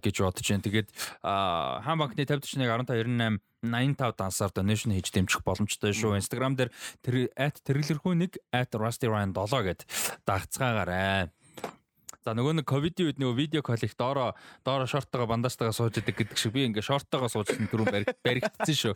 гэж 0.00 0.16
бодож 0.24 0.46
байна. 0.48 0.64
Тэгээд 0.64 0.88
хаан 1.20 1.98
банкны 2.00 2.24
5041 2.24 2.80
1598 2.88 3.44
85 3.62 4.16
дансаар 4.16 4.52
donation 4.56 4.92
хийж 4.92 5.12
дэмжих 5.12 5.44
боломжтой 5.44 5.92
шүү. 5.92 6.16
Instagram 6.16 6.56
дээр 6.56 6.72
@тэргэлэрхүү 7.04 8.12
1 8.16 8.40
@rustyryan7 8.72 9.64
гэд 9.68 9.80
дагцгаагаарай. 10.24 11.28
За 12.20 12.34
нөгөө 12.36 12.60
нэг 12.60 12.66
ковидын 12.68 13.08
үед 13.08 13.16
нөгөө 13.16 13.36
видео 13.38 13.62
кол 13.64 13.80
их 13.80 13.94
доороо 13.96 14.34
доороо 14.60 14.84
шорттойгоо 14.84 15.28
бандажтайгаа 15.30 15.72
сууж 15.72 15.96
идэг 15.96 16.20
гэдэг 16.20 16.36
шиг 16.36 16.52
би 16.52 16.66
ингээ 16.68 16.84
шорттойгоо 16.84 17.32
суужсэн 17.32 17.70
түрүүн 17.72 18.04
баригдсан 18.20 18.76
шүү. 18.76 18.94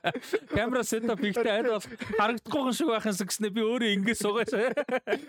Камера 0.56 0.80
сетап 0.80 1.20
ихтэй 1.20 1.52
аль 1.52 1.68
бол 1.68 1.84
харагдахгүй 2.16 2.72
шиг 2.72 2.88
байхын 2.88 3.12
гэснээр 3.12 3.52
би 3.52 3.60
өөрөө 3.60 3.92
ингээ 3.92 4.16
суугаач. 4.16 4.52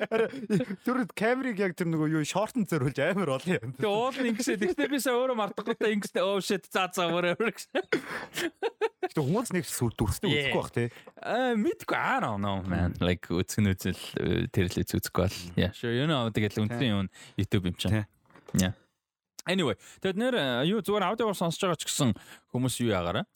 Тэр 0.88 1.04
камерыг 1.12 1.60
яг 1.60 1.76
тэр 1.76 1.92
нөгөө 1.92 2.16
юу 2.16 2.24
шортон 2.24 2.64
зөриулж 2.64 3.04
амар 3.12 3.36
олон 3.36 3.60
юм. 3.60 3.76
Тэгээ 3.76 3.92
уул 3.92 4.16
нь 4.24 4.30
ингэсээ 4.32 4.64
тэгтээ 4.64 4.88
би 4.88 5.04
сая 5.04 5.20
өөрөө 5.20 5.36
мартахгүй 5.36 5.76
ингэсээ 6.00 6.24
оо 6.24 6.40
shit 6.40 6.64
за 6.72 6.88
за 6.96 7.12
гэсэн. 7.12 7.84
Гэтэ 9.04 9.20
хүмүүс 9.20 9.52
нэг 9.52 9.68
сүр 9.68 9.92
дүрстэй 10.00 10.32
үзэхгүй 10.32 10.62
бах 10.64 10.72
тий. 10.72 10.88
Аа 11.20 11.60
мэдгүй 11.60 11.98
I 12.00 12.24
don't 12.24 12.40
know 12.40 12.64
man 12.64 12.96
like 13.04 13.28
үзэн 13.28 13.68
үзэл 13.76 14.00
тэр 14.56 14.72
л 14.72 14.80
үзэхгүй 14.80 15.28
бол. 15.28 15.40
Yeah 15.60 15.76
sure 15.76 15.92
you 15.92 16.08
know 16.08 16.32
тэгэл 16.32 16.64
үнэн 16.64 16.88
юм 16.88 17.08
YouTube 17.38 17.70
юм 17.70 17.76
чинь. 17.76 18.06
Yeah. 18.54 18.74
Anyway, 19.44 19.76
тэгэд 20.00 20.16
нэр 20.16 20.36
юу 20.64 20.80
зүгээр 20.80 21.04
аудиогоор 21.04 21.36
сонсож 21.36 21.60
байгаа 21.60 21.76
ч 21.76 21.84
гэсэн 21.84 22.16
хүмүүс 22.56 22.80
юу 22.80 22.96
яагаараа 22.96 23.28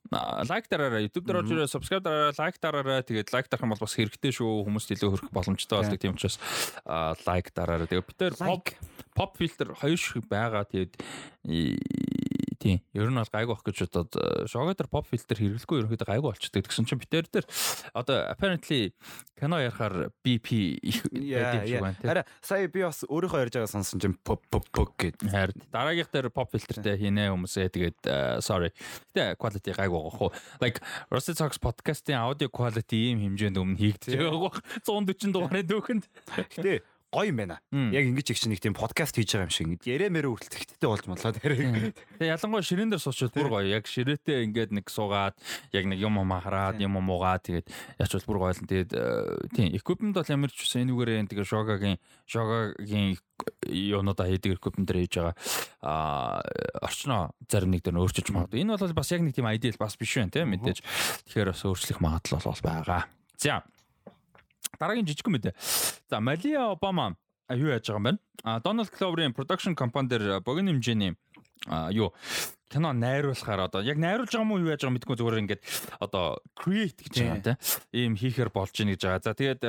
лайк 0.48 0.72
дараарай 0.72 1.04
YouTube 1.04 1.28
дээр 1.28 1.44
орж 1.44 1.52
ирээ 1.52 1.68
subscribe 1.68 2.00
дараарай 2.00 2.32
лайк 2.32 2.56
дараарай. 2.64 3.04
Тэгээд 3.04 3.34
лайк 3.36 3.52
дарах 3.52 3.68
юм 3.68 3.76
бол 3.76 3.84
бас 3.84 3.92
хэрэгтэй 4.00 4.32
шүү. 4.32 4.64
Хүмүүст 4.72 4.96
илүү 4.96 5.10
хөрөх 5.12 5.36
боломжтой 5.36 5.84
болдог 5.84 6.00
тийм 6.00 6.16
учраас 6.16 6.40
лайк 7.28 7.52
дараарай. 7.52 7.92
Тэгээд 7.92 8.08
бид 8.08 8.20
тээр 8.24 8.40
pop 8.40 8.72
pop 9.20 9.36
filter 9.36 9.76
хоёр 9.76 10.00
шиг 10.00 10.24
байгаа 10.32 10.64
тэгээд 10.64 10.96
Тийм. 12.58 12.82
Ер 12.98 13.10
нь 13.14 13.18
бол 13.18 13.30
гайгүй 13.30 13.54
бах 13.54 13.64
гэж 13.66 13.78
бодоод 13.86 14.12
шоготер 14.50 14.90
pop 14.90 15.06
filter 15.06 15.38
хэрэглэхгүй 15.38 15.86
ерөнхийдөө 15.86 16.10
гайгүй 16.10 16.26
болчдөг. 16.26 16.66
Тэгсэн 16.66 16.90
чинь 16.90 17.02
битэр 17.02 17.30
дээр 17.30 17.46
одоо 17.94 18.18
apparently 18.34 18.98
кино 19.38 19.62
ярахаар 19.62 20.10
BP 20.26 20.82
гэдэг 20.82 21.70
шиг 21.70 21.82
байна 21.82 21.94
тийм. 22.02 22.10
Хараа 22.10 22.26
сая 22.42 22.66
би 22.66 22.82
бас 22.82 23.06
өөрийнхөө 23.06 23.46
ярьж 23.46 23.54
байгаа 23.62 23.70
сонсон 23.70 24.02
чинь 24.02 24.18
pop 24.18 24.42
pop 24.50 24.66
pop 24.74 24.90
гэдэг. 24.98 25.30
Харин 25.30 25.62
дараагийнх 25.70 26.10
дээр 26.10 26.34
pop 26.34 26.50
filterтэй 26.50 26.98
хийнэ 26.98 27.30
хүмүүсээ 27.30 27.70
тэгээд 27.70 28.00
sorry. 28.42 28.74
Гэтэ 29.14 29.38
quality 29.38 29.78
гайгүй 29.78 29.94
байгаа 29.94 30.18
хөө. 30.18 30.30
Like 30.66 30.82
Rusty 31.14 31.38
Talks 31.38 31.62
podcast-ийн 31.62 32.18
audio 32.18 32.50
quality 32.50 33.14
ийм 33.14 33.22
хэмжээнд 33.22 33.62
өмнө 33.62 33.78
хийгдэж 33.78 34.18
байгаа. 34.18 34.58
140 34.82 35.30
дугаарын 35.30 35.70
дүүхэнд. 35.70 36.06
Гэтэ 36.58 36.82
гоё 37.12 37.32
юм 37.32 37.38
байна. 37.40 37.58
Яг 37.72 38.04
ингэж 38.04 38.36
их 38.36 38.40
чинь 38.40 38.52
нэг 38.52 38.60
тийм 38.60 38.76
подкаст 38.76 39.16
хийж 39.16 39.32
байгаа 39.32 39.48
юм 39.48 39.56
шиг 39.56 39.68
ингэ 39.72 39.88
ярэ 39.88 40.08
мэрэ 40.12 40.28
үргэлжлэхтэй 40.28 40.90
болж 40.92 41.06
молоо 41.08 41.32
тэр. 41.32 41.56
Тэгээ 42.20 42.34
ялангуяа 42.36 42.68
ширээн 42.68 42.92
дээр 42.92 43.00
суучвал 43.00 43.32
бүр 43.32 43.48
гоё. 43.48 43.68
Яг 43.72 43.88
ширээтэй 43.88 44.44
ингээд 44.52 44.76
нэг 44.76 44.92
суугаад 44.92 45.40
яг 45.72 45.84
нэг 45.88 46.04
юм 46.04 46.20
юм 46.20 46.32
хараад 46.36 46.84
юм 46.84 47.00
юм 47.00 47.08
уугаад 47.08 47.48
тэгээд 47.48 47.68
ячвал 47.96 48.28
бүр 48.28 48.40
гоё 48.44 48.54
л 48.60 48.68
тэгээд 48.68 48.92
э, 48.92 49.04
тийм 49.56 49.72
equipment 49.72 50.20
бол 50.20 50.28
ямар 50.28 50.52
ч 50.52 50.68
үсэн 50.68 50.84
энүүгээрээ 50.84 51.32
тэгээ 51.32 51.48
шогагийн 51.48 51.98
шогагийн 52.28 53.16
юунуудаа 53.64 54.28
хийдэг 54.28 54.60
equipment 54.60 54.92
дээр 54.92 55.08
хийж 55.08 55.16
байгаа 55.24 55.36
а 55.80 56.44
орчноо 56.84 57.32
зарим 57.48 57.72
нэг 57.72 57.88
дээр 57.88 58.04
өөрчилж 58.04 58.36
магадгүй. 58.36 58.68
Энэ 58.68 58.76
бол 58.76 59.00
бас 59.00 59.12
яг 59.16 59.24
нэг 59.24 59.32
тийм 59.32 59.48
ideal 59.48 59.80
бас 59.80 59.96
биш 59.96 60.20
байна 60.20 60.34
тийм 60.36 60.52
мэдээж. 60.52 60.84
Тэгэхээр 61.32 61.52
бас 61.56 61.64
өөрчлөх 61.64 62.00
магадлал 62.04 62.44
бол 62.44 62.62
байгаа. 62.66 63.08
За 63.38 63.62
Дараагийн 64.80 65.08
жижигхэн 65.08 65.34
мэдээ. 65.34 65.54
За 66.10 66.20
Малия 66.20 66.72
Обама 66.72 67.18
юу 67.50 67.70
яаж 67.72 67.88
байгаа 67.88 67.98
юм 67.98 68.04
бэ? 68.04 68.12
А 68.44 68.60
Donald 68.60 68.90
Glover-ийн 68.92 69.34
production 69.34 69.76
компани 69.76 70.10
дээр 70.10 70.42
богино 70.42 70.72
хэмжээний 70.72 71.16
а 71.68 71.90
юу 71.92 72.14
кино 72.70 72.94
найруулахаар 72.94 73.68
одоо 73.72 73.82
яг 73.82 73.98
найруулж 73.98 74.32
байгаа 74.32 74.48
мó 74.48 74.60
юу 74.60 74.68
яаж 74.70 74.84
байгаа 74.84 74.96
мэдгүй 75.00 75.16
зүгээр 75.16 75.42
ингээд 75.44 75.62
одоо 76.00 76.38
create 76.56 77.00
гэж 77.08 77.14
байгаа 77.16 77.56
тийм 77.94 78.14
ийм 78.14 78.14
хийхээр 78.20 78.52
болж 78.52 78.76
ийн 78.80 78.92
гэж 78.92 79.02
байгаа. 79.08 79.24
За 79.24 79.34
тэгээд 79.34 79.62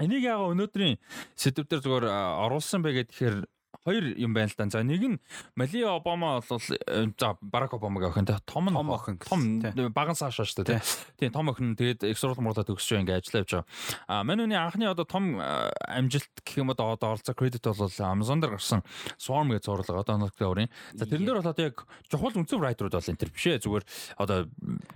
энийг 0.00 0.22
яага 0.24 0.50
өнөөдрийн 0.50 0.98
сэдвээр 1.38 1.80
зүгээр 1.84 2.06
оруулсан 2.44 2.82
бэ 2.82 3.06
гэхээр 3.06 3.46
хоёр 3.84 4.12
юм 4.16 4.34
байна 4.34 4.50
л 4.50 4.56
да. 4.56 4.68
За 4.70 4.82
нэг 4.84 5.00
нь 5.00 5.18
Мали 5.56 5.82
Обама 5.84 6.42
бол 6.48 6.60
э, 6.86 7.06
за 7.18 7.36
Барак 7.40 7.74
Обамагийн 7.74 8.10
охин 8.12 8.26
те 8.26 8.36
том 8.44 8.66
том 8.68 8.90
охин 8.90 9.16
том 9.18 9.60
баган 9.92 10.14
цаашаа 10.14 10.44
шүү 10.44 10.64
дээ. 10.64 10.82
Тийм 11.18 11.32
том 11.32 11.48
охин 11.48 11.76
тэгээд 11.76 12.04
сургууль 12.12 12.44
мурлаа 12.44 12.64
төгсөж 12.64 13.00
ингээ 13.00 13.24
ажиллаж 13.24 13.40
явж 13.40 13.50
байгаа. 13.50 13.66
А 14.08 14.24
манайны 14.24 14.54
анхны 14.54 14.84
одоо 14.84 15.04
том 15.04 15.40
э, 15.40 15.72
амжилт 15.88 16.28
гэх 16.44 16.60
юм 16.60 16.70
одоо 16.70 16.92
одоо 16.92 17.16
оролцоо 17.16 17.34
кредит 17.34 17.64
бол 17.64 17.88
Amazon 17.88 18.40
дээр 18.40 18.60
гарсан 18.60 18.82
Swarm 19.16 19.48
гэж 19.54 19.64
зурлага 19.64 20.04
одоо 20.04 20.16
нэг 20.28 20.36
өөрийн. 20.36 20.68
За 20.94 21.06
тэрэн 21.08 21.24
дээр 21.24 21.40
бол 21.40 21.52
одоо 21.52 21.64
яг 21.64 21.86
чухал 22.10 22.36
үнцэн 22.36 22.60
райтерууд 22.60 22.92
бол 22.92 23.10
энэ 23.10 23.20
төр 23.20 23.32
бишээ 23.32 23.64
зүгээр 23.64 23.84
одоо 24.20 24.38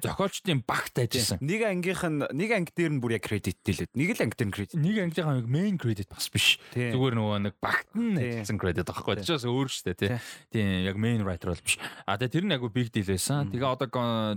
зохиолчдын 0.05 0.61
багт 0.67 0.99
ажилласан. 1.01 1.41
Нэг 1.41 1.61
ангийнх 1.65 2.05
нь 2.05 2.21
нэг 2.37 2.51
анги 2.53 2.73
дээр 2.77 2.93
нь 2.93 3.01
бүр 3.01 3.17
яг 3.17 3.25
кредит 3.25 3.59
дэлээд. 3.65 3.97
Нэг 3.97 4.13
л 4.13 4.23
анги 4.29 4.37
дээр 4.37 4.49
нь 4.49 4.55
кредит. 4.55 4.77
Нэг 4.77 4.97
ангийнхаа 5.09 5.41
main 5.49 5.81
credit 5.81 6.09
бас 6.13 6.29
биш. 6.29 6.61
Зүгээр 6.75 7.15
нөгөө 7.17 7.39
нэг 7.49 7.55
багт 7.63 7.89
нь 7.97 8.19
ажилласан 8.19 8.59
credit 8.61 8.74
байдаг 8.75 8.95
байхгүй. 8.99 9.23
Тэжээс 9.23 9.47
өөр 9.47 9.69
штэ 9.71 9.95
тий. 9.95 10.11
Тийм 10.51 10.85
яг 10.85 10.99
main 10.99 11.23
writer 11.23 11.55
бол 11.55 11.63
биш. 11.63 11.79
А 12.05 12.19
тэгээ 12.19 12.35
тэр 12.35 12.45
нь 12.51 12.55
агуу 12.59 12.69
big 12.75 12.91
deal 12.91 13.07
байсан. 13.07 13.49
Тэгээ 13.55 13.71
одоо 13.71 13.89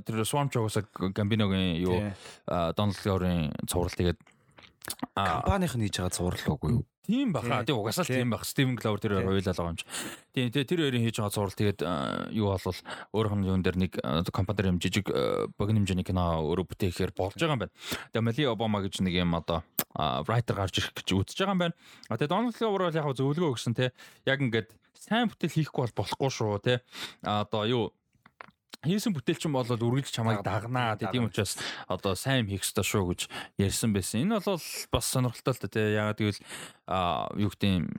тэр 0.05 0.21
Swarm 0.23 0.53
Jones 0.53 0.77
Gambino-гийн 0.93 1.81
юу 1.81 2.13
Donald 2.47 2.97
Glover-ийн 3.01 3.51
цуврал 3.65 3.97
тэгээд 3.97 4.19
компанийн 5.17 5.67
хийж 5.67 5.99
байгаа 5.99 6.13
цуврал 6.13 6.45
уугүй 6.53 6.71
юу? 6.77 6.85
Тийм 7.07 7.31
баха. 7.31 7.63
Тэг 7.63 7.75
угасаал 7.79 8.03
тийм 8.03 8.35
баг. 8.35 8.43
Стивен 8.43 8.75
Кловер 8.75 8.99
тэр 8.99 9.23
хоёулаа 9.23 9.55
байгаа 9.55 9.71
юм 9.71 9.79
чи. 9.79 9.87
Тийм 10.35 10.51
тэгээ 10.51 10.67
тэр 10.67 10.79
хоёрын 10.83 11.03
хийж 11.07 11.15
байгаа 11.15 11.31
зурвал 11.31 11.55
тэгээд 11.55 11.79
юу 12.35 12.51
болвол 12.51 12.79
өөрөх 13.15 13.33
нь 13.39 13.47
юун 13.47 13.63
дээр 13.63 13.77
нэг 13.79 13.91
компани 14.35 14.75
юм 14.75 14.79
жижиг 14.83 15.07
богино 15.55 15.79
хэмжээний 15.79 16.03
кино 16.03 16.43
өөрөө 16.43 16.67
бүтээхээр 16.67 17.15
болж 17.15 17.39
байгаа 17.39 17.55
юм 17.55 17.63
байна. 17.63 17.75
Тэгээ 18.11 18.27
Мали 18.27 18.43
Обама 18.51 18.83
гэж 18.83 18.99
нэг 19.07 19.15
юм 19.15 19.39
одоо 19.39 19.63
writer 19.95 20.55
гарч 20.57 20.81
ирэх 20.81 20.93
гэж 20.97 21.07
үзэж 21.13 21.37
байгаа 21.39 21.55
юм 21.55 21.61
байна. 21.63 21.75
А 22.09 22.17
тэгээ 22.17 22.31
Donald 22.33 22.55
Glover 22.57 22.81
бол 22.87 22.99
яг 22.99 23.07
зөвлөгөө 23.15 23.53
өгсөн 23.55 23.73
те. 23.77 23.93
Яг 24.27 24.43
ингээд 24.43 24.69
сайн 24.97 25.31
бүтээл 25.31 25.55
хийхгүй 25.63 25.81
бол 25.87 25.97
болохгүй 26.03 26.31
шүү 26.33 26.59
те. 26.61 26.75
А 27.23 27.47
одоо 27.47 27.63
юу 27.65 27.83
хийсэн 28.85 29.13
бүтээлчин 29.13 29.49
бол 29.49 29.65
үргэлж 29.65 30.13
чамайг 30.13 30.45
дагнаа. 30.45 30.97
Тийм 30.97 31.25
учраас 31.25 31.57
одоо 31.89 32.13
сайн 32.13 32.45
хийх 32.45 32.61
ёстой 32.61 32.85
шүү 32.85 33.03
гэж 33.09 33.21
ярьсан 33.57 33.89
байсан. 33.89 34.21
Энэ 34.21 34.37
бол 34.37 34.61
бас 34.93 35.05
сонирхолтой 35.09 35.53
л 35.57 35.61
та 35.61 35.67
тийм 35.67 35.97
яагаад 35.97 36.21
гэвэл 36.21 36.41
а 36.85 37.27
юу 37.35 37.49
гэдэг 37.49 37.89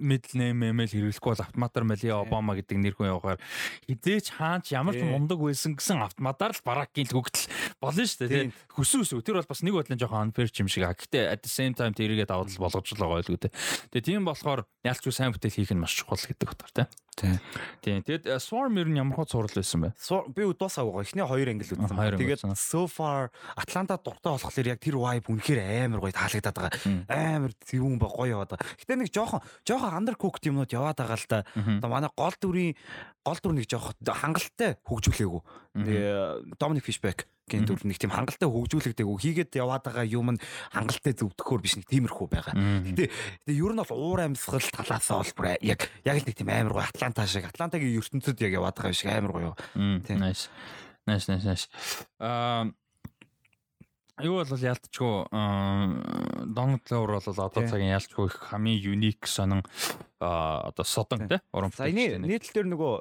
middle 0.00 0.34
name 0.40 0.72
email 0.72 0.88
хэрэглэхгүй 0.88 1.30
бол 1.36 1.44
автоматар 1.44 1.84
Мали 1.84 2.08
Обама 2.10 2.56
гэдэг 2.56 2.80
нэр 2.80 2.96
хүн 2.96 3.12
явахаар 3.12 3.38
хизээч 3.86 4.34
хаач 4.40 4.72
ямар 4.72 4.96
ч 4.96 5.04
мундаг 5.04 5.38
байсан 5.38 5.76
гэсэн 5.76 6.02
автоматар 6.02 6.56
л 6.56 6.64
баракгийн 6.64 7.06
л 7.12 7.20
хөгтөл 7.20 7.46
болно 7.78 8.02
шүү 8.02 8.26
дээ 8.26 8.50
тийм 8.50 8.56
хүсүс 8.72 9.14
тэр 9.20 9.38
бол 9.38 9.52
бас 9.52 9.62
нэг 9.62 9.76
бодлын 9.78 10.00
жоохон 10.00 10.32
unfair 10.32 10.48
юм 10.48 10.66
шиг. 10.66 10.88
А 10.88 10.96
гэхдээ 10.96 11.28
at 11.28 11.44
the 11.44 11.52
same 11.52 11.76
time 11.76 11.94
тэрийгээ 11.94 12.26
даваад 12.26 12.50
л 12.50 12.58
болгож 12.58 12.88
л 12.88 12.98
байгаа 12.98 13.22
байлгүй 13.22 13.38
тийм 13.46 13.54
тэгээ 13.94 14.08
тийм 14.10 14.26
болохоор 14.26 14.66
ялч 14.82 15.04
сайн 15.12 15.30
бүтээл 15.30 15.60
хийх 15.62 15.70
нь 15.70 15.78
маш 15.78 15.94
чухал 15.94 16.18
гэдэг 16.18 16.50
утгаар 16.50 16.74
тийм 16.74 16.88
Тийм. 17.16 17.40
Тийм. 17.80 18.02
Тэгэд 18.04 18.28
э, 18.28 18.36
Swarm 18.36 18.76
ер 18.76 18.92
нь 18.92 19.00
ямар 19.00 19.16
хөө 19.16 19.32
цуврал 19.32 19.56
байсан 19.56 19.88
бэ? 19.88 19.96
Би 20.36 20.44
дуусаагүй. 20.52 21.00
Эхний 21.00 21.24
хоёр 21.24 21.48
англи 21.48 21.64
үзсэн. 21.64 21.96
Тэгээд 22.20 22.44
so 22.60 22.84
far 22.84 23.32
Атланта 23.56 23.96
дуртай 23.96 24.36
болохоор 24.36 24.68
яг 24.68 24.80
тэр 24.84 25.00
vibe 25.00 25.32
үнэхээр 25.32 25.60
амар 25.88 26.04
гоё 26.04 26.12
таалагдаад 26.12 26.56
байгаа. 26.60 26.76
Амар 27.08 27.56
зөвүүн 27.64 27.96
ба 27.96 28.12
гоё 28.12 28.36
яваад 28.36 28.52
байгаа. 28.52 28.68
Гэтэ 28.84 29.00
нэг 29.00 29.08
жоохон 29.16 29.40
жоохон 29.64 29.96
undercooked 29.96 30.44
юмнууд 30.44 30.68
яваад 30.76 31.00
байгаа 31.00 31.16
л 31.16 31.28
да. 31.32 31.40
Одоо 31.56 31.88
манай 31.88 32.12
гол 32.12 32.36
дүрийн 32.36 32.76
гол 33.24 33.40
дүр 33.40 33.56
нэг 33.56 33.64
жоохон 33.64 33.96
хангалттай 34.04 34.76
хөгжүүлээгүй. 34.84 35.40
Dominic 36.60 36.84
Fishback 36.84 37.24
гэн 37.46 37.62
дүр 37.62 37.80
нэг 37.86 37.98
тийм 38.02 38.10
хангалттай 38.10 38.50
хөгжүүлэгдээгүй 38.50 39.18
хийгээд 39.22 39.58
яваад 39.62 39.86
байгаа 39.86 40.02
юм 40.02 40.34
нь 40.34 40.42
хангалттай 40.74 41.14
зөвдөхөөр 41.14 41.60
биш 41.62 41.78
нэг 41.78 41.86
тиймэрхүү 41.86 42.26
байгаа. 42.26 42.54
Гэтэ 42.90 43.06
гэтэ 43.06 43.52
ер 43.54 43.72
нь 43.72 43.82
бол 43.86 43.94
уур 43.94 44.20
амьсгал 44.26 44.66
талаас 44.74 45.06
нь 45.06 45.30
бол 45.30 45.54
яг 45.62 45.80
яг 46.02 46.16
л 46.18 46.26
нэг 46.26 46.34
тийм 46.34 46.50
амар 46.50 46.74
гоё 46.74 46.90
Атланта 46.90 47.22
шиг 47.30 47.46
Атлантагийн 47.46 48.02
ертөнцид 48.02 48.42
яг 48.42 48.52
яваад 48.58 48.74
байгаа 48.74 48.98
шиг 48.98 49.10
амар 49.14 49.32
гоё. 49.32 49.52
Тийм. 50.02 50.18
Nice. 50.18 50.50
Nice 51.06 51.30
nice 51.30 51.46
nice. 51.46 51.66
Аа 52.18 52.66
Юу 54.24 54.40
бол 54.40 54.48
ялтчгүй 54.48 55.28
Donald 56.56 56.80
Glover 56.88 57.20
бол 57.20 57.36
одоо 57.36 57.68
цагийн 57.68 57.92
ялтчгүй 58.00 58.32
их 58.32 58.36
хамгийн 58.48 58.96
unique 58.96 59.28
сонин 59.28 59.60
одоо 60.20 60.84
содон 60.84 61.28
те 61.28 61.40
уран 61.52 61.70
За 61.76 61.84
энэ 61.88 62.16
нийтлэл 62.24 62.64
дээр 62.64 62.68
нөгөө 62.72 62.94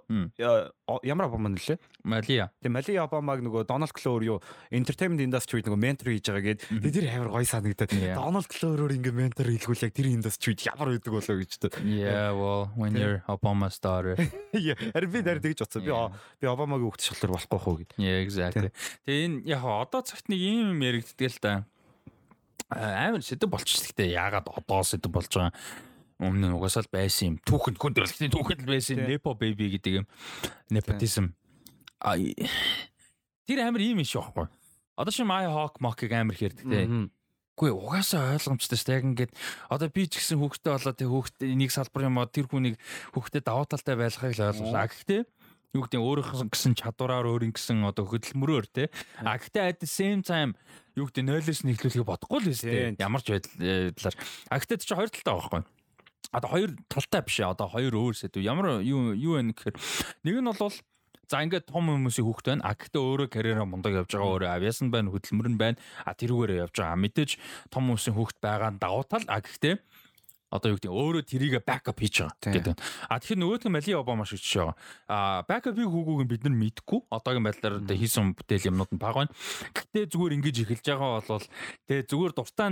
ямар 1.08 1.26
Обама 1.32 1.56
нэлээ? 1.56 1.80
Малия. 2.04 2.52
Тэгээ 2.60 2.76
Мали 2.76 2.94
Обамаг 3.00 3.40
нөгөө 3.40 3.64
Дональд 3.66 3.96
Клоуэр 3.96 4.24
юу 4.36 4.40
entertainment 4.68 5.24
industry-д 5.24 5.72
нөгөө 5.72 5.80
ментор 5.80 6.12
хийж 6.12 6.28
байгаа 6.28 6.44
гээд 6.44 6.62
тэр 6.92 7.08
амар 7.16 7.32
гоё 7.32 7.48
санагдаад. 7.48 7.92
Дональд 7.96 8.50
Клоуэроор 8.52 8.94
ингээ 9.00 9.16
ментор 9.16 9.48
хийлгүүл 9.48 9.86
яг 9.88 9.94
тэр 9.96 10.08
industry-д 10.12 10.68
ямар 10.68 10.92
байдаг 10.92 11.12
болоо 11.16 11.36
гэж 11.40 11.52
тэ. 11.56 11.72
Yeah, 11.88 12.36
well, 12.36 12.68
when 12.76 13.00
you're 13.00 13.24
Obama's 13.32 13.80
daughter. 13.80 14.20
Харин 14.52 15.10
би 15.10 15.20
дараа 15.24 15.40
тэгж 15.40 15.64
утсан. 15.64 15.88
Би 15.88 15.96
би 15.96 16.46
Обамагийн 16.52 16.92
хүүхд 16.92 17.00
шалгар 17.00 17.32
болохгүй 17.32 17.60
хөө 17.64 17.76
гэд. 17.80 17.92
Yeah, 17.96 18.20
exactly. 18.20 18.70
Тэгээ 19.08 19.24
энэ 19.24 19.38
яг 19.56 19.64
одоо 19.64 20.04
цагт 20.04 20.28
нэг 20.28 20.40
юм 20.44 20.84
яригддаг 20.84 21.32
л 21.32 21.40
да. 21.40 21.54
Аа, 22.70 23.10
Амар 23.10 23.24
сэдв 23.24 23.48
болчих. 23.48 23.82
Гэхдээ 23.88 24.14
яагаад 24.20 24.52
одоо 24.52 24.82
сэдв 24.84 25.10
болж 25.14 25.30
байгаа 25.32 25.54
юм? 25.54 25.94
Өмнө 26.20 26.48
нь 26.48 26.56
угаасаа 26.56 26.88
л 26.88 26.92
байсан 26.96 27.36
юм. 27.36 27.36
Түүхэнд 27.44 27.76
хүндрэлтийн 27.76 28.32
түүхэнд 28.32 28.64
л 28.64 28.72
байсан. 28.72 29.04
Nepo 29.04 29.36
baby 29.36 29.76
гэдэг 29.76 29.94
юм. 30.00 30.06
Nepotism. 30.72 31.36
А 32.00 32.16
тэр 32.16 33.60
амар 33.68 33.84
юм 33.84 34.00
иш 34.00 34.16
байхгүй. 34.16 34.48
Одоо 34.96 35.12
шим 35.12 35.28
My 35.28 35.44
Hawk 35.52 35.84
Mock-ыг 35.84 36.12
амар 36.16 36.40
хэрдэг 36.40 36.64
те. 36.72 36.88
Үгүй 37.56 37.72
угаасаа 37.72 38.36
ойлгомжтой 38.36 38.80
шүү. 38.80 38.96
Яг 38.96 39.04
ингээд 39.12 39.32
одоо 39.72 39.88
би 39.92 40.08
ч 40.08 40.20
гэсэн 40.20 40.40
хүүхдээ 40.40 40.72
болоод 40.76 41.00
тэг 41.00 41.08
хүүхдээ 41.08 41.56
нэг 41.56 41.72
салбар 41.72 42.08
юм 42.08 42.20
аа 42.20 42.28
тэр 42.28 42.48
хүнийг 42.52 42.76
хүүхдээ 43.16 43.44
даваа 43.44 43.68
талтай 43.68 43.96
байлгахыг 43.96 44.36
л 44.36 44.48
ойлгуулаа. 44.52 44.88
Гэхдээ 44.92 45.22
юу 45.76 45.84
гэдэг 45.88 46.00
өөрийнх 46.00 46.52
гэсэн 46.52 46.76
чадвараар 46.80 47.28
өөрийн 47.32 47.56
гэсэн 47.56 47.84
одоо 47.84 48.08
хөдөлмөрөөр 48.08 48.66
те. 48.72 48.92
А 49.20 49.40
гэхдээ 49.40 49.72
at 49.72 49.80
the 49.84 49.88
same 49.88 50.20
time 50.20 50.56
юу 50.96 51.08
гэдэг 51.08 51.24
нь 51.24 51.32
нойлоос 51.32 51.64
нэглүүлэхийг 51.64 52.08
бодохгүй 52.08 52.40
л 52.44 52.52
Тийм. 52.56 52.96
те. 52.96 53.04
Ямар 53.04 53.24
ч 53.24 53.36
байдлаар. 53.36 54.16
А 54.52 54.56
гэхдээ 54.60 54.80
чинь 54.80 55.00
хоёр 55.00 55.12
талтай 55.12 55.32
байгаа 55.32 55.44
байхгүй. 55.48 55.64
Одоо 56.32 56.50
хоёр 56.50 56.72
талтай 56.90 57.22
биш 57.22 57.38
ээ. 57.42 57.52
Одоо 57.52 57.68
хоёр 57.70 57.94
өөр 57.94 58.16
сэдв. 58.16 58.42
Ямар 58.42 58.82
юу 58.82 59.14
юу 59.14 59.38
вэ 59.38 59.54
гэхээр 59.54 59.76
нэг 60.24 60.36
нь 60.42 60.50
бол 60.50 60.74
За 61.26 61.42
ингээд 61.42 61.66
том 61.66 61.90
хүмүүсийн 61.90 62.22
хүүхд 62.22 62.46
байна. 62.54 62.62
А 62.70 62.78
гэхдээ 62.78 63.02
өөрөө 63.02 63.28
карьераа 63.34 63.66
мундаг 63.66 63.98
явж 63.98 64.14
байгаа. 64.14 64.30
Өөрөө 64.30 64.50
авиасан 64.62 64.94
байна, 64.94 65.10
хөдөлмөр 65.10 65.50
нь 65.50 65.58
байна. 65.58 65.82
А 66.06 66.14
тэрүүгээрээ 66.14 66.70
явж 66.70 66.76
байгаа. 66.78 67.02
Мэдээж 67.02 67.32
том 67.74 67.90
хүмүүсийн 67.90 68.14
хүүхд 68.14 68.38
байгаа 68.46 68.70
нь 68.70 68.78
давуу 68.78 69.02
тал. 69.10 69.26
А 69.26 69.42
гэхдээ 69.42 69.82
одоо 70.52 70.74
юу 70.74 70.78
гэдэг 70.78 70.92
өөрөө 70.94 71.24
тэрийг 71.26 71.64
бакап 71.66 71.98
хийж 72.00 72.26
байгаа 72.26 72.54
гэдэг. 72.54 72.76
А 73.10 73.20
тэгэхээр 73.20 73.42
нөгөөх 73.42 73.64
нь 73.66 73.74
Мали 73.74 73.94
Обама 73.98 74.26
шиг 74.26 74.40
жишээ 74.40 74.62
байгаа. 74.66 74.78
А 75.10 75.44
бакапыг 75.48 75.88
хүүгүүг 75.90 76.22
нь 76.26 76.32
бид 76.32 76.44
нар 76.46 76.56
мэдгүй. 76.56 77.00
Одоогийн 77.10 77.46
байдлаар 77.46 77.76
одоо 77.82 77.96
хийсэн 77.96 78.36
бүтээл 78.36 78.70
юмнууд 78.70 78.92
нь 78.94 79.02
баг 79.02 79.16
байна. 79.16 79.34
Гэхдээ 79.74 80.06
зүгээр 80.12 80.36
ингэж 80.40 80.56
эхэлж 80.66 80.86
байгаа 80.86 81.12
бол 81.24 81.46
тэгээ 81.90 82.04
зүгээр 82.10 82.34
дуртай 82.36 82.70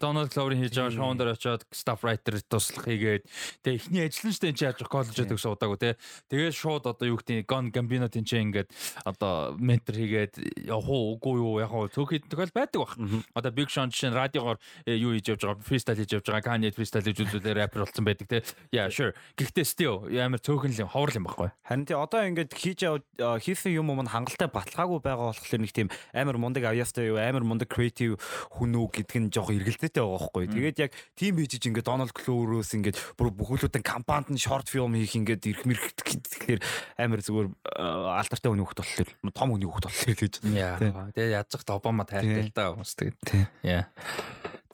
Дональд 0.00 0.32
Клоурийн 0.32 0.62
хийж 0.64 0.74
байгаа 0.74 0.94
шоунд 0.94 1.18
дээр 1.20 1.34
очиод 1.34 1.62
staff 1.74 2.04
writer 2.04 2.38
туслах 2.46 2.86
хийгээд 2.86 3.24
тэгээ 3.64 3.78
эхний 3.78 4.02
ажил 4.04 4.30
нь 4.30 4.34
ч 4.34 4.38
тийм 4.40 4.56
яаж 4.56 4.78
коллежид 4.84 5.30
гэсэн 5.30 5.54
удаагүй 5.54 5.78
те. 5.80 5.90
Тэгээ 6.30 6.52
шууд 6.54 6.84
одоо 6.86 7.06
юу 7.08 7.18
гэдэг 7.18 7.46
Gambino 7.48 8.06
тийм 8.08 8.24
ч 8.24 8.38
ингээд 8.38 8.68
одоо 9.04 9.56
ментор 9.58 9.96
хийгээд 9.96 10.66
явах 10.68 10.88
уу 10.88 11.18
үгүй 11.18 11.34
юу 11.40 11.60
яг 11.60 11.72
уу 11.72 11.90
цөөхөд 11.90 12.30
тэгэл 12.30 12.54
байдаг 12.54 12.80
баг. 12.84 12.92
Одоо 13.34 13.50
Big 13.50 13.68
Sean 13.70 13.90
жишээ 13.90 14.10
нь 14.12 14.18
радиогоор 14.18 14.58
э, 14.86 14.94
юу 14.94 15.14
хийж 15.16 15.34
явж 15.34 15.42
байгаа 15.42 15.64
freestyle 15.64 15.98
хийж 15.98 16.10
явж 16.14 16.26
байгаа 16.30 16.46
Kanye 16.54 16.70
freestyle 16.70 16.93
үзүүлээ 17.02 17.54
рэпер 17.66 17.82
болсон 17.82 18.04
байдаг 18.06 18.26
те. 18.30 18.42
Yeah 18.70 18.86
sure. 18.92 19.16
Гэхдээ 19.34 19.66
still 19.66 20.06
амар 20.14 20.38
цөөхөн 20.38 20.70
л 20.70 20.82
юм 20.86 20.90
ховор 20.92 21.10
юм 21.10 21.26
баггүй. 21.26 21.50
Харин 21.66 21.86
тий 21.88 21.96
одоо 21.98 22.22
ингээд 22.22 22.54
хийж 22.54 22.86
хийсэн 23.18 23.74
юм 23.74 23.90
юм 23.90 24.06
хангалттай 24.06 24.46
баталгаагүй 24.46 25.00
байгаа 25.02 25.34
болохоор 25.34 25.60
нэг 25.62 25.72
тийм 25.74 25.88
амар 26.14 26.38
мундаг 26.38 26.64
авьяастай 26.70 27.10
юу 27.10 27.18
амар 27.18 27.42
мундаг 27.42 27.68
креатив 27.70 28.18
хүн 28.54 28.78
үү 28.78 28.88
гэдг 29.02 29.14
нь 29.18 29.32
жоох 29.34 29.50
эргэлзээтэй 29.50 30.02
байгаа 30.02 30.30
байхгүй. 30.30 30.44
Тэгээд 30.54 30.78
яг 30.78 30.92
тим 31.18 31.34
хийж 31.38 31.62
ингээд 31.64 31.88
Дональд 31.88 32.14
Клоурөөс 32.14 32.70
ингээд 32.78 32.96
бүр 33.18 33.34
бүхүүлдэн 33.34 33.82
кампанид 33.82 34.30
нь 34.30 34.40
шорт 34.40 34.70
фильм 34.70 34.94
хийх 34.94 35.18
ингээд 35.18 35.42
ирэх 35.46 35.64
мэрх 35.66 35.94
тэгэхээр 35.98 36.60
амар 37.00 37.20
зүгээр 37.22 37.48
а, 37.78 38.20
алдартай 38.20 38.50
хүний 38.50 38.66
хөлт 38.66 38.80
болохоор 38.82 39.10
том 39.34 39.48
хүний 39.54 39.68
хөлт 39.68 39.86
болохоор 39.88 40.16
гэж. 40.18 40.34
Yeah. 40.50 40.78
Тэгээ 41.14 41.42
ч 41.48 41.54
Обама 41.74 42.04
тайлтай 42.06 42.46
л 42.46 42.54
да 42.54 42.70
хүмүүс 42.72 42.92
тэгээд. 42.94 43.16
Тий. 43.26 43.44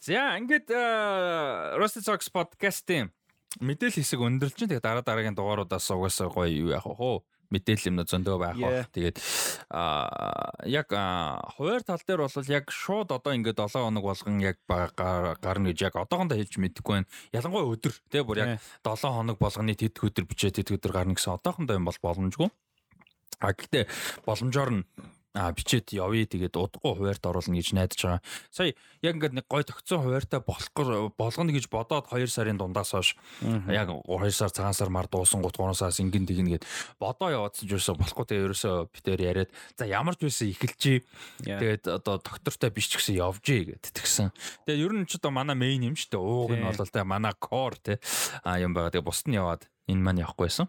За 0.01 0.41
ингээд 0.41 0.73
э, 0.73 1.77
Rusty 1.77 2.01
Socks 2.01 2.33
podcast-ийн 2.33 3.13
мэдээлэл 3.61 4.01
хэсэг 4.01 4.17
өндөрлж 4.17 4.57
чинь 4.57 4.73
тэгээ 4.73 4.81
дараа 4.81 5.05
дараагийн 5.05 5.37
дугааруудаас 5.37 5.93
угаасаа 5.93 6.33
гоё 6.33 6.49
юу 6.49 6.73
яах 6.73 6.89
вэ 6.89 7.21
мэдээлэл 7.53 7.93
юм 7.93 8.01
зөндөө 8.09 8.37
байх 8.41 8.57
бах. 8.57 8.89
Тэгээд 8.97 9.21
а 9.69 10.57
яг 10.65 10.89
хуваар 10.89 11.85
тал 11.85 12.01
дээр 12.01 12.25
бол 12.25 12.49
яг 12.49 12.73
шууд 12.73 13.13
одоо 13.13 13.37
ингээд 13.37 13.61
7 13.61 13.77
хоног 13.77 14.05
болгон 14.09 14.41
яг 14.41 14.57
гарна 14.65 15.69
гэж 15.69 15.93
яг 15.93 16.01
одоохондоо 16.01 16.41
хэлж 16.41 16.57
мэдэхгүй 16.57 17.05
байна. 17.05 17.11
Ялангуяа 17.37 17.69
өдөр 17.69 17.93
тий 18.09 18.25
бүр 18.25 18.41
яг 18.41 18.51
7 18.81 19.05
хоног 19.05 19.37
болгоны 19.37 19.77
тэд 19.77 20.01
өдөр 20.01 20.25
бичээ 20.25 20.65
тэд 20.65 20.81
өдөр 20.81 20.97
гарна 20.97 21.13
гэсэн 21.13 21.37
одоохондоо 21.37 21.77
юм 21.77 21.85
бол 21.85 22.01
боломжгүй. 22.01 22.49
А 23.45 23.53
гэхдээ 23.53 23.85
боломжоор 24.25 24.81
нь 24.81 24.85
а 25.35 25.55
бичээд 25.55 25.95
явъя 25.95 26.27
тэгээд 26.27 26.59
удахгүй 26.59 26.99
хуваарьт 26.99 27.23
оруулна 27.23 27.55
гэж 27.55 27.71
найдаж 27.79 28.01
байгаа. 28.03 28.23
Сая 28.51 28.75
яг 28.99 29.15
ингээд 29.15 29.39
нэг 29.39 29.47
гой 29.47 29.63
тогтсон 29.63 30.03
хуваарьтай 30.03 30.43
болох 30.43 31.15
болгоно 31.15 31.55
гэж 31.55 31.71
бодоод 31.71 32.11
2 32.11 32.27
сарын 32.27 32.59
дундаас 32.59 32.91
хойш 32.91 33.15
яг 33.71 33.95
2 33.95 34.31
сар 34.35 34.51
цагаан 34.51 34.75
сар 34.75 34.91
мар 34.91 35.07
дуусан 35.07 35.39
3 35.39 35.55
3 35.55 35.79
сараас 35.79 36.03
ингэн 36.03 36.27
тэгнэ 36.27 36.51
гэд 36.59 36.65
бодоо 36.99 37.31
яваадсан 37.31 37.71
ч 37.71 37.79
юусоо 37.79 37.95
болохгүй 37.95 38.27
тэгээ 38.27 38.47
ерөөсөө 38.51 38.75
битээр 38.91 39.21
яриад 39.23 39.51
за 39.79 39.87
ямар 39.87 40.19
ч 40.19 40.27
байсан 40.27 40.51
эхэлчихье. 40.51 41.07
Тэгээд 41.47 41.87
одоо 41.87 42.19
доктортой 42.19 42.71
биш 42.75 42.91
ч 42.91 42.99
гэсэн 42.99 43.23
явжээ 43.23 43.63
гэд 43.71 43.85
тэгсэн. 43.95 44.35
Тэгээд 44.67 44.83
ер 44.83 44.93
нь 44.99 45.07
ч 45.07 45.23
одоо 45.23 45.31
манай 45.31 45.55
мейн 45.55 45.87
юм 45.87 45.95
шүү 45.95 46.11
дээ. 46.11 46.23
Ууг 46.27 46.51
нь 46.59 46.67
бол 46.67 46.75
тэ 46.75 47.07
манай 47.07 47.35
core 47.39 47.79
тэ 47.79 48.03
а 48.43 48.59
юм 48.59 48.75
байгаа. 48.75 48.91
Тэгээд 48.99 49.07
бусд 49.07 49.31
нь 49.31 49.39
яваад 49.39 49.71
энэ 49.87 50.03
маань 50.03 50.27
явахгүйсэн. 50.27 50.67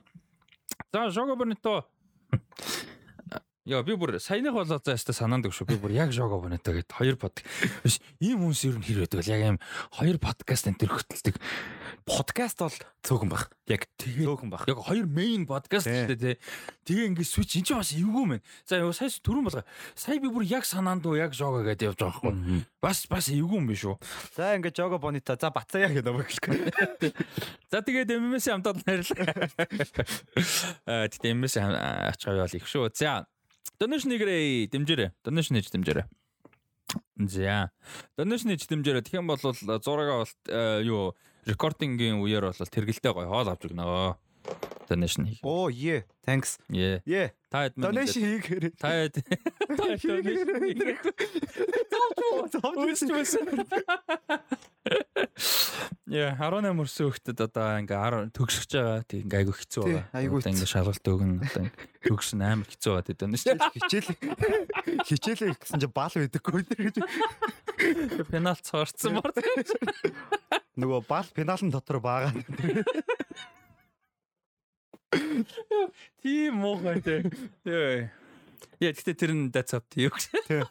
За 0.93 1.09
Жого 1.09 1.35
Бонито 1.35 1.85
Яа 3.61 3.83
би 3.85 3.93
бүр 3.93 4.15
саяных 4.17 4.55
болоо 4.57 4.81
заастаа 4.81 5.13
санаанд 5.13 5.45
өгшөө. 5.45 5.67
Би 5.69 5.75
бүр 5.77 5.93
яг 5.93 6.09
Жого 6.09 6.39
Бонито 6.41 6.73
гэд 6.73 6.89
хоёр 6.97 7.13
под. 7.13 7.45
Биш 7.85 8.01
ийм 8.17 8.41
хүмүүс 8.41 8.61
ер 8.65 8.81
нь 8.81 8.85
хэр 8.89 9.05
байдаг 9.05 9.21
вэ? 9.21 9.29
Яг 9.29 9.41
ийм 9.45 9.57
хоёр 9.93 10.17
подкаст 10.17 10.65
энэ 10.65 10.81
төр 10.81 10.97
хөтэлдэг. 10.97 11.37
Подкаст 12.09 12.57
бол 12.57 12.73
цөөхөн 13.05 13.29
баг. 13.29 13.53
Яг 13.69 13.85
цөөхөн 14.01 14.49
баг. 14.49 14.65
яг 14.65 14.81
хоёр 14.81 15.05
podcast 15.45 15.85
Тий. 15.85 15.93
шүү 15.93 16.09
дээ 16.09 16.17
тий. 16.17 16.35
Тэгээ 16.89 17.05
ингээд 17.13 17.29
switch 17.29 17.53
энэ 17.61 17.65
ч 17.69 17.77
бас 17.77 17.93
эвгүй 17.93 18.25
мэн. 18.33 18.41
За 18.65 18.81
яа 18.81 18.89
сая 18.97 19.13
түрүүн 19.13 19.45
болго. 19.45 19.61
Сая 19.93 20.17
би 20.17 20.33
бүр 20.33 20.41
яг 20.41 20.65
санаанд 20.65 21.05
уу 21.05 21.21
яг 21.21 21.37
жога 21.37 21.61
гэдээ 21.61 21.93
явж 21.93 22.01
байгаа 22.01 22.33
байхгүй. 22.33 22.65
Бас 22.81 23.05
бас 23.05 23.29
эвгүй 23.29 23.61
юм 23.61 23.69
биш 23.69 23.85
үү. 23.85 23.93
За 24.33 24.57
ингээд 24.57 24.73
Жого 24.73 24.97
Бонита 24.97 25.37
за 25.37 25.53
бацаая 25.53 25.93
гэдэг 25.93 26.09
намайг 26.09 26.33
хэлэхгүй. 26.33 27.13
За 27.69 27.85
тэгээд 27.85 28.09
MMS 28.09 28.49
хамтад 28.49 28.81
найрлаа. 28.89 29.29
Аа 30.89 31.05
тэгээд 31.13 31.29
MMS 31.37 31.61
ачгаа 31.61 32.41
явал 32.41 32.57
их 32.57 32.65
шүү. 32.65 32.89
За 32.97 33.29
donation 33.79 34.09
нэгрээ 34.13 34.69
дэмжээрэй. 34.71 35.09
Donation 35.25 35.57
нэж 35.57 35.71
дэмжээрэй. 35.73 36.05
За. 37.27 37.71
Donation 38.17 38.53
нэж 38.53 38.67
дэмжээрэй. 38.67 39.01
Тэгэх 39.01 39.21
юм 39.21 39.27
бол 39.27 39.41
зураагаа 39.41 40.23
бол 40.23 40.33
э, 40.47 40.81
юу 40.85 41.15
рекордингийн 41.45 42.21
үеэр 42.21 42.53
бол 42.53 42.57
тэргэлтэй 42.57 43.11
гоё 43.13 43.27
хоол 43.29 43.49
авч 43.49 43.69
өгнө. 43.69 44.17
Donation 44.91 45.23
хийх. 45.25 45.39
Оо 45.43 45.69
е. 45.69 46.03
Thanks. 46.27 46.59
Е. 46.73 47.01
Е. 47.07 47.31
Та 47.49 47.67
хэд 47.67 47.77
маань 47.77 47.95
Donation 47.95 48.21
хийхээр. 48.27 48.63
Та 48.75 48.89
хэд 49.07 49.15
Та 49.77 49.83
хэд 49.87 50.01
donation 50.03 50.21
Өөсч 52.61 53.09
байсан. 53.11 53.45
Яа, 56.11 56.35
18 56.35 56.75
мөрсөн 56.75 57.07
хөлтөд 57.07 57.39
одоо 57.39 57.79
ингээ 57.79 57.95
10 57.95 58.35
төгсөж 58.35 58.71
байгаа. 58.75 58.99
Тэг 59.07 59.19
ингээ 59.23 59.39
айгу 59.41 59.53
хэцүү 59.55 59.83
байгаа. 59.87 60.05
Одоо 60.11 60.51
ингээ 60.51 60.73
шалгалт 60.73 61.05
өгөн 61.07 61.31
одоо 61.39 61.65
төгсөн 62.03 62.41
амар 62.43 62.67
хэцүү 62.67 62.91
байгаа 62.91 63.07
гэдэг 63.07 63.27
нь 63.31 63.39
шүү 63.39 63.55
Хичээл 63.71 64.09
хичээлээ 65.07 65.55
гэсэн 65.55 65.79
чи 65.79 65.87
бал 65.87 66.11
байдаггүй 66.11 66.61
нэр 66.67 66.81
гэж. 66.91 66.95
дээ. 66.99 68.27
Пеналт 68.27 68.63
цаарцсан 68.67 69.15
мар. 69.15 69.31
Нөгөө 70.75 70.99
бал 71.07 71.27
пеналын 71.31 71.71
дотор 71.71 72.03
байгаа. 72.03 72.35
Тийм 76.23 76.61
муухай 76.63 77.01
тий. 77.03 77.19
Яа. 77.67 78.09
Яа, 78.79 78.91
гэхдээ 78.95 79.15
тэр 79.17 79.31
нь 79.35 79.51
that's 79.51 79.75
up 79.75 79.85
you. 79.95 80.09
Тий. 80.47 80.63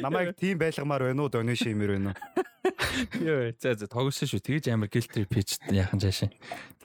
Намайг 0.00 0.34
тийм 0.40 0.58
байлгамаар 0.58 1.12
байна 1.12 1.22
уу 1.22 1.30
donation 1.32 1.76
юмэр 1.76 1.98
байна 1.98 2.14
уу? 2.14 2.44
Яа, 3.20 3.52
за 3.60 3.74
за 3.76 3.86
тогсон 3.86 4.28
шүү. 4.28 4.40
Тэгэж 4.40 4.72
амар 4.72 4.88
guilty 4.88 5.28
pitch 5.28 5.60
яахан 5.68 6.00
цаашаа. 6.00 6.32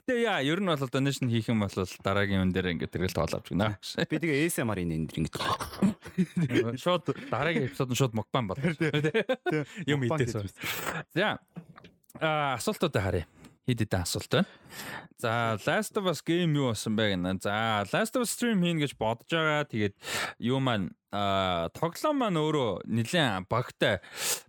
Гэтэ 0.04 0.26
яа, 0.26 0.44
ер 0.44 0.60
нь 0.60 0.68
бол 0.68 0.92
donation 0.92 1.30
хийх 1.32 1.48
юм 1.48 1.64
бол 1.64 1.72
дараагийн 1.72 2.44
юм 2.44 2.52
дээр 2.52 2.76
ингээ 2.76 2.92
тэгэл 2.92 3.16
тоол 3.16 3.32
авч 3.32 3.54
гинэ. 3.54 3.80
Би 4.04 4.16
тэгээ 4.20 4.44
ASMR-ийн 4.46 4.92
энэ 4.92 5.08
ингэ. 5.16 6.76
Шууд 6.76 7.16
дараагийн 7.32 7.72
эпизод 7.72 7.90
нь 7.90 7.98
шууд 7.98 8.12
мукбан 8.12 8.50
болно. 8.50 8.76
Юм 9.88 10.04
идээс. 10.04 10.36
За. 11.16 11.40
Аа 12.20 12.60
асуултуудаа 12.60 13.02
харъя. 13.02 13.26
Хэд 13.70 13.86
хэдэн 13.86 14.02
асуулт 14.02 14.30
байна. 14.30 14.50
За 15.20 15.56
Last 15.66 15.94
of 15.96 16.08
Us 16.08 16.20
game 16.24 16.56
юу 16.56 16.72
болсон 16.72 16.96
бэ 16.96 17.14
гэнэ. 17.14 17.44
За 17.44 17.84
Last 17.92 18.16
of 18.16 18.24
Us 18.24 18.32
stream 18.34 18.64
хийн 18.64 18.80
гэж 18.80 18.96
бодож 18.96 19.28
байгаа. 19.28 19.68
Тэгээд 19.68 19.94
юу 20.40 20.58
маань 20.58 20.96
а 21.12 21.68
тоглоом 21.74 22.22
маань 22.22 22.38
өөрөө 22.38 22.86
нэлээд 22.86 23.50
багтай 23.50 23.98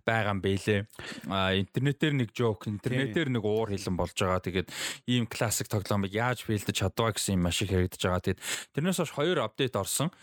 байгаа 0.06 0.32
юм 0.32 0.40
бэлээ. 0.40 0.80
А 1.28 1.52
интернетээр 1.58 2.14
нэг 2.14 2.30
жоок, 2.30 2.70
интернетээр 2.70 3.34
нэг 3.34 3.42
уур 3.42 3.74
хилэн 3.74 3.98
болж 3.98 4.14
байгаа. 4.14 4.40
Тэгээд 4.40 4.68
ийм 5.10 5.26
классик 5.26 5.66
тоглоомыг 5.66 6.14
яаж 6.14 6.46
бэлдэж 6.46 6.86
чадваа 6.86 7.12
гэсэн 7.12 7.36
юм 7.36 7.44
маш 7.44 7.60
их 7.60 7.74
яригдж 7.74 8.00
байгаа. 8.06 8.22
Тэгээд 8.22 8.42
тэрнээс 8.78 8.98
хойш 9.02 9.12
хоёр 9.12 9.42
апдейт 9.42 9.74
орсон. 9.74 10.14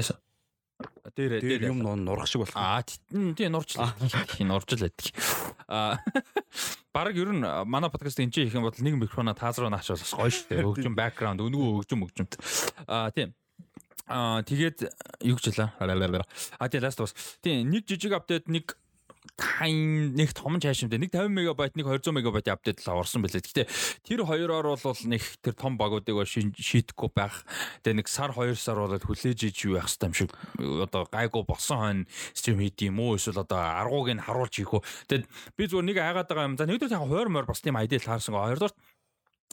Яса. 0.00 0.18
Дээр 1.16 1.40
дээр 1.40 1.72
юм 1.72 1.80
нурах 1.80 2.28
шиг 2.28 2.44
болох. 2.44 2.56
Аа 2.56 2.84
тийм 2.84 3.56
нурчлаа. 3.56 3.96
Нуржл 4.44 4.84
байдаг. 4.84 5.08
Аа 5.68 5.96
баг 6.92 7.16
ер 7.16 7.32
нь 7.32 7.40
манай 7.64 7.88
подкаст 7.88 8.20
энэ 8.20 8.32
хийх 8.32 8.52
юм 8.52 8.68
бол 8.68 8.76
нэг 8.76 8.94
микрофона 9.00 9.32
тааз 9.32 9.56
руу 9.56 9.72
наачвал 9.72 9.96
гоё 9.96 10.28
шүү 10.28 10.52
дээ. 10.52 10.66
Өгжим 10.68 10.92
бэкграунд 10.92 11.40
өнгөө 11.40 11.80
өгжим 11.80 12.04
өгжимт. 12.04 12.36
Аа 12.84 13.08
тийм. 13.08 13.32
Аа 14.04 14.44
тэгээд 14.44 14.84
юу 15.24 15.40
гэж 15.40 15.56
хэлээ. 15.56 15.70
Аа 16.60 16.68
тийм 16.68 16.84
last 16.84 17.00
бас. 17.00 17.16
Тийм 17.40 17.72
нэг 17.72 17.88
жижиг 17.88 18.12
апдейт 18.12 18.52
нэг 18.52 18.76
тайн 19.34 20.14
нэг 20.14 20.30
том 20.36 20.60
чаашимтай 20.62 21.02
нэг 21.02 21.10
50 21.10 21.34
мегабайт 21.34 21.74
нэг 21.74 21.90
200 21.90 22.14
мегабайт 22.14 22.46
апдейт 22.46 22.84
л 22.86 23.02
орсон 23.02 23.26
байлээ. 23.26 23.42
Гэхдээ 23.42 23.66
тэр 24.06 24.22
хоёроор 24.22 24.78
бол 24.78 25.00
нэг 25.10 25.22
тэр 25.42 25.54
том 25.58 25.74
багуудыг 25.74 26.22
шийдэхгүй 26.22 27.10
байх. 27.10 27.42
Тэгээ 27.82 27.98
нэг 28.04 28.08
сар 28.08 28.30
2 28.30 28.54
сар 28.54 28.78
болоод 28.78 29.02
хүлээж 29.02 29.40
иж 29.50 29.56
юу 29.66 29.80
байх 29.80 29.90
хэвээр 29.90 30.06
юм 30.06 30.14
шиг 30.14 30.30
одоо 30.86 31.08
гайгүй 31.10 31.42
болсон 31.42 31.78
хойно 31.78 32.08
стрим 32.34 32.60
хийд 32.62 32.78
юм 32.86 33.00
уу 33.02 33.16
эсвэл 33.18 33.42
одоо 33.42 33.58
аргууг 33.58 34.14
нь 34.14 34.22
харуулж 34.22 34.54
хийх 34.54 34.72
үү. 34.76 34.82
Тэгээд 35.10 35.26
би 35.56 35.62
зүгээр 35.66 35.88
нэг 35.90 35.98
айгаад 35.98 36.28
байгаа 36.30 36.46
юм. 36.46 36.56
За 36.56 36.68
нэгдүгээр 36.68 36.96
яг 36.96 37.08
хойр 37.10 37.28
морь 37.32 37.48
бас 37.48 37.60
тийм 37.60 37.76
айдэл 37.76 38.06
хаарсан. 38.06 38.34
Хоёрдугаар 38.36 38.74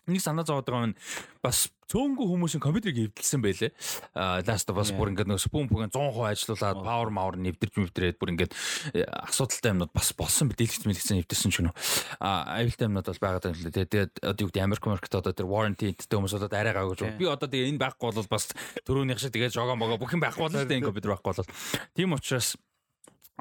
нэг 0.08 0.20
санаа 0.20 0.44
зовоод 0.44 0.68
байгаа 0.68 0.90
нь 0.92 0.98
бас 1.44 1.72
цөөнгөө 1.94 2.26
хүмүүсийн 2.26 2.64
компьютерийг 2.64 3.14
эвдэлсэн 3.14 3.42
байлээ. 3.44 3.72
А 4.18 4.42
Last 4.42 4.72
Us 4.72 4.92
бүр 4.96 5.14
ингээд 5.14 5.30
нэг 5.30 5.40
спун 5.40 5.70
бүхэн 5.70 5.94
100% 5.94 6.26
ажиллуулад 6.26 6.82
power 6.82 7.10
power 7.14 7.36
нэвдэрж 7.38 7.74
мэвдрээд 7.78 8.18
бүр 8.18 8.34
ингээд 8.34 8.52
э, 8.98 9.06
асуудалтай 9.06 9.72
юмнууд 9.78 9.94
бас 9.94 10.10
болсон 10.18 10.50
би 10.50 10.58
дэлгэц 10.58 10.90
мэлгэсэн 10.90 11.22
эвдэрсэн 11.22 11.52
ч 11.54 11.62
гэнэ. 11.62 11.72
А 12.18 12.58
аюултай 12.58 12.90
юмнууд 12.90 13.08
бол 13.14 13.22
байгаад 13.22 13.46
байна 13.46 13.60
л 13.62 13.70
дээ. 13.70 13.86
Тэгээд 13.86 14.14
одоо 14.26 14.42
юу 14.42 14.50
гэдэг 14.50 14.64
Америк 14.66 14.84
маркет 14.90 15.14
одоо 15.14 15.34
тэр 15.38 15.48
warranty 15.48 15.94
гэдэг 15.94 16.18
хүмүүс 16.18 16.34
бол 16.34 16.50
арай 16.50 16.74
гаагүй 16.74 16.96
гэж. 16.98 17.20
Би 17.20 17.28
одоо 17.30 17.48
тэгээ 17.48 17.70
энэ 17.76 17.82
байхгүй 17.84 18.10
бол 18.10 18.32
бас 18.32 18.46
төрөөнийх 18.88 19.20
шиг 19.22 19.36
тэгээд 19.38 19.54
жогоо 19.54 19.78
могоо 19.78 20.02
бүх 20.02 20.18
юм 20.18 20.24
байхгүй 20.24 20.50
бол 20.50 20.58
энэ 20.66 20.88
компьютер 20.88 21.14
байхгүй 21.14 21.30
бол. 21.30 21.52
Тийм 21.94 22.18
учраас 22.18 22.58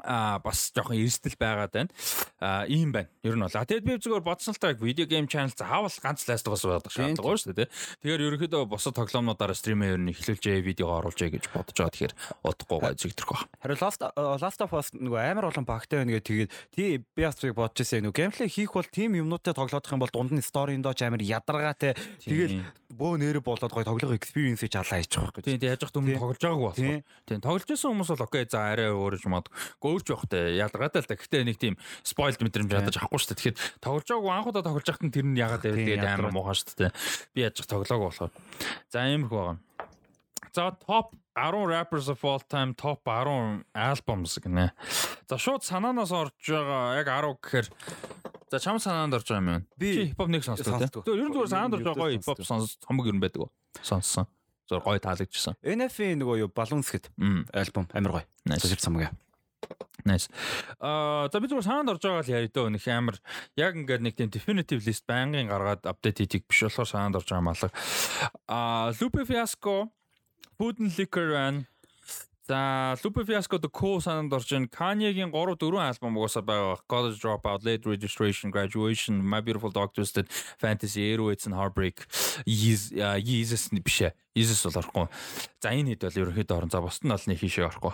а 0.01 0.39
бас 0.39 0.71
жоохон 0.73 0.97
эрсдэл 0.97 1.37
байгаад 1.37 1.71
байна. 1.71 1.89
А 2.41 2.65
ийм 2.65 2.91
байна. 2.91 3.09
Ер 3.21 3.37
нь 3.37 3.43
бол. 3.45 3.53
А 3.53 3.65
тэгэд 3.65 3.85
би 3.85 3.99
зүгээр 4.01 4.25
бодсон 4.25 4.57
л 4.57 4.61
та 4.61 4.73
видео 4.73 5.05
гейм 5.05 5.29
channel 5.29 5.53
заавал 5.53 5.93
ганц 6.01 6.25
ласт 6.25 6.47
бас 6.49 6.65
байдаг 6.65 6.91
шаардлагагүй 6.91 7.37
шүү 7.37 7.53
дээ. 7.53 7.69
Тэгэхээр 8.01 8.25
ерөнхийдөө 8.33 8.63
босод 8.67 8.97
тоглоомнуудаар 8.97 9.53
стримээ 9.53 9.93
ер 9.95 10.01
нь 10.01 10.11
эхлүүлжээ, 10.11 10.65
видеого 10.65 10.97
оруулжээ 11.03 11.29
гэж 11.37 11.43
бодож 11.53 11.77
байгаа. 11.77 11.93
Тэгэхээр 11.93 12.13
удахгүй 12.41 12.79
гой 12.81 12.93
зэгдэрх 12.97 13.29
баг. 13.29 13.45
Харин 13.61 13.79
Last 13.83 14.01
Last 14.17 14.59
of 14.65 14.73
Us 14.73 14.89
нөгөө 14.97 15.19
амар 15.21 15.49
олон 15.51 15.65
багтай 15.67 16.01
байна 16.01 16.17
гэдэг 16.17 16.25
тэгээд 16.25 16.51
тий 16.73 16.89
би 17.03 17.21
бас 17.21 17.37
яг 17.43 17.55
бодож 17.55 17.83
ирсэн 17.83 18.03
нөгөө 18.07 18.17
геймплей 18.17 18.49
хийх 18.49 18.73
бол 18.73 18.87
тийм 18.87 19.15
юмнуудтай 19.19 19.53
тоглоодох 19.53 19.93
юм 19.93 20.01
бол 20.03 20.13
дунд 20.13 20.33
нь 20.33 20.43
сторийн 20.43 20.81
дооч 20.81 21.03
амар 21.03 21.21
ядаргаатай 21.21 21.93
тэгэл 22.23 22.63
бөө 22.93 23.17
нэрэ 23.19 23.41
болоод 23.41 23.73
гой 23.73 23.85
тоглох 23.85 24.13
experience-ийг 24.13 24.73
алаа 24.77 25.01
хийчих 25.01 25.19
байхгүй. 25.19 25.43
Тийм 25.43 25.59
яаж 25.65 25.81
ч 25.81 25.91
өмнө 25.91 26.21
тоглож 26.21 26.39
байгаагүй 26.39 26.67
болсон. 26.69 27.03
Тийм 27.25 27.41
тоглож 27.41 27.65
байсан 27.65 27.89
хүмүүс 27.89 28.11
бол 28.13 28.25
окей 28.29 28.45
за 28.45 28.59
арай 28.69 28.89
өөр 28.93 29.17
юм 29.19 29.33
мод 29.33 29.49
өөрч 29.81 30.05
явахтай 30.13 30.57
ялгаатай 30.61 31.01
л 31.01 31.09
да. 31.09 31.17
Гэхдээ 31.17 31.43
нэг 31.49 31.57
тийм 31.57 31.75
spoiled 32.05 32.41
мэдрэмж 32.45 32.71
ядаж 32.71 32.95
авахгүй 33.01 33.19
шүү 33.19 33.29
дээ. 33.33 33.39
Тэгэхээр 33.41 33.57
тоглож 33.81 34.07
байгаагүй 34.07 34.33
анхудаа 34.37 34.63
тоглож 34.63 34.87
байхад 34.87 35.05
нь 35.09 35.13
тэр 35.13 35.25
нь 35.25 35.41
ягаад 35.41 35.63
байв 35.65 35.75
тэгээд 35.75 36.05
амар 36.05 36.31
муухай 36.31 36.55
шүү 36.55 36.77
дээ. 36.77 36.91
Би 37.33 37.39
яаж 37.43 37.57
ч 37.57 37.65
тоглоагүй 37.65 38.07
болохоор. 38.13 38.31
За 38.93 39.09
иймэрхүү 39.09 39.39
байгаа. 39.41 39.57
За 40.51 40.71
топ 40.71 41.15
10 41.35 41.65
rappers 41.71 42.09
of 42.11 42.23
all 42.27 42.41
time 42.43 42.75
топ 42.75 43.07
10 43.07 43.63
albums 43.73 44.37
гинэ. 44.43 44.71
За 45.29 45.37
шууд 45.37 45.63
санаанаас 45.63 46.11
орж 46.11 46.35
байгаа 46.43 46.99
яг 46.99 47.07
10 47.07 47.39
гэхээр 47.39 47.67
За 48.53 48.59
чам 48.59 48.77
санаанд 48.77 49.15
орж 49.17 49.25
байгаа 49.25 49.41
юм 49.41 49.49
байна. 49.49 49.65
Би 49.81 50.13
хипхоп 50.13 50.29
нэг 50.29 50.45
сонсдог 50.45 50.77
тийм. 50.77 51.01
Тэр 51.01 51.25
ер 51.25 51.29
нь 51.29 51.33
зүгээр 51.33 51.49
санаанд 51.49 51.73
орж 51.73 51.85
байгаа 51.89 52.05
гоё 52.05 52.13
хипхоп 52.21 52.45
сонс 52.45 52.77
хамаг 52.85 53.09
ер 53.09 53.15
нь 53.17 53.23
байдаг. 53.23 53.49
Сонссон. 53.81 54.29
Зур 54.69 54.85
гоё 54.85 55.01
таалагдчихсан. 55.01 55.57
NF-ийн 55.65 56.21
нөгөө 56.21 56.45
юу 56.45 56.49
Balloons 56.53 56.85
гэд 56.93 57.09
альбом 57.49 57.89
амар 57.97 58.21
гоё. 58.21 58.25
Сошиал 58.61 58.77
самгаа. 58.77 59.09
Nice. 60.05 60.29
Аа 60.77 61.33
за 61.33 61.41
би 61.41 61.49
зүгээр 61.49 61.65
санаанд 61.65 61.97
орж 61.97 62.05
байгаа 62.05 62.21
л 62.21 62.29
яа 62.29 62.45
дөө 62.45 62.69
нөх 62.77 62.85
амар 62.93 63.17
яг 63.57 63.73
ингээд 63.73 64.05
нэг 64.05 64.13
тийм 64.19 64.29
definitive 64.29 64.85
list 64.85 65.09
байнгын 65.09 65.49
гаргаад 65.49 65.87
апдейт 65.89 66.21
хийдэг 66.21 66.45
биш 66.45 66.67
болохоор 66.67 66.93
санаанд 66.93 67.17
орж 67.17 67.33
байгаа 67.33 67.47
малаг. 67.49 67.71
Аа 68.45 68.93
Lupe 69.01 69.25
Fiasco, 69.25 69.89
Putin 70.63 70.87
Liquor 70.97 71.35
and 71.35 71.65
За 72.47 72.95
Lupe 73.03 73.25
Fiasco 73.25 73.57
the 73.59 73.67
Cool 73.67 73.99
санаанд 73.99 74.31
орж 74.31 74.51
ин 74.55 74.67
Kanye-гийн 74.67 75.31
3 75.31 75.59
4 75.59 75.79
альбом 75.79 76.15
угаасаа 76.15 76.43
байгаа. 76.43 76.79
College 76.87 77.19
Dropout, 77.19 77.63
Late 77.67 77.83
Registration, 77.83 78.47
Graduation, 78.51 79.19
My 79.19 79.41
Beautiful 79.43 79.71
Dark 79.71 79.91
Twisted, 79.93 80.27
Fantasy, 80.63 81.11
Airways 81.11 81.43
and 81.47 81.55
Heartbreak, 81.55 82.07
Yeezus 82.47 83.71
биш 83.75 84.07
ээ. 84.07 84.11
Yeezus 84.35 84.63
бол 84.63 84.79
орохгүй. 84.79 85.07
За 85.59 85.75
энэ 85.75 85.95
хэд 85.95 86.03
бол 86.07 86.19
ерөнхийдөө 86.23 86.55
орон. 86.55 86.71
За 86.71 86.79
бусд 86.79 87.03
нь 87.03 87.11
бол 87.11 87.27
нэг 87.27 87.39
хийшээ 87.43 87.67
орохгүй. 87.67 87.93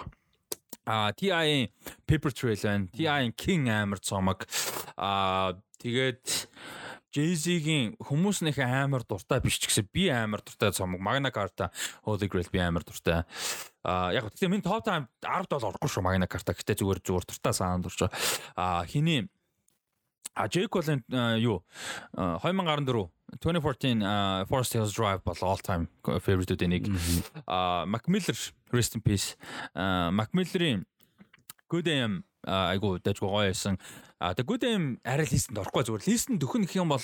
А 0.86 1.14
TI-ийн 1.18 1.70
Paper 2.06 2.32
Trail 2.34 2.58
байна. 2.62 2.86
TI-ийн 2.94 3.34
King 3.34 3.66
амар 3.70 3.98
цомог. 3.98 4.46
А 4.98 5.58
тэгээд 5.82 6.22
Jay-Z-гийн 7.16 7.98
хүмүүс 7.98 8.44
нэх 8.46 8.62
амар 8.62 9.02
дуртай 9.02 9.42
биш 9.42 9.58
ч 9.58 9.70
гэсэн 9.70 9.90
би 9.90 10.10
амар 10.14 10.44
дуртай 10.46 10.70
цомог 10.76 11.02
Magna 11.02 11.34
Carta 11.34 11.72
Holy 12.06 12.30
Grail 12.30 12.46
би 12.54 12.62
амар 12.62 12.86
дуртай. 12.86 13.26
А 13.82 14.14
яг 14.14 14.30
гэхдээ 14.30 14.50
миний 14.50 14.62
топ 14.62 14.86
тайм 14.86 15.10
10-д 15.26 15.50
бол 15.58 15.70
орохгүй 15.74 15.90
шүү 15.90 16.06
Magna 16.06 16.30
Carta. 16.30 16.54
Гэтэ 16.54 16.78
зүгээр 16.78 17.02
зүгээр 17.02 17.26
дуртай 17.26 17.54
санаанд 17.54 17.90
орж 17.90 17.98
байгаа. 18.06 18.20
А 18.56 18.86
хиний 18.86 19.26
А 20.36 20.48
Jake 20.48 20.70
Paul 20.70 21.02
юу 21.42 21.66
2014 22.14 23.10
2014 23.42 24.48
Forest 24.48 24.74
Hills 24.74 24.94
Drive 24.94 25.22
бол 25.26 25.38
all 25.42 25.58
time 25.58 25.90
favorite-үүдийн 26.06 26.70
нэг. 26.70 26.88
А 27.46 27.86
Mac 27.86 28.08
Miller 28.08 28.38
rest 28.72 28.96
in 28.96 29.02
peace. 29.02 29.36
Mac 29.76 30.30
Miller-ийн 30.34 30.86
Good 31.70 31.90
AM 31.90 32.24
айгу 32.48 32.98
дайггүй 33.04 33.28
гоё 33.28 33.50
байсан. 33.52 33.76
А 34.20 34.36
тэг 34.36 34.52
good 34.52 34.68
aim 34.68 35.00
арай 35.08 35.24
листэнд 35.24 35.64
орохгүй 35.64 35.88
зүгээр 35.88 36.04
листэнд 36.04 36.44
дөхөн 36.44 36.68
гэх 36.68 36.76
юм 36.76 36.92
бол 36.92 37.00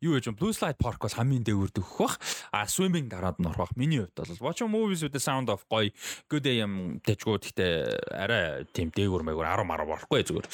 юу 0.00 0.16
гэж 0.16 0.32
Blue 0.40 0.56
Slide 0.56 0.80
Park 0.80 1.04
бол 1.04 1.12
хамгийн 1.12 1.44
дээгүүр 1.44 1.70
дөхөх 1.76 2.00
бах. 2.00 2.16
А 2.48 2.64
swimming 2.64 3.12
дараад 3.12 3.36
нь 3.36 3.44
орох 3.44 3.68
бах. 3.68 3.76
Миний 3.76 4.00
хувьд 4.00 4.16
бол 4.16 4.48
watch 4.48 4.64
movies 4.64 5.04
with 5.04 5.12
the 5.12 5.20
sound 5.20 5.52
of 5.52 5.68
гоё 5.68 5.92
good 6.32 6.48
aim 6.48 6.96
дайггүй 7.04 7.36
гэхдээ 7.44 7.72
арай 8.16 8.64
тийм 8.72 8.88
дээгүүр 8.88 9.20
мэгүүр 9.28 9.44
10 9.52 9.68
10 9.68 10.00
орохгүй 10.00 10.20
зүгээр. 10.24 10.46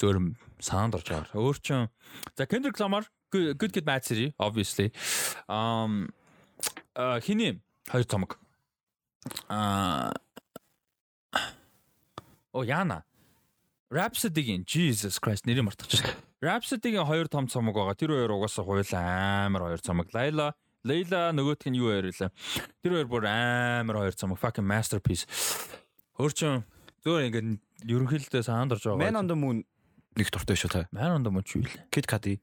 Зүгээр 0.00 0.18
санаанд 0.64 0.96
орж 0.96 1.06
байгаа. 1.12 1.36
Өөр 1.36 1.60
чин 1.60 1.92
за 2.32 2.48
Kendrick 2.48 2.80
Lamar 2.80 3.04
good 3.28 3.72
kid 3.72 3.84
bad 3.84 4.08
city 4.08 4.32
obviously. 4.40 4.96
Um 5.44 6.08
хиний 7.20 7.60
хоёр 7.84 8.08
цомог. 8.08 8.40
А 9.48 10.12
О 12.52 12.64
яана 12.64 13.04
Rhapsody-гийн 13.92 14.64
Jesus 14.64 15.20
Christ 15.20 15.44
нэрийг 15.44 15.68
мартчихсан. 15.68 16.16
Rhapsody-гийн 16.40 17.04
хоёр 17.04 17.28
том 17.28 17.44
цомог 17.44 17.76
байгаа. 17.76 17.92
Тэр 17.92 18.16
хоёр 18.16 18.32
угаасаа 18.40 18.64
хуйлаа 18.64 19.44
амар 19.44 19.68
хоёр 19.68 19.80
цомог. 19.84 20.08
Layla 20.16 20.56
Layla 20.88 21.28
нөгөөх 21.36 21.68
нь 21.68 21.76
юу 21.76 21.92
яриулаа. 21.92 22.32
Тэр 22.80 22.96
хоёр 22.96 23.08
бүр 23.12 23.28
амар 23.28 24.00
хоёр 24.00 24.16
цомог. 24.16 24.40
Fucking 24.40 24.64
masterpiece. 24.64 25.28
Хөрчөн 26.16 26.64
зөөр 27.04 27.28
ингээд 27.28 27.48
ерөнхийдөө 27.84 28.42
саанд 28.48 28.72
орж 28.72 28.88
байгаа. 28.88 29.12
Man 29.12 29.20
on 29.20 29.28
the 29.28 29.36
Moon 29.36 29.60
нэг 30.16 30.32
дуртай 30.32 30.56
шүү 30.56 30.72
та. 30.72 30.80
Man 30.88 31.20
on 31.20 31.22
the 31.28 31.30
Moon 31.30 31.44
ч 31.44 31.60
юу 31.60 31.68
вэ? 31.68 31.92
Kid 31.92 32.08
Cudi. 32.08 32.40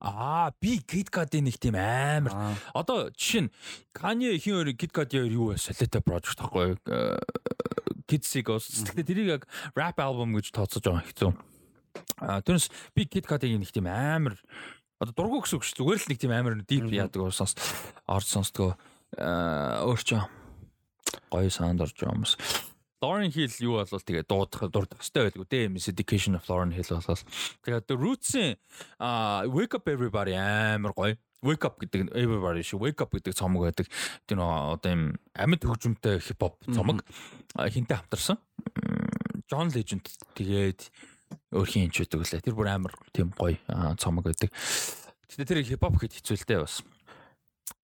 Аа 0.00 0.48
би 0.56 0.80
Kid 0.80 1.12
Cudi 1.12 1.44
нэг 1.44 1.60
тийм 1.60 1.76
амар. 1.76 2.56
Одоо 2.72 3.12
жишээ 3.12 3.44
нь 3.44 3.52
Kanye 3.92 4.40
хин 4.40 4.56
хоёр 4.56 4.72
Kid 4.80 4.96
Cudi 4.96 5.20
хоёр 5.20 5.28
юу 5.28 5.46
вэ? 5.52 5.60
Solitaire 5.60 6.00
project 6.00 6.40
тахгүй 6.40 6.80
Kids-ийг 8.10 8.50
гэхдээ 8.50 9.06
тэрийг 9.06 9.28
яг 9.38 9.42
rap 9.78 10.02
album 10.02 10.34
гэж 10.34 10.50
тооцож 10.50 10.82
байгаа 10.82 11.06
хэцүү. 11.06 11.30
А 12.18 12.42
тэрнээс 12.42 12.68
би 12.94 13.06
Kid 13.06 13.30
Cudi-ийг 13.30 13.62
нэг 13.62 13.70
тийм 13.70 13.86
амар 13.86 14.34
одоо 14.98 15.14
дургу 15.14 15.46
гэсэн 15.46 15.58
үг 15.58 15.64
шүү. 15.64 15.78
Зүгээр 15.80 16.00
л 16.02 16.10
нэг 16.10 16.18
тийм 16.18 16.34
амар 16.34 16.54
deep 16.66 16.90
яадаг 16.90 17.22
уусаас 17.22 17.54
орж 18.04 18.26
сонсдгоо 18.26 18.74
өөрчөө 19.14 20.22
гоё 21.30 21.50
саунд 21.50 21.80
орж 21.82 21.94
байгаа 21.96 22.18
юмс. 22.18 22.34
Lauren 23.00 23.32
Hill 23.32 23.54
юу 23.64 23.80
болвол 23.80 24.04
тэгээ 24.04 24.28
дуудах 24.28 24.68
дурдах 24.68 25.00
хэрэгтэй 25.00 25.32
байлгүй 25.32 25.48
дээ. 25.48 25.72
Miss 25.72 25.88
Education 25.88 26.36
of 26.36 26.44
Lauren 26.52 26.68
Hill 26.76 26.84
болвол. 26.84 27.24
Тэгээд 27.64 27.88
The 27.88 27.96
Roots-ийн 27.96 28.52
Wake 29.48 29.74
Up 29.80 29.88
Everybody 29.88 30.36
амар 30.36 30.92
гоё. 30.92 31.16
Wake 31.42 31.64
Up 31.64 31.80
гэдэг 31.80 32.12
Everybody 32.12 32.62
шиг 32.64 32.80
Wake 32.80 33.00
Up 33.00 33.10
гэдэг 33.12 33.32
цомог 33.32 33.64
байдаг. 33.68 33.88
Тэр 34.28 34.40
нөө 34.40 34.76
одоо 34.76 34.90
юм 34.92 35.02
амьд 35.32 35.64
хөгжмөнтэй 35.64 36.20
хипхоп 36.20 36.60
цомог 36.68 37.00
хинтээ 37.56 37.96
хамтарсан. 38.00 38.36
John 39.48 39.72
Legend 39.72 40.04
тэгээд 40.36 40.92
өөрхийн 41.56 41.88
энэ 41.88 41.94
ч 41.96 42.04
гэдэг 42.04 42.20
үлээ. 42.20 42.44
Тэр 42.44 42.54
бүр 42.58 42.68
амар 42.68 42.92
тийм 43.16 43.32
гоё 43.32 43.56
цомог 43.96 44.28
байдаг. 44.28 44.52
Гэтэ 45.30 45.48
тэр 45.48 45.64
хипхоп 45.64 45.96
гэхэд 45.96 46.20
хэцүү 46.20 46.36
л 46.36 46.46
дээ 46.46 46.60
бас. 46.60 46.84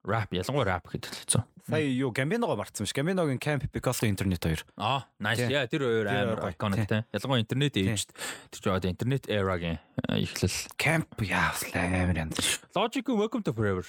Rap 0.06 0.30
ялангуяа 0.34 0.66
rap 0.76 0.86
гэхэд 0.86 1.06
хэцүү. 1.26 1.42
Сая 1.66 1.82
юу 1.82 2.14
Гамбиногоо 2.14 2.54
марцсан 2.54 2.86
ш. 2.86 2.94
Гамбиногийн 2.94 3.42
Camp 3.42 3.66
Because 3.72 3.98
of 4.02 4.08
Internet 4.08 4.38
2. 4.44 4.62
Аа, 4.78 5.10
nice. 5.18 5.42
Яа, 5.50 5.66
тэр 5.66 5.82
хоёр 5.82 6.06
амар 6.06 6.38
хоёр 6.42 6.54
iconic 6.54 6.86
те. 6.86 7.02
Ялангуяа 7.10 7.42
интернет 7.42 7.74
age 7.74 8.06
тэр 8.54 8.60
ч 8.62 8.64
одоо 8.70 8.90
интернет 8.90 9.26
era-гийн 9.26 9.82
э, 10.06 10.22
эхлэл. 10.22 10.58
Camp 10.78 11.10
яавс 11.18 11.66
амар 11.74 12.14
янз. 12.14 12.38
Logic-ийн 12.76 13.18
Welcome 13.18 13.42
to 13.42 13.52
Forever. 13.52 13.82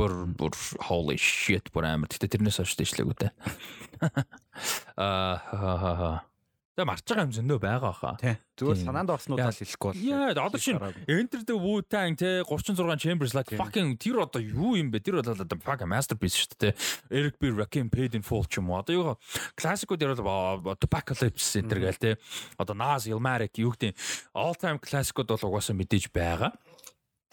Бүр 0.00 0.32
бүр 0.32 0.56
holy 0.88 1.20
shit 1.20 1.68
бүр 1.76 1.84
амар. 1.92 2.08
Гэтэ 2.08 2.40
тэрнээс 2.40 2.64
хойш 2.64 2.80
дэжлээгүү 2.80 3.16
те. 3.20 3.28
Аа 4.96 6.24
Тэ 6.80 6.88
марч 6.88 7.04
байгаа 7.04 7.28
юм 7.28 7.34
зөндөө 7.36 7.58
байгаа 7.60 7.92
хаа. 7.92 8.16
Тий. 8.16 8.40
Зүгээр 8.56 8.80
санаанд 8.80 9.12
орснуудаа 9.12 9.52
хэлэхгүй 9.52 9.92
бол. 9.92 10.00
Яа, 10.00 10.32
одоо 10.32 10.56
чинь 10.56 10.80
Enter 11.04 11.44
the 11.44 11.52
Wu-Tang 11.52 12.16
те 12.16 12.40
36 12.40 12.96
Chambers 12.96 13.36
like 13.36 13.52
fucking 13.52 14.00
тэр 14.00 14.24
одоо 14.24 14.40
юу 14.40 14.80
юм 14.80 14.88
бэ? 14.88 15.04
Тэр 15.04 15.20
бол 15.20 15.28
одоо 15.28 15.44
fucking 15.44 15.92
masterpiece 15.92 16.40
шүү 16.40 16.56
дээ. 16.56 16.72
Eric 17.12 17.36
B. 17.36 17.52
Rakim 17.52 17.92
Paid 17.92 18.16
in 18.16 18.24
Full 18.24 18.48
ч 18.48 18.64
юм 18.64 18.72
уу. 18.72 18.80
Одоо 18.80 18.96
юу 18.96 19.04
классикууд 19.60 20.00
дээр 20.00 20.16
бол 20.24 20.72
Apocalypse 20.72 21.60
энэ 21.60 21.68
гээл 21.68 22.00
те. 22.00 22.10
Одоо 22.56 22.72
Nas, 22.72 23.04
Illmatic 23.04 23.60
юу 23.60 23.76
гэдэг 23.76 23.92
all 24.32 24.56
time 24.56 24.80
классикууд 24.80 25.36
бол 25.36 25.52
угаасаа 25.52 25.76
мэдээж 25.76 26.08
байгаа. 26.08 26.56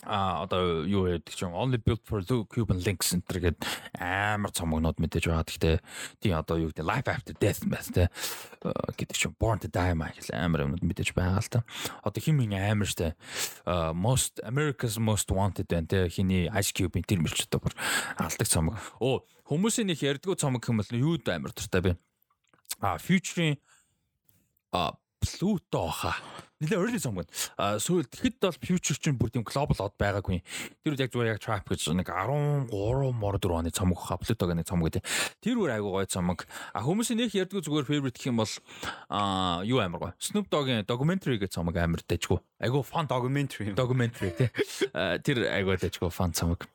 А 0.05 0.45
одоо 0.45 0.85
юу 0.85 1.09
гэдэг 1.09 1.33
чинь 1.33 1.49
only 1.49 1.81
built 1.81 2.05
for 2.05 2.21
the 2.21 2.45
Cuban 2.45 2.77
links 2.85 3.17
энэ 3.17 3.25
гээд 3.25 3.57
амар 3.97 4.53
цомгнууд 4.53 5.01
мэдээж 5.01 5.25
байгаа. 5.25 5.49
Гэхдээ 5.49 5.75
тий 6.21 6.31
одоо 6.37 6.61
юу 6.61 6.69
гэдэг 6.69 6.85
life 6.85 7.09
after 7.09 7.33
death 7.33 7.65
мэт 7.65 7.89
те 7.89 8.13
э, 8.61 8.69
гэдэг 8.93 9.17
чинь 9.17 9.33
born 9.41 9.57
to 9.57 9.65
die 9.65 9.97
маа 9.97 10.13
гэл 10.13 10.37
амар 10.37 10.69
юмнууд 10.69 10.85
мэдээж 10.85 11.17
байгаа 11.17 11.41
л 11.41 11.49
та. 11.49 11.65
Одоо 12.05 12.21
хин 12.21 12.37
мин 12.37 12.53
амар 12.53 12.85
штэ 12.85 13.17
э, 13.65 13.93
most 13.97 14.37
America's 14.45 15.01
most 15.01 15.33
wanted 15.33 15.65
байна 15.65 15.89
те 15.89 16.05
хиний 16.13 16.45
Ice 16.45 16.69
Cube-ийн 16.77 17.01
тэр 17.01 17.25
мэлч 17.25 17.49
одоо 17.49 17.65
бүр 17.65 17.73
алдаг 18.21 18.45
цомог. 18.45 18.77
Оо 19.01 19.25
хүмүүсийн 19.49 19.89
нэг 19.89 20.05
ярдгуу 20.05 20.37
цомог 20.37 20.61
юм 20.69 20.77
бол 20.77 20.93
юуд 20.93 21.25
амар 21.25 21.57
дуртай 21.57 21.81
бэ? 21.81 21.91
А 22.85 23.01
future-ийн 23.01 23.57
а 24.69 24.93
Pluto 25.17 25.89
хаа. 25.89 26.21
Нилээ 26.57 26.77
early 26.81 26.97
song 26.97 27.13
байна. 27.13 27.29
А 27.53 27.77
сүүл 27.77 28.09
тэгэхэд 28.09 28.41
бол 28.41 28.57
future 28.57 28.97
чинь 28.97 29.13
бүр 29.13 29.29
тийм 29.29 29.45
global 29.45 29.77
од 29.77 29.93
байгаагүй. 30.01 30.41
Тэр 30.81 30.97
үед 30.97 31.03
яг 31.05 31.11
зүгээр 31.13 31.37
яг 31.37 31.41
trap 31.43 31.69
гэж 31.69 31.93
нэг 31.93 32.09
13 32.09 32.73
мор 33.13 33.37
4 33.37 33.61
оны 33.61 33.69
цомог 33.69 34.01
Pluto-гийн 34.01 34.57
нэг 34.57 34.65
цомог 34.65 34.89
гэдэг. 34.89 35.05
Тэр 35.37 35.61
үр 35.61 35.77
айгуу 35.77 35.93
гоё 35.93 36.09
цомог. 36.09 36.49
А 36.73 36.81
хүмүүсийн 36.81 37.21
нэг 37.21 37.37
ярдгуу 37.37 37.61
зүгээр 37.61 37.85
favorite 37.85 38.17
гэх 38.17 38.33
юм 38.33 38.41
бол 38.41 38.49
а 39.05 39.61
юу 39.69 39.85
амар 39.85 40.01
гоё. 40.01 40.13
Snoop 40.17 40.49
Dogg-ийн 40.49 40.81
documentary 40.89 41.37
гэх 41.37 41.53
цомог 41.53 41.77
амар 41.77 42.01
дэжгүй. 42.01 42.41
Айгуу 42.65 42.81
fun 42.81 43.05
documentary. 43.05 43.77
documentary 43.77 44.33
тий. 44.33 44.49
Тэр 44.97 45.45
айгуу 45.45 45.77
дэжгүй 45.77 46.09
fun 46.09 46.33
цомог. 46.33 46.65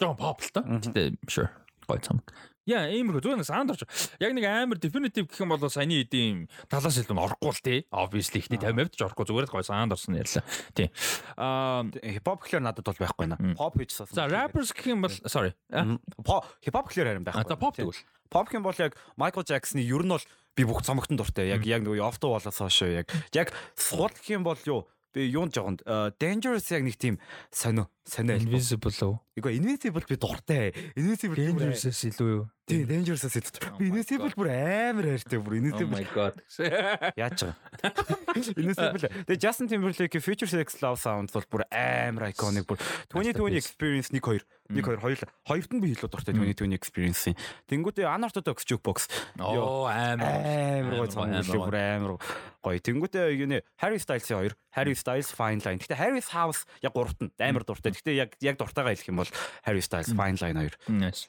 Жон 0.00 0.16
pop 0.16 0.40
л 0.40 0.52
та. 0.56 0.64
Гэтэ 0.64 1.20
sure 1.28 1.52
гоё 1.84 2.00
цомог. 2.00 2.24
Яа, 2.68 2.84
иймэрхүү 2.92 3.24
зүгээр 3.24 3.40
нэг 3.40 3.48
саанд 3.48 3.72
орч. 3.72 3.82
Яг 4.20 4.36
нэг 4.36 4.44
амар 4.44 4.76
definitive 4.76 5.24
гэх 5.24 5.40
юм 5.40 5.54
бол 5.56 5.72
саяны 5.72 6.04
эдийн 6.04 6.52
талаас 6.68 7.00
илүү 7.00 7.16
орохгүй 7.16 7.52
л 7.56 7.62
тий. 7.64 7.78
Obviously 7.88 8.44
ихний 8.44 8.60
50% 8.60 8.92
ч 8.92 9.00
орохгүй 9.08 9.24
зүгээр 9.24 9.48
л 9.48 9.54
гоё 9.56 9.64
саанд 9.64 9.96
орсон 9.96 10.20
ярьлаа. 10.20 10.44
Тий. 10.76 10.92
Аа 11.40 11.88
Хипхоп 11.88 12.44
гэхэлэр 12.44 12.64
надад 12.68 12.84
бол 12.84 13.00
байхгүй 13.00 13.26
наа. 13.32 13.40
Pop 13.56 13.80
гэж 13.80 13.90
сонсон. 13.96 14.14
за 14.20 14.28
rappers 14.28 14.76
гэх 14.76 14.92
юм 14.92 15.00
бол 15.00 15.14
sorry. 15.24 15.56
Хипхоп 15.72 16.92
гэхэлэр 16.92 17.08
харин 17.16 17.24
байхгүй. 17.24 17.48
за 17.48 17.56
pop 17.56 17.72
тэгвэл. 17.72 18.04
Pop 18.28 18.52
гэх 18.52 18.60
юм 18.60 18.68
бол 18.68 18.76
яг 18.76 19.00
Michael 19.16 19.48
Jackson-ы 19.48 19.80
ер 19.88 20.04
нь 20.04 20.12
бол 20.12 20.24
би 20.52 20.62
бүх 20.68 20.84
цомогтон 20.84 21.16
дуртай. 21.16 21.48
Яг 21.48 21.64
яг 21.64 21.80
нөгөө 21.88 22.04
Ofto 22.04 22.36
болоос 22.36 22.60
хойш 22.60 22.84
яг 22.92 23.08
яг 23.32 23.56
сул 23.72 24.12
гэх 24.12 24.28
юм 24.28 24.44
бол 24.44 24.60
юу 24.68 24.84
би 25.18 25.26
юунд 25.34 25.50
жоохонд 25.58 25.82
э, 25.82 26.14
Dangerous 26.22 26.70
яг 26.70 26.86
нэг 26.86 26.94
тийм 26.94 27.18
сонио 27.50 27.90
сонио. 28.06 28.38
Invisible 28.38 28.94
уу? 29.02 29.18
Эгаа 29.34 29.50
Invincible 29.50 30.06
би 30.06 30.14
дуртай. 30.14 30.70
Invincible 30.94 31.34
би 31.34 31.50
бүр- 31.50 31.74
Dangerous 31.74 32.06
илүү 32.06 32.28
юу? 32.30 32.44
Тийм 32.68 32.84
Dangerous-аас 32.84 33.32
Oh 33.32 33.40
хэлдэг. 33.40 33.64
my 33.64 33.78
Би 33.80 33.84
Invincible 33.88 34.32
бүр 34.36 34.48
амар 34.52 35.04
хайртай 35.08 35.38
бүр 35.40 35.52
Oh 35.56 35.58
Invincible 35.58 35.92
my 35.96 36.04
god. 36.14 36.34
яаж 37.20 37.40
байгаа. 37.48 37.56
Invincible. 38.60 39.08
Тэгээ 39.24 39.40
Justin 39.40 39.66
Timberlake 39.72 40.20
Future 40.20 40.46
Sex 40.52 40.76
Love 40.84 41.00
Sound 41.00 41.32
бол 41.32 41.46
бүр 41.48 41.64
амар 41.72 42.28
iconic 42.28 42.68
бүр 42.68 42.76
2020 43.08 43.56
experience 43.56 44.12
1 44.12 44.20
2 44.20 44.44
1 44.68 44.84
2 44.84 45.00
хоёул 45.00 45.16
хоёрт 45.48 45.70
нь 45.72 45.80
би 45.80 45.96
илүү 45.96 46.12
дуртай 46.12 46.36
2020 46.36 46.76
experience-ийн. 46.76 47.36
Тэнгүүдээ 47.72 48.04
Unorthodox 48.04 48.68
Jukebox 48.68 49.08
Оо 49.40 49.88
амар. 49.88 50.28
амар 50.44 51.08
гоё. 51.08 51.72
амар 51.72 52.12
гоё. 52.60 52.76
Тэнгүүтээ 52.76 53.32
юу 53.40 53.48
нэ 53.48 53.64
Harry 53.80 53.96
Styles-ийн 53.96 54.36
хоёр, 54.36 54.54
Harry 54.76 54.92
Styles 54.92 55.32
Fine 55.32 55.64
Line. 55.64 55.80
Гэтэ 55.80 55.96
Harry's 55.96 56.28
House 56.36 56.68
яг 56.84 56.92
гуравт 56.92 57.16
нь 57.16 57.32
амар 57.40 57.64
дуртай. 57.64 57.96
Гэтэ 57.96 58.12
яг 58.12 58.36
яг 58.44 58.60
дуртайгаа 58.60 58.92
хэлэх 58.92 59.08
юм 59.08 59.24
бол 59.24 59.32
Harry 59.64 59.80
Styles 59.80 60.12
Fine 60.12 60.36
Line 60.36 60.60
хоёр. 60.60 60.74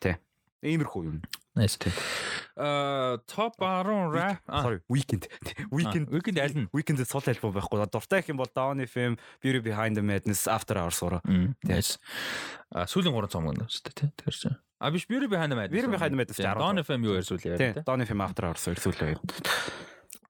Тэ. 0.03 0.19
Иймэрхүү 0.64 1.02
юм. 1.07 1.22
Nice. 1.56 1.76
Аа 2.60 3.18
top 3.27 3.56
10 3.60 4.11
rap. 4.11 4.40
Аа, 4.48 4.61
Sorry, 4.64 4.80
Weekend. 4.91 5.27
Weekend. 5.72 6.07
Weekend 6.11 6.38
аль 6.40 6.56
нь? 6.56 6.68
Weekend 6.76 6.99
сул 7.07 7.23
альбом 7.23 7.52
байхгүй. 7.56 7.80
Дуртай 7.88 8.19
гэх 8.22 8.30
юм 8.31 8.38
бол 8.40 8.48
Down 8.52 8.80
FM, 8.84 9.15
Beauty 9.44 9.60
Behind 9.64 9.95
the 9.95 10.03
Madness, 10.03 10.48
After 10.48 10.76
Hours 10.76 10.99
ураа. 11.03 11.22
Мм. 11.23 11.56
Nice. 11.64 11.98
А 12.72 12.84
сүүлийн 12.88 13.11
гурван 13.15 13.31
цомог 13.31 13.56
нь 13.56 13.64
шүү 13.68 13.88
дээ 13.88 13.95
тий. 13.95 14.10
Тэр 14.19 14.36
чинь. 14.36 14.57
А 14.80 14.91
биш 14.91 15.07
Beauty 15.07 15.27
Behind 15.31 15.52
the 15.52 15.57
Madness. 15.60 15.76
Beauty 15.76 15.91
Behind 15.91 16.11
the 16.11 16.19
Madness 16.19 16.38
Тий, 16.40 16.44
чинь 16.44 16.56
10. 16.56 16.60
Don 16.60 16.77
FM 16.84 16.99
юу 17.07 17.14
ярьсүүл 17.19 17.40
Тэ, 17.40 17.49
яриа 17.56 17.73
тий. 17.76 17.84
Down 17.88 17.99
FM 18.03 18.19
After 18.23 18.44
Hours 18.48 18.64
ерсүүлээ. 18.68 19.15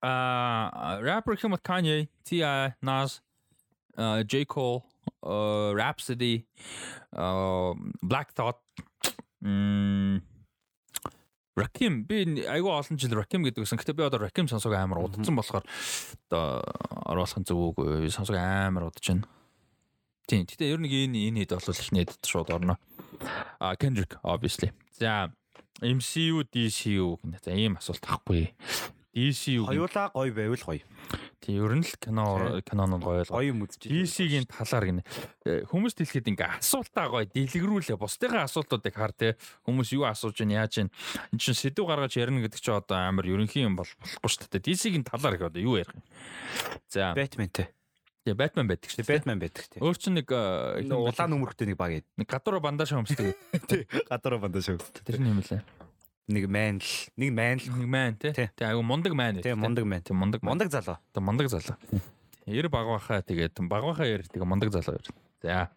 А 0.01 0.99
rapper 1.01 1.35
гэх 1.35 1.43
юм 1.43 1.51
бол 1.57 1.61
Kanye, 1.65 2.07
T.I., 2.23 2.73
Nas, 2.81 3.19
а, 3.97 4.23
J 4.23 4.45
Cole, 4.45 4.83
а, 5.21 5.73
Rhapsody, 5.75 6.45
Black 8.01 8.33
Thought. 8.33 8.61
Rakim 11.59 12.03
би 12.07 12.23
айгүй 12.47 12.71
олон 12.71 12.99
жил 12.99 13.15
Rakim 13.19 13.43
гэдэг 13.43 13.63
гэсэн. 13.63 13.79
Гэтэ 13.79 13.95
би 13.95 14.03
одоо 14.03 14.23
Rakim 14.23 14.47
сонсог 14.47 14.73
амар 14.75 15.03
удсан 15.03 15.35
болохоор 15.35 15.65
одоо 16.29 16.63
оруулах 17.07 17.35
нь 17.39 17.47
зөв 17.47 17.75
үгүй 17.75 18.07
сонсог 18.11 18.35
амар 18.39 18.87
удаж 18.87 19.03
байна. 19.03 19.27
Тийм. 20.27 20.45
Гэтэ 20.47 20.71
ер 20.71 20.79
нь 20.79 20.87
энэ 20.87 21.27
энэ 21.31 21.39
хэд 21.43 21.55
бол 21.59 21.71
их 21.75 21.91
нэт 21.91 22.11
шууд 22.23 22.49
орно. 22.51 22.79
А 23.59 23.75
Kendrick 23.75 24.15
obviously. 24.23 24.71
За 24.99 25.31
MCU 25.81 26.43
DCU 26.47 27.19
гэнэ. 27.19 27.39
За 27.43 27.51
ийм 27.51 27.75
асуулт 27.75 28.03
ахгүй. 28.07 28.53
DCU. 29.15 29.67
Хоёулаа 29.67 30.11
гоё 30.15 30.31
байвал 30.31 30.63
гоё. 30.63 30.83
Тийм 31.39 31.63
ер 31.63 31.73
нь 31.79 31.87
л 31.87 31.95
кино 31.95 32.59
кинон 32.67 32.99
нь 32.99 33.03
гоё 33.03 33.23
л. 33.23 33.31
Гоё 33.31 33.55
юм 33.55 33.63
үзэж. 33.63 33.87
DC-гийн 33.87 34.43
талаар 34.43 34.85
гинэ. 34.91 35.03
Э, 35.47 35.63
Хүмүүс 35.71 35.95
дэлгэхэд 35.95 36.29
ингээ 36.35 36.59
асуултаа 36.59 37.07
гоё 37.07 37.25
дэлгэрүүлээ. 37.31 37.95
Бусдынхаа 37.95 38.43
асуултуудыг 38.43 38.91
хар 38.91 39.15
те. 39.15 39.39
Хүмүүс 39.63 39.95
юу 39.95 40.03
асууж 40.03 40.35
байна, 40.43 40.67
яаж 40.67 40.83
байна. 40.83 40.91
Энд 41.31 41.39
чинь 41.39 41.55
сэдв 41.55 41.87
гаргаж 41.87 42.19
ярина 42.19 42.43
гэдэг 42.43 42.59
чинь 42.59 42.75
одоо 42.75 42.99
амар 42.99 43.23
ерөнхий 43.23 43.63
юм 43.63 43.79
бол 43.79 43.87
болохгүй 43.87 44.29
шүү 44.29 44.51
дээ. 44.51 44.67
DC-гийн 44.67 45.07
талаар 45.07 45.39
их 45.39 45.47
одоо 45.47 45.63
юу 45.63 45.79
ярих 45.79 45.95
юм. 45.95 46.03
За, 46.91 47.15
Batman-тэй. 47.15 47.71
тэгээ 48.27 48.35
Batman 48.35 48.67
байдаг 48.67 48.89
шүү. 48.91 49.07
Batman 49.07 49.39
байдаг 49.39 49.63
тий. 49.71 49.79
Өөр 49.79 49.97
чинь 49.97 50.19
нэг 50.19 50.27
э? 50.27 50.85
Улаан 50.91 51.33
өмөрхтэй 51.39 51.71
нэг 51.71 51.77
баг 51.79 52.03
нэг 52.03 52.27
гадуур 52.27 52.59
бандаж 52.59 52.91
хамсдаг. 52.91 53.31
Тий. 53.71 53.87
Гадараа 54.11 54.43
бандаа 54.43 54.61
шүү. 54.61 54.77
Тэр 55.07 55.23
нь 55.23 55.31
юм 55.31 55.39
лээ. 55.39 55.63
Нэг 56.29 56.45
man 56.45 56.77
л, 56.77 56.89
нэг 57.17 57.29
man 57.33 57.57
л. 57.57 57.65
Нэг 57.73 58.21
те. 58.21 58.29
Тий. 58.37 58.47
Тэгээ 58.53 58.69
айгу 58.69 58.85
мундаг 58.85 59.13
мэн. 59.17 59.41
Тий, 59.41 59.57
мундаг 59.57 59.85
man. 59.89 60.05
Тэг 60.05 60.13
мундаг 60.13 60.45
мундаг 60.45 60.69
залуу. 60.69 61.01
Тэг 61.09 61.25
мундаг 61.25 61.49
залуу. 61.49 61.73
Ер 62.45 62.69
баг 62.69 62.85
бахаа 62.85 63.25
тэгээд 63.25 63.57
баг 63.65 63.81
бахаа 63.81 64.05
ер 64.05 64.21
тэг 64.29 64.45
мундаг 64.45 64.69
залуу 64.69 65.01
ер. 65.01 65.09
За. 65.41 65.73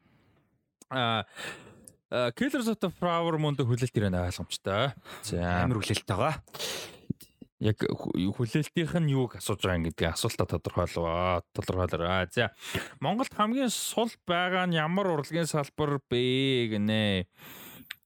А 0.92 1.24
Killers 2.36 2.68
of 2.68 2.76
the 2.84 2.92
Flower 2.92 3.40
Moon 3.40 3.56
хүлээлт 3.56 3.96
ирэх 3.96 4.12
ойлгомжтой. 4.12 4.92
За. 5.24 5.64
Амар 5.64 5.80
хүлээлт 5.80 6.04
байгаа. 6.04 6.44
Яг 7.56 7.80
хүлээлтийнх 7.80 8.92
нь 9.00 9.16
юуг 9.16 9.40
асууж 9.40 9.64
байгаа 9.64 9.88
гэдгийг 9.88 10.12
асуултаа 10.12 10.52
тодорхойлоо. 10.52 11.40
Тодорхойлоо. 11.56 12.28
За. 12.28 12.52
Монголд 13.00 13.32
хамгийн 13.32 13.72
сул 13.72 14.12
байгаа 14.28 14.68
нь 14.68 14.76
ямар 14.76 15.16
урлагийн 15.16 15.48
салбар 15.48 16.04
бэ 16.12 16.76
гинэ. 16.76 17.24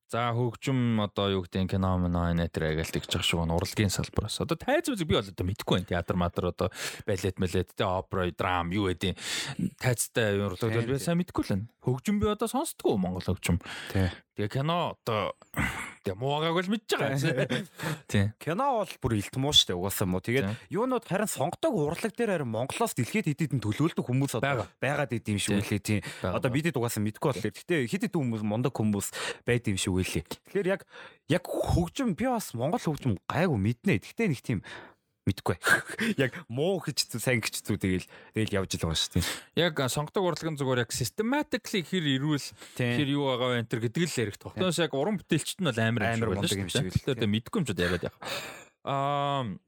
За 0.06 0.30
хөгжим 0.30 1.02
одоо 1.02 1.26
юу 1.34 1.42
гэдэг 1.42 1.66
нь 1.66 1.70
кино 1.74 1.98
мино 1.98 2.30
нэтэр 2.30 2.78
агаал 2.78 2.94
тэгж 2.94 3.10
байгаа 3.10 3.26
шүү 3.26 3.42
н 3.42 3.54
урлагийн 3.58 3.90
салбараас. 3.90 4.38
Одоо 4.38 4.54
тайз 4.54 4.86
үзэг 4.86 5.10
би 5.10 5.18
бол 5.18 5.26
одоо 5.26 5.42
мэдгүй 5.42 5.82
байна. 5.82 5.90
Театр 5.90 6.14
матер 6.14 6.44
одоо 6.54 6.70
балет 7.10 7.42
малет 7.42 7.74
тэ 7.74 7.82
опера 7.82 8.30
драм 8.30 8.70
юу 8.70 8.86
гэдэг 8.86 9.18
тайцтай 9.82 10.38
урлаг 10.38 10.70
бол 10.78 10.90
би 10.94 11.02
сайн 11.02 11.18
мэдгүй 11.18 11.42
л 11.42 11.50
байна. 11.50 11.66
Хөгжим 11.86 12.18
би 12.18 12.26
одоо 12.26 12.50
сонсдгоо 12.50 12.98
Монгол 12.98 13.22
хөгжим. 13.22 13.62
Тий. 13.94 14.10
Тэгээ 14.34 14.58
кино 14.58 14.98
одоо 14.98 15.38
тэгээ 16.02 16.18
муугааг 16.18 16.58
бол 16.58 16.70
мэдж 16.74 16.98
байгаа. 16.98 17.62
Тий. 18.10 18.34
Кино 18.42 18.82
бол 18.82 18.94
бүр 18.98 19.14
илтмуу 19.22 19.54
шүү 19.54 19.70
дээ 19.70 19.78
угаасаа 19.78 20.10
мó. 20.10 20.18
Тэгээд 20.18 20.50
юунууд 20.66 21.06
харин 21.06 21.30
сонгодог 21.30 21.78
урлаг 21.78 22.10
дээр 22.10 22.42
харин 22.42 22.50
Монголоос 22.50 22.98
дэлхийд 22.98 23.30
хэд 23.30 23.54
хэдэн 23.54 23.62
төлөөлдөг 23.62 24.02
хүмүүс 24.02 24.34
одоо 24.34 24.66
байгаад 24.82 25.14
идэм 25.14 25.38
шиг 25.38 25.62
үлээ. 25.62 26.02
Бага. 26.26 26.42
Одоо 26.42 26.50
бидэд 26.50 26.74
угаасаа 26.74 27.06
мэдгүй 27.06 27.28
болохоор. 27.32 27.54
Гэтэ 27.54 27.86
хэд 27.86 28.02
хэдэн 28.10 28.18
хүмүүс 28.18 28.42
мундаг 28.42 28.74
хүмүүс 28.74 29.06
байд 29.46 29.70
юм 29.70 29.78
шиг 29.78 29.94
үлээ. 29.94 30.26
Тэгэхээр 30.26 30.66
яг 30.74 30.82
яг 31.30 31.46
хөгжим 31.46 32.18
би 32.18 32.26
бас 32.26 32.50
Монгол 32.50 32.82
хөгжим 32.82 33.22
гайгүй 33.30 33.56
мэднэ. 33.62 34.02
Гэтэ 34.02 34.26
нэг 34.26 34.42
тийм 34.42 34.60
мэдгүй. 35.26 35.58
Яг 36.24 36.38
муу 36.46 36.78
гэж 36.80 37.18
сайн 37.18 37.42
гэж 37.42 37.60
зүү 37.66 37.76
тэгэл 37.82 38.06
тэгэл 38.32 38.56
явж 38.62 38.78
л 38.78 38.86
байгаа 38.86 39.00
шүү 39.02 39.12
дээ. 39.18 39.26
Яг 39.58 39.74
сонгодог 39.90 40.22
урлагын 40.22 40.56
зүгээр 40.56 40.82
яг 40.86 40.94
systematically 40.94 41.82
хэр 41.82 42.06
ирүүл 42.16 42.46
хэр 42.78 43.10
юу 43.10 43.26
байгаа 43.34 43.48
вэ 43.50 43.60
энэ 43.66 43.82
гэдэг 43.90 44.02
л 44.06 44.20
ярих 44.22 44.38
тогтоос 44.38 44.78
яг 44.78 44.94
уран 44.94 45.18
бүтээлчт 45.18 45.58
нь 45.58 45.68
бол 45.68 45.82
амар 45.82 46.02
Амар 46.14 46.38
мундаг 46.38 46.54
юм 46.54 46.70
шиг 46.70 46.94
л. 46.94 47.02
Тэгээ 47.02 47.26
мэдгүй 47.26 47.58
юм 47.58 47.66
ч 47.66 47.74
яриад 47.74 48.06
яг. 48.06 48.14
Аа 48.86 49.50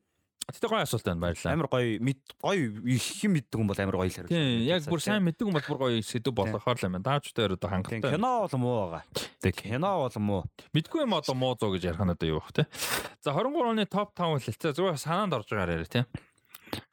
тэгтээ 0.48 0.70
гоё 0.72 0.82
асуулт 0.82 1.04
байна 1.04 1.20
баярлалаа. 1.22 1.52
Амар 1.54 1.68
гоё 1.68 2.00
мэд 2.00 2.20
гоё 2.40 2.62
их 2.88 3.06
юм 3.24 3.32
мэддэг 3.36 3.58
юм 3.60 3.68
бол 3.68 3.80
амар 3.80 3.96
гоё 4.00 4.08
л 4.08 4.16
хариулт. 4.16 4.32
Тийм 4.32 4.64
яг 4.64 4.82
бүр 4.88 5.00
сайн 5.04 5.22
мэддэг 5.28 5.44
юм 5.44 5.54
бол 5.54 5.66
бүр 5.68 5.78
гоё 5.78 6.00
сэдв 6.00 6.32
болгохоор 6.32 6.76
л 6.80 6.86
юм 6.88 6.92
байна. 6.96 7.04
Даачтай 7.04 7.44
одоо 7.44 7.56
Тийм 7.60 7.70
хангалттай. 7.70 8.12
кино 8.16 8.30
бол 8.48 8.58
муу 8.58 8.76
байгаа. 8.88 9.04
Тэг 9.44 9.54
кино 9.60 9.90
бол 10.08 10.16
муу. 10.24 10.42
Мэдгүй 10.72 11.04
юм 11.04 11.12
одоо 11.14 11.34
муу 11.36 11.52
зоо 11.60 11.70
гэж 11.76 11.84
ярих 11.92 12.00
нь 12.00 12.12
одоо 12.16 12.28
юу 12.28 12.40
бах 12.40 12.52
те. 12.56 12.66
За 13.20 13.36
23 13.36 13.76
оны 13.76 13.84
топ 13.84 14.16
5 14.16 14.40
хэлэлцээ 14.40 14.72
зүгээр 14.72 14.96
санаанд 14.96 15.36
орж 15.36 15.48
байгаа 15.52 15.68
яриа 15.76 15.84
те. 15.88 16.06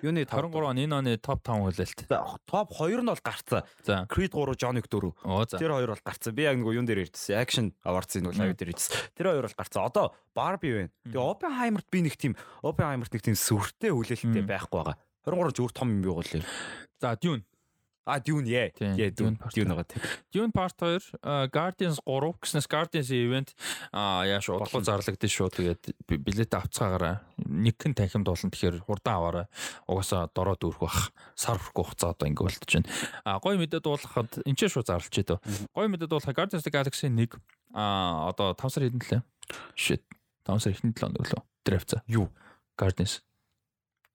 Юуны 0.02 0.26
23 0.26 0.65
он 0.65 0.77
энэ 0.77 0.95
оны 0.95 1.18
топ 1.18 1.41
5 1.43 1.72
хэлэлт. 1.72 1.99
топ 2.45 2.69
2 2.73 3.02
нь 3.02 3.10
бол 3.10 3.23
гарцсан. 3.23 3.64
Creed 4.10 4.31
3, 4.31 4.56
John 4.56 4.76
Wick 4.77 4.88
4. 4.89 5.14
Оо 5.23 5.45
за. 5.45 5.57
Тэр 5.57 5.72
хоёр 5.76 5.91
бол 5.93 6.03
гарцсан. 6.06 6.35
Би 6.35 6.43
яг 6.43 6.57
нэг 6.57 6.68
юун 6.72 6.85
дээр 6.85 7.06
ирдсэн. 7.07 7.35
Action 7.39 7.65
Awards-ын 7.84 8.26
бол 8.26 8.35
аюу 8.35 8.56
дээр 8.56 8.72
ирдсэн. 8.73 8.93
Тэр 9.15 9.26
хоёр 9.31 9.45
бол 9.47 9.57
гарцсан. 9.57 9.81
Одоо 9.85 10.06
Barbie 10.35 10.73
байна. 10.76 10.91
Тэгээ 11.07 11.23
Oppenheimer-т 11.23 11.88
би 11.89 11.99
нэг 12.06 12.15
тийм 12.19 12.34
Oppenheimer-т 12.64 13.14
нэг 13.15 13.23
тийм 13.23 13.35
сүртэй 13.35 13.91
хүлээлттэй 13.91 14.43
байхгүй 14.43 14.77
байгаа. 14.84 14.95
23 15.26 15.57
зүгээр 15.57 15.73
том 15.73 15.89
юм 15.89 16.02
би 16.02 16.10
гол. 16.14 16.45
За 17.02 17.15
Dune. 17.18 17.43
А 18.06 18.19
Dune 18.22 18.45
яа. 18.45 18.69
Яа 18.80 19.10
Dune 19.10 19.34
Dune. 19.49 19.73
байгаа 19.73 19.86
тийм. 19.90 20.02
Dune 20.30 20.52
Part 20.53 20.77
2, 20.77 21.18
uh, 21.26 21.49
Guardians 21.49 21.98
3 22.06 22.38
гэснээс 22.38 22.68
Guardians 22.69 23.10
event 23.10 23.49
аа 23.91 24.22
яаш 24.30 24.45
удлуу 24.53 24.82
зарлагдсан 24.86 25.26
шүү. 25.26 25.49
Тэгээд 25.49 25.82
би- 26.06 26.22
билет 26.22 26.53
авцгаагаараа 26.53 27.26
нэг 27.49 27.82
хэн 27.82 27.98
танхимд 27.98 28.30
болно. 28.30 28.53
Тэгэхээр 28.53 28.86
хурдан 28.86 29.14
аваарай. 29.18 29.45
Угаасаа 29.90 30.30
дороо 30.38 30.53
дүүрэх 30.53 30.80
бах. 30.86 31.10
Сар 31.34 31.57
хүрхгүй 31.57 31.82
хугацаа 31.82 32.14
одоо 32.14 32.30
ингэ 32.30 32.45
болтож 32.45 32.69
байна. 32.77 32.90
А 33.26 33.40
гоё 33.41 33.57
мэдээ 33.57 33.82
дуулахад 33.82 34.30
энэ 34.45 34.53
ч 34.53 34.69
шүү 34.69 34.86
зарлж 34.86 35.10
идэв. 35.10 35.41
Гоё 35.73 35.90
мэдээ 35.90 36.06
дуулахад 36.06 36.38
Guardians 36.38 36.61
of 36.61 36.69
the 36.69 36.73
Galaxy 36.77 37.10
1 37.10 37.41
а 37.73 38.30
одоо 38.30 38.53
5 38.53 38.69
сар 38.69 38.86
хэдэн 38.86 39.02
лээ. 39.02 39.22
Shit. 39.73 40.06
5 40.45 40.61
сар 40.61 40.77
ихний 40.77 40.94
7 40.94 41.10
өглөө. 41.18 41.41
Тэр 41.65 41.82
авцаа. 41.82 42.06
Юу? 42.06 42.30
Guardians 42.77 43.26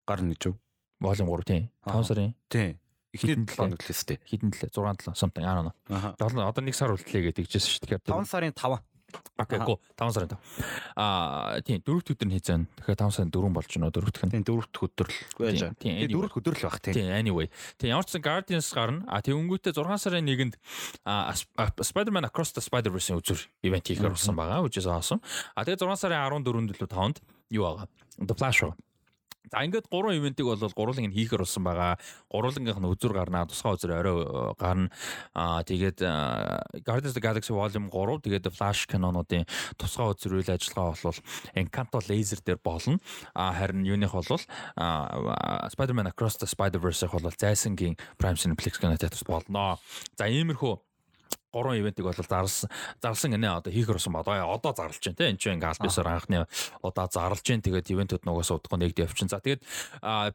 Гарна 0.07 0.31
гэж 0.35 0.47
юу? 0.47 0.57
Volume 1.03 1.27
3 1.27 1.43
тийм. 1.43 1.63
5 1.83 1.91
Аа. 1.91 2.03
сарын 2.07 2.35
Тийм. 2.49 2.79
Эхний 3.11 3.35
Хэдэн 3.35 3.47
7 3.51 3.75
өглөөс 3.75 4.03
тээ. 4.07 4.19
хэдэн 4.23 4.51
лээ? 4.55 4.71
6 4.71 5.11
7 5.11 5.19
something. 5.19 5.43
I 5.43 5.53
don't 5.59 5.67
know. 5.67 5.75
Аха. 5.91 6.15
7 6.19 6.39
одоо 6.47 6.63
1 6.63 6.71
сар 6.79 6.95
үлдлээ 6.95 7.23
гэдэг 7.35 7.45
жишээ 7.51 7.71
шүү. 7.75 7.83
Тэгэхээр 7.83 8.03
5 8.07 8.31
сарын 8.31 8.55
5. 8.55 8.79
Окей, 9.43 9.59
го 9.67 9.83
5 9.99 10.15
сарын 10.15 10.31
5. 10.31 10.39
Аа, 10.95 11.59
тийм 11.67 11.83
дөрөвт 11.83 12.15
өдөр 12.15 12.27
нь 12.31 12.35
хийцэн. 12.39 12.71
Тэгэхээр 12.79 12.99
5 13.03 13.11
сарын 13.11 13.33
4 13.35 13.51
болж 13.51 13.67
байна 13.67 13.91
дөрөвтх 13.91 14.23
нь. 14.23 14.33
Тийм 14.39 14.45
дөрөвт 14.47 14.71
өдөр 14.79 15.09
л 15.11 15.19
байж 15.43 15.59
Тийм, 15.59 15.75
байгаа. 15.75 15.83
тийм, 15.83 15.95
дөрөвт 16.15 16.37
өдөр 16.39 16.55
л 16.55 16.63
баг 16.71 16.79
тийм. 16.79 16.95
Тийм, 16.95 17.11
anyway. 17.11 17.47
Тийм, 17.83 17.91
ямар 17.91 18.07
ч 18.07 18.15
сан 18.15 18.23
Guardians 18.23 18.71
гарна. 18.71 19.03
А 19.11 19.19
тийм 19.19 19.43
өнгөтэй 19.43 19.75
6 19.75 19.99
сарын 19.99 20.31
1-нд 20.31 20.55
а 21.03 21.35
Spider-Man 21.35 22.31
Across 22.31 22.55
the 22.55 22.63
Spider-Verse-ийн 22.63 23.19
үзүр 23.19 23.43
ивент 23.67 23.91
хийхээр 23.91 24.15
болсон 24.15 24.39
байгаа. 24.39 24.63
Which 24.63 24.79
is 24.79 24.87
awesome. 24.87 25.19
А 25.59 25.67
тэгээ 25.67 25.83
6 25.83 25.99
сарын 26.07 26.31
14-нд 26.31 26.79
л 26.79 26.87
5-нд 26.87 27.19
юу 27.51 27.67
байгаа? 27.67 27.91
The 28.23 28.35
Flash 28.39 28.63
байгаа. 28.63 28.79
За 29.49 29.65
ингээд 29.65 29.89
гурван 29.89 30.21
ивентийг 30.21 30.47
бол 30.47 30.61
гурван 30.61 31.09
нь 31.09 31.17
хийхээр 31.17 31.43
болсон 31.43 31.65
байгаа. 31.65 31.97
Гурвангийнх 32.29 32.77
нь 32.77 32.91
үзүр 32.93 33.17
гарнаа, 33.17 33.49
тусгай 33.49 33.73
үзүр 33.73 33.93
орой 33.97 34.17
э, 34.21 34.53
гарна. 34.61 34.93
Аа 35.33 35.65
тэгээд 35.65 36.05
э, 36.05 36.13
Guardians 36.85 37.17
of 37.17 37.19
the 37.19 37.25
Galaxy 37.25 37.57
Volume 37.57 37.89
3 37.89 38.21
тэгээд 38.21 38.53
Flash 38.53 38.85
кинонуудын 38.85 39.49
тусгай 39.81 40.13
үзүр 40.13 40.45
үйл 40.45 40.51
ажиллагаа 40.53 40.93
бол 41.01 41.19
Encanto 41.57 41.99
Laser 42.05 42.45
дээр 42.45 42.61
болно. 42.61 43.01
А 43.33 43.57
харин 43.57 43.89
юуных 43.89 44.13
бол 44.13 44.29
Spider-Man 44.29 46.13
Across 46.13 46.45
the 46.45 46.49
Spider-Verse-ийг 46.49 47.11
бол 47.17 47.33
Зайсангийн 47.33 47.97
Prime 48.21 48.37
Cineplex 48.37 48.77
кино 48.77 49.01
театрт 49.01 49.25
болно. 49.25 49.81
За 50.21 50.29
иймэрхүү 50.29 50.90
гурван 51.51 51.79
ивентийг 51.83 52.07
бол 52.07 52.15
зарлсан 52.15 52.71
зарлсан 53.03 53.35
гинэ 53.35 53.51
одоо 53.59 53.73
хийхэр 53.75 53.99
болсон 53.99 54.15
ба 54.15 54.23
одоо 54.23 54.73
зарлж 54.73 55.03
байна 55.03 55.19
те. 55.19 55.31
Энэ 55.31 55.41
чинь 55.43 55.59
ингээ 55.59 55.75
альбисаар 55.75 56.09
анхны 56.09 56.47
удаа 56.83 57.09
зарлж 57.11 57.43
байна. 57.43 57.65
Тэгээд 57.67 57.91
ивентүүд 57.91 58.23
нугаас 58.23 58.55
удахгүй 58.55 58.79
нэгд 58.79 59.03
явчихсан 59.03 59.29
за 59.31 59.43
тэгээд 59.43 59.67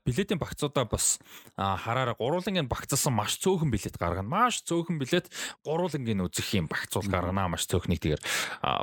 билетийн 0.04 0.40
багцуудаа 0.40 0.86
бас 0.86 1.20
хараараа 1.56 2.20
гурвангийн 2.20 2.68
багцсан 2.68 3.16
маш 3.16 3.40
цөөхөн 3.40 3.72
билет 3.72 3.96
гаргана. 3.96 4.28
Маш 4.28 4.60
цөөхөн 4.68 5.00
билет 5.00 5.32
гурвангийн 5.64 6.20
үзэх 6.28 6.52
юм 6.60 6.68
багцуул 6.68 7.08
гаргана. 7.08 7.48
Маш 7.48 7.64
цөөхнийг 7.72 8.04
тэгээд 8.04 8.24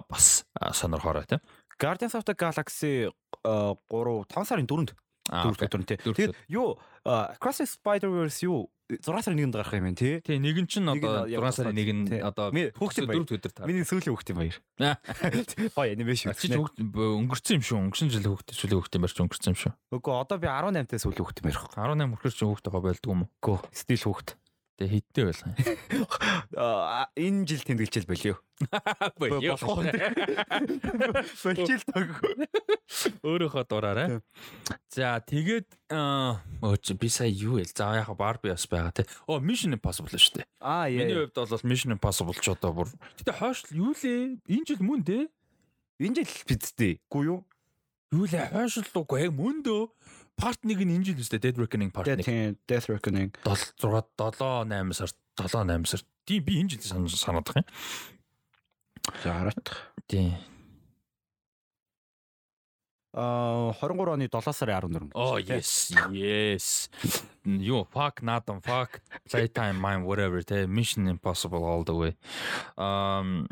бас 0.09 0.48
сонирхоорой 0.72 1.28
те. 1.28 1.40
Guardians 1.76 2.14
of 2.16 2.24
the 2.24 2.32
Galaxy 2.32 3.10
3 3.44 3.76
5 3.90 4.48
сарын 4.48 4.66
4-нд 4.66 4.97
А, 5.30 5.47
дөрөвт 5.47 5.62
окей. 5.62 5.68
өдөр 5.70 5.80
нь 5.82 5.86
тий. 5.86 5.98
Тэгээд 6.02 6.34
юу 6.51 6.82
Across 7.05 7.59
the 7.62 7.66
Spider-Verse 7.66 8.43
юу 8.47 8.70
6 8.93 9.24
сарын 9.24 9.41
1-нд 9.41 9.57
гарах 9.57 9.73
юм 9.73 9.89
байна 9.89 9.97
тий. 9.97 10.20
Тий, 10.20 10.37
нэг 10.37 10.57
нь 10.62 10.69
чинь 10.69 10.85
одоо 10.85 11.24
яг 11.27 11.41
6 11.41 11.65
сарын 11.65 11.73
1 11.74 11.97
нь 11.97 12.07
тий. 12.12 12.20
одоо 12.20 12.53
Ми- 12.53 12.69
хүүхдийн 12.77 13.09
баяр. 13.09 13.24
дөрөвт 13.24 13.41
өдөр 13.41 13.53
таа. 13.57 13.65
Миний 13.66 13.83
сүүлийн 13.89 14.12
хүүхдийн 14.12 14.37
баяр. 14.37 14.57
Гоё 15.73 15.91
анимашн. 15.97 16.31
Чи 16.37 16.53
өнгөрцөн 16.53 17.57
юм 17.57 17.65
шүү. 17.65 17.79
Өнгөрсөн 17.89 18.11
жил 18.12 18.29
хүүхд 18.29 18.53
сүүлийн 18.53 18.79
хүүхд 18.85 18.95
юм 18.97 19.03
барьч 19.03 19.16
өнгөрцөн 19.19 19.51
юм 19.57 19.59
шүү. 19.65 19.73
Үгүй 19.97 20.12
одоо 20.12 20.37
би 20.39 20.47
18-тай 20.47 20.99
сүүлийн 21.01 21.24
хүүхдийн 21.24 21.47
баяр. 21.49 21.61
18 21.73 22.20
хүрэх 22.20 22.35
чинь 22.37 22.49
хүүхд 22.53 22.65
байгаа 22.69 22.85
байлдгүй 22.85 23.12
юм 23.16 23.23
уу? 23.24 23.31
Үгүй 23.41 23.59
стил 23.73 24.05
хүүхд. 24.05 24.29
Тэгээ 24.81 24.93
хиттэй 25.05 25.24
байлаа. 25.28 25.53
Энэ 27.20 27.44
жил 27.44 27.62
тэмдэглэж 27.62 28.07
болио. 28.09 28.35
Болио. 29.20 29.57
Болох 29.59 29.85
Болчил 31.44 31.82
таг. 31.86 32.09
Өөрөөхөө 33.23 33.65
дураарай. 33.69 34.20
За 34.89 35.19
тэгээд 35.20 35.69
өөч 35.93 36.94
би 36.97 37.09
сая 37.12 37.28
юу 37.28 37.59
ял. 37.61 37.69
За 37.69 37.93
яг 38.01 38.11
Барби 38.16 38.49
бас 38.53 38.65
байгаа 38.70 38.93
те. 38.97 39.07
Оо 39.28 39.40
Mission 39.44 39.77
Impossible 39.77 40.16
шүү 40.16 40.40
дээ. 40.40 40.47
Аа 40.62 40.89
Миний 40.89 41.15
яа. 41.20 41.28
хувьд 41.28 41.36
бол 41.36 41.66
Mission 41.69 41.93
Impossible 41.97 42.39
ч 42.39 42.49
одоо 42.49 42.73
бүр. 42.73 42.89
Гэтэ 43.20 43.32
хойш 43.36 43.66
юу 43.74 43.93
лээ? 43.93 44.40
Энэ 44.49 44.66
жил 44.66 44.81
мөн 44.82 45.03
дээ. 45.05 45.28
Энэ 46.01 46.23
жил 46.24 46.32
бидтэй. 46.49 47.01
Үгүй 47.11 47.24
юу? 47.28 47.40
Юу 48.15 48.24
лээ? 48.31 48.53
Хойш 48.57 48.78
л 48.81 48.89
үгүй 49.05 49.27
яг 49.28 49.32
мөн 49.36 49.61
дөө. 49.66 49.90
Part 50.40 50.59
1 50.64 50.74
нь 50.84 50.94
энэ 50.96 51.04
жил 51.06 51.20
үстэй 51.22 51.38
Dead 51.38 51.56
Reckoning 51.60 51.90
Part 51.92 52.09
1. 52.09 52.24
Тийм 52.24 52.56
Death 52.66 52.88
Reckoning. 52.90 53.30
7 53.46 53.76
6 53.78 54.09
7 54.18 54.68
8 54.68 54.92
сар 54.96 55.10
7 55.38 55.68
8 55.70 55.86
сар. 55.86 56.00
Тийм 56.26 56.40
би 56.44 56.59
энэ 56.62 56.70
жил 56.76 56.82
сан- 56.82 57.09
санаад 57.09 57.44
байгаа 57.46 57.62
юм. 57.62 57.68
За 59.22 59.30
хараад. 59.34 59.66
Тийм. 60.09 60.34
Аа 63.14 63.70
23 63.76 64.09
оны 64.16 64.26
7 64.32 64.52
сарын 64.56 64.80
14-нд. 64.88 65.12
Oh 65.14 65.36
yes, 65.36 65.92
yes. 66.10 66.88
Юу, 67.44 67.84
fuck 67.92 68.22
Nathan, 68.22 68.60
fuck 68.62 69.00
Playtime 69.28 69.76
Mine 69.78 70.02
whatever 70.09 70.40
те 70.42 70.66
Mission 70.66 71.06
Impossible 71.09 71.62
all 71.62 71.84
the 71.84 71.92
way. 71.94 72.12
Um 72.78 73.46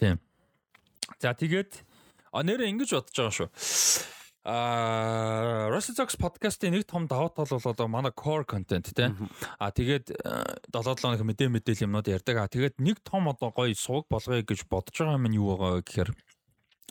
тийм. 0.00 0.18
За 1.20 1.34
тэгээд 1.36 1.84
а 2.32 2.42
нэрээ 2.42 2.72
ингэж 2.72 2.90
бодож 2.96 3.12
байгаа 3.14 3.34
шүү. 3.38 3.48
Аа 4.44 5.72
Russell 5.72 5.96
Zox 5.96 6.20
podcast-ийн 6.20 6.76
нэг 6.76 6.84
том 6.84 7.08
давуу 7.08 7.32
тал 7.32 7.48
бол 7.48 7.64
одоо 7.64 7.88
манай 7.88 8.12
core 8.12 8.44
content 8.44 8.92
те. 8.92 9.08
А 9.56 9.72
тэгээд 9.72 10.12
7 10.68 10.68
7 10.68 11.00
хоног 11.00 11.24
мэдээ 11.24 11.48
мэдээл 11.48 11.88
юмнууд 11.88 12.12
ярьдаг. 12.12 12.36
А 12.36 12.52
тэгээд 12.52 12.76
нэг 12.76 13.00
том 13.00 13.32
одоо 13.32 13.48
гоё 13.56 13.72
сувг 13.72 14.04
болгоё 14.12 14.44
гэж 14.44 14.68
бодож 14.68 14.92
байгаа 15.00 15.16
юм 15.16 15.26
нь 15.32 15.40
юу 15.40 15.56
байгаа 15.56 15.80
гэхээр 15.80 16.10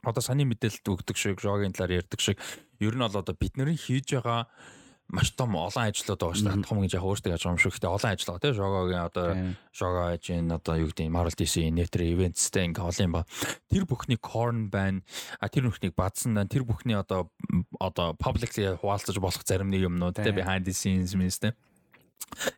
одоо 0.02 0.22
саний 0.26 0.50
мэдээлэлт 0.50 0.82
өгдөг 0.82 1.14
шиг, 1.14 1.38
жогийн 1.46 1.78
талаар 1.78 2.02
ярьдаг 2.02 2.20
шиг 2.26 2.42
ер 2.82 2.98
нь 2.98 3.06
бол 3.06 3.22
одоо 3.22 3.38
бидний 3.38 3.78
хийж 3.78 4.18
байгаа 4.18 4.50
маш 5.12 5.32
том 5.36 5.56
олон 5.56 5.90
ажлууд 5.90 6.20
байгаа 6.20 6.38
шүү 6.38 6.48
дээ. 6.48 6.68
Том 6.68 6.80
гэж 6.80 6.94
яг 6.96 7.04
өөртөө 7.04 7.32
яаж 7.34 7.44
юм 7.44 7.60
шиг. 7.60 7.76
Гэтэ 7.76 7.92
олон 7.92 8.12
ажил 8.14 8.30
байгаа 8.32 8.44
тийм 8.44 8.56
жогогийн 8.56 9.04
одоо 9.04 9.28
жого 9.76 10.00
ажин 10.14 10.48
одоо 10.52 10.76
юу 10.80 10.90
гэдэг 10.90 11.12
Marvel 11.12 11.36
DC 11.36 11.56
Netr 11.70 12.02
events-тэй 12.08 12.66
ингээ 12.72 12.88
олон 12.88 13.06
юм 13.06 13.14
ба. 13.14 13.28
Тэр 13.68 13.84
бүхний 13.84 14.18
corn 14.18 14.72
байна. 14.72 15.04
А 15.44 15.52
тэр 15.52 15.68
бүхнийг 15.68 15.94
бадсан 15.94 16.34
байна. 16.34 16.50
Тэр 16.50 16.64
бүхний 16.64 16.96
одоо 16.96 17.30
одоо 17.78 18.16
publicly 18.16 18.74
хуваалцаж 18.80 19.20
болох 19.20 19.44
зарим 19.44 19.70
нэг 19.70 19.86
юмнууд 19.86 20.18
тийм 20.18 20.40
behind 20.40 20.64
the 20.64 20.74
scenes 20.74 21.14
мэс 21.14 21.38
тийм 21.38 21.54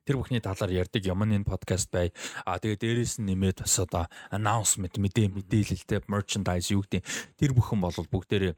тэр 0.05 0.21
бүхний 0.21 0.41
талаар 0.41 0.71
ярьдаг 0.71 1.03
юм 1.05 1.23
энэ 1.25 1.45
подкаст 1.45 1.91
бай. 1.91 2.13
А 2.45 2.59
тэгээ 2.59 2.79
дээрэс 2.79 3.19
нь 3.19 3.31
нэмээд 3.33 3.65
бас 3.65 3.75
одоо 3.79 4.07
announcement 4.31 4.95
мэдээ 4.97 5.31
мэдээлэлтэй 5.33 6.05
merchandise 6.07 6.71
юу 6.71 6.85
гэдэг. 6.85 7.03
Тэр 7.39 7.51
бүхэн 7.53 7.79
бол 7.81 7.93
бүгдээрээ 7.93 8.53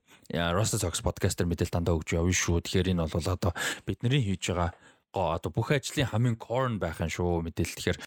Rusty 0.54 0.78
Sox 0.78 1.02
подкастер 1.02 1.48
мэдээлэл 1.50 1.76
дандаа 1.82 1.98
өгч 1.98 2.16
явна 2.16 2.34
шүү. 2.34 2.62
Тэгэхээр 2.64 2.92
энэ 2.94 3.08
бол 3.08 3.28
одоо 3.28 3.52
бидний 3.86 4.22
хийж 4.22 4.52
байгаа 4.54 4.72
гоо 5.18 5.34
одоо 5.34 5.50
бүх 5.50 5.72
ажлын 5.74 6.12
хамгийн 6.12 6.38
corn 6.38 6.78
байх 6.78 7.00
юм 7.02 7.10
шүү 7.10 7.42
мэдээлэл 7.48 7.78
тэгэхээр 7.80 8.00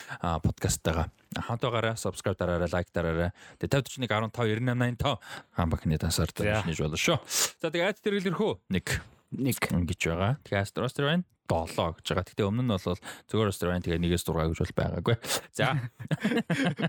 подкасттайгаа 0.44 1.06
хамтаагаараа 1.34 1.96
subscribe 1.96 2.38
дараарай 2.38 2.70
лайк 2.70 2.88
дараарай. 2.94 3.30
Тэгээ 3.58 4.06
5041 4.06 4.30
15 4.30 4.70
9885 4.70 5.18
хаан 5.56 5.68
бахны 5.72 5.98
дансаар 5.98 6.30
дэмжиж 6.30 6.78
болно 6.84 7.00
шүү. 7.00 7.18
За 7.58 7.72
тэгээ 7.72 7.88
айд 7.88 7.98
тэргэлэрхүү 8.04 8.52
нэг 8.70 8.86
нэг 9.32 9.58
ингэж 9.58 10.00
байгаа. 10.06 10.32
Тэгээ 10.44 10.62
астростер 10.62 11.04
байна 11.08 11.24
7 11.50 11.98
гэж 11.98 12.06
байгаа. 12.06 12.26
Гэтэ 12.30 12.46
өмнө 12.46 12.64
нь 12.64 12.72
бол 12.72 12.98
зөвхөн 13.26 13.48
ресторан 13.50 13.82
тэгээ 13.82 14.00
нэгээс 14.00 14.24
6 14.24 14.54
гэж 14.54 14.58
бол 14.62 14.78
байгаагүй. 14.78 15.16
За 15.50 15.74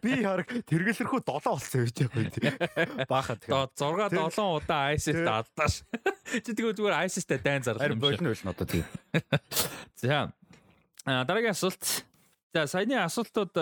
Би 0.06 0.14
хараг 0.22 0.50
тэргэлэрхүү 0.70 1.20
7 1.26 1.50
болсон 1.50 1.82
байж 1.82 1.98
байгаа 1.98 2.22
юм 2.22 2.30
тий. 2.30 2.52
Баахад 3.10 3.40
тэгээ 3.42 3.74
6 3.74 4.38
7 4.38 4.62
удаа 4.62 4.94
ISIS 4.94 5.20
даалдаа 5.26 5.68
ш. 5.68 5.82
Чи 6.46 6.52
тэгээ 6.54 6.78
зүгээр 6.78 7.00
ISIS-тай 7.10 7.40
дайн 7.42 7.66
зарлах 7.66 7.84
харин 7.90 7.98
юм 7.98 8.06
шиг. 8.06 8.22
болно 8.22 8.30
болно 8.32 8.50
одоо 8.54 8.68
тий. 8.70 8.84
За. 10.02 10.32
А 11.06 11.24
дараагийн 11.26 11.58
асуулт. 11.58 12.06
За 12.54 12.68
саяны 12.68 13.00
асуултууд 13.00 13.56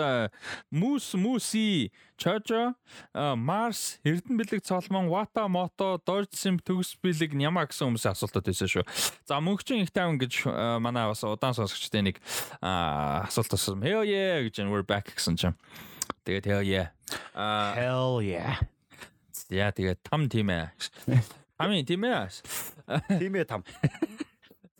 Мус 0.70 1.14
Муси 1.14 1.92
Чожо 2.20 2.76
Марс 3.16 3.96
Эрдэн 4.04 4.36
бэлэг 4.36 4.60
цолмон 4.60 5.08
Вата 5.08 5.48
Мото 5.48 5.96
Дорж 6.04 6.36
Сим 6.36 6.60
төгс 6.60 7.00
бэлэг 7.00 7.32
Няма 7.32 7.64
гэсэн 7.64 7.88
хүмүүсийн 7.88 8.12
асуултууд 8.12 8.44
байсан 8.44 8.68
шүү. 8.68 8.84
За 9.24 9.40
мөнхчин 9.40 9.80
их 9.80 9.88
тавин 9.88 10.20
гэж 10.20 10.44
манай 10.84 11.08
бас 11.08 11.24
удаан 11.24 11.56
сонсогчтой 11.56 12.04
нэг 12.04 12.20
асуулт 12.60 13.56
асуусан. 13.56 13.80
Hell 13.80 14.04
yeah 14.04 14.44
гэж 14.44 14.68
we're 14.68 14.84
back 14.84 15.16
гэсэн 15.16 15.40
чинь. 15.40 15.56
Тэгээд 16.28 16.44
hell 16.44 16.60
yeah. 16.60 16.92
Hell 17.32 18.20
yeah. 18.20 18.60
яа 19.50 19.72
тэгээд 19.74 20.04
там 20.04 20.28
тийм 20.28 20.52
ээ. 20.52 20.70
Амин 21.58 21.88
тийм 21.88 22.04
ээ. 22.04 22.28
Тийм 23.18 23.34
ээ 23.34 23.44
там. 23.48 23.64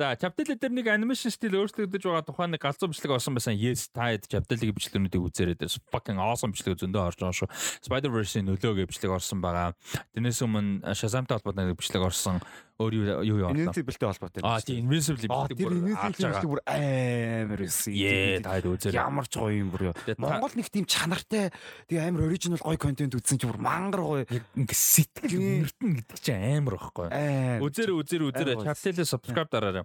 За, 0.01 0.17
chapter 0.17 0.49
дээр 0.57 0.73
нэг 0.73 0.87
анимашн 0.89 1.29
стил 1.29 1.61
өөрчлөгдөж 1.61 2.09
байгаа 2.09 2.25
тухайн 2.25 2.57
нэг 2.57 2.65
галзуу 2.65 2.89
бичлэг 2.89 3.21
олсон 3.21 3.37
байсан. 3.37 3.53
Yes, 3.53 3.93
та 3.93 4.09
хэд 4.09 4.33
chapter-ийн 4.33 4.73
бичлэгнүүдийг 4.73 5.21
үзээрэй 5.29 5.61
fucking 5.93 6.17
awesome 6.17 6.57
бичлэг 6.57 6.81
зөндөө 6.81 7.05
орж 7.05 7.21
байгаа 7.21 7.37
шүү. 7.37 7.53
Spider-Verse-ийн 7.85 8.49
нөлөөгөө 8.49 8.89
бичлэг 8.89 9.13
орсон 9.13 9.45
байгаа. 9.45 9.77
Тэрнээс 10.17 10.41
өмнө 10.41 10.97
Shazam-тай 10.97 11.37
холбоотой 11.37 11.69
нэг 11.69 11.77
бичлэг 11.77 12.09
орсон. 12.09 12.41
Өөр 12.81 12.93
юу 12.97 13.05
юу 13.20 13.36
орлоо. 13.44 13.52
Invincible-тэй 13.69 14.09
холбоотой. 14.09 14.40
Аа, 14.40 14.57
тийм 14.65 14.89
Invincible 14.89 15.20
тэр 15.20 15.28
бүр 15.52 15.74
алж 16.01 16.16
байгаа. 16.16 16.44
бүр 16.48 16.61
амар 16.65 17.61
өссөн. 17.61 17.93
Ее, 17.93 18.40
та 18.40 18.57
хэд 18.57 18.66
үзээрэй. 18.73 18.97
Ямар 18.97 19.27
ч 19.28 19.36
гоё 19.36 19.52
юм 19.52 19.69
бүр 19.69 19.93
та- 19.93 20.16
Монгол 20.16 20.55
нэг 20.57 20.69
тийм 20.73 20.85
чанартай 20.89 21.52
тэгээ 21.93 22.09
амар 22.09 22.24
оригинал 22.32 22.57
гоё 22.65 22.81
контент 22.81 23.12
үзсэн 23.20 23.36
чи 23.36 23.44
бүр 23.44 23.61
мангар 23.61 24.01
гоё. 24.01 24.24
Ингээ 24.57 24.73
сэтгэл 24.81 25.28
Тийм. 25.28 25.69
өртөн 25.69 25.90
гэдэг 26.01 26.19
чинь 26.24 26.40
амар 26.57 26.74
байхгүй. 26.81 27.09
Үзэр 27.69 27.90
Амар 27.93 28.57
гоё. 28.57 28.65
chapter-ийг 28.65 29.05
subscribe 29.05 29.51
дараарай. 29.52 29.85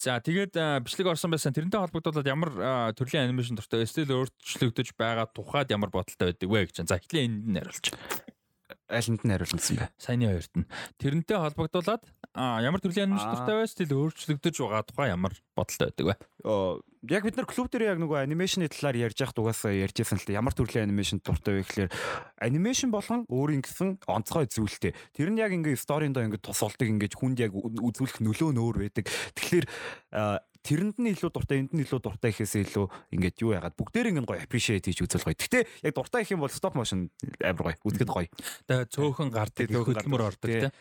За 0.00 0.18
тэгээд 0.18 0.82
бичлэг 0.82 1.06
орсон 1.14 1.30
байсан. 1.30 1.54
Тэрнтэй 1.54 1.78
холбогдуулаад 1.78 2.26
ямар 2.26 2.50
төрлийн 2.98 3.30
анимашн 3.30 3.54
дуртай 3.54 3.86
стил 3.86 4.10
өөрчлөгдөж 4.26 4.98
байгаа 4.98 5.30
тухайд 5.30 5.70
ямар 5.70 5.94
бодолтой 5.94 6.34
байдаг 6.34 6.48
вэ 6.50 6.66
гэж. 6.66 6.88
За 6.90 6.98
эхлээ 6.98 7.22
энд 7.30 7.46
нь 7.46 7.54
хариулж. 7.54 7.86
Айланд 8.90 9.22
нь 9.22 9.32
хариулсан 9.32 9.58
гэсэн 9.62 9.76
бэ. 9.78 9.86
Саяны 9.96 10.26
хоёрт 10.28 10.54
нь. 10.58 10.66
Тэрнтэй 10.98 11.38
холбогдуулаад 11.38 12.02
а, 12.34 12.60
ямар 12.60 12.82
төрлийн 12.82 13.14
Аа. 13.14 13.32
дуртай 13.32 13.54
вэ? 13.56 13.70
Стил 13.70 13.94
өөрчлөгдөж 13.94 14.56
байгаа 14.58 14.82
тухай 14.84 15.08
ямар 15.14 15.32
бодолтой 15.54 15.88
байдаг 15.94 16.06
вэ? 16.06 16.14
Оо 16.44 16.82
яг 17.08 17.24
бид 17.24 17.36
нар 17.36 17.48
клуб 17.48 17.70
дээр 17.72 17.96
яг 17.96 17.98
нөгөө 18.02 18.28
анимашны 18.28 18.68
талаар 18.68 19.08
ярьж 19.08 19.16
байхад 19.24 19.40
угаасаа 19.40 19.72
ярьжсэн 19.72 20.20
л 20.20 20.26
та 20.28 20.36
ямар 20.36 20.52
төрлийн 20.52 20.84
анимашн 20.90 21.24
дуртай 21.24 21.56
вэ 21.56 21.64
гэхээр 21.64 21.90
анимашн 22.44 22.92
болгон 22.92 23.24
өөрийн 23.24 23.64
гэсэн 23.64 24.04
онцгой 24.04 24.44
зүйлтэй. 24.44 24.92
Тэр 25.16 25.32
нь 25.32 25.40
яг 25.40 25.54
ингээ 25.56 25.80
сториндоо 25.80 26.20
ингээ 26.28 26.44
тус 26.44 26.60
болдог 26.60 26.84
ингээ 26.84 27.16
хүнд 27.16 27.40
яг 27.40 27.56
үзүүлэх 27.56 28.20
нөлөө 28.20 28.50
нь 28.52 28.60
өөр 28.60 28.76
байдаг. 28.84 29.08
Тэгэхээр 29.08 29.66
аа, 30.12 30.44
тэрэнд 30.62 30.96
нь 31.00 31.10
илүү 31.16 31.30
дуртай, 31.32 31.58
энд 31.64 31.72
нь 31.72 31.82
илүү 31.84 32.00
дуртай 32.04 32.30
гэхээс 32.32 32.54
илүү 32.68 32.86
ингээд 33.16 33.36
юу 33.44 33.52
яагаад 33.56 33.76
бүгдээр 33.76 34.10
ингээ 34.12 34.26
гоё 34.28 34.40
appreciate 34.44 34.84
хийж 34.88 35.00
үзэл 35.04 35.24
гоё. 35.24 35.36
Гэтэ 35.36 35.66
яг 35.88 35.94
дуртай 35.96 36.22
гэх 36.24 36.34
юм 36.36 36.44
бол 36.44 36.52
stop 36.52 36.76
motion 36.76 37.08
амар 37.40 37.74
гоё. 37.74 37.80
Үзэхэд 37.84 38.10
гоё. 38.12 38.28
Тэгээ 38.68 38.88
цөөхөн 38.92 39.28
гардаг, 39.32 39.66
гардаг, 39.72 40.06
ордог 40.06 40.50
тий. 40.50 40.60
тий. 40.68 40.72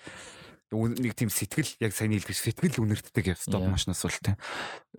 Үн- 0.69 0.93
Нэг 1.01 1.18
тийм 1.18 1.34
сэтгэл 1.34 1.81
яг 1.81 1.97
сайн 1.97 2.14
хэлдэг 2.14 2.38
сэтгэл 2.38 2.77
үнэртдэг 2.85 3.34
stop 3.41 3.65
Yeah. 3.65 3.73
motion-оос 3.73 4.06
бол 4.06 4.22
тий. 4.22 4.35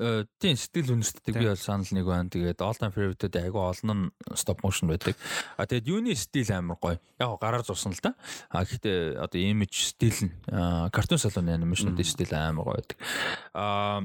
Э, 0.02 0.26
Тийм 0.42 0.58
сэтгэл 0.58 0.98
үнэртдэг 0.98 1.30
би 1.38 1.46
бол 1.46 1.54
санал 1.62 1.86
нэг 1.94 2.06
байна. 2.10 2.26
Тэгээд 2.26 2.58
all 2.58 2.74
time 2.74 2.90
favorite-үүд 2.90 3.38
айгүй 3.38 3.62
олон 3.70 4.10
нь 4.10 4.34
stop 4.34 4.66
motion 4.66 4.90
байдаг. 4.90 5.14
А 5.54 5.70
тэгээд 5.70 5.86
юуны 5.86 6.18
стил 6.18 6.50
амар 6.50 6.74
гоё. 6.82 6.98
Яг 7.22 7.38
гараар 7.38 7.62
зурсан 7.62 7.94
л 7.94 8.02
да. 8.02 8.18
А 8.50 8.66
гэхдээ 8.66 9.22
одоо 9.22 9.38
image 9.38 9.94
стил 9.94 10.18
нь 10.26 10.34
картун 10.90 11.22
салууны 11.22 11.54
анимашнуудын 11.54 12.02
стил 12.02 12.34
амар 12.34 12.66
гоё 12.66 12.74
байдаг. 12.82 12.98
А 13.54 14.02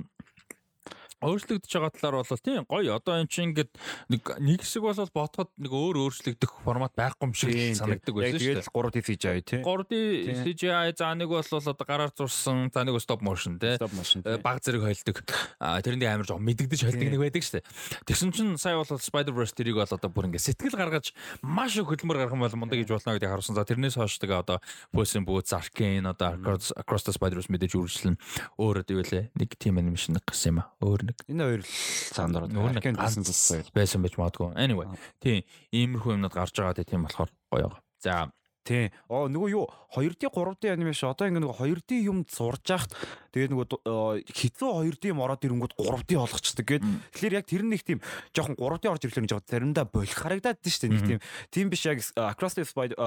өөрчлөгдөж 1.26 1.72
байгаа 1.74 1.92
талаар 1.98 2.16
бол 2.22 2.44
тийм 2.46 2.64
гоё. 2.70 2.92
Одоо 2.96 3.14
эн 3.22 3.28
чинь 3.30 3.52
ингээд 3.52 3.72
нэг 4.10 4.22
нэг 4.40 4.62
хэсэг 4.62 4.82
бол 4.86 5.10
ботход 5.14 5.50
нэг 5.58 5.72
өөр 5.74 6.06
өөрчлөгдөх 6.06 6.52
формат 6.62 6.94
байхгүй 6.94 7.26
юм 7.30 7.34
шиг 7.34 7.50
санагддаг 7.78 8.14
байсан 8.14 8.40
шүү 8.40 8.54
дээ. 8.54 8.66
Тэгээд 8.66 8.74
3D 8.76 8.98
CGI 9.06 9.40
тий. 9.42 9.62
3D 9.66 9.94
Тийм. 10.26 10.44
CGI 10.46 10.94
за 10.98 11.14
нэг 11.16 11.30
бол 11.30 11.42
одоо 11.42 11.86
гараар 11.86 12.12
зурсан 12.14 12.70
за 12.74 12.84
нэг 12.86 12.98
stop 13.02 13.22
motion 13.26 13.58
motion. 13.96 14.22
Э, 14.26 14.38
баг 14.38 14.62
зэрэг 14.62 14.82
хойлдог. 14.84 15.24
Тэрэндээ 15.60 16.10
амар 16.12 16.28
жоо 16.28 16.40
мэддэж 16.40 16.86
хойлдог 16.86 17.02
Тийм. 17.02 17.12
нэг 17.16 17.22
байдаг 17.22 17.44
штэ. 17.44 17.64
Тэгсэн 18.06 18.32
чинь 18.32 18.58
сая 18.58 18.78
бол 18.78 18.86
Spider-Verse 18.86 19.56
тэрийг 19.56 19.80
бол 19.80 19.88
одоо 19.88 20.10
бүр 20.10 20.30
ингээ 20.30 20.44
сэтгэл 20.44 20.78
гаргаж 20.78 21.16
маш 21.42 21.76
их 21.78 21.88
хөдөлмөр 21.88 22.20
гаргах 22.20 22.36
юм 22.36 22.46
бол 22.46 22.60
мундаг 22.60 22.80
гэж 22.82 22.90
болно 22.92 23.16
гэдгийг 23.16 23.32
харуулсан. 23.32 23.56
За 23.56 23.66
тэрнээс 23.66 23.96
хойш 23.96 24.20
тэгээ 24.20 24.44
одоо 24.44 24.58
Puss 24.92 25.16
in 25.16 25.26
Boots, 25.26 25.54
Arcane 25.56 26.06
одоо 26.06 26.36
Across, 26.36 27.04
the 27.10 27.14
Spider-Verse 27.16 27.52
мэдээж 27.52 27.74
үргэлжлэн 27.76 28.18
өөр 28.60 28.84
одоо 28.84 28.94
юу 29.00 29.06
лээ 29.06 29.32
нэг 29.36 29.50
team 29.58 29.80
animation 29.80 30.18
гасан 30.20 30.60
юм 30.60 30.60
а. 30.62 30.70
Өөр 30.82 31.12
нэг 31.12 31.15
Энэ 31.30 31.44
хоёр 31.48 31.62
л 31.64 31.72
цаанд 32.16 32.38
ороод. 32.38 32.52
Нэг 32.54 32.80
Arcane 32.80 33.00
ганц 33.00 33.32
байсан 33.74 34.00
байж 34.06 34.16
магадгүй. 34.20 34.54
Anyway, 34.60 34.88
тийм 35.24 35.42
иймэрхүү 35.72 36.16
юмнууд 36.16 36.36
гарч 36.36 36.56
байгаа 36.60 36.86
тийм 36.86 37.08
болохоор 37.08 37.32
гоё. 37.50 37.70
За 38.04 38.30
Тий. 38.66 38.90
Оо 39.14 39.30
нөгөө 39.30 39.50
юу 39.54 39.70
2D 39.94 40.26
3D 40.34 40.74
анимашн 40.74 41.14
одоо 41.14 41.30
ингэ 41.30 41.38
нөгөө 41.38 41.70
2D 41.70 42.02
юм 42.10 42.26
зурж 42.26 42.66
яхад 42.66 42.90
тэгээд 43.30 43.54
нөгөө 43.54 44.26
хэцүү 44.26 44.70
2D 44.90 45.14
юм 45.14 45.22
ороод 45.22 45.46
ирэнгүүт 45.46 45.78
3D 45.78 46.18
болгочдөг 46.18 46.66
гээд 46.66 46.84
тэгэхээр 47.14 47.38
яг 47.38 47.46
тэр 47.46 47.62
нэг 47.62 47.86
тийм 47.86 48.02
жоохон 48.34 48.58
3D 48.58 48.90
орж 48.90 49.06
ирэхлээр 49.06 49.30
жоо 49.30 49.42
заримдаа 49.46 49.86
болох 49.86 50.18
харагдаад 50.18 50.66
шүү 50.66 50.82
дээ 50.82 50.94
нэг 50.98 51.06
тийм 51.06 51.20
тийм 51.54 51.68
биш 51.70 51.86
яг 51.86 52.02
Across 52.18 52.58
the 52.58 52.66
Spider 52.66 52.98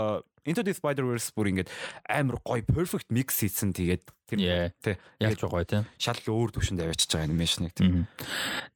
Into 0.47 0.63
the 0.63 0.73
Spider-Verse 0.73 1.35
бүр 1.35 1.51
ингээд 1.51 1.69
амар 2.07 2.39
гоё 2.39 2.63
perfect 2.63 3.11
mix 3.11 3.43
хийсэн 3.43 3.75
тэгээд 3.75 4.15
Yeah. 4.29 4.69
тий 4.85 5.01
ялч 5.25 5.41
гоё 5.41 5.65
тийм. 5.65 5.89
шал 5.97 6.21
өөр 6.21 6.53
төвшөнд 6.53 6.85
аваачиж 6.85 7.09
байгаа 7.09 7.33
анимашныг 7.33 7.73
тийм. 7.73 8.05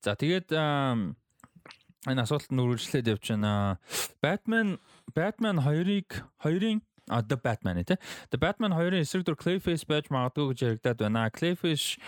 За 0.00 0.16
тэгээд 0.16 0.48
энэ 0.48 2.22
асуулт 2.24 2.48
нь 2.48 2.56
үргэлжлээд 2.56 3.12
явж 3.12 3.36
байна. 3.36 3.76
Batman 4.24 4.80
Batman 5.14 5.62
2-ыг 5.62 6.22
2-ын 6.42 6.80
а 7.08 7.22
The 7.22 7.36
Batman 7.36 7.84
тий. 7.84 7.98
The 8.30 8.38
Batman 8.38 8.72
2-ын 8.76 9.02
эсрэг 9.02 9.26
дүр 9.26 9.36
Clayface 9.36 9.86
байж 9.88 10.08
магадгүй 10.12 10.52
гэж 10.52 10.64
яригадаад 10.68 11.02
байна. 11.02 11.26
Clayface 11.34 11.98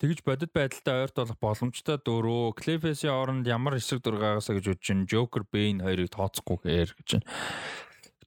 тэгж 0.00 0.22
бодит 0.24 0.54
байдалтай 0.54 1.04
ойрт 1.04 1.18
болох 1.18 1.38
боломжтой 1.42 1.98
дөрөө 1.98 2.54
Clayface-ийн 2.62 3.12
оронд 3.12 3.50
ямар 3.50 3.76
эсрэг 3.76 4.00
дүр 4.06 4.20
гаргасаа 4.22 4.56
гэж 4.56 4.72
бодож 4.72 4.86
байна. 4.86 5.08
Joker 5.10 5.44
Bane 5.44 5.84
хоёрыг 5.84 6.14
тооцохгүйгээр 6.14 6.90
гэж 6.94 7.08
байна. 7.18 7.28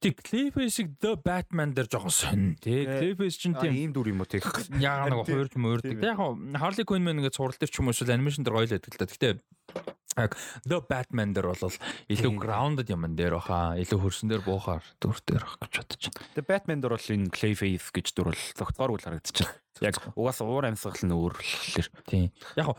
Тэг 0.04 0.20
Clayface-ийг 0.20 1.00
The 1.00 1.16
Batman 1.16 1.72
дээр 1.72 1.88
жоохон 1.88 2.12
сонь 2.12 2.60
тий. 2.60 2.84
Clayface 2.84 3.40
чинь 3.40 3.56
тийм 3.56 3.74
ийм 3.74 3.92
дүр 3.96 4.12
юм 4.12 4.22
уу 4.22 4.28
тий 4.28 4.44
яа 4.84 5.08
нэг 5.08 5.24
хуурж 5.24 5.56
мөрдөг. 5.56 6.04
Тийм. 6.04 6.04
Яг 6.04 6.20
Harley 6.60 6.84
Quinn 6.84 7.08
мэн 7.08 7.24
ингээд 7.24 7.40
сурал 7.40 7.56
дээр 7.56 7.72
ч 7.72 7.80
юм 7.80 7.88
уу 7.88 7.96
эсвэл 7.96 8.12
анимашн 8.12 8.44
дээр 8.44 8.60
гоё 8.60 8.68
л 8.68 8.76
байдаг 8.76 8.92
л 8.92 9.00
да. 9.00 9.08
Гэтэ 9.08 9.30
яг 10.18 10.38
The 10.68 10.80
Batman 10.84 11.34
дээр 11.34 11.48
бол 11.54 11.74
илүү 12.10 12.34
grounded 12.38 12.88
юм 12.90 13.06
дээр 13.16 13.38
баха. 13.40 13.74
Илүү 13.80 14.00
хөрсөн 14.04 14.30
дээр 14.30 14.44
буухаар 14.46 14.84
дүр 15.02 15.18
дээр 15.26 15.44
бах 15.44 15.58
гэж 15.62 15.74
бодож 15.82 16.04
байна. 16.10 16.28
Тэгээ 16.38 16.50
Batman 16.50 16.80
дээр 16.84 16.94
бол 16.98 17.10
энэ 17.14 17.32
Clayface 17.34 17.90
гэж 17.94 18.08
дүр 18.14 18.28
бол 18.34 18.44
зөгцгооргүй 18.60 18.98
л 19.00 19.06
харагдчихэв. 19.10 19.50
Яг 19.82 19.96
угаасаа 20.14 20.46
уур 20.48 20.70
амьсгал 20.70 21.02
нь 21.02 21.14
өөр 21.14 21.34
л 21.34 21.42
хэлэр. 21.42 21.88
Тийм. 22.06 22.30
Яг 22.60 22.78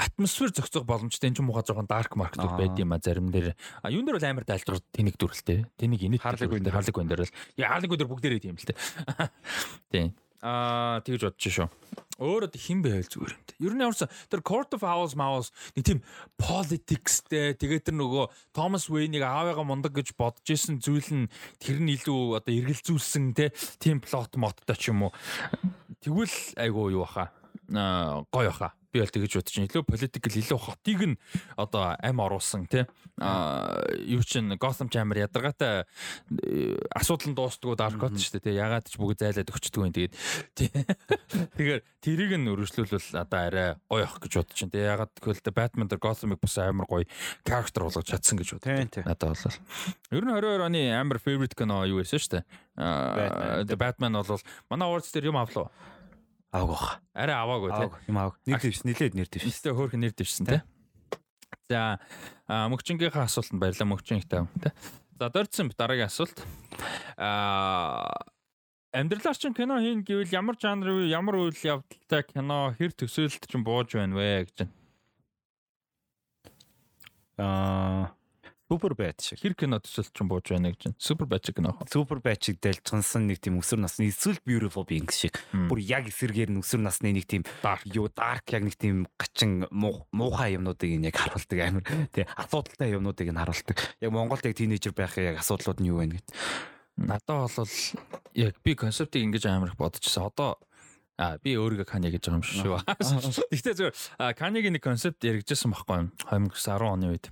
атмосфер 0.00 0.48
зохицох 0.56 0.88
боломжтой 0.88 1.28
энэ 1.28 1.36
ч 1.36 1.44
муухай 1.44 1.64
жоохон 1.68 1.84
dark 1.84 2.16
mark 2.16 2.32
дүр 2.32 2.56
Аа. 2.56 2.60
байд 2.64 2.80
юм 2.80 2.96
а 2.96 2.98
зарим 2.98 3.28
дээр. 3.28 3.52
А 3.84 3.92
юун 3.92 4.08
дээр 4.08 4.16
бол 4.16 4.28
амар 4.32 4.44
дайлтгар 4.48 4.80
тэнийг 4.96 5.20
дүрлтэй. 5.20 5.68
Тэнийг 5.76 6.00
инэт 6.00 6.24
Harley 6.24 6.48
Quinn 6.48 6.64
дээр. 6.64 6.76
Harley 6.80 6.94
Quinn 6.96 7.08
дээр 7.12 7.28
бол 7.28 7.34
яа 7.60 7.76
Quinn 7.84 8.00
дээр 8.00 8.08
бүгдээрээ 8.08 8.40
тийм 8.40 8.56
л 8.56 8.64
тэ. 8.64 8.74
Тийм. 9.92 10.16
Аа 10.40 11.04
тэгж 11.04 11.28
бодож 11.28 11.44
шүү. 11.52 11.68
Өөрөө 12.20 12.52
хин 12.56 12.80
байвал 12.84 13.08
зүгээр 13.08 13.32
юм. 13.32 13.42
Ер 13.60 13.72
нь 13.76 13.84
ямарсан 13.84 14.12
тэр 14.28 14.44
Court 14.44 14.72
of 14.76 14.84
Owls 14.84 15.16
Mouse 15.16 15.52
нэг 15.76 15.84
тийм 15.84 16.00
politicsтэй 16.36 17.56
тэгээд 17.56 17.88
тэр 17.88 17.96
нөгөө 17.96 18.28
Thomas 18.52 18.88
Wayne-ыг 18.92 19.24
аавыгаа 19.24 19.64
мундаг 19.64 19.96
гэж 19.96 20.16
бодож 20.16 20.44
исэн 20.48 20.80
зүйл 20.84 21.08
нь 21.12 21.32
тэр 21.60 21.80
нь 21.80 21.92
илүү 21.96 22.40
одоо 22.40 22.52
эргэлзүүлсэн 22.52 23.36
те 23.36 23.52
тийм 23.80 24.04
плот 24.04 24.36
моттой 24.36 24.76
ч 24.76 24.92
юм 24.92 25.08
уу. 25.08 25.12
Тэгвэл 26.04 26.36
айгуу 26.60 26.92
юу 26.92 27.04
баха. 27.08 27.32
Аа 27.72 28.24
гоё 28.28 28.52
баха. 28.52 28.76
Би 28.90 28.98
бол 28.98 29.10
тэгэж 29.10 29.32
бодож 29.38 29.54
чинь 29.54 29.68
илүү 29.70 29.84
political 29.86 30.34
илүү 30.34 30.58
хотыг 30.58 31.00
нь 31.06 31.16
одоо 31.54 31.94
ам 31.94 32.18
оруулсан 32.18 32.66
тий. 32.66 32.86
Аа 33.22 33.86
юу 34.02 34.22
чин 34.26 34.50
Gotham 34.58 34.90
амар 34.90 35.30
ядаргаатай 35.30 35.86
э, 35.86 36.74
асуудал 36.90 37.30
нь 37.30 37.38
дуустдаггүй 37.38 37.78
dark 37.78 37.96
god 38.02 38.18
шүү 38.18 38.42
дээ 38.42 38.50
тий. 38.50 38.58
Ягаад 38.58 38.90
ч 38.90 38.98
бүгд 38.98 39.22
зайлаад 39.22 39.52
өгчдөг 39.52 39.82
юм 39.86 39.94
тэгээд 39.94 40.14
тий. 40.58 40.70
Тэгэхээр 41.54 41.80
тэрийг 42.02 42.32
нь 42.34 42.50
өргөжлүүлвэл 42.50 43.22
одоо 43.22 43.40
арай 43.40 43.68
гоё 43.86 44.04
ах 44.10 44.18
гэж 44.18 44.32
бодож 44.42 44.56
чинь 44.58 44.72
тий. 44.74 44.82
Ягаад 44.82 45.14
гэвэл 45.22 45.54
Batman 45.54 45.86
дээр 45.86 46.02
Gotham-ыг 46.02 46.42
бас 46.42 46.58
амар 46.58 46.90
гоё 46.90 47.06
character 47.46 47.86
болгож 47.86 48.10
чадсан 48.10 48.42
гэж 48.42 48.58
боддог. 48.58 49.06
Надад 49.06 49.38
бол. 49.38 49.58
Ер 50.10 50.24
нь 50.26 50.34
22 50.34 50.66
оны 50.66 50.82
амар 50.98 51.22
favorite 51.22 51.54
кино 51.54 51.86
юу 51.86 52.02
байсан 52.02 52.18
шүү 52.18 52.42
дээ. 52.42 52.44
Аа 52.74 53.14
Batman. 53.14 53.66
The 53.70 53.76
Batman 53.78 54.14
бол 54.18 54.42
манай 54.66 54.86
awards 54.90 55.12
дээр 55.14 55.30
юм 55.30 55.38
авлаа. 55.38 55.70
Ааг 56.50 56.66
баха. 56.66 56.98
Арай 57.14 57.36
аваагүй 57.38 57.70
тий. 57.70 57.86
Ааг 57.86 57.94
юм 58.10 58.18
ааг. 58.18 58.34
Нэр 58.46 58.58
дэвс 58.58 58.82
нилээд 58.82 59.14
нэр 59.14 59.28
дэвс. 59.30 59.46
Ихтэй 59.46 59.70
хөөрхөн 59.70 60.02
нэр 60.02 60.14
дэвшсэн 60.18 60.46
тий. 60.50 60.60
За 61.70 62.02
мөгчингийнхаа 62.50 63.30
асуултанд 63.30 63.62
баярлалаа 63.62 63.90
мөгчингтэй 63.94 64.42
тий. 64.58 64.72
За 65.14 65.30
дөрцөн 65.30 65.70
дараагийн 65.78 66.10
асуулт. 66.10 66.42
Аа 67.14 68.10
амьдралаар 68.90 69.38
чинь 69.38 69.54
кино 69.54 69.78
хийн 69.78 70.02
гэвэл 70.02 70.34
ямар 70.34 70.58
жанр 70.58 71.06
вэ? 71.06 71.14
Ямар 71.14 71.38
үйл 71.38 71.54
явдалтай 71.54 72.26
кино 72.26 72.74
хэр 72.74 72.98
төсөөлөлт 72.98 73.46
чинь 73.46 73.62
бууж 73.62 73.94
байна 73.94 74.18
вэ 74.18 74.50
гэж 74.50 74.66
байна. 74.66 74.74
Аа 77.38 78.10
Супер 78.70 78.94
шиг. 79.18 79.40
Хэр 79.42 79.54
кино 79.58 79.80
төсөөлөлт 79.82 80.14
чинь 80.14 80.28
бууж 80.30 80.46
байна 80.46 80.70
гэж 80.70 80.94
байна. 80.94 80.98
Супер 81.02 81.26
шиг 81.42 81.56
кино. 81.58 81.74
Супер 81.90 82.20
бат 82.22 82.38
шиг 82.38 82.60
дэлжгансан 82.62 83.26
нэг 83.26 83.42
тийм 83.42 83.58
өсвөр 83.58 83.82
насны 83.82 84.06
эсвэл 84.06 84.38
beautiful 84.46 84.86
beings 84.86 85.18
шиг. 85.18 85.42
Бүр 85.50 85.82
яг 85.82 86.06
эсэргээр 86.06 86.54
нь 86.54 86.62
өсвөр 86.62 86.86
насны 86.86 87.10
нэг 87.10 87.26
тийм 87.26 87.42
юу 87.90 88.06
dark 88.14 88.46
яг 88.54 88.62
нэг 88.62 88.78
тийм 88.78 89.10
гачин 89.18 89.66
муухай 89.74 90.54
юмнуудыг 90.54 90.86
яг 91.02 91.18
харуулдаг 91.18 91.58
амар 91.66 91.82
тий 92.14 92.22
асуудалтай 92.38 92.94
юмнуудыг 92.94 93.34
нь 93.34 93.42
харуулдаг. 93.42 93.78
Яг 93.98 94.14
Монголд 94.14 94.46
яг 94.46 94.54
тийнейжер 94.54 94.94
байхын 94.94 95.34
яг 95.34 95.42
асуудлууд 95.42 95.82
нь 95.82 95.90
юу 95.90 95.98
вэ 95.98 96.22
гэд. 96.22 96.30
Надад 96.94 97.50
бол 97.50 97.74
яг 98.38 98.54
би 98.62 98.78
концептыг 98.78 99.18
ингэж 99.18 99.50
амар 99.50 99.74
их 99.74 99.82
бодчихсон. 99.82 100.30
Одоо 100.30 100.62
А 101.20 101.36
би 101.36 101.52
өөрийгөө 101.52 101.84
Кани 101.84 102.08
гэж 102.08 102.32
байгаа 102.32 102.38
юм 102.40 102.46
шүү. 102.48 103.50
Гэхдээ 103.52 103.76
зөв 103.76 103.92
Канигийн 104.40 104.72
нэг 104.72 104.80
концепт 104.80 105.20
яригдсан 105.20 105.68
байхгүй 105.68 106.08
юу? 106.08 106.12
2010 106.32 106.80
оны 106.80 107.12
үед 107.12 107.28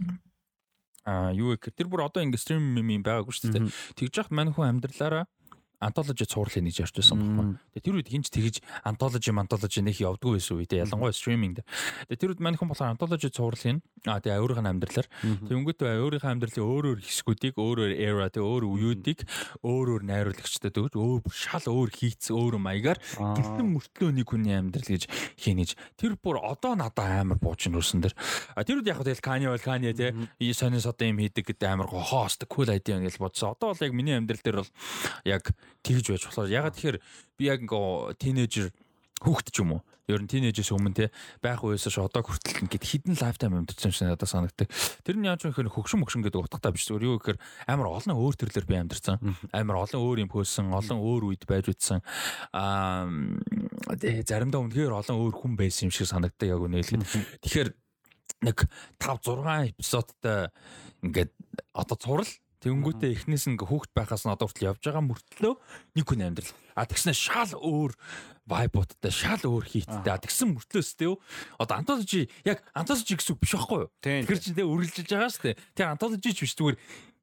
юу 1.35 1.57
гэх 1.57 1.75
тэр 1.75 1.89
бүр 1.89 2.07
одоо 2.09 2.23
ингэ 2.23 2.39
стрим 2.41 2.77
юм 2.77 3.03
байгаагүй 3.03 3.33
шүү 3.33 3.53
дээ. 3.55 3.73
Тэгж 3.97 4.15
яхад 4.21 4.35
мань 4.37 4.53
хүн 4.53 4.79
амьдралаараа 4.79 5.25
антологи 5.79 6.27
цуурлыг 6.27 6.63
нэг 6.65 6.75
ярьж 6.79 6.95
байсан 6.99 7.17
байхгүй. 7.19 7.47
Тэгээ 7.79 7.87
тэр 7.87 7.97
үед 7.99 8.09
хинч 8.11 8.27
тэгж 8.35 8.57
антологи 8.83 9.31
антологи 9.31 9.81
нэг 9.83 9.97
явдггүй 10.03 10.39
байсан 10.39 10.59
үе 10.59 10.67
дээ. 10.67 10.83
Ялангуяа 10.87 11.15
стриминг 11.15 11.63
дээр. 11.63 11.69
Тэгээ 12.11 12.21
тэр 12.21 12.31
үед 12.35 12.43
мань 12.43 12.59
хүн 12.59 12.71
болохоор 12.71 12.93
антологи 12.99 13.31
цуурлыг 13.31 13.81
а 14.07 14.19
тэгээ 14.23 14.39
өөрийнх 14.39 14.63
нь 14.63 14.71
амьдралаар 14.71 15.09
тэнгуүт 15.49 15.81
өөрийнхөө 15.83 16.31
амьдралын 16.31 16.67
өөр 16.67 16.85
өөр 16.95 17.01
хэсгүүдийг 17.03 17.55
өөр 17.59 17.79
өөр 17.83 17.93
era 17.99 18.31
тэгээ 18.31 18.47
өөр 18.47 18.65
үеүүдийг 18.69 19.21
өөр 19.67 19.87
өөр 19.99 20.03
найруулагчтай 20.07 20.71
дөгж 20.71 20.95
өөр 20.95 21.23
шал 21.35 21.67
өөр 21.67 21.91
хийц 21.91 22.31
өөр 22.31 22.63
маягаар 22.63 22.99
гэлтэн 23.19 23.67
мөртлөө 23.67 24.11
нэг 24.15 24.27
хүний 24.31 24.55
амьдрал 24.55 24.87
гэж 24.87 25.11
хийнэж 25.35 25.71
тэр 25.99 26.15
бүр 26.15 26.39
одоо 26.39 26.79
надад 26.79 27.27
амар 27.27 27.39
буучин 27.43 27.75
нүсэн 27.75 28.07
дэр. 28.07 28.15
А 28.55 28.63
тэр 28.63 28.81
үед 28.81 28.91
яг 28.91 29.03
тэгэл 29.03 29.25
Kanye 29.25 29.51
бол 29.51 29.63
Kanye 29.63 29.93
те 29.95 30.15
сонин 30.55 30.81
содон 30.81 31.15
юм 31.15 31.23
хийдэг 31.23 31.51
гэдэг 31.51 31.69
амар 31.69 31.91
хост 31.91 32.47
cool 32.47 32.71
idea 32.71 33.03
гэж 33.03 33.19
бодсон. 33.19 33.55
Одоо 33.59 33.75
бол 33.75 33.83
яг 33.83 33.93
миний 33.93 34.15
амьдрал 34.15 34.43
дээр 34.43 34.63
бол 34.63 34.73
яг 35.25 35.51
тэгж 35.83 36.05
байж 36.13 36.23
болохоор 36.27 36.51
ягаад 36.51 36.75
тэгэхээр 36.77 36.99
би 37.39 37.45
яг 37.47 37.61
ингээ 37.63 38.19
тинейжер 38.19 38.69
хүүхэд 39.23 39.49
ч 39.51 39.57
юм 39.63 39.79
уу 39.79 39.83
ер 40.09 40.25
нь 40.25 40.31
тинейжээс 40.31 40.73
өмнө 40.73 40.97
те 40.97 41.07
байх 41.45 41.61
үеэс 41.61 41.93
ш 41.93 42.01
одоо 42.01 42.25
хүртэл 42.25 42.65
ингээд 42.65 42.81
хідэн 42.81 43.21
лайфтайм 43.21 43.61
амьдэрсэн 43.61 43.93
шиг 43.93 44.09
надад 44.09 44.25
санагддаг. 44.25 44.73
Тэр 45.05 45.21
нь 45.21 45.29
яаж 45.29 45.45
вэ 45.45 45.53
гэхээр 45.53 45.69
хөгшин 45.69 46.01
мөгшин 46.01 46.25
гэдэг 46.25 46.49
утгатай 46.49 46.73
биш 46.73 46.89
зүгээр 46.89 47.05
юу 47.13 47.21
гэхээр 47.21 47.39
амар 47.69 47.93
олон 47.93 48.17
өөр 48.17 48.35
төрлөөр 48.41 48.67
би 48.73 48.77
амьдэрсэн. 48.81 49.21
Амар 49.53 49.85
олон 49.85 50.01
өөр 50.01 50.25
юм 50.25 50.33
хөөсөн, 50.33 50.73
олон 50.73 50.99
өөр 51.05 51.23
үед 51.29 51.45
байж 51.45 51.69
үтсэн. 51.69 52.01
Аа 52.57 53.05
заримдаа 54.25 54.65
үнэхээр 54.65 54.97
олон 54.97 55.17
өөр 55.21 55.35
хүн 55.37 55.61
байсан 55.61 55.93
юм 55.93 55.93
шиг 55.93 56.09
санагддаг 56.09 56.49
яг 56.49 56.65
үнэ 56.65 56.81
хэлэхэд. 56.81 57.05
Тэгэхээр 57.45 57.69
нэг 58.49 58.65
5 58.97 59.29
6 59.29 59.77
эпизодтай 59.77 60.49
ингээд 61.05 61.31
одоо 61.77 61.97
цурал 62.01 62.31
Тэнгүүтээ 62.59 63.15
эхнээс 63.15 63.47
нь 63.55 63.59
хүүхд 63.59 63.95
байхаас 63.95 64.27
нь 64.27 64.35
одоо 64.35 64.51
хүртэл 64.51 64.75
явж 64.75 64.83
байгаа 64.83 65.05
мөртлөө 65.07 65.55
нэг 65.95 66.05
хүн 66.11 66.27
амьдрал. 66.27 66.55
А 66.75 66.87
тэгснэ 66.91 67.15
шал 67.15 67.55
өөр 67.55 67.95
вайбуудтай, 68.51 69.15
шал 69.15 69.39
өөр 69.39 69.63
хийттэй. 69.63 70.11
А 70.11 70.19
тэгсэн 70.19 70.59
мөртлөөс 70.59 70.91
тээ 70.99 71.15
одоо 71.55 71.75
антологи 71.79 72.27
яг 72.43 72.67
антологи 72.75 73.15
гэсэн 73.15 73.39
үг 73.39 73.43
биш 73.47 73.55
байхгүй 73.55 73.79
юу? 73.87 73.91
Тэгэхээр 74.03 74.41
чи 74.43 74.51
тээ 74.59 74.67
үргэлжилж 74.67 75.11
байгаа 75.13 75.31
шүү 75.31 75.45
дээ. 75.55 75.61
Тэр 75.79 75.87
антологи 75.95 76.31
ч 76.35 76.39
биш 76.43 76.55
зүгээр 76.59 76.77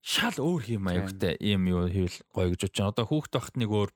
шал 0.06 0.38
өөр 0.38 0.78
юм 0.78 0.86
аюутай 0.86 1.34
юм 1.42 1.66
юу 1.66 1.90
хийвэл 1.90 2.18
гоё 2.30 2.54
гэж 2.54 2.62
бодож 2.70 2.78
байна. 2.78 2.92
Одоо 2.94 3.06
хүүхд 3.10 3.34
байхад 3.34 3.58
нэг 3.58 3.72
өөр, 3.74 3.92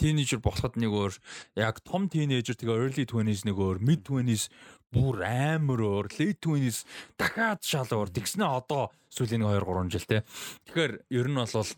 тийнейжер 0.00 0.40
болоход 0.40 0.80
нэг 0.80 0.92
өөр, 0.96 1.12
яг 1.60 1.84
том 1.84 2.08
тийнейжер 2.08 2.56
тэгээ 2.56 2.80
early 2.80 3.04
20s 3.04 3.44
нэг 3.44 3.56
өөр, 3.60 3.84
mid 3.84 4.00
20s 4.08 4.48
бүр 4.88 5.20
амар 5.28 5.80
өөр, 5.84 6.08
late 6.16 6.40
20s 6.40 6.88
дахиад 7.20 7.60
шал 7.60 7.92
өөр. 7.92 8.08
Тэгснэ 8.16 8.48
одоо 8.48 8.96
сүүлийн 9.12 9.44
2 9.44 9.60
3 9.60 9.92
жил 9.92 10.08
те. 10.08 10.24
Тэгэхээр 10.72 10.92
ер 11.20 11.28
нь 11.28 11.36
бол 11.36 11.68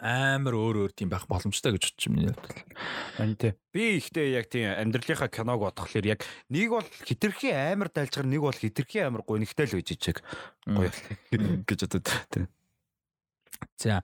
амар 0.00 0.56
өөр 0.56 0.88
өөр 0.88 0.92
тийм 0.96 1.12
байх 1.12 1.28
боломжтой 1.28 1.76
гэж 1.76 1.92
бодчих 1.92 2.08
миний 2.08 2.32
хувьд. 2.32 2.64
Харин 3.20 3.36
тий. 3.36 3.52
Би 3.76 4.00
ихтэй 4.00 4.32
яг 4.32 4.48
тийм 4.48 4.72
амьдралынхаа 4.72 5.28
киног 5.28 5.60
бодхолоор 5.60 6.06
яг 6.08 6.24
нэг 6.48 6.72
бол 6.72 6.88
хитрхи 7.04 7.52
амар 7.52 7.92
дайлжгаар 7.92 8.24
нэг 8.24 8.40
бол 8.40 8.56
хитрхи 8.56 9.04
амар 9.04 9.20
гонигтай 9.26 9.68
л 9.68 9.76
үжиж 9.76 10.00
чиг. 10.00 10.24
Гоё 10.64 10.88
гэж 11.68 11.78
бодод 11.84 12.08
тий. 12.32 12.48
За 13.76 14.02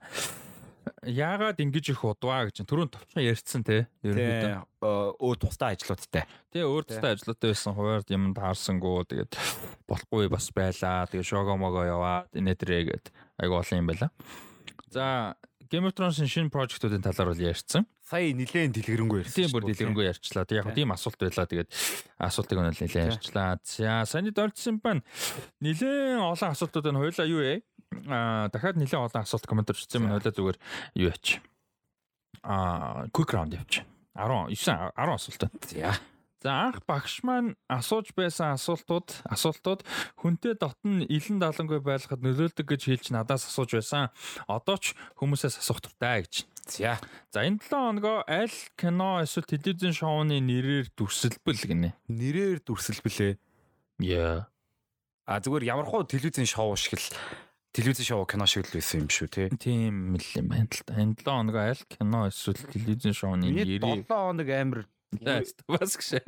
яагаад 1.05 1.59
ингэж 1.63 1.93
их 1.93 2.03
удваа 2.03 2.49
гэж 2.49 2.63
түрүүн 2.67 2.91
товчхон 2.91 3.23
ярьсан 3.23 3.63
те 3.63 3.87
ерөнхийдөө 4.03 5.15
өө 5.15 5.35
тустай 5.39 5.77
ажлуудтай. 5.77 6.25
Тэ 6.51 6.65
өөр 6.67 6.87
тустай 6.89 7.15
ажлуудтай 7.15 7.53
байсан 7.53 7.75
хуваард 7.77 8.09
юм 8.11 8.33
таарсангуу 8.35 9.05
тэгээд 9.07 9.37
болохгүй 9.87 10.27
бас 10.31 10.49
байлаа. 10.51 11.07
Тэгээд 11.07 11.29
шого 11.29 11.55
мого 11.55 11.85
яваад 11.87 12.31
инээдрээ 12.35 12.81
гэд 12.91 13.05
айгу 13.39 13.61
олон 13.61 13.79
юм 13.79 13.87
байла. 13.87 14.11
За 14.91 15.35
Game 15.69 15.85
of 15.85 15.93
Thrones 15.93 16.17
шинэ 16.17 16.49
прожектуудын 16.49 17.05
талаар 17.05 17.29
бол 17.29 17.45
ярьсан. 17.45 17.85
Сая 18.01 18.33
нилээн 18.33 18.73
дэлгэрэнгүй 18.73 19.21
ярьсан. 19.21 19.37
Тийм 19.37 19.53
бүр 19.53 19.69
дэлгэрэнгүй 19.69 20.05
ярьчлаа. 20.09 20.49
Тэг 20.49 20.65
яг 20.65 20.73
тийм 20.73 20.89
асуулт 20.89 21.21
байлаа. 21.21 21.45
Тэгээд 21.45 21.69
асуултыг 22.17 22.57
нь 22.57 22.73
нилээн 22.73 23.13
ярьчлаа. 23.13 23.61
За 23.61 24.01
саяны 24.09 24.33
дөржсөн 24.33 24.81
байна. 24.81 25.05
Нилээн 25.61 26.25
олон 26.25 26.49
асуултууд 26.57 26.89
нь 26.89 26.97
хоёлаа 26.97 27.27
юу 27.29 27.45
вэ? 27.45 27.61
Аа 28.07 28.49
дахиад 28.53 28.77
нэлээд 28.77 29.05
олон 29.05 29.23
асуулт 29.25 29.45
коммент 29.49 29.69
орчихсан 29.73 30.05
юм 30.05 30.13
хойлоо 30.13 30.33
зүгээр 30.33 30.57
юу 30.97 31.09
яач. 31.09 31.41
Аа 32.43 33.09
quick 33.13 33.33
round 33.33 33.53
явууч. 33.53 33.81
10 34.15 34.53
9 34.53 34.93
10 34.95 35.13
асуулт. 35.13 35.43
За. 35.69 35.97
За 36.39 36.71
анх 36.71 36.79
багш 36.87 37.19
маань 37.27 37.59
асууж 37.67 38.15
байсан 38.15 38.55
асуултууд 38.55 39.11
асуултууд 39.27 39.83
хүнтэй 40.23 40.55
дотн 40.55 41.03
илэн 41.03 41.35
далангүй 41.43 41.83
байлгахад 41.83 42.23
нөлөөлдөг 42.23 42.63
гэж 42.63 42.81
хэлж 42.87 43.05
надаас 43.11 43.43
асууж 43.51 43.75
байсан. 43.75 44.07
Одоо 44.47 44.79
ч 44.79 44.95
хүмүүсээс 45.19 45.59
асуух 45.59 45.83
туртай 45.83 46.23
гэж. 46.23 46.47
За. 46.63 46.95
За 47.35 47.43
энэ 47.43 47.59
7 47.59 47.75
хоногоо 47.75 48.23
аль 48.23 48.55
кино 48.79 49.19
эсвэл 49.19 49.51
телевизэн 49.51 49.91
шоуны 49.91 50.39
нэрээр 50.39 50.95
дүрсэлбэл 50.95 51.67
гинэ. 51.75 51.91
Нэрээр 52.07 52.63
дүрсэлбэлээ. 52.63 53.35
Яа. 54.07 54.47
А 55.27 55.43
зүгээр 55.43 55.75
ямархуу 55.75 56.07
телевизэн 56.07 56.47
шоу 56.47 56.71
шиг 56.79 56.95
л 56.95 57.07
телевиз 57.71 58.01
шоу 58.01 58.25
кино 58.25 58.45
шиг 58.49 58.65
л 58.65 58.73
байсан 58.73 59.05
юм 59.05 59.09
шүү 59.09 59.27
те. 59.29 59.49
Тийм 59.53 60.17
л 60.17 60.29
юм 60.35 60.47
байна 60.49 60.67
л 60.69 60.81
та. 60.85 60.97
Энэ 60.97 61.15
7 61.21 61.25
хоног 61.25 61.55
аль 61.55 61.83
кино 61.85 62.27
эсвэл 62.29 62.65
телевизэн 62.73 63.13
шоуны 63.13 63.49
нэрийг 63.49 63.81
7 63.83 64.09
хоног 64.09 64.49
амар 64.49 64.85
бас 65.69 65.93
гэж. 65.97 66.21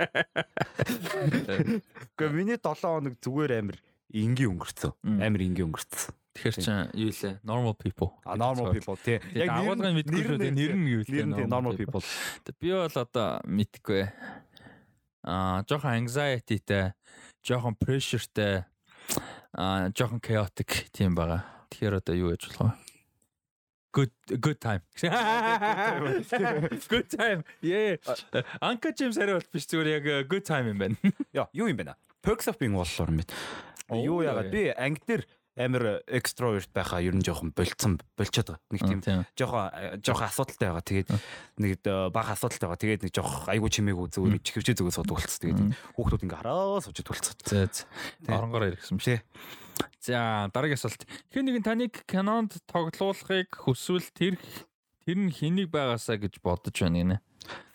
Гэхдээ 2.18 2.30
миний 2.30 2.57
7 2.61 2.77
хоног 2.81 3.18
зүгээр 3.22 3.51
амар 3.57 3.77
энгийн 4.13 4.53
өнгөрцөө. 4.53 4.91
Амар 5.01 5.41
энгийн 5.41 5.69
өнгөрцөө. 5.69 6.13
Тэгэхээр 6.31 6.55
чи 6.55 6.72
юу 6.95 7.11
лээ? 7.11 7.43
Normal 7.43 7.76
people. 7.76 8.15
А 8.23 8.39
normal 8.39 8.72
people 8.72 8.95
тий. 8.95 9.19
Яг 9.35 9.51
агуулгын 9.51 9.99
мэдгүй 9.99 10.22
шүү 10.23 10.39
дээ. 10.39 10.55
Нэр 10.55 10.73
нь 10.80 10.88
юу 10.88 11.03
лээ? 11.03 11.27
Нэр 11.27 11.43
нь 11.43 11.51
normal 11.51 11.76
people. 11.76 11.99
Би 12.55 12.72
бол 12.72 12.88
одоо 12.88 13.43
мэдгүй. 13.43 14.07
Аа, 15.27 15.61
жоохон 15.68 16.07
anxiety-тэй, 16.07 16.95
жоохон 17.43 17.76
pressure-тэй 17.77 18.63
аа 19.56 19.91
жоохон 19.91 20.22
chaotic 20.23 20.91
тийм 20.95 21.15
байгаа. 21.15 21.44
Тэгэхээр 21.69 21.99
одоо 21.99 22.15
юу 22.15 22.32
яж 22.32 22.48
болох 22.48 22.72
вэ? 22.72 22.91
Good 23.91 24.11
good 24.40 24.60
time. 24.64 24.82
Good 26.88 27.11
time. 27.11 27.44
Yeah. 27.60 27.99
Анка 28.64 28.95
Джеймс 28.95 29.19
арай 29.19 29.36
бол 29.36 29.49
биш 29.52 29.68
зүгээр 29.68 29.99
яг 29.99 30.06
good 30.32 30.48
time 30.48 30.72
юм 30.72 30.80
байна. 30.80 30.95
Яа, 31.36 31.52
юу 31.52 31.68
юм 31.68 31.76
бэ? 31.76 31.95
Perks 32.23 32.48
of 32.48 32.56
being 32.56 32.72
болохоор 32.72 33.11
байна. 33.11 33.28
Юу 33.91 34.23
яагаад 34.23 34.48
би 34.48 34.72
анги 34.72 35.03
дээр 35.03 35.28
амар 35.60 35.99
экстроверт 36.07 36.72
байхаа 36.72 37.03
ер 37.03 37.15
нь 37.15 37.26
жоохон 37.26 37.52
болцсон 37.52 37.99
болчиход 38.15 38.56
байгаа. 38.56 38.72
Нэг 38.72 38.82
тийм 38.88 39.02
жоохон 39.36 39.99
жоохон 39.99 40.28
асуудалтай 40.32 40.68
байгаа. 40.72 40.86
Тэгээд 40.88 41.10
нэг 41.60 41.72
бага 42.15 42.32
асуудалтай 42.40 42.68
байгаа. 42.72 42.80
Тэгээд 42.80 43.03
нэг 43.03 43.11
жоох 43.11 43.52
айгу 43.52 43.68
чимээгүй 43.68 44.07
зүгээр 44.15 44.40
чихвчээ 44.40 44.80
зүгээр 44.80 44.95
суудаг 44.95 45.15
болцсон. 45.19 45.41
Тэгээд 45.44 45.60
хүүхдүүд 45.99 46.23
ингээ 46.23 46.40
хараа 46.40 46.80
суужид 46.80 47.07
болцсон. 47.11 47.36
За 47.44 47.68
за. 47.68 47.84
Оронгоор 48.32 48.72
ирсэн 48.72 48.95
биш. 48.95 49.19
За 49.99 50.48
дараагийн 50.56 50.80
асуулт. 50.80 51.03
Хэн 51.36 51.45
нэгэн 51.52 51.68
таныг 51.68 51.94
кинонд 52.07 52.56
тоглуулахыг 52.72 53.52
хүсвэл 53.52 54.07
тэр 54.15 54.40
тэр 55.03 55.18
нь 55.19 55.36
хэнийг 55.36 55.68
байгаасаа 55.68 56.15
гэж 56.15 56.40
бодож 56.40 56.80
байна 56.80 56.95
гинэ. 57.03 57.18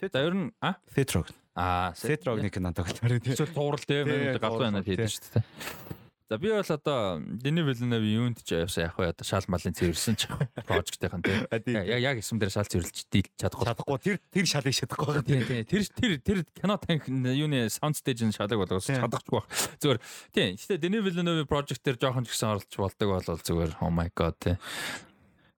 За 0.01 0.25
ер 0.25 0.33
нь 0.33 0.49
а 0.65 0.81
Thetrog. 0.97 1.29
А 1.53 1.93
Thetrog-ны 1.93 2.49
кинонд 2.49 2.81
тоглолтоор 2.81 3.21
тийм. 3.21 3.37
Эсвэл 3.37 3.53
туурал 3.53 3.85
тийм 3.85 4.09
гадуу 4.41 4.65
байна 4.65 4.81
хийдэж 4.81 5.13
шүү 5.13 5.29
дээ. 5.37 6.06
За 6.29 6.39
би 6.39 6.51
бол 6.51 6.59
одоо 6.59 7.21
Дэни 7.23 7.63
Вилленов 7.63 8.03
юунд 8.03 8.43
ч 8.43 8.59
явсан 8.59 8.91
яг 8.91 8.99
одоо 8.99 9.23
шал 9.23 9.47
малын 9.47 9.71
цэвэрсэн 9.71 10.19
ч 10.19 10.27
прожектийнхан 10.67 11.23
тийм. 11.23 11.47
Яг 11.87 12.03
яг 12.03 12.19
эсэм 12.19 12.43
дээр 12.43 12.51
шал 12.51 12.67
цэвэрлж 12.67 13.07
дийл 13.15 13.31
чадахгүй. 13.39 13.63
Чадахгүй 13.63 13.99
тэр 14.03 14.19
тэр 14.35 14.47
шалыг 14.51 14.75
шатахгүй. 14.75 15.23
Тийм 15.23 15.47
тийм. 15.47 15.63
Тэр 15.71 15.87
тэр 15.87 16.13
тэр 16.19 16.39
кино 16.51 16.83
танк 16.83 17.07
юуны 17.07 17.71
саунд 17.71 17.95
стейжийн 17.95 18.35
шалыг 18.35 18.59
болгоос 18.59 18.91
чадахгүй 18.91 19.39
байх. 19.39 19.47
Зүгээр 19.79 20.01
тийм. 20.35 20.59
Гэтэ 20.59 20.83
Дэни 20.83 20.99
Вилленов 20.99 21.47
прожект 21.47 21.87
дээр 21.87 21.95
жоохон 21.95 22.27
ч 22.27 22.35
гэсэн 22.35 22.59
оролцож 22.59 22.75
болдог 22.75 23.07
бол 23.07 23.39
зүгээр 23.47 23.73
oh 23.79 23.95
my 23.95 24.11
god 24.11 24.35
тийм. 24.43 24.59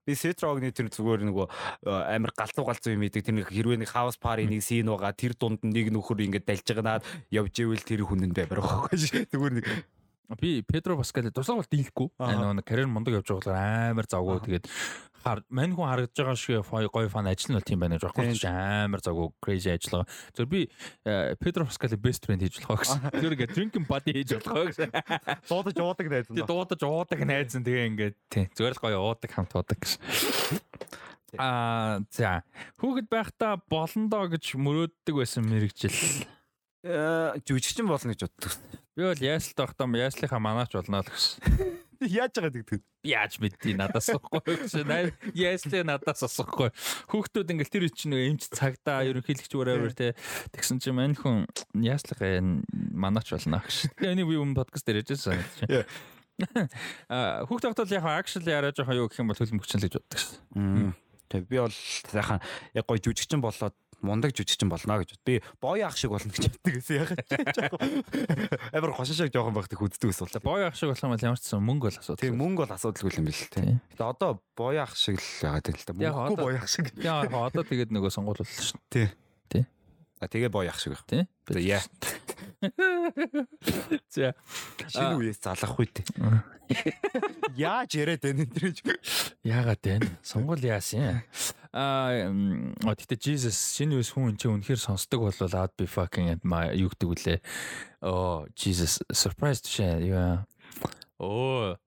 Би 0.05 0.13
Сетрогны 0.13 0.69
тэр 0.69 0.93
зүгээр 0.93 1.25
нөгөө 1.33 1.45
амар 2.13 2.33
галзуу 2.37 2.65
галзуу 2.69 2.93
юм 2.93 3.09
идэг 3.09 3.25
тэр 3.25 3.41
нэг 3.41 3.49
хэрвээ 3.49 3.81
нэг 3.85 3.89
хаус 3.89 4.17
пари 4.17 4.45
нэг 4.49 4.61
син 4.65 4.89
байгаа 4.89 5.13
тэр 5.13 5.37
дунд 5.37 5.61
нэг 5.61 5.93
нөхөр 5.93 6.25
ингээд 6.25 6.49
дальж 6.49 6.65
байгаанаад 6.65 7.05
явж 7.29 7.53
ивэл 7.61 7.85
тэр 7.85 8.09
хүнэн 8.09 8.33
дээр 8.33 8.49
байхгүй 8.49 8.97
зүгээр 9.33 9.53
нэг 9.61 9.65
Би 10.37 10.61
Педро 10.61 10.93
Паскаль 10.97 11.31
туслах 11.33 11.63
бол 11.63 11.69
дийлэхгүй. 11.73 12.09
Нөгөө 12.21 12.61
карьер 12.61 12.85
мундаг 12.85 13.17
явж 13.17 13.33
байгаа 13.33 13.49
болохоор 13.49 13.57
амар 13.89 14.05
завгүй. 14.05 14.37
Тэгээд 14.45 14.65
мань 15.49 15.73
хүн 15.73 15.89
харагдаж 15.89 16.21
байгаа 16.21 16.37
шиг 16.37 16.61
гоё 16.69 17.09
фан 17.09 17.25
ажил 17.25 17.49
нь 17.49 17.57
бол 17.57 17.65
тийм 17.65 17.81
байна 17.81 17.97
гэж 17.97 18.05
байхгүй 18.05 18.37
ч 18.37 18.45
амар 18.45 19.01
завгүй 19.01 19.27
crazy 19.41 19.73
ажиллага. 19.73 20.05
Зөв 20.37 20.45
би 20.53 20.69
Педро 21.41 21.65
Паскаль 21.65 21.97
best 21.97 22.29
friend 22.29 22.45
хийж 22.45 22.61
болох 22.61 22.85
гэсэн. 22.85 23.09
Тэр 23.17 23.33
ингээ 23.33 23.49
drinking 23.57 23.89
buddy 23.89 24.13
хийж 24.21 24.37
болох 24.37 24.69
гэсэн. 24.69 24.93
Дуудаж 25.49 25.77
уудаг 25.81 26.07
найз 26.13 26.29
нь. 26.29 26.45
Дуудаж 26.45 26.81
уудаг 26.85 27.19
найз 27.25 27.57
нь 27.57 27.65
тэгээ 27.65 27.89
ингээ 27.89 28.11
тий 28.29 28.45
зүгээр 28.53 28.77
л 28.77 28.83
гоё 28.85 28.97
уудаг 29.01 29.33
хамт 29.33 29.57
уудаг 29.57 29.81
гэсэн. 29.81 29.97
Аа 31.41 32.05
за 32.13 32.45
хүүхэд 32.77 33.09
байхдаа 33.09 33.57
болондоо 33.65 34.29
гэж 34.29 34.57
мөрөөддөг 34.61 35.15
байсан 35.17 35.45
мэрэгжил. 35.45 35.97
Э 36.85 37.33
жүжигчин 37.43 37.89
болно 37.89 38.13
гэж 38.13 38.29
боддог. 38.29 38.53
Би 38.99 39.05
бол 39.07 39.21
яаслт 39.23 39.55
байхдаа 39.55 39.87
яаслынхаа 39.95 40.43
манаач 40.43 40.75
болно 40.75 40.99
л 40.99 41.07
гэсэн. 41.07 41.39
Яаж 42.19 42.35
байгаа 42.35 42.51
гэдэг. 42.51 42.67
Би 42.67 43.07
яаж 43.07 43.39
мэдтий 43.39 43.71
надаас 43.71 44.11
авахгүй 44.11 44.59
гэсэн. 44.59 45.15
Яаслын 45.39 45.87
надаас 45.87 46.23
асахгүй. 46.27 46.67
Хүүхдүүд 47.07 47.47
ингээл 47.55 47.71
тэр 47.71 47.87
чинь 47.95 48.11
нэг 48.11 48.27
эмч 48.35 48.51
цагтаа 48.51 49.07
ерөнхийлөгч 49.07 49.55
whatever 49.55 49.87
те 49.95 50.19
тэгсэн 50.51 50.83
чинь 50.83 50.99
мань 50.99 51.15
хүн 51.15 51.47
яаслах 51.79 52.19
манаач 52.91 53.31
болно 53.31 53.63
гэж. 53.63 53.87
Тэгээ 53.95 54.15
энийг 54.19 54.27
би 54.27 54.35
өмнө 54.35 54.59
подкаст 54.59 54.83
дээр 54.83 54.99
ярьжсэн. 55.03 55.47
Аа 57.07 57.47
хүүхд 57.47 57.71
тогтол 57.71 57.95
яг 57.95 58.03
actually 58.03 58.51
яриа 58.51 58.75
жоохон 58.75 58.99
юу 58.99 59.07
гэх 59.07 59.19
юм 59.23 59.31
бол 59.31 59.39
хөлбөмбөгч 59.39 59.79
л 59.79 59.83
гэж 59.87 59.95
боддог 59.95 60.19
шээ. 60.19 60.91
Тэг 61.31 61.47
би 61.51 61.59
бол 61.59 61.75
сайхан 61.75 62.39
яг 62.75 62.83
гой 62.87 62.99
жүжигчин 62.99 63.43
болоод 63.43 63.75
мундаг 64.01 64.33
жүжигчин 64.35 64.69
болно 64.71 64.99
гэж. 65.01 65.15
Би 65.25 65.39
боё 65.61 65.87
ах 65.87 65.97
шиг 65.97 66.11
болно 66.11 66.31
гэж 66.31 66.49
боддог 66.49 66.73
гэсэн 66.79 66.95
ягаад. 66.99 67.27
Амар 68.75 68.93
хошин 68.95 69.15
шиг 69.15 69.33
жоохон 69.33 69.55
багтыг 69.55 69.81
үздэг 69.81 70.09
ус 70.11 70.21
бол. 70.23 70.43
Боё 70.43 70.67
ах 70.69 70.75
шиг 70.75 70.89
болох 70.89 71.03
юм 71.03 71.13
бол 71.15 71.27
ямар 71.29 71.39
ч 71.39 71.45
сан 71.47 71.63
мөнгө 71.63 71.85
бол 71.89 71.99
асуудал. 71.99 72.23
Тийм 72.23 72.39
мөнгө 72.39 72.65
бол 72.65 72.75
асуудалгүй 72.75 73.17
юм 73.19 73.25
биш 73.29 73.41
тийм. 73.53 73.79
Гэтэ 73.93 74.03
одоо 74.03 74.41
боё 74.55 74.83
ах 74.83 74.93
шиг 74.95 75.19
л 75.19 75.29
яагаад 75.43 75.71
юм 75.71 75.75
л 75.75 75.85
та. 75.85 75.93
Мөнгөгүй 75.93 76.37
боё 76.39 76.57
ах 76.59 76.69
шиг. 76.69 76.93
Яа 76.99 77.27
одоо 77.27 77.63
тэгээд 77.63 77.91
нөгөө 77.91 78.11
сонгуул 78.13 78.39
боллоо 78.39 78.47
шүү. 78.47 78.79
Тий. 78.89 79.07
Тий. 79.07 79.28
А 80.19 80.27
тэгээ 80.27 80.51
боё 80.51 80.67
ах 80.67 80.79
шиг 80.83 80.99
байх. 80.99 81.07
Тий. 81.07 81.23
За 81.47 81.59
яа. 81.63 81.81
За 84.11 84.35
шинэ 84.91 85.15
үеэс 85.15 85.39
залах 85.39 85.79
үедээ. 85.79 86.03
Яаж 87.55 87.95
яриад 87.95 88.27
байна 88.27 88.43
энэ 88.43 88.59
гэж. 88.59 88.83
Яагаад 89.47 89.79
байна? 89.79 90.11
Сонгол 90.19 90.59
яасан? 90.59 91.23
Аа 91.71 92.27
тэгтээ 92.83 93.15
Jesus 93.15 93.55
шинэ 93.79 93.95
үеэс 93.95 94.11
хүн 94.11 94.35
чи 94.35 94.51
үнэхээр 94.51 94.79
сонсдог 94.83 95.23
бол 95.23 95.39
I'd 95.39 95.71
be 95.79 95.87
fucking 95.87 96.27
at 96.35 96.43
my 96.43 96.75
юу 96.75 96.91
гэдэг 96.91 97.07
үлээ. 97.07 97.39
Oh 98.03 98.43
Jesus 98.59 98.99
surprised 99.15 99.71
шээ. 99.71 100.03
Яа. 100.11 100.43
Оо 101.15 101.79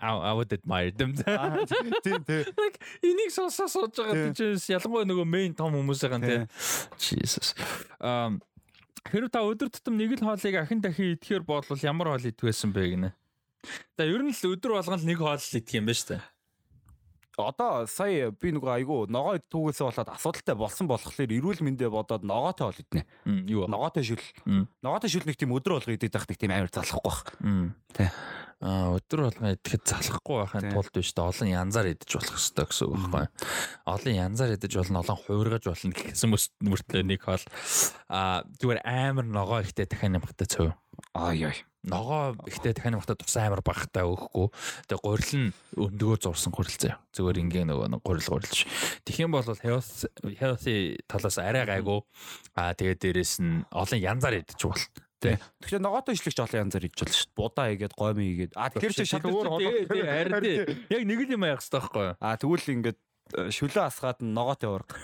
I 0.00 0.32
would 0.32 0.52
admire 0.52 0.90
them. 0.90 1.14
Тийм 2.04 2.22
тийм. 2.24 2.44
Like 2.54 2.78
энийг 3.02 3.32
сонсоо 3.34 3.66
сууж 3.66 3.98
байгаа 3.98 4.30
тийм 4.36 4.54
ялангуяа 4.54 5.08
нөгөө 5.08 5.26
main 5.26 5.56
том 5.58 5.74
хүмүүс 5.74 6.04
байгаа 6.06 6.20
тийм. 6.22 6.44
Jesus. 6.98 7.54
Um 7.98 8.38
Хэрвээ 9.08 9.32
та 9.32 9.40
өдөр 9.40 9.72
тутам 9.72 9.96
нэг 9.96 10.20
л 10.20 10.24
хоолыг 10.26 10.54
ахин 10.60 10.84
дахин 10.84 11.16
идэхээр 11.16 11.40
бодлол 11.46 11.80
ямар 11.80 12.12
хоол 12.12 12.28
идвэсэн 12.28 12.74
бэ 12.76 12.82
гинэ? 12.92 13.10
За 13.96 14.04
ер 14.04 14.20
нь 14.20 14.34
л 14.34 14.52
өдөр 14.52 14.76
болгон 14.76 15.00
л 15.00 15.08
нэг 15.08 15.18
хоол 15.18 15.40
идэх 15.40 15.72
юм 15.72 15.88
шүү 15.88 16.18
дээ. 16.18 16.22
Одоо 17.38 17.86
сая 17.86 18.34
би 18.34 18.50
нөгөө 18.50 18.72
айгу 18.82 19.06
ногоо 19.06 19.38
түүгээсээ 19.38 19.86
болоод 19.86 20.10
асуудалтай 20.10 20.56
болсон 20.58 20.90
болохоор 20.90 21.30
эрүүл 21.30 21.62
мэндэ 21.62 21.86
бодоод 21.86 22.26
ногоотой 22.26 22.66
хоол 22.66 22.82
иднэ. 22.82 23.02
Юу? 23.46 23.70
Ногоотой 23.70 24.02
шүл. 24.02 24.24
Ногоотой 24.82 25.08
шүл 25.08 25.22
нэг 25.24 25.38
тийм 25.38 25.54
өдөр 25.54 25.78
болго 25.78 25.94
идэх 25.94 26.10
байх 26.10 26.34
тийм 26.34 26.50
амар 26.50 26.68
залахгүй 26.74 27.06
байх. 27.06 27.22
Тэ. 27.94 28.10
Өдөр 28.58 29.20
болгон 29.30 29.54
идэхэд 29.54 29.84
залахгүй 29.86 30.36
байхын 30.42 30.72
тулд 30.74 30.90
биш 30.90 31.14
дээ 31.14 31.30
олон 31.30 31.48
янзаар 31.48 31.94
идэж 31.94 32.10
болох 32.18 32.34
хэрэгтэй 32.34 32.66
гэсэн 32.66 32.86
үг 32.90 33.04
байхгүй. 33.06 33.26
Олон 33.86 34.14
янзаар 34.18 34.50
идэж 34.58 34.72
болно, 34.82 34.98
олон 35.06 35.18
хуургаж 35.22 35.64
болно 35.70 35.94
гэсэн 35.94 36.28
мөртлөө 36.66 37.02
нэг 37.06 37.22
хоол 37.22 37.44
аа 38.10 38.42
зүгээр 38.58 38.82
амар 38.82 39.26
ногоо 39.30 39.62
ихтэй 39.62 39.86
дахин 39.86 40.18
нэмхтэй 40.18 40.50
цөв. 40.50 40.74
Ай 41.14 41.38
ай 41.46 41.56
ногоо 41.86 42.34
ихтэй 42.46 42.74
дахин 42.74 42.98
багтаа 42.98 43.16
тус 43.16 43.36
амар 43.38 43.62
багтаа 43.62 44.04
өгөхгүй. 44.10 44.50
Тэгээ 44.90 45.04
гурил 45.06 45.34
нь 45.38 45.54
өндгөө 45.78 46.16
зурсан 46.18 46.52
гурил 46.52 46.74
заяа. 46.74 46.98
Зүгээр 47.14 47.40
ингийн 47.46 47.70
нөгөө 47.70 48.02
гурил 48.02 48.26
гурилж. 48.26 48.66
Юм 49.18 49.32
бол 49.32 49.46
health 49.46 50.10
healthy 50.42 50.98
талаас 51.06 51.38
арай 51.38 51.64
гайгүй. 51.64 52.02
Аа 52.58 52.74
тэгээ 52.74 52.98
дээрэс 52.98 53.38
нь 53.38 53.62
олон 53.70 53.98
янзаар 54.02 54.42
идэж 54.42 54.60
бол. 54.66 54.82
Тэ. 55.18 55.42
Тэгэхээр 55.66 55.82
ногоотой 55.82 56.14
ишлэгч 56.14 56.38
олон 56.38 56.70
янзаар 56.70 56.86
идэж 56.86 57.02
болно 57.02 57.16
шүү 57.18 57.26
дээ. 57.26 57.38
Будаа 57.38 57.66
игээд 57.74 57.94
гомь 57.98 58.22
игээд. 58.22 58.52
Аа 58.54 58.70
тэгэхээр 58.70 58.94
чи 58.94 59.04
шал 59.04 59.26
өөр 59.26 59.48
хоолой. 59.50 59.82
Тий, 59.90 60.02
харин. 60.06 60.86
Яг 60.94 61.02
нэг 61.02 61.18
л 61.26 61.34
юм 61.34 61.42
аях 61.42 61.58
хэрэгтэй 61.58 61.80
байхгүй 61.82 62.04
юу? 62.06 62.14
Аа 62.22 62.38
тэгвэл 62.38 62.72
ингээд 62.78 62.98
шүлээ 63.50 63.84
асгаад 63.90 64.22
ногоотой 64.22 64.70
ураг. 64.78 64.94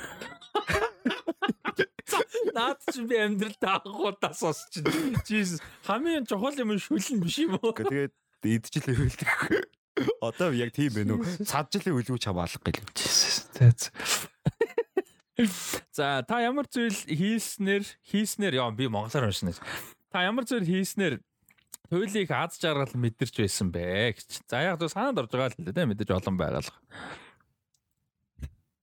Наад 2.55 2.79
чи 2.87 3.03
би 3.03 3.19
амьдралдаа 3.19 3.83
анхудаа 3.83 4.31
сонсч 4.31 4.79
чинь. 4.79 5.19
Jesus 5.27 5.59
хамгийн 5.83 6.23
чухал 6.31 6.55
юм 6.55 6.79
шүлэн 6.79 7.19
биш 7.19 7.43
юм 7.43 7.59
уу? 7.59 7.75
Тэгээд 7.75 8.15
идчихлээ 8.47 8.95
хэлдэг. 8.95 9.31
Одоо 10.23 10.55
яг 10.55 10.71
тийм 10.71 10.95
байна 10.95 11.19
уу? 11.19 11.27
Цаджилын 11.27 11.99
үлгүү 11.99 12.23
чамаалах 12.23 12.63
гэл. 12.63 12.87
Jesus. 12.95 13.51
За 15.91 16.23
та 16.23 16.39
ямар 16.39 16.71
зүйл 16.71 16.95
хийснээр 16.95 17.83
хийснээр 18.07 18.55
яа 18.63 18.71
би 18.71 18.87
монголоор 18.87 19.35
уншина. 19.35 19.51
Та 20.15 20.23
ямар 20.23 20.47
зүйл 20.47 20.63
хийснээр 20.63 21.19
туйлыг 21.91 22.31
аз 22.31 22.55
жаргал 22.63 22.95
мэдэрч 22.95 23.35
байсан 23.35 23.75
бэ 23.75 24.15
гэж. 24.15 24.47
За 24.47 24.63
яг 24.63 24.79
л 24.79 24.87
санаанд 24.87 25.19
орж 25.19 25.35
байгаа 25.35 25.51
л 25.59 25.75
дээ 25.75 25.91
мэдээж 25.91 26.15
олон 26.15 26.39
байгалах. 26.39 26.79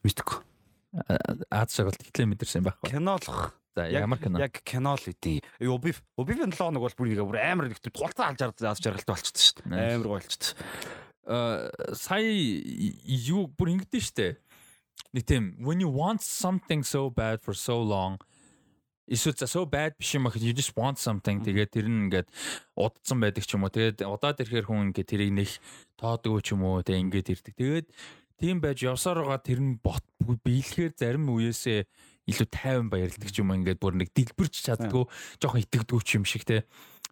Мэдгүй. 0.03 0.43
Аз 1.47 1.71
жаргал 1.71 1.95
тэгтлээ 1.95 2.35
мэдэрсэн 2.35 2.67
байхгүй. 2.67 2.91
Кинолох. 2.91 3.55
За 3.79 3.87
ямар 3.87 4.19
кино? 4.19 4.43
Яг 4.43 4.59
кино 4.59 4.99
л 4.99 5.07
үгүй. 5.07 5.39
Убив 5.71 6.03
Убивын 6.19 6.51
7 6.51 6.67
хоног 6.67 6.83
бол 6.83 6.97
бүр 6.99 7.15
нэг 7.15 7.23
амар 7.23 7.71
нэг 7.71 7.79
тулцаа 7.79 8.35
алж 8.35 8.43
аз 8.67 8.83
жаргалтай 8.83 9.15
болчихсон 9.15 9.39
шүү 9.39 9.71
дээ. 9.71 9.95
Амар 9.95 10.19
болчихсон. 10.19 10.59
Аа 11.31 11.71
сая 11.95 12.27
юу 12.27 13.47
бүр 13.47 13.79
ингэдэж 13.79 14.03
штэ. 14.03 14.35
Нэг 15.15 15.23
тийм 15.23 15.55
when 15.63 15.79
you 15.79 15.87
want 15.87 16.19
something 16.19 16.83
so 16.83 17.07
bad 17.07 17.39
for 17.39 17.55
so 17.55 17.79
long 17.79 18.19
эсвэл 19.11 19.35
so 19.43 19.67
bad 19.67 19.99
биш 19.99 20.15
юм 20.15 20.31
ахад 20.31 20.41
you 20.41 20.55
just 20.55 20.71
want 20.79 20.95
something. 20.95 21.43
Тэгээд 21.43 21.71
тэр 21.75 21.87
нь 21.91 22.07
ингээд 22.07 22.27
удцсан 22.79 23.19
байдаг 23.19 23.43
ч 23.43 23.59
юм 23.59 23.67
уу. 23.67 23.73
Тэгээд 23.75 24.07
удаад 24.07 24.39
ирэхээр 24.39 24.67
хүн 24.71 24.95
ингээд 24.95 25.09
тэрийг 25.11 25.31
нэх 25.35 25.51
тоодгүй 25.99 26.39
ч 26.39 26.55
юм 26.55 26.63
уу 26.63 26.79
тэгээд 26.79 27.03
ингээд 27.11 27.31
ирдэг. 27.35 27.53
Тэгээд 27.59 27.87
тийм 28.39 28.57
байж 28.63 28.81
явсаар 28.81 29.21
байгаа 29.21 29.43
тэр 29.43 29.59
нь 29.59 29.77
бот 29.83 30.01
биелэхээр 30.23 30.95
зарим 30.95 31.27
үеэсээ 31.29 31.85
илүү 32.31 32.47
тайван 32.49 32.87
баярладаг 32.89 33.29
ч 33.29 33.43
юм 33.43 33.51
ингээд 33.51 33.77
бүр 33.77 33.99
нэг 33.99 34.09
дэлбэрч 34.15 34.65
чаддгүй 34.65 35.05
жоохон 35.37 35.61
итгэдэггүй 35.61 36.01
ч 36.01 36.09
юм 36.17 36.25
шиг 36.25 36.47
те. 36.47 36.65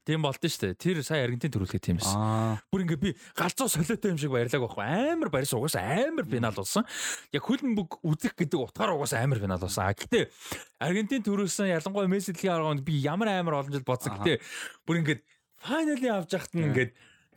Тийм 0.05 0.23
болд 0.23 0.39
нь 0.43 0.51
штэ. 0.51 0.75
Тэр 0.75 1.01
сая 1.03 1.25
Аргентин 1.25 1.51
төрүүлгээ 1.51 1.81
тийм 1.83 1.97
байсан. 1.99 2.59
Бүр 2.71 2.83
ингээд 2.85 3.03
би 3.03 3.11
галзуу 3.35 3.67
солиотой 3.67 4.13
юм 4.13 4.19
шиг 4.19 4.31
баярлаг 4.31 4.63
байхгүй. 4.63 4.85
Амар 5.15 5.29
баярс 5.33 5.53
угаасаа 5.53 6.07
амар 6.07 6.25
финал 6.25 6.55
болсон. 6.55 6.87
Яг 7.33 7.43
хөлн 7.43 7.75
бүг 7.75 7.99
үзэх 8.03 8.35
гэдэг 8.39 8.59
утгаар 8.59 8.95
угаасаа 8.95 9.23
амар 9.25 9.39
финал 9.43 9.59
болсон. 9.59 9.83
А 9.85 9.93
гэтээ 9.93 10.29
Аргентин 10.79 11.23
төрүүлсэн 11.23 11.71
ялангуяа 11.73 12.07
Месси 12.09 12.33
дэлхийн 12.33 12.55
арганд 12.55 12.83
би 12.87 12.99
ямар 13.03 13.31
амар 13.35 13.59
олон 13.63 13.75
жил 13.75 13.85
бодсон. 13.85 14.15
Гэтээ 14.19 14.37
бүр 14.87 14.99
ингээд 15.03 15.21
файнали 15.59 16.07
авч 16.07 16.33
яхад 16.33 16.53
нь 16.55 16.67
ингээд 16.71 16.91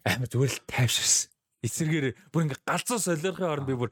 амар 0.06 0.28
зүгээр 0.30 0.52
л 0.52 0.64
тайвширсан 0.70 1.32
эсэргээр 1.62 2.06
бүр 2.34 2.42
ингээ 2.46 2.66
галзуу 2.66 2.98
солиорхын 2.98 3.50
оронд 3.50 3.68
би 3.70 3.78
бүр 3.78 3.90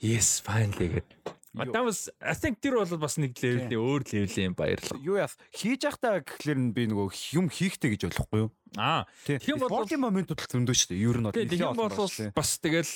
yes 0.00 0.40
finally 0.40 1.00
гэдэг. 1.00 1.39
Адамс 1.50 2.10
I 2.22 2.34
think 2.38 2.62
тэр 2.62 2.78
бол 2.78 3.02
бас 3.02 3.18
нэг 3.18 3.34
левелний 3.42 3.74
өөр 3.74 4.06
левелийн 4.06 4.54
баярлал. 4.54 5.02
Юу 5.02 5.18
яа 5.18 5.26
хийж 5.50 5.82
явахдаа 5.82 6.22
гэхлээр 6.22 6.58
нь 6.62 6.70
би 6.70 6.86
нөгөө 6.86 7.10
юм 7.34 7.50
хийхтэй 7.50 7.98
гэж 7.98 8.06
болохгүй 8.06 8.38
юу? 8.46 8.50
Аа. 8.78 9.06
Тийм 9.26 9.58
бол 9.58 9.70
спортын 9.70 10.00
моментууд 10.04 10.38
л 10.38 10.50
зөндөө 10.50 10.76
шүү 10.78 10.88
дээ. 10.94 11.02
Ер 11.02 11.18
нь 11.18 11.26
бол 11.26 11.34
нэлээд 11.34 11.74
бол 11.74 11.90
бас 12.36 12.50
тэгэл 12.62 12.92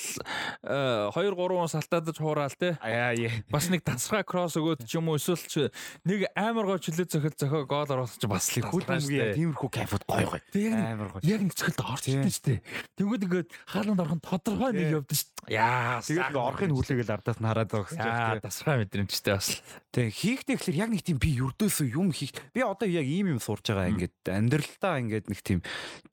2 0.63 1.11
3 1.11 1.73
салтаадаж 1.75 2.17
хураал 2.21 2.55
те. 2.55 2.79
Аа 2.79 3.11
яа. 3.11 3.43
Бас 3.51 3.67
нэг 3.67 3.83
тасраа 3.83 4.23
кросс 4.23 4.55
өгөөд 4.55 4.87
ч 4.87 4.95
юм 4.95 5.11
уу 5.11 5.19
эсвэл 5.19 5.67
нэг 6.07 6.31
амар 6.31 6.71
гоо 6.71 6.79
чөлөө 6.79 7.07
зөхөл 7.11 7.35
зөхөө 7.35 7.63
гол 7.67 7.91
оруулах 7.91 8.15
чи 8.15 8.27
бас 8.31 8.47
л 8.55 8.63
хөлбөмбөгийн 8.71 9.35
тиймэрхүү 9.35 9.69
кайфуд 9.75 10.07
гоё 10.07 10.31
гоё. 10.31 10.71
Амар 10.79 11.11
гоё. 11.11 11.23
Яг 11.27 11.43
нэг 11.43 11.53
цохилд 11.59 11.83
орч 11.83 12.07
ирдэ 12.07 12.31
шүү 12.31 12.45
дээ. 12.47 12.59
Тэгвэл 12.95 13.25
ингээд 13.27 13.49
хаалганд 13.67 13.99
орхон 13.99 14.21
тодорхой 14.23 14.71
нэг 14.71 15.03
явдсан 15.03 15.19
шүү 15.19 15.27
дээ. 15.27 15.59
Яа. 15.59 15.99
Тэгээд 15.99 16.35
орохын 16.39 16.71
хүлээгээл 16.71 17.15
ардаас 17.19 17.39
нь 17.43 17.47
хараад 17.51 17.69
байгаа 17.69 17.87
гэсэн. 17.91 18.41
Тасраа 18.47 18.75
мэдрэмжтэй 18.79 19.33
бас. 19.35 19.49
Тэг 19.91 20.11
хийхдээ 20.15 20.55
гэхэлэр 20.55 20.81
яг 20.81 20.89
нэг 20.95 21.03
тийм 21.05 21.19
би 21.19 21.29
юрдөөсөө 21.37 21.87
юм 21.93 22.09
хийх. 22.15 22.33
Би 22.55 22.65
одоо 22.65 22.87
яг 22.89 23.05
ийм 23.05 23.35
юм 23.35 23.39
сурж 23.39 23.69
байгаа 23.69 23.93
ингээд 23.93 24.15
амьдралдаа 24.25 24.99
ингээд 25.03 25.25
нэг 25.29 25.39
тийм 25.45 25.59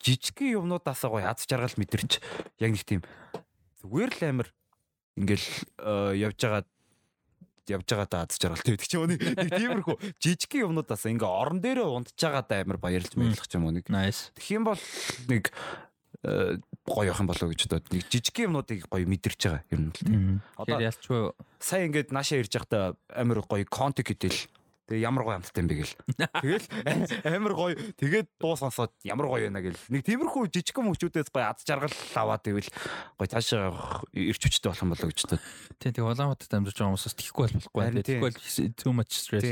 жижигхэн 0.02 0.58
юмнуудаас 0.58 1.02
гоё 1.06 1.26
аз 1.26 1.46
жаргал 1.46 1.76
мэдэрч. 1.76 2.18
Яг 2.58 2.70
нэг 2.74 2.84
тийм 2.84 3.02
зүгээр 3.82 4.12
л 4.18 4.22
амир 4.28 4.48
ингээл 5.18 5.48
э, 5.78 6.16
явж 6.18 6.38
байгаа 6.40 6.64
явж 7.70 7.86
байгаа 7.86 8.08
да 8.10 8.24
аз 8.26 8.38
жаргал 8.38 8.62
тэгдэг 8.64 8.88
ч 8.88 8.94
юм 8.98 9.06
уу 9.06 9.10
нэг 9.14 9.20
тиймэрхүү 9.22 9.96
жижигхэн 10.18 10.64
юмнуудаас 10.66 11.06
ингээ 11.06 11.30
орон 11.30 11.60
дээрээ 11.62 11.86
унтж 11.86 12.18
байгаа 12.18 12.62
амар 12.62 12.78
баярлж 12.82 13.12
баярлах 13.14 13.46
ч 13.46 13.54
юм 13.54 13.66
уу 13.68 13.74
нэг. 13.74 13.86
Тэгэх 13.86 14.50
юм 14.50 14.64
бол 14.66 14.82
нэг 15.30 15.44
э, 16.26 16.58
гоё 16.86 17.06
явах 17.06 17.22
юм 17.22 17.30
болоо 17.30 17.48
гэж 17.50 17.60
бодоод 17.70 17.86
нэг 17.94 18.02
жижигхэн 18.10 18.46
юмнуудыг 18.50 18.80
гоё 18.90 19.06
мэдэрч 19.06 19.40
байгаа 19.46 19.62
юм 19.70 19.82
л 19.90 19.94
тийм. 19.94 20.42
Одоо 20.58 20.78
ялчгүй 20.82 21.20
сая 21.62 21.86
ингээд 21.86 22.10
наашаа 22.10 22.42
ирж 22.42 22.52
байхдаа 22.58 22.98
амар 23.14 23.42
гоё 23.46 23.66
контек 23.70 24.10
гэдэл 24.10 24.38
Тэгээ 24.90 25.06
ямар 25.06 25.22
гоё 25.22 25.38
амттай 25.38 25.62
юм 25.62 25.68
бэ 25.70 25.76
гэл. 25.78 25.94
Тэгэл 26.42 26.66
амар 27.22 27.54
гоё. 27.54 27.74
Тэгээд 27.94 28.28
дуу 28.34 28.58
сонсоод 28.58 28.90
ямар 29.06 29.30
гоё 29.30 29.46
байна 29.46 29.62
гэл. 29.62 29.78
Нэг 29.94 30.02
тиймэрхүү 30.02 30.50
жижигхэн 30.50 30.86
мөчүүдээс 30.90 31.30
гоё 31.30 31.46
ад 31.46 31.62
жаргал 31.62 31.94
аваад 32.18 32.44
ивэл 32.50 32.70
гоё 33.14 33.28
цаашаа 33.30 34.02
ирч 34.10 34.42
хүчтэй 34.42 34.68
болох 34.74 34.82
юм 34.82 34.90
болоо 34.90 35.08
гэж 35.08 35.18
бодод. 35.22 35.42
Тийм 35.78 35.92
тийм 35.94 36.06
Улаанбаатарт 36.10 36.52
амьдарч 36.58 36.76
байгаа 36.82 36.90
хүмүүсээс 36.98 37.14
тэхгүй 37.14 37.46
бол 37.46 37.56
болохгүй. 37.62 38.02
Тэхгүй 38.02 38.26
бол 38.26 38.74
too 38.74 38.92
much 38.92 39.14
stress. 39.14 39.46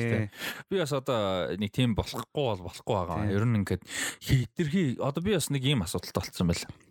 Би 0.67 0.77
бас 0.83 0.93
одоо 0.99 1.55
нэг 1.55 1.71
тийм 1.71 1.95
болохгүй 1.95 2.27
бол 2.35 2.67
болохгүй 2.67 2.95
байгаа. 2.99 3.31
Ер 3.31 3.47
нь 3.47 3.63
ингээд 3.63 3.87
хитрхи 4.19 4.99
одоо 4.99 5.23
би 5.23 5.39
бас 5.39 5.47
нэг 5.55 5.63
ийм 5.63 5.87
асуудалтай 5.87 6.27
болцсон 6.27 6.51
байл 6.51 6.90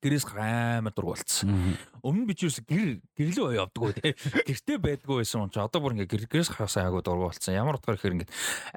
гэрээс 0.00 0.26
амар 0.32 0.92
дург 0.96 1.12
болцсон. 1.12 1.76
Өмнө 2.00 2.26
би 2.26 2.34
ч 2.34 2.48
юус 2.48 2.58
гэр 2.64 3.00
гэрлөө 3.14 3.56
явдггүй 3.60 3.92
тий. 4.00 4.12
Гэртээ 4.48 4.78
байдгүй 4.80 5.20
байсан 5.20 5.44
юм 5.44 5.52
чи 5.52 5.60
одоо 5.60 5.80
бүр 5.80 5.94
ингээ 5.96 6.28
гэрээс 6.28 6.56
хасаа 6.56 6.88
агуу 6.88 7.04
дург 7.04 7.28
болцсон. 7.28 7.54
Ямар 7.54 7.76
утгаар 7.76 8.00
ихээр 8.00 8.16
ингээ 8.24 8.30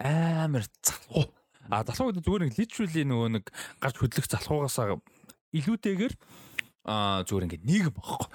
амар 0.03 0.67
залхуу. 0.83 1.31
А 1.71 1.83
залхуу 1.87 2.11
гэдэг 2.11 2.25
зүгээр 2.27 2.43
нэг 2.47 2.57
literally 2.59 3.03
нөгөө 3.07 3.29
нэг 3.39 3.45
гарч 3.79 3.95
хөдлөх 3.97 4.27
залхуугаасаа 4.27 4.99
илүүтэйгээр 5.55 6.13
а 6.83 7.23
зүгээр 7.23 7.45
ингээ 7.47 7.63
нийгэм 7.63 7.93
багхгүй. 7.95 8.27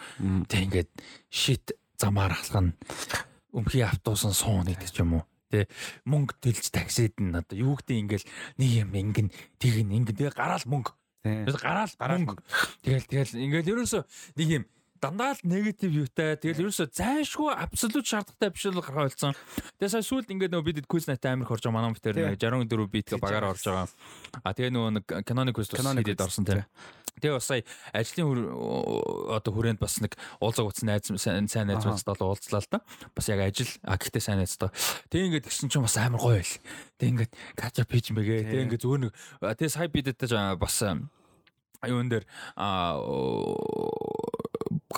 Тэг 0.49 0.61
ингээд 0.73 0.91
shit 1.29 1.77
замаар 2.01 2.33
алхана. 2.33 2.73
Өмхий 3.53 3.85
автобусан 3.85 4.33
суун 4.33 4.65
гэдэг 4.65 4.97
юм 5.05 5.21
уу 5.21 5.25
тэ 5.49 5.69
мөнгө 6.05 6.37
төлж 6.45 6.69
таксид 6.73 7.17
нь 7.21 7.33
одоо 7.33 7.57
юу 7.57 7.75
гэдэг 7.81 7.97
ингээл 7.97 8.27
нэг 8.61 8.71
юм 8.85 8.93
ингэн 8.93 9.29
тийг 9.57 9.81
ингэн 9.81 10.13
тэгээ 10.13 10.37
гараал 10.37 10.65
мөнгө 10.69 10.93
Тэгэл 11.25 11.59
гараал. 11.59 11.91
Мөнгө. 11.99 12.43
Тэгэл 12.87 13.07
тэгэл. 13.11 13.33
Ингээл 13.43 13.73
ерөөсөө 13.75 14.03
нэг 14.39 14.49
юм 14.49 14.65
дандаа 15.01 15.35
л 15.35 15.43
негатив 15.47 15.91
юутай. 15.95 16.37
Тэгэл 16.37 16.69
ерөөсөө 16.69 16.89
зайшгүй 16.93 17.51
абсолют 17.55 18.07
шаардлагатай 18.07 18.51
биш 18.51 18.65
л 18.69 18.79
гаргаа 18.83 19.07
болсон. 19.09 19.35
Тэгээ 19.79 19.93
сая 19.95 20.05
сүүлд 20.05 20.31
ингээд 20.35 20.53
нөгөө 20.53 20.67
бид 20.67 20.87
quiz 20.91 21.07
night 21.07 21.25
амар 21.27 21.49
хорж 21.49 21.63
байгаа 21.63 21.79
манай 21.79 21.95
мэтэр 21.95 22.39
64 22.39 22.91
бит 22.91 23.09
багаар 23.19 23.55
орж 23.55 23.65
байгаа. 23.65 23.87
А 24.43 24.51
тэгээ 24.55 24.75
нөгөө 24.75 24.91
нэг 24.99 25.05
canonic 25.23 25.55
quiz 25.55 25.71
хийгээд 25.71 26.23
орсон 26.23 26.45
тийм. 26.45 26.67
Тэгээ 27.19 27.35
бас 27.35 27.47
сая 27.51 27.63
ажлын 27.91 28.27
одоо 29.35 29.51
хүрээнд 29.51 29.83
бас 29.83 29.99
нэг 29.99 30.15
уулзаг 30.39 30.71
утас 30.71 30.87
найз 30.87 31.11
сайн 31.11 31.47
найз 31.67 31.83
уулзтал 31.83 32.19
уулзлаа 32.23 32.63
л 32.63 32.71
да. 32.71 32.79
Бас 33.15 33.27
яг 33.27 33.43
ажил 33.43 33.71
а 33.83 33.99
гэхдээ 33.99 34.23
сайн 34.23 34.39
найз 34.39 34.55
тоо. 34.55 34.71
Тэгээ 35.11 35.27
ингээд 35.43 35.47
гисэн 35.51 35.71
чинь 35.71 35.83
бас 35.83 35.99
амар 35.99 36.23
гоё 36.23 36.39
байл. 36.39 36.55
Тэгээ 37.03 37.13
ингээд 37.15 37.33
кача 37.59 37.83
пич 37.87 38.15
мэгээ. 38.15 38.55
Тэгээ 38.55 38.65
ингээд 38.71 38.83
зүгээр 38.87 39.03
нэг 39.03 39.13
тэгээ 39.43 39.75
сая 39.75 39.91
бидэд 39.91 40.23
бас 40.63 40.77
юун 41.87 42.09
дээр 42.11 42.27
а 42.57 42.99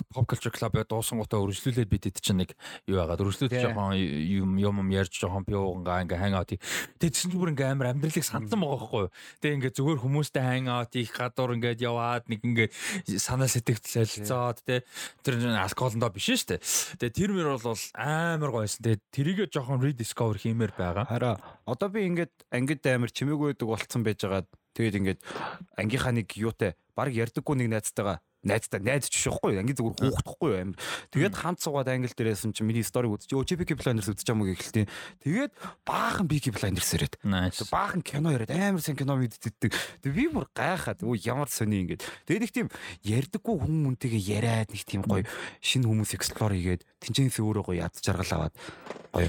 pop 0.09 0.27
culture 0.27 0.53
club-ыг 0.53 0.89
дуусангуудаа 0.89 1.41
өргөжлүүлээд 1.45 1.91
бид 1.91 2.05
хэд 2.09 2.19
чинь 2.25 2.41
нэг 2.41 2.57
юу 2.89 3.01
яагаад 3.03 3.21
өргөжлүүлж 3.21 3.53
жоохон 3.53 3.97
юм 3.97 4.57
юм 4.57 4.77
ярьж 4.89 5.13
жоохон 5.21 5.45
би 5.45 5.55
уугангаа 5.55 6.05
ингээ 6.09 6.21
hang 6.21 6.37
out. 6.39 6.53
Тэгээд 7.01 7.15
чинь 7.15 7.35
бүр 7.37 7.53
ингээ 7.53 7.73
амар 7.77 7.93
амьдралыг 7.93 8.25
сандсан 8.25 8.61
байгаа 8.61 8.81
байхгүй 8.81 9.01
юу. 9.05 9.13
Тэгээд 9.45 9.57
ингээ 9.61 9.77
зүгээр 9.77 10.01
хүмүүстэй 10.01 10.45
hang 10.45 10.69
out 10.73 10.93
их 10.97 11.13
гадуур 11.13 11.55
ингээд 11.61 11.81
яваад 11.85 12.25
нэг 12.33 12.41
ингээ 12.41 12.69
санаа 13.21 13.49
сэтгэлцэлцоод 13.51 14.59
тэ 14.65 14.87
тэр 15.21 15.35
алкоголондоо 15.45 16.11
биш 16.15 16.33
шүү 16.33 16.57
дээ. 16.57 16.61
Тэгээд 17.01 17.17
тэр 17.17 17.31
мөр 17.37 17.49
бол 17.61 17.83
амар 17.95 18.51
гоёсэн. 18.51 18.83
Тэгээд 18.85 19.03
тэрийгэ 19.13 19.45
жоохон 19.53 19.85
rediscover 19.85 20.39
хиймээр 20.39 20.73
байгаа. 20.77 21.05
Хараа 21.05 21.37
одоо 21.67 21.89
би 21.89 22.07
ингээд 22.07 22.33
ангид 22.51 22.85
амар 22.87 23.11
чимээгүй 23.11 23.55
байдаг 23.55 23.69
болцсон 23.69 24.03
байж 24.03 24.23
байгаа. 24.25 24.47
Тэгээд 24.75 24.99
ингээд 25.01 25.21
ангийнхаа 25.77 26.15
нэг 26.15 26.29
юутай 26.39 26.79
баг 26.95 27.15
ярдаггүй 27.15 27.57
нэг 27.59 27.69
найзтайгаа 27.75 28.19
найзтай 28.43 28.81
найз 28.81 29.09
ч 29.13 29.21
шихгүй 29.29 29.61
анги 29.61 29.77
зүгээр 29.77 30.01
хүүхдахгүй 30.01 30.53
амир 30.65 30.77
тэгээд 31.13 31.35
хамт 31.37 31.61
суугаад 31.61 31.93
англи 31.93 32.09
дээрээсэн 32.09 32.57
чи 32.57 32.65
миний 32.65 32.81
сториг 32.81 33.13
үзчих 33.13 33.37
өө 33.37 33.45
чи 33.45 33.57
бики 33.61 33.77
планерс 33.77 34.09
үзэж 34.09 34.25
байгаа 34.25 34.41
мó 34.41 34.49
гэхэлтийн 34.49 34.89
тэгээд 35.21 35.53
баахан 35.85 36.25
бики 36.25 36.49
планерс 36.49 36.89
ирээд 36.97 37.21
баахан 37.69 38.01
кино 38.01 38.33
яриад 38.33 38.57
амар 38.57 38.81
сан 38.81 38.97
кино 38.97 39.21
мэддэг 39.21 39.61
тэгээд 39.61 40.17
би 40.17 40.25
бүр 40.33 40.49
гайхаад 40.57 41.05
өө 41.05 41.21
ямар 41.21 41.53
сони 41.53 41.85
ингээд. 41.85 42.05
Тэгээд 42.25 42.45
их 42.49 42.53
тийм 42.57 42.69
ярдаггүй 43.05 43.55
хүн 43.61 43.77
мөнтэйгээ 43.85 44.23
яриад 44.41 44.73
нэг 44.73 44.85
тийм 44.89 45.05
гоё 45.05 45.29
шинэ 45.61 45.85
хүмүүс 45.85 46.17
эксплор 46.17 46.57
хийгээд 46.57 46.89
тэнцэнээс 47.05 47.45
өөрөө 47.45 47.65
гоё 47.69 47.85
яд 47.85 47.95
жаргал 48.01 48.49
аваад 48.49 48.55
гоё 49.13 49.29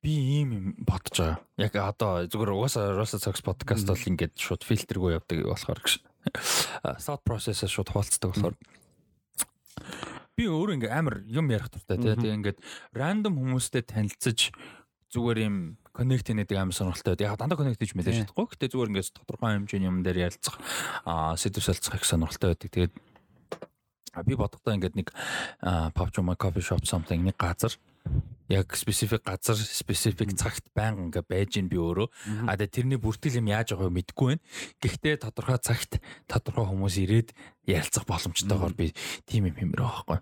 би 0.00 0.12
ийм 0.40 0.48
юм 0.52 0.66
бодож 0.80 1.16
байгаа. 1.16 1.38
Яг 1.60 1.72
одоо 1.76 2.24
зүгээр 2.24 2.54
угаасаа 2.56 2.96
Rosa 2.96 3.20
Sox 3.20 3.44
podcast 3.44 3.84
бол 3.84 4.00
ингээд 4.00 4.34
шууд 4.40 4.64
фильтргүй 4.64 5.16
явдаг 5.20 5.44
болохоор 5.44 5.80
гэж 5.84 6.00
thought 7.04 7.24
process-аас 7.24 7.68
шууд 7.68 7.92
хуваалцдаг 7.92 8.32
болохоор 8.32 8.56
би 10.40 10.48
өөрөө 10.48 10.76
ингээ 10.80 10.92
амар 10.96 11.20
юм 11.28 11.52
ярих 11.52 11.68
дуртай 11.68 12.00
тий. 12.00 12.16
Тэгээ 12.16 12.38
ингээд 12.40 12.58
random 12.96 13.36
хүмүүстэй 13.36 13.84
танилцаж 13.84 14.56
зүгээр 15.12 15.38
юм 15.44 15.56
connect 15.92 16.32
хийдэг 16.32 16.56
амар 16.56 16.72
сонирхолтой. 16.72 17.20
Яг 17.20 17.36
дандаа 17.36 17.60
connect 17.60 17.82
хийж 17.82 17.92
мэдээж 17.92 18.24
чадахгүй. 18.24 18.46
Гэтэ 18.56 18.72
зүгээр 18.72 18.90
ингээд 18.94 19.12
тодорхой 19.20 19.58
хэмжээний 19.58 19.90
юм 19.90 20.00
дээр 20.00 20.32
ярилцах 20.32 20.56
аа 21.04 21.36
сэдв 21.36 21.60
солилцох 21.60 22.00
их 22.00 22.08
сонирхолтой 22.08 22.56
байдаг. 22.56 22.70
Тэгээд 22.72 22.92
би 24.26 24.34
бодохдоо 24.34 24.74
ингээд 24.74 24.98
нэг 24.98 25.08
PUBG 25.94 26.22
Mobile 26.24 26.40
coffee 26.40 26.64
shop 26.64 26.84
something 26.86 27.22
нэг 27.22 27.38
газар 27.38 27.74
яг 28.50 28.74
специфик 28.74 29.22
газар 29.22 29.54
специфик 29.54 30.34
цагт 30.34 30.66
байнга 30.74 31.06
ингээ 31.06 31.24
байж 31.30 31.58
ин 31.62 31.70
би 31.70 31.78
өөрөө 31.78 32.08
а 32.50 32.58
тэрний 32.58 32.98
бүртгэл 32.98 33.38
юм 33.38 33.46
яаж 33.46 33.78
байгааг 33.78 33.94
мэдэхгүй 33.94 34.26
байна. 34.34 34.42
Гэхдээ 34.82 35.14
тодорхой 35.22 35.58
цагт 35.62 36.02
тодорхой 36.26 36.66
хүмүүс 36.66 36.98
ирээд 37.06 37.30
ярилцах 37.70 38.10
боломжтойгоор 38.10 38.74
би 38.74 38.90
тим 39.30 39.46
юм 39.46 39.70
байгаа 39.70 40.02
байхгүй. 40.02 40.18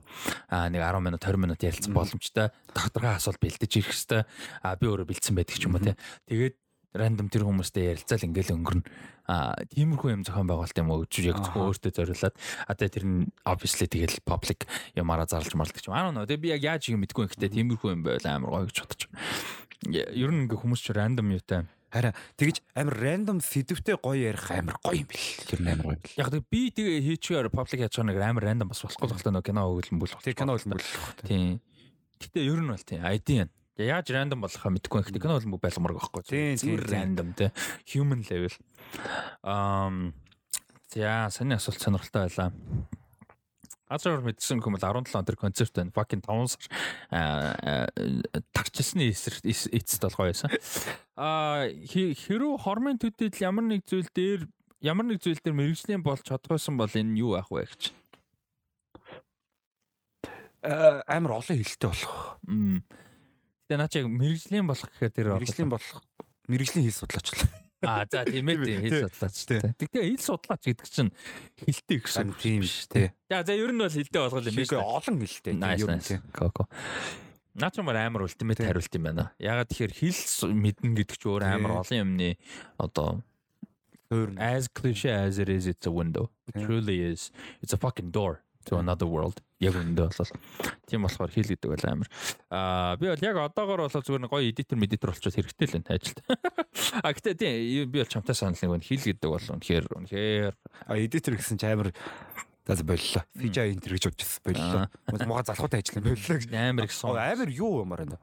А 0.52 0.68
нэг 0.68 0.84
10 0.84 1.00
минут 1.00 1.24
20 1.24 1.40
минут 1.40 1.60
ярилцах 1.64 1.92
боломжтой. 1.96 2.52
Тодорхой 2.76 3.16
асуулт 3.16 3.40
бэлдэж 3.40 3.72
ирэх 3.80 3.96
хэвээр 3.96 4.28
а 4.60 4.76
би 4.76 4.84
өөрөө 4.84 5.08
бэлдсэн 5.08 5.32
байдаг 5.32 5.56
ч 5.56 5.64
юм 5.64 5.80
уу 5.80 5.84
те. 5.88 5.96
Тэгээд 6.28 6.60
рандом 6.98 7.30
тэр 7.30 7.46
хүмүүстэй 7.46 7.94
ярилцаал 7.94 8.26
ингээл 8.26 8.54
өнгөрнө. 8.58 8.86
А 9.28 9.54
тиймэрхүү 9.70 10.10
юм 10.12 10.22
зохион 10.24 10.48
байгуулалт 10.48 10.80
юм 10.80 10.92
өгч 10.92 11.14
яг 11.28 11.38
зөвхөн 11.38 11.68
өөртөө 11.68 11.92
зориулаад 11.94 12.34
одоо 12.66 12.88
тэр 12.88 13.04
нь 13.04 13.28
obviously 13.44 13.86
тэгэл 13.86 14.24
public 14.24 14.64
ямаараа 14.96 15.28
зарлж 15.28 15.52
марлдаг 15.54 15.84
юм. 15.84 15.94
Аа 15.94 16.10
нөө 16.10 16.26
тэгээ 16.26 16.42
би 16.42 16.52
яг 16.56 16.62
яаж 16.64 16.88
юм 16.88 17.04
мэдгүй 17.04 17.28
ихтэй 17.28 17.52
тиймэрхүү 17.52 17.92
юм 17.92 18.02
байл 18.02 18.24
амар 18.24 18.50
гоё 18.50 18.66
гэж 18.72 18.78
бодож 18.82 19.02
байна. 19.12 20.10
Ер 20.16 20.30
нь 20.32 20.48
ингээ 20.48 20.58
хүмүүс 20.58 20.80
ч 20.80 20.96
рандом 20.96 21.28
юутай 21.28 21.68
Харин 21.88 22.12
тэгэж 22.36 22.60
амар 22.76 22.96
рандом 23.00 23.40
сэдвтэй 23.40 23.96
гоё 23.96 24.28
ярих 24.36 24.44
амар 24.52 24.76
гоё 24.84 25.00
юм 25.00 25.08
бэл. 25.08 25.28
Тэр 25.48 25.60
амар 25.64 25.96
гоё. 25.96 25.98
Яг 26.20 26.28
тэг 26.28 26.44
би 26.52 26.68
тэгээ 26.68 27.00
хийчихээр 27.00 27.48
public 27.48 27.80
яаж 27.80 27.96
байгаа 27.96 28.12
нэг 28.12 28.20
амар 28.20 28.44
рандом 28.44 28.68
бас 28.68 28.84
болохгүй 28.84 29.08
болохгүй 29.08 29.32
нөө 29.32 29.44
кино 29.48 29.64
өгүүлэн 29.72 29.96
бүл. 29.96 30.12
Тэр 30.20 30.36
кино 30.36 30.52
өгүүлэн 30.52 30.76
бүл. 30.76 30.84
Тийм. 31.24 31.64
Гэтэ 32.20 32.44
ер 32.44 32.60
нь 32.60 32.68
бол 32.68 32.84
тийм 32.84 33.00
ID 33.08 33.28
юм. 33.40 33.48
Яаж 33.78 34.10
рандом 34.10 34.42
болохоо 34.42 34.74
мэдэхгүй. 34.74 35.06
Гэхдээ 35.06 35.22
кино 35.22 35.38
бол 35.38 35.62
байлгамарг 35.62 36.02
байхгүй. 36.02 36.22
Тийм 36.58 36.82
рандом 36.82 37.30
те. 37.38 37.52
Human 37.94 38.26
level. 38.26 38.50
Um 39.46 40.14
за 40.90 41.28
саний 41.30 41.54
асуулт 41.54 41.78
сонирхолтой 41.78 42.26
байлаа. 42.26 42.52
Азар 43.88 44.20
мэдсэн 44.20 44.60
хүмүүс 44.60 44.82
17 44.82 45.14
он 45.14 45.24
тэр 45.24 45.38
концерт 45.38 45.72
байна. 45.78 45.94
Fucking 45.94 46.26
5 46.26 46.58
сар 46.58 47.88
тагчсны 48.50 49.08
эцэст 49.14 50.02
бол 50.02 50.18
гоё 50.18 50.34
байсан. 50.34 50.50
Аа 51.14 51.70
хэрүү 51.70 52.58
хормын 52.58 52.98
төдийд 52.98 53.38
ямар 53.38 53.64
нэг 53.64 53.86
зүйл 53.86 54.10
дээр 54.10 54.48
ямар 54.82 55.06
нэг 55.06 55.22
зүйл 55.22 55.38
дээр 55.38 55.54
мэрэгжлийн 55.54 56.02
болж 56.02 56.26
чадхбайсан 56.26 56.76
бол 56.76 56.90
энэ 56.90 57.14
юу 57.14 57.38
ах 57.38 57.54
вэ 57.54 57.64
гэж. 57.70 57.94
амар 61.06 61.38
олон 61.38 61.56
хэлтэй 61.62 61.88
болох. 61.88 62.42
Тэгээ 63.68 63.78
наа 63.84 63.90
чи 63.92 64.00
мэрэгжлийн 64.00 64.64
болох 64.64 64.88
гэхээр 64.88 65.12
тэр 65.12 65.26
мэрэгжлийн 65.36 65.68
болох 65.68 66.00
мэрэгжлийн 66.48 66.88
хэл 66.88 67.00
судлаач 67.04 67.28
л. 67.36 67.44
Аа 67.84 68.08
за 68.08 68.24
тийм 68.24 68.48
ээ 68.48 68.56
тийм 68.64 68.80
хэл 68.80 69.12
судлаач. 69.12 69.36
Тэгтээ 69.76 70.04
хэл 70.08 70.24
судлаач 70.24 70.62
гэдэг 70.64 70.88
чинь 70.88 71.12
хэлтэй 71.60 71.98
гэсэн 72.00 72.32
үг 72.32 72.40
тийм 72.40 72.64
биш 72.64 72.88
тий. 72.88 73.12
За 73.28 73.44
за 73.44 73.52
ер 73.52 73.70
нь 73.70 73.78
бол 73.78 73.92
хэлтэй 73.92 74.20
болгол 74.24 74.48
юм 74.48 74.56
Биш 74.56 74.72
олон 74.72 75.16
хэлтэй 75.20 75.52
Nice 75.52 75.84
ер 75.84 75.92
нь 75.92 76.00
тий. 76.00 76.18
Коко. 76.32 76.64
Наа 77.60 77.68
ч 77.68 77.84
ямар 77.84 78.00
амар 78.00 78.24
ультимейт 78.24 78.64
хариулт 78.64 78.94
юм 78.96 79.04
байна. 79.04 79.36
Ягаад 79.36 79.68
тэгэхээр 79.68 79.92
хэл 80.00 80.48
мэднэ 80.48 80.88
гэдэг 80.96 81.16
чинь 81.20 81.28
өөр 81.28 81.44
амар 81.44 81.70
Тий. 81.70 81.78
олон 81.84 81.98
юмны 82.08 82.30
одоо 82.80 83.20
as 84.40 84.72
cliche 84.72 85.12
as 85.12 85.36
it 85.36 85.52
is 85.52 85.68
it's 85.68 85.84
a 85.84 85.92
window. 85.92 86.32
It 86.48 86.56
Тий. 86.56 86.64
truly 86.64 87.04
is. 87.04 87.28
It's 87.60 87.76
a 87.76 87.78
fucking 87.78 88.08
door 88.16 88.40
to 88.68 88.76
another 88.76 89.08
world. 89.08 89.40
Яг 89.58 89.74
үндэ 89.74 90.06
болол. 90.12 90.32
Тийм 90.86 91.08
болохоор 91.08 91.32
хэл 91.32 91.50
гэдэг 91.56 91.68
бол 91.72 91.86
амар. 91.88 92.08
Аа 92.52 92.96
би 93.00 93.08
бол 93.08 93.24
яг 93.24 93.36
одоогор 93.40 93.88
бол 93.88 93.90
зүгээр 93.90 94.22
нэг 94.22 94.30
гоё 94.30 94.44
эдитер 94.52 94.76
медитер 94.76 95.10
болчиход 95.10 95.40
хэрэгтэй 95.40 95.66
л 95.72 95.78
энэ 95.80 95.92
ажилд. 95.96 96.20
А 97.02 97.12
гэтээ 97.12 97.34
тийм 97.34 97.90
би 97.90 98.04
бол 98.04 98.12
чамтай 98.12 98.36
санал 98.36 98.60
нэг 98.60 98.70
байна. 98.70 98.84
Хэл 98.84 99.08
гэдэг 99.08 99.28
бол 99.32 99.48
үнэхээр 99.56 99.84
үнэхээр 99.88 100.54
А 100.86 100.92
эдитер 101.00 101.34
гэсэн 101.40 101.56
чи 101.56 101.66
амар 101.66 101.90
за 102.68 102.84
боллоо. 102.84 103.24
Фижа 103.34 103.64
интер 103.64 103.96
гэж 103.96 104.04
бодчихсон 104.12 104.42
боллоо. 104.44 104.88
Мага 105.24 105.48
залхуутай 105.48 105.80
ажил 105.80 106.04
юм 106.04 106.12
боллоо 106.12 106.68
амар 106.68 106.84
их 106.84 106.92
сон. 106.92 107.16
Амар 107.16 107.48
юу 107.48 107.80
юмар 107.80 108.04
байна. 108.04 108.20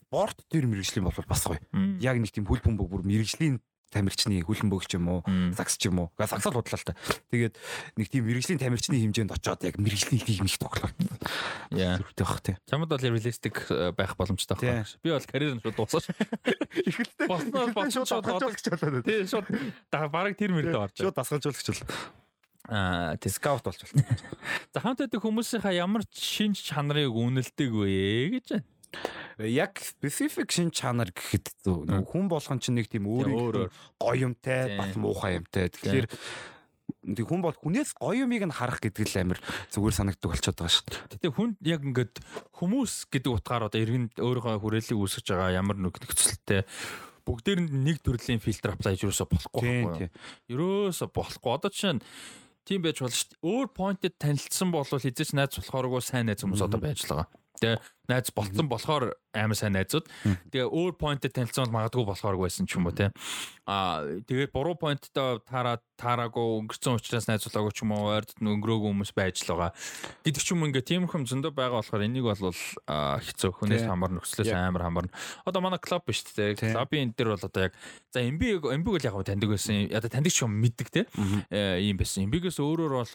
Спорт 0.00 0.40
төр 0.48 0.66
мэрэгжлийн 0.68 1.04
бол 1.04 1.28
бас 1.28 1.44
гоё. 1.44 1.60
Яг 2.00 2.16
нэг 2.16 2.32
тийм 2.32 2.48
хөл 2.48 2.64
бөмбөг 2.64 2.88
бүр 2.88 3.04
мэрэгжлийн 3.04 3.60
тамирчны 3.92 4.40
хөлбөмбөг 4.40 4.88
ч 4.88 4.96
юм 4.96 5.06
уу 5.12 5.20
сакс 5.52 5.76
ч 5.76 5.92
юм 5.92 6.00
уу. 6.00 6.08
Га 6.16 6.24
саксал 6.24 6.56
бодлоо 6.56 6.80
л 6.80 6.86
та. 6.88 6.96
Тэгээд 7.28 7.54
нэг 8.00 8.06
тийм 8.08 8.24
мэрэгжлийн 8.24 8.58
тамирчны 8.58 8.96
хэмжээнд 8.96 9.36
очиод 9.36 9.60
яг 9.68 9.76
мэрэгжлийн 9.76 10.24
тийм 10.24 10.48
их 10.48 10.56
тоглолт. 10.56 10.96
Яа. 11.70 12.00
Зүрхтэй 12.00 12.24
бах 12.24 12.40
тий. 12.40 12.56
Чамд 12.64 12.88
бол 12.88 12.98
реалистик 12.98 13.68
э, 13.68 13.92
байх 13.92 14.16
боломжтой 14.16 14.56
байна. 14.56 14.88
Би 15.04 15.12
бол 15.12 15.28
карьер 15.28 15.54
нь 15.54 15.62
шууд 15.62 15.76
дуусаач. 15.76 16.08
Ихэлтэй. 16.88 17.28
Босноо 17.28 17.68
босон 17.76 18.08
шууд 18.08 18.24
дасгалжуулагч 18.24 18.66
болоод. 18.72 19.04
Тий 19.04 19.28
шууд 19.28 19.46
бараг 19.92 20.34
тэр 20.40 20.56
мөрөд 20.56 20.74
орж. 20.74 20.96
Шууд 20.96 21.16
дасгалжуулагч 21.20 21.68
бол. 21.68 21.92
Аа. 22.68 23.18
Скаут 23.26 23.64
болж 23.64 23.82
байна. 23.92 24.16
За 24.72 24.80
хамт 24.80 25.02
байдаг 25.02 25.20
хүмүүсийнхаа 25.20 25.74
ямар 25.74 26.06
шинж 26.14 26.62
чанарыг 26.62 27.10
үнэлдэг 27.10 27.70
вэ 27.74 28.38
гэж 28.38 28.46
байна. 28.54 28.71
Яг 29.38 29.80
specific 29.80 30.52
шин 30.52 30.70
чанар 30.70 31.10
гэхэд 31.10 31.52
нэг 31.66 32.06
хүн 32.08 32.28
болгон 32.28 32.60
чинь 32.62 32.78
нэг 32.78 32.92
тийм 32.92 33.08
өөр 33.08 33.28
өөр 33.32 33.56
гоё 33.98 34.28
юмтай 34.28 34.76
бас 34.76 34.94
муухай 34.96 35.40
юмтай. 35.40 35.72
Тэгэхээр 35.72 36.06
тэг 37.02 37.26
хүн 37.26 37.42
бол 37.42 37.56
хүнээс 37.56 37.96
гоё 37.98 38.28
юмыг 38.28 38.46
нь 38.46 38.54
харах 38.54 38.78
гэдэг 38.78 39.08
л 39.10 39.20
амир 39.26 39.38
зүгээр 39.74 39.96
санагддаг 39.96 40.28
болчиход 40.30 40.58
байгаа 40.60 40.74
шүү 40.76 40.86
дээ. 40.86 41.02
Гэтэ 41.18 41.28
хүн 41.34 41.50
яг 41.66 41.80
ингээд 41.82 42.14
хүмүүс 42.54 42.92
гэдэг 43.10 43.32
утгаар 43.32 43.66
одоо 43.66 43.80
иргэнд 43.80 44.20
өөрийнхөө 44.22 44.60
хүрээллийг 44.62 44.98
үүсгэж 45.00 45.26
байгаа 45.34 45.58
ямар 45.58 45.78
нэг 45.82 45.98
нөхцөлтэй 45.98 46.62
бүгдээр 47.26 47.58
нэг 47.70 48.02
төрлийн 48.02 48.42
фильтр 48.42 48.74
аплай 48.74 48.94
хийж 48.94 49.06
юусоо 49.06 49.26
болохгүй 49.30 49.62
байхгүй 49.62 50.06
юу? 50.06 50.14
Ерөөсө 50.50 51.06
болохгүй. 51.10 51.50
Одоо 51.54 51.70
жишээ 51.70 51.94
нь 51.98 52.02
тийм 52.66 52.82
байж 52.82 52.98
болно 53.02 53.14
шүү 53.14 53.30
дээ. 53.30 53.42
Өөр 53.46 53.68
поинтэд 53.70 54.14
танилцсан 54.18 54.70
бол 54.74 54.86
хизээч 54.86 55.30
найз 55.34 55.58
болохооргүй 55.58 56.02
сайн 56.02 56.26
найз 56.30 56.42
хүмүүс 56.42 56.66
одоо 56.66 56.80
байж 56.82 57.06
л 57.06 57.14
байгаа. 57.14 57.28
Тэгээ 57.62 57.78
найз 58.10 58.34
болцсон 58.34 58.66
болохоор 58.66 59.14
амар 59.30 59.56
сайн 59.56 59.76
найзууд. 59.78 60.10
Тэгээ 60.50 60.66
өөр 60.66 60.98
поинтэд 60.98 61.32
танилцсан 61.36 61.70
бол 61.70 61.78
магадгүй 61.78 62.04
болохооргүй 62.10 62.46
байсан 62.50 62.66
ч 62.66 62.74
юм 62.74 62.90
уу 62.90 62.96
те. 62.96 63.14
Аа 63.70 64.02
тэгээд 64.26 64.50
буруу 64.50 64.74
поинттай 64.74 65.38
таараа 65.46 65.78
таараагүй 65.94 66.66
өнгөрцөн 66.66 66.98
учраас 66.98 67.30
найзуулаагүй 67.30 67.72
ч 67.72 67.86
юм 67.86 67.94
уу 67.94 68.10
ойрд 68.10 68.34
өнгөрөөгүй 68.42 68.90
хүмүүс 68.90 69.14
байж 69.14 69.46
л 69.46 69.54
байгаа. 69.54 69.70
Гэдэг 70.26 70.42
ч 70.42 70.48
юм 70.50 70.66
ингээ 70.66 70.82
тийм 70.82 71.06
хүм 71.06 71.22
зөндөө 71.30 71.54
байгаа 71.54 71.78
болохоор 71.78 72.02
энийг 72.02 72.26
бол 72.26 72.50
хэцүү 72.50 73.50
хүнээс 73.62 73.86
хамар 73.86 74.10
нөхцлөөс 74.18 74.50
амар 74.50 74.82
хамарна. 74.82 75.14
Одоо 75.46 75.62
манай 75.62 75.78
клуб 75.78 76.02
биш 76.02 76.26
те. 76.26 76.58
Клубын 76.58 77.06
энэ 77.06 77.14
дээр 77.14 77.38
бол 77.38 77.46
одоо 77.46 77.70
яг 77.70 77.78
за 78.10 78.26
MB 78.26 78.66
MB 78.82 78.86
бол 78.90 79.06
яг 79.06 79.14
таньдаг 79.22 79.54
байсан. 79.54 79.86
Одоо 79.94 80.10
таньдаг 80.10 80.34
ч 80.34 80.42
юм 80.42 80.58
мэддэг 80.58 80.88
те. 80.90 81.06
Э, 81.54 81.78
ийм 81.78 81.96
байсан. 81.96 82.26
MB-гээс 82.26 82.58
өөрөөр 82.58 82.98
бол 82.98 83.06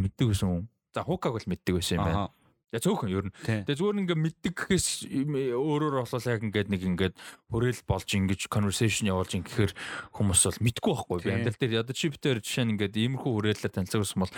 мэддэг 0.00 0.26
байсан. 0.32 0.68
За 0.94 1.04
хукаг 1.04 1.36
бол 1.36 1.46
мэддэг 1.46 1.76
байсан 1.76 2.00
юм 2.00 2.04
байна. 2.08 2.39
Я 2.70 2.78
цөөхөн 2.78 3.10
ер 3.10 3.26
нь. 3.26 3.34
Тэгээ 3.42 3.78
зүгээр 3.78 4.00
ингээ 4.06 4.18
мэддэг 4.18 4.54
гэхээс 4.54 4.88
өөрөөр 5.10 5.94
бол 6.06 6.30
яг 6.30 6.40
ингээд 6.46 6.68
нэг 6.70 6.82
ингээд 6.86 7.14
хүрээл 7.50 7.82
болж 7.82 8.08
ингэж 8.14 8.40
conversation 8.46 9.10
явуулж 9.10 9.34
ин 9.34 9.42
гэхээр 9.42 9.72
хүмүүс 10.14 10.42
бол 10.46 10.62
мэдгүй 10.70 10.92
байхгүй. 10.94 11.18
Би 11.26 11.30
амьдрал 11.34 11.58
дээр 11.58 11.82
одоо 11.82 11.94
чи 11.98 12.06
битээр 12.14 12.38
жишээ 12.38 12.64
нь 12.70 12.72
ингээд 12.78 12.94
иймэрхүү 12.94 13.32
хүрээлэлээр 13.34 13.74
танилцсан 13.74 14.22
бол 14.22 14.34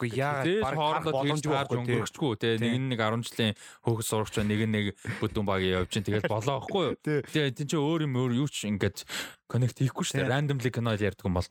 Үгүй 0.00 0.16
яа 0.16 0.40
баг 0.64 0.74
хоорондоо 0.80 1.12
боломжгүй 1.12 1.56
өнгөрчихгүй 1.76 2.32
Тий. 2.40 2.56
нэг 2.56 2.96
нэг 2.96 3.00
10 3.04 3.20
жилийн 3.28 3.54
хөөхс 3.84 4.08
сурагч 4.08 4.34
нэг 4.40 4.60
нэг 4.64 4.86
бүдүүн 5.20 5.44
багийн 5.44 5.84
явж 5.84 5.92
ин 6.00 6.06
тэгээд 6.08 6.24
болоо 6.24 6.56
байхгүй 6.64 6.84
юу? 6.88 6.96
Тэгээ 7.04 7.52
тийм 7.52 7.68
чи 7.68 7.76
өөр 7.76 8.08
юм 8.08 8.16
өөр 8.16 8.32
юу 8.40 8.48
ч 8.48 8.64
ингээд 8.64 9.04
connect 9.44 9.76
хийхгүй 9.76 10.04
шүү 10.08 10.24
дээ. 10.24 10.32
Randomly 10.32 10.72
кино 10.72 10.96
ярьдаг 10.96 11.28
юм 11.28 11.36
бол 11.36 11.48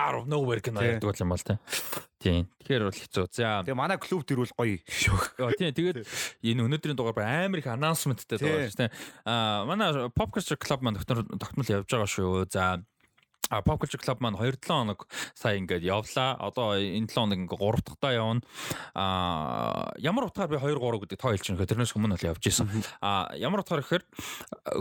out 0.00 0.14
of 0.20 0.24
nowhere 0.26 0.60
Тий. 0.64 0.72
ярьдаг 0.96 1.20
юм 1.20 1.30
бол 1.36 1.44
те 1.44 1.58
тийм 2.20 2.44
тэгэхээр 2.60 2.84
бол 2.84 3.00
хэцүү 3.00 3.24
за 3.32 3.64
Тэгээ 3.64 3.76
манай 3.80 3.96
клуб 3.96 4.24
дэр 4.28 4.44
бол 4.44 4.52
гоё. 4.56 4.76
Яа 5.40 5.56
тийм 5.56 5.72
тэгээд 5.72 6.04
энэ 6.44 6.62
өнөөдрийн 6.68 6.96
дугаар 6.96 7.16
ба 7.16 7.24
амар 7.24 7.64
их 7.64 7.68
анонсменттэй 7.68 8.36
дугаар 8.36 8.68
шүү 8.68 8.80
дээ. 8.84 8.92
Аа 9.24 9.64
манай 9.64 10.12
Pop 10.12 10.28
Culture 10.28 10.60
Club 10.60 10.84
маань 10.84 11.00
тогтмол 11.00 11.24
тогтмол 11.40 11.72
явж 11.72 11.88
байгаа 11.88 12.08
шүү. 12.12 12.44
За 12.52 12.84
А 13.50 13.62
Pop 13.62 13.82
Culture 13.82 13.98
Club 13.98 14.22
маань 14.22 14.38
2-7 14.38 14.62
хоног 14.66 15.10
сая 15.34 15.58
ингээд 15.58 15.82
явлаа. 15.82 16.38
Одоо 16.38 16.78
энэ 16.78 17.10
7 17.10 17.18
хоног 17.18 17.38
ингээд 17.50 17.58
3 17.58 17.82
дахьтаа 17.82 18.12
явна. 18.14 18.40
А 18.94 19.90
ямар 19.98 20.30
утгаар 20.30 20.48
би 20.48 20.56
2 20.56 20.78
3 20.78 21.02
гэдэг 21.02 21.18
тоо 21.18 21.34
хэлж 21.34 21.46
байгаа. 21.58 21.66
Тэрнээс 21.66 21.96
өмнө 21.98 22.14
л 22.14 22.28
явж 22.30 22.46
исэн. 22.46 22.70
А 23.02 23.26
ямар 23.34 23.66
утгаар 23.66 23.82
гэхээр 23.82 24.06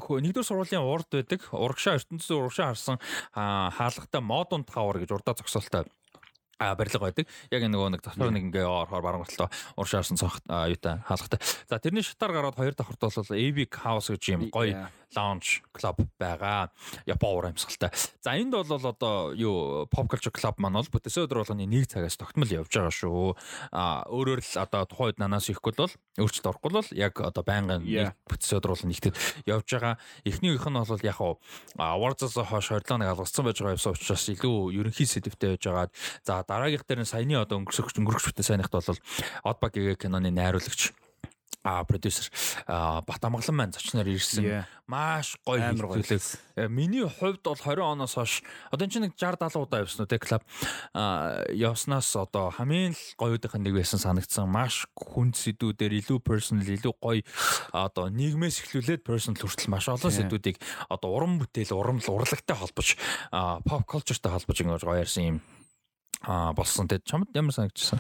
нэгдүгээр 0.06 0.46
сургуулийн 0.46 0.86
урд 0.86 1.10
байдаг. 1.10 1.42
Урагшаа 1.50 1.98
ертөнцийн 1.98 2.38
урагшаа 2.38 2.70
харсан 2.72 2.98
хаалгатай 3.34 4.22
модон 4.22 4.62
тавар 4.64 5.02
гэж 5.02 5.18
урдаа 5.18 5.34
зогсоолтой 5.34 5.90
а 6.60 6.76
барилга 6.76 7.00
байдаг. 7.08 7.28
Яг 7.52 7.64
нөгөө 7.64 7.96
нэг 7.96 8.04
татвар 8.04 8.34
нэг 8.36 8.52
ингээ 8.52 8.68
орохоор 8.68 9.04
баруун 9.04 9.28
талаа 9.32 9.50
уршаарсан 9.80 10.20
цонх 10.20 10.44
юутай 10.44 11.00
хаалгатай. 11.08 11.40
За 11.72 11.80
тэрний 11.80 12.04
шатаар 12.04 12.36
гараад 12.36 12.60
хоёр 12.60 12.76
давхарт 12.76 13.00
бол 13.00 13.32
AV 13.32 13.58
House 13.80 14.12
гэж 14.12 14.24
юм 14.36 14.52
гоё. 14.52 14.92
Lounge 15.16 15.62
club 15.74 16.06
байгаа. 16.20 16.70
Япон 17.06 17.34
уур 17.34 17.50
амьсгалтай. 17.50 17.90
За 18.22 18.36
энд 18.38 18.54
бол 18.54 18.66
одоо 18.70 19.34
юу 19.34 19.88
pop 19.90 20.08
culture 20.10 20.34
club 20.34 20.56
маань 20.58 20.78
бол 20.78 20.90
бүтээсээ 20.90 21.26
өдөр 21.26 21.42
болгоны 21.42 21.66
нэг 21.66 21.90
цагаас 21.90 22.18
тогтмол 22.18 22.50
явж 22.50 22.70
байгаа 22.70 22.94
шүү. 22.94 23.34
А 23.74 24.06
өөрөөр 24.06 24.42
л 24.42 24.54
одоо 24.62 24.86
тухайд 24.86 25.18
нанаас 25.18 25.50
ихгүй 25.50 25.74
бол 25.74 25.94
өөрчлөлт 26.18 26.50
орохгүй 26.50 26.72
бол 26.78 26.90
яг 26.94 27.14
одоо 27.18 27.44
байнгын 27.44 27.86
бүтээсээ 28.30 28.60
өдөр 28.62 28.72
болгоно 28.76 28.92
нэгтгэд 28.94 29.16
явж 29.50 29.68
байгаа. 29.74 29.96
Эхнийх 30.26 30.66
нь 30.66 30.78
бол 30.78 31.06
яг 31.06 31.18
хуу 31.18 31.42
awards-аас 31.78 32.38
хойш 32.38 32.70
27 32.70 33.02
нэг 33.02 33.10
алгацсан 33.14 33.46
байж 33.46 33.58
байгаа 33.58 33.78
юмсан 33.78 33.98
учраас 33.98 34.26
илүү 34.30 34.58
ерөнхий 34.78 35.10
сэдвтэй 35.10 35.58
байж 35.58 35.64
байгаа. 35.66 35.88
За 36.22 36.44
дараагийнх 36.46 36.86
дээр 36.86 37.02
нь 37.02 37.10
саяны 37.10 37.40
одоо 37.42 37.62
өнгөрсөх 37.64 37.98
өнгөрөх 37.98 38.30
бүтээ 38.30 38.46
сайнхт 38.46 38.74
бол 38.74 38.98
Oddbug 39.44 39.74
гээ 39.74 39.96
киноны 39.98 40.30
найруулагч 40.30 40.94
а 41.64 41.84
продюсер 41.84 42.32
а 42.68 43.02
Батамглан 43.04 43.56
маань 43.56 43.74
зочноор 43.76 44.08
ирсэн 44.08 44.64
маш 44.88 45.36
гоё 45.46 45.76
хэлбэлээ. 45.76 46.72
Миний 46.72 47.04
хувьд 47.04 47.44
бол 47.44 47.60
20 47.60 47.84
оноос 47.84 48.16
хойш 48.16 48.42
одоо 48.72 48.88
энэ 48.88 48.94
чинь 48.94 49.04
нэг 49.06 49.14
60 49.20 49.44
70 49.44 49.68
удаа 49.68 49.84
явсан 49.84 50.08
үү 50.08 50.10
те 50.10 50.18
клуб 50.24 50.44
а 50.96 51.44
явснаас 51.52 52.16
одоо 52.16 52.50
хамгийн 52.50 52.96
л 52.96 53.06
гоёудынх 53.20 53.56
нь 53.60 53.64
нэг 53.68 53.76
байсан 53.76 54.00
санагдсан. 54.00 54.48
Маш 54.48 54.88
хүнд 54.96 55.36
сэдвүүдээр 55.36 56.00
илүү 56.00 56.20
personal 56.24 56.64
илүү 56.64 56.94
гоё 56.96 57.22
одоо 57.76 58.08
нийгмээс 58.08 58.64
эхлүүлээд 58.64 59.04
personal 59.04 59.38
хүртэл 59.38 59.70
маш 59.70 59.92
олон 59.92 60.16
сэдвүүдийг 60.16 60.58
одоо 60.88 61.10
уран 61.12 61.44
бүтээл 61.44 61.76
уран 61.76 62.00
урлагтай 62.00 62.56
холбож 62.56 62.96
pop 63.68 63.84
cultureтай 63.84 64.32
холбож 64.32 64.58
ингэж 64.58 64.84
гоё 64.88 65.04
ярьсан 65.04 65.24
юм 65.28 65.38
а 66.24 66.52
болсон. 66.54 66.88
Тэгэд 66.88 67.06
чамд 67.08 67.30
ямар 67.36 67.54
санагдчихсан? 67.56 68.00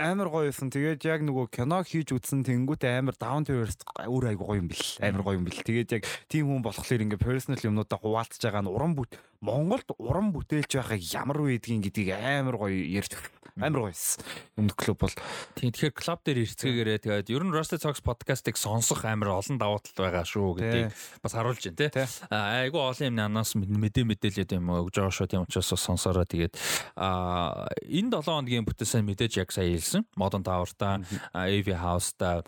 Амар 0.00 0.32
гоё 0.32 0.48
байсан. 0.48 0.72
Тэгээд 0.72 1.04
яг 1.04 1.20
нөгөө 1.28 1.46
кино 1.52 1.84
хийж 1.84 2.16
үзсэн 2.16 2.40
тэнгуүтээ 2.48 3.04
амар 3.04 3.16
to 3.20 3.52
earth 3.52 3.84
өөр 4.08 4.32
айгу 4.32 4.48
гоё 4.48 4.64
юм 4.64 4.68
бэл. 4.72 4.86
Амар 5.04 5.22
гоё 5.22 5.36
юм 5.36 5.44
бэл. 5.44 5.60
Тэгээд 5.60 5.90
яг 6.00 6.02
тийм 6.32 6.48
хүн 6.48 6.64
болохоор 6.64 7.04
ингээ 7.04 7.20
personal 7.20 7.60
юмнуудаа 7.60 8.00
хуваалцаж 8.00 8.40
байгаа 8.40 8.64
нь 8.64 8.72
уран 8.72 8.96
бүт 8.96 9.20
Монголд 9.40 9.88
уран 9.96 10.32
бүтээлч 10.36 10.72
байхыг 10.76 11.00
ямар 11.16 11.38
вэ 11.40 11.60
гэдгийг 11.60 12.12
амар 12.12 12.56
гоё 12.60 12.76
ярьж 12.76 13.12
амар 13.58 13.80
гоё 13.86 13.90
байсан. 13.90 14.22
Өмнөх 14.54 14.76
клуб 14.78 14.98
бол. 15.02 15.16
Тийм 15.56 15.72
тэгэхээр 15.74 15.94
клуб 15.96 16.20
дээр 16.22 16.38
ирцгээгээрээ 16.44 16.98
тэгээд 17.02 17.32
ер 17.34 17.42
нь 17.42 17.54
Rusty 17.54 17.78
Talks 17.80 18.04
podcast-ыг 18.04 18.54
сонсох 18.54 19.02
амар 19.08 19.34
олон 19.40 19.58
давуу 19.58 19.80
тал 19.82 20.06
байгаа 20.10 20.24
шүү 20.26 20.60
гэдгийг 20.60 20.92
бас 21.22 21.32
харуулж 21.34 21.62
байна 21.64 21.90
те. 21.90 22.06
Айгу 22.30 22.78
олон 22.78 23.08
юм 23.10 23.18
анаас 23.18 23.56
мэдээ 23.58 24.04
мэдээлэл 24.06 24.56
юм 24.58 24.70
өгж 24.86 24.94
байгаа 25.00 25.14
шүү 25.14 25.28
тийм 25.30 25.44
учраас 25.48 25.74
сонсороо. 25.74 26.26
Тэгээд 26.28 26.54
энэ 26.94 28.10
7 28.14 28.22
хоногийн 28.22 28.66
бүтээсэн 28.68 29.02
мэдээж 29.06 29.42
яг 29.42 29.50
сая 29.50 29.70
хэлсэн. 29.70 30.06
Modern 30.14 30.44
Tower-та, 30.44 31.00
AV 31.34 31.66
House-та 31.74 32.42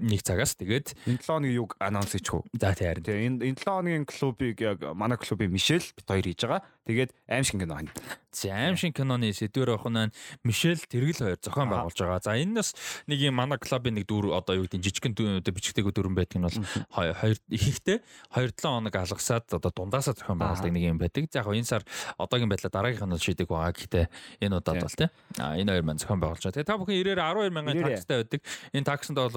Нэг 0.00 0.24
цагаас 0.24 0.56
тэгээд 0.56 0.96
Энэ 1.04 1.20
7 1.20 1.28
хоногийн 1.28 1.58
юг 1.60 1.76
анонс 1.78 2.12
хийчихв. 2.16 2.48
за 2.56 2.72
тий 2.72 2.88
харин. 2.88 3.04
Тэгээ 3.04 3.26
энэ 3.28 3.38
энэ 3.52 3.58
7 3.60 3.68
хоногийн 3.68 4.04
клубыг 4.08 4.56
яг 4.60 4.78
манай 4.96 5.18
клубын 5.20 5.52
Мишель 5.52 5.84
бит 5.92 6.08
хоёр 6.08 6.24
хийж 6.24 6.40
байгаа. 6.48 6.64
Тэгээд 6.88 7.10
аим 7.28 7.44
шиг 7.44 7.60
кино 7.60 7.74
хань. 7.76 7.90
За 8.32 8.48
аим 8.56 8.74
шиг 8.80 8.96
киноны 8.96 9.30
сэдвэр 9.30 9.76
авах 9.76 9.86
нь 9.92 10.10
Мишель 10.42 10.80
Тэргэл 10.80 11.36
хоёр 11.36 11.38
зохион 11.38 11.68
байгуулж 11.70 11.98
байгаа. 12.00 12.24
За 12.24 12.34
энэ 12.34 12.56
нас 12.56 12.72
нэг 13.06 13.20
юм 13.20 13.36
манай 13.36 13.60
клубын 13.60 13.94
нэг 14.00 14.08
дүр 14.08 14.32
одоо 14.32 14.56
юу 14.58 14.64
гэдэг 14.66 14.80
жижигхэн 14.80 15.44
одоо 15.44 15.52
бичгтэйг 15.52 15.86
дүрэн 15.92 16.16
байдаг 16.16 16.40
нь 16.40 16.46
бол 16.48 16.58
хоёр 16.90 17.14
хоёр 17.14 17.36
ихэнхдээ 17.52 17.98
2-7 18.32 18.64
хоног 18.64 18.96
алгасаад 18.96 19.46
одоо 19.52 19.70
дундаасаа 19.70 20.16
зохион 20.16 20.40
байгуулдаг 20.40 20.72
нэг 20.72 20.82
юм 20.88 20.98
байдаг. 20.98 21.28
За 21.30 21.44
яг 21.44 21.52
энэ 21.52 21.68
сар 21.68 21.84
одоогийн 22.18 22.48
байдлаар 22.48 22.72
дараагийнх 22.72 23.04
нь 23.06 23.12
бол 23.14 23.20
шийдэг 23.22 23.46
байгаа. 23.46 23.76
Гэхдээ 23.76 24.06
энэ 24.40 24.56
удаад 24.56 24.80
бол 24.82 24.96
тий. 24.96 25.08
А 25.38 25.54
энэ 25.54 25.70
хоёр 25.70 25.84
маань 25.86 26.00
зохион 26.00 26.18
байгуулж 26.18 26.42
байгаа. 26.42 26.56
Тэгээ 26.56 26.70
та 26.72 26.80
бүхэн 26.80 26.98
ирээр 26.98 27.20
12 27.20 27.52
мянган 27.52 27.76
Ирээрээ. 27.78 27.94
такстай 28.00 28.16
байдаг. 28.24 28.40
Энэ 28.74 28.88
таксанд 28.88 29.18
бол 29.20 29.30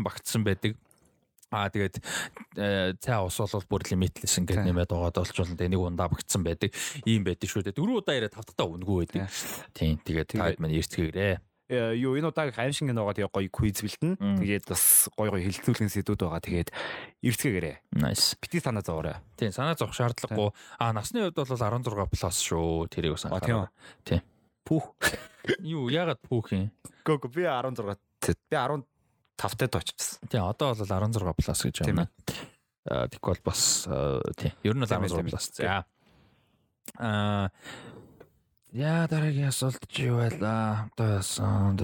уухан 0.00 0.04
багтсан 0.04 0.44
байдаг. 0.44 0.76
Аа 1.50 1.66
тэгээд 1.66 1.98
э, 2.62 2.94
цай 3.02 3.18
ус 3.26 3.36
бол 3.42 3.66
бүр 3.66 3.82
лимитлсэн 3.90 4.46
гэдэг 4.46 4.62
Тийм. 4.62 4.70
нэмээд 4.70 4.94
байгаа 4.94 5.18
болчулна 5.18 5.58
тэгээ 5.58 5.74
нэг 5.74 5.82
ундаа 5.82 6.06
багтсан 6.06 6.46
байдаг. 6.46 6.70
Ийм 7.04 7.26
байдаг 7.26 7.50
шүү 7.50 7.66
дээ. 7.66 7.74
Дөрөв 7.74 8.06
удаа 8.06 8.14
ирээд 8.14 8.38
тавталтаа 8.38 8.70
өнгөө 8.70 8.98
байдаг. 9.02 9.26
Тийм 9.74 9.98
тэгээд 9.98 10.38
таад 10.38 10.62
маань 10.62 10.78
эртгээрээ. 10.78 11.34
Юу 11.70 12.18
энэ 12.18 12.30
удаагийн 12.30 12.74
шиг 12.74 12.90
киногоо 12.90 13.14
тэгээ 13.14 13.34
гоё 13.34 13.50
квиз 13.50 13.82
бэлтэн. 13.82 14.14
Тэгээд 14.38 14.66
бас 14.70 15.10
гоё 15.18 15.30
гоё 15.34 15.42
хилцүүлэн 15.50 15.90
сэдвүүд 15.90 16.22
байгаа. 16.22 16.42
Тэгээд 16.42 16.70
эртгээгээрээ. 17.18 17.76
Nice. 17.98 18.38
Бити 18.38 18.62
санаа 18.62 18.86
зовоорой. 18.86 19.18
Тийм 19.34 19.50
санаа 19.50 19.74
зовх 19.74 19.94
шаардлагагүй. 19.94 20.54
Аа 20.78 20.94
насны 20.94 21.26
хувьд 21.26 21.34
бол 21.34 21.50
16 21.50 22.10
плюс 22.10 22.38
шүү. 22.46 22.90
Тэрийг 22.90 23.18
бас 23.18 23.26
А 23.26 23.42
тийм 23.42 23.66
үү. 23.66 23.70
Тийм. 24.06 24.22
Пүүх. 24.66 24.86
Юу 25.62 25.90
ягаад 25.90 26.22
пүүх 26.26 26.54
юм? 26.54 26.70
Гөө 27.06 27.26
би 27.30 27.46
16 27.46 27.98
би 28.50 28.54
15 28.54 28.82
тад 29.48 29.72
очсон. 29.80 30.20
Тийм 30.28 30.44
одоо 30.44 30.74
бол 30.74 30.84
16 30.84 31.32
плюс 31.40 31.60
гэж 31.64 31.76
байна. 31.88 32.08
Аа 32.90 33.08
тэгвэл 33.08 33.40
бас 33.44 33.86
аа, 33.88 34.20
тийм. 34.36 34.52
Ер 34.64 34.74
нь 34.76 34.84
бол 34.84 34.88
Тийм 34.88 35.04
ээ, 35.04 35.08
16 35.08 35.16
тийм 35.16 35.26
ээ. 35.26 35.30
плюс. 35.32 35.46
За. 35.56 35.84
Аа 37.00 37.48
яа 38.72 39.06
дараагийн 39.08 39.48
асуулт 39.48 39.80
чи 39.88 40.06
юу 40.12 40.20
байлаа? 40.20 40.90
Одоо 40.96 41.08
яасан. 41.18 41.78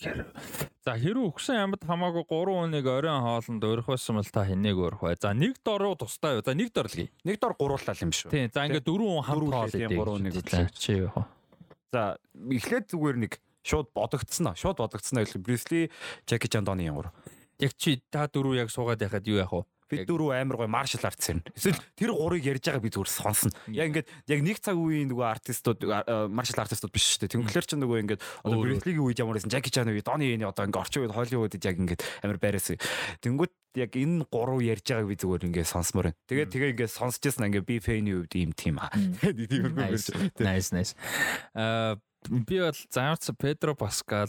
За 0.00 0.94
хэрүү 0.96 1.26
өгсөн 1.28 1.58
ямд 1.60 1.82
хамаагүй 1.84 2.24
3 2.24 2.54
хүнийг 2.56 2.86
оройн 2.88 3.20
хоолнд 3.20 3.64
өрөх 3.68 3.90
байсан 3.92 4.16
бол 4.16 4.24
та 4.32 4.46
хинээг 4.48 4.78
өрөх 4.80 5.02
бай. 5.04 5.16
За 5.20 5.34
нэг 5.36 5.60
дороо 5.60 5.92
тустай 5.92 6.40
юу? 6.40 6.44
За 6.44 6.56
нэг 6.56 6.72
дор 6.72 6.88
л 6.88 6.96
гээ. 6.96 7.12
Нэг 7.28 7.36
дор 7.36 7.52
гурууллаа 7.52 7.92
юм 8.00 8.08
шүү. 8.08 8.32
Тийм. 8.32 8.48
За 8.48 8.64
ингээд 8.64 8.88
дөрвөн 8.88 9.20
хүн 9.20 9.26
хамт 9.28 9.52
хоол 9.52 9.68
идэх. 9.76 9.92
гурван 9.92 10.24
нэг 10.24 10.32
За, 10.32 10.40
хүлээ. 10.40 10.72
Чи 10.72 10.92
юу 11.04 11.12
хоо? 11.12 11.24
За 11.92 12.16
эхлээд 12.32 12.86
зүгээр 12.96 13.16
нэг 13.28 13.32
шууд 13.62 13.92
бодогдсон 13.94 14.52
аа. 14.52 14.56
Шууд 14.56 14.78
бодогдсон 14.78 15.20
аа. 15.20 15.26
Брюсли, 15.38 15.90
Жаки 16.26 16.48
Чан 16.48 16.64
Доны 16.64 16.84
янгур. 16.86 17.12
Яг 17.60 17.76
чи 17.76 18.00
та 18.10 18.26
дөрөв 18.26 18.56
яг 18.56 18.70
суугаад 18.72 19.00
яхад 19.04 19.26
юу 19.28 19.36
яах 19.36 19.52
вэ? 19.52 19.64
Би 19.90 19.96
Яг- 20.00 20.06
дөрөв 20.06 20.30
амар 20.30 20.56
гоё 20.56 20.70
маршал 20.70 21.02
артс 21.02 21.28
юм. 21.34 21.42
Эсвэл 21.50 21.76
тэр 21.98 22.14
гурыг 22.14 22.46
ярьж 22.46 22.62
байгаа 22.62 22.78
би 22.80 22.94
зүгээр 22.94 23.10
сонсно. 23.10 23.50
Яг 23.68 23.90
ингээд 23.90 24.08
яг 24.30 24.40
нэг 24.40 24.62
цаг 24.62 24.78
үеийн 24.78 25.10
нөгөө 25.10 25.26
артистууд 25.34 25.82
маршал 26.30 26.62
артистууд 26.62 26.94
биш 26.94 27.18
шүү 27.18 27.26
дээ. 27.26 27.34
Тэнглэр 27.34 27.66
чинь 27.66 27.82
нөгөө 27.82 27.98
ингээд 28.06 28.22
одоо. 28.46 28.62
Брюслигийн 28.64 29.02
үед 29.02 29.18
ямар 29.18 29.34
байсан, 29.34 29.50
Жаки 29.50 29.68
Чан 29.74 29.90
үед, 29.90 30.06
Доны 30.06 30.30
энэ 30.30 30.46
одоо 30.46 30.62
ингээд 30.70 30.78
орчин 30.78 31.02
үед 31.04 31.12
Холливуудад 31.18 31.66
яг 31.66 31.76
ингээд 31.82 32.02
амар 32.22 32.38
байраас. 32.38 32.70
Тэнгүүт 33.18 33.52
яг 33.82 33.90
энэ 33.98 34.30
гурав 34.30 34.62
ярьж 34.62 34.86
байгааг 34.86 35.10
би 35.10 35.16
зүгээр 35.18 35.46
ингээд 35.50 35.68
сонсмоор 35.74 36.14
байна. 36.14 36.18
Тэгээд 36.30 36.50
тэгээ 36.54 36.70
ингээд 36.78 36.94
сонсч 36.94 37.20
ясна 37.26 37.50
ингээд 37.50 37.66
би 37.66 37.76
фэйний 37.82 38.14
үед 38.14 38.32
ийм 38.38 38.54
тийм 38.54 38.78
аа. 38.78 38.94
Тиймэрхүү 39.26 39.90
ярьж. 39.90 40.06
Nice, 40.38 40.70
nice. 40.70 40.94
Аа 41.52 41.98
би 42.28 42.60
бол 42.60 42.76
Замц 42.90 43.30
Педро 43.38 43.74
Паскал, 43.74 44.28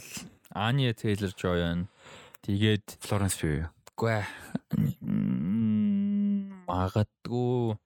Аня 0.50 0.94
Тейлор 0.94 1.32
Жойн 1.36 1.88
тэгээд 2.42 2.96
Флоренс 3.00 3.36
Пью. 3.36 3.68
үгүй 3.92 4.24
магадгүй 6.66 7.76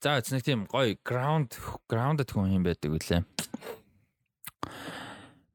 За 0.00 0.18
эцэг 0.20 0.44
тийм 0.44 0.66
гоё 0.68 0.94
ground 1.02 1.56
grounded 1.88 2.30
хүн 2.30 2.52
юм 2.52 2.62
байдаг 2.62 2.92
үлээ. 2.92 3.24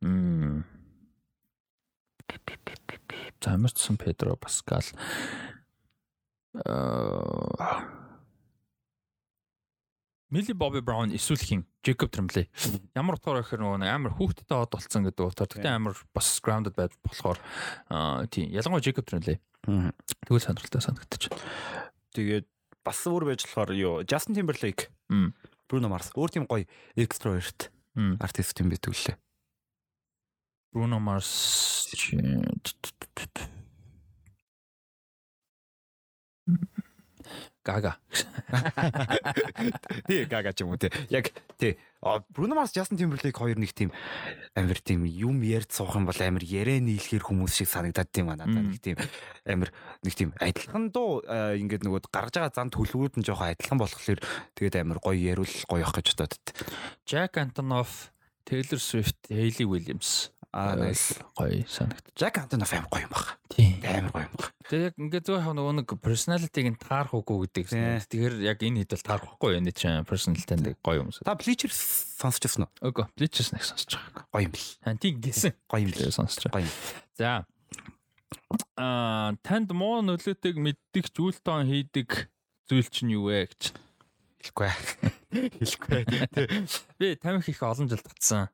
Мм. 0.02 0.66
Замэрсэн 3.40 3.98
Педро 4.02 4.36
Паскал. 4.36 4.84
Аа 6.66 8.01
Милли 10.32 10.54
Бобби 10.54 10.80
Браун 10.80 11.12
эсвэл 11.12 11.44
хин 11.44 11.68
Джейкоб 11.84 12.08
Тремлей. 12.08 12.48
Ямар 12.96 13.20
утгаар 13.20 13.44
гэхээр 13.44 13.68
нөгөө 13.68 13.80
нэг 13.84 13.92
амар 13.92 14.16
хүүхдэд 14.16 14.48
од 14.56 14.72
болцсон 14.72 15.04
гэдэг 15.04 15.28
утгаар. 15.28 15.52
Тэгтээ 15.52 15.76
амар 15.76 16.00
бас 16.16 16.40
grounded 16.40 16.72
байд 16.72 16.96
болохоор 17.04 17.36
тийм 18.32 18.48
ялангуяа 18.48 18.80
Джейкоб 18.80 19.12
Тремлей. 19.12 19.44
Тэгвэл 19.68 20.40
сонирхолтой 20.40 20.80
санагдчих. 20.80 21.36
Тэгээд 22.16 22.48
бас 22.80 23.04
өөр 23.04 23.28
байж 23.28 23.44
болохоор 23.44 23.76
юу 23.76 24.08
Justin 24.08 24.40
Timberlake. 24.40 24.88
Bruno 25.68 25.92
Mars 25.92 26.16
өөр 26.16 26.32
тийм 26.32 26.48
гоё 26.48 26.64
extrovert 26.96 27.68
артист 28.24 28.56
юм 28.64 28.72
байдаг 28.72 28.96
лээ. 28.96 29.20
Bruno 30.72 31.04
Mars 31.04 31.92
Гага. 37.64 37.98
Тий, 40.08 40.26
гага 40.26 40.50
ч 40.50 40.66
юм 40.66 40.74
уу 40.74 40.82
тий. 40.82 40.90
Яг 41.14 41.30
тий. 41.62 41.78
Bruno 42.34 42.58
Mars, 42.58 42.74
Justin 42.74 42.98
Timberlake 42.98 43.38
хоёр 43.38 43.62
нэг 43.62 43.78
тийм 43.78 43.94
амар 44.58 44.82
тийм 44.82 45.06
юм 45.06 45.46
ярьж 45.46 45.70
суух 45.70 45.94
юм 45.94 46.10
бол 46.10 46.18
амар 46.18 46.42
яриа 46.42 46.82
нийлэхэр 46.82 47.22
хүмүүс 47.22 47.62
шиг 47.62 47.70
санагдаад 47.70 48.10
тийм 48.10 48.34
аа 48.34 48.42
надад 48.42 48.66
нэг 48.66 48.82
тийм 48.82 48.98
амар 49.46 49.70
нэг 50.02 50.14
тийм 50.18 50.34
адилхан 50.42 50.90
дуу 50.90 51.22
ингээд 51.22 51.86
нөгөө 51.86 52.10
гарч 52.10 52.42
байгаа 52.42 52.50
зан 52.50 52.74
төлөвүүд 52.74 53.22
нь 53.22 53.26
жоохон 53.30 53.54
адилхан 53.54 53.78
болохоор 53.78 54.20
тэгээд 54.58 54.82
амар 54.82 54.98
гоё 54.98 55.14
яриул 55.14 55.54
гоё 55.70 55.86
явах 55.86 56.02
гэж 56.02 56.18
бодоод. 56.18 56.46
Jack 57.06 57.38
Antonoff, 57.38 58.10
Taylor 58.50 58.82
Swift, 58.82 59.22
Hailey 59.30 59.70
Williams. 59.70 60.34
Аа 60.50 60.74
nice. 60.76 61.22
Гоё 61.38 61.62
санагд. 61.70 62.10
Jack 62.18 62.42
Antonoff 62.42 62.74
амар 62.74 62.90
гоё 62.90 63.06
юм 63.06 63.14
байна. 63.14 63.38
Тийм. 63.54 63.78
Амар 63.86 64.10
гоё 64.10 64.26
байна. 64.26 64.31
Тэгээ 64.72 64.88
яг 64.88 64.96
ингээд 64.96 65.28
зөв 65.28 65.36
яг 65.36 65.52
нөгөө 65.52 65.74
нэг 65.84 65.90
personality-г 66.00 66.72
нь 66.72 66.80
таарах 66.80 67.12
үгүй 67.12 67.44
гэдэг. 67.44 68.08
Тэгэхээр 68.08 68.36
яг 68.48 68.64
энэ 68.64 68.88
хэд 68.88 68.96
бол 68.96 69.04
таарах 69.04 69.28
байхгүй 69.36 69.60
энэ 69.60 69.76
чинь 69.76 70.08
personality 70.08 70.56
нь 70.56 70.80
гоё 70.80 71.04
юм. 71.04 71.12
Та 71.12 71.36
Bleacher 71.36 71.68
сонсч 71.68 72.48
ирсэн 72.48 72.72
үү? 72.72 72.88
Үгүй, 72.88 73.06
Bleachers 73.20 73.52
нэг 73.52 73.68
сонсож 73.68 74.00
байгаа. 74.00 74.24
Гоё 74.32 74.48
юм 74.48 74.56
бэл. 74.56 74.72
Антиг 74.88 75.20
гисэн. 75.20 75.52
Гоё 75.68 75.84
юм. 75.84 75.92
Тэгээ 75.92 76.16
сонсож 76.16 76.48
байгаа. 76.48 76.64
Гоё. 76.64 76.72
За. 77.20 77.44
Аа, 78.80 79.36
танд 79.44 79.76
муу 79.76 80.00
нөлөөтэйг 80.08 80.56
мэддэг 80.56 81.12
зүйлтон 81.12 81.68
хийдэг 81.68 82.32
зүйл 82.72 82.88
чинь 82.88 83.12
юу 83.12 83.28
вэ 83.28 83.52
гэж. 83.52 83.76
Хэлэхгүй. 84.40 84.72
Хэлэхгүй. 85.60 86.02
Би 87.00 87.20
тамхи 87.20 87.52
их 87.52 87.60
олон 87.60 87.92
жил 87.92 88.00
татсан. 88.00 88.48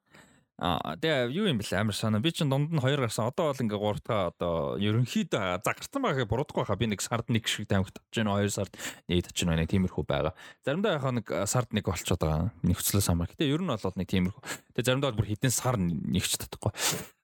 Аа 0.58 0.98
тэгээ 0.98 1.38
юу 1.38 1.46
юм 1.46 1.62
бэлээ 1.62 1.86
амар 1.86 1.94
санаа. 1.94 2.18
Би 2.18 2.34
чинь 2.34 2.50
дунд 2.50 2.74
нь 2.74 2.82
хоёр 2.82 3.06
гарсан. 3.06 3.30
Одоо 3.30 3.54
бол 3.54 3.62
ингээ 3.62 3.78
гурав 3.78 4.02
дахь 4.02 4.34
одоо 4.34 4.82
ерөнхийдөө 4.82 5.62
загарсан 5.62 6.02
байгаа 6.02 6.26
буруудахгүй 6.26 6.66
хаа. 6.66 6.82
Би 6.82 6.90
нэг 6.90 7.06
сард 7.06 7.30
нэг 7.30 7.46
шиг 7.46 7.70
тамхи 7.70 7.94
татж 7.94 8.18
байна. 8.18 8.42
Хоёр 8.42 8.50
сард 8.50 8.74
нэг 9.06 9.22
татж 9.22 9.46
байна. 9.46 9.62
Нэг 9.62 9.70
тиймэрхүү 9.70 10.06
байгаа. 10.10 10.34
Заримдаа 10.66 10.98
яхаа 10.98 11.14
нэг 11.14 11.30
сард 11.46 11.70
нэг 11.78 11.86
болчиход 11.86 12.26
байгаа. 12.26 12.50
Нэгцлээс 12.66 13.10
амар. 13.14 13.30
Гэтэ 13.30 13.54
ер 13.54 13.62
нь 13.62 13.70
бол 13.70 13.98
нэг 14.02 14.10
тиймэрхүү. 14.10 14.42
Тэгээ 14.74 14.88
заримдаа 14.90 15.14
бол 15.14 15.20
бүр 15.22 15.30
хэдэн 15.30 15.54
сар 15.54 15.78
нэгч 15.78 16.42
татахгүй. 16.42 16.74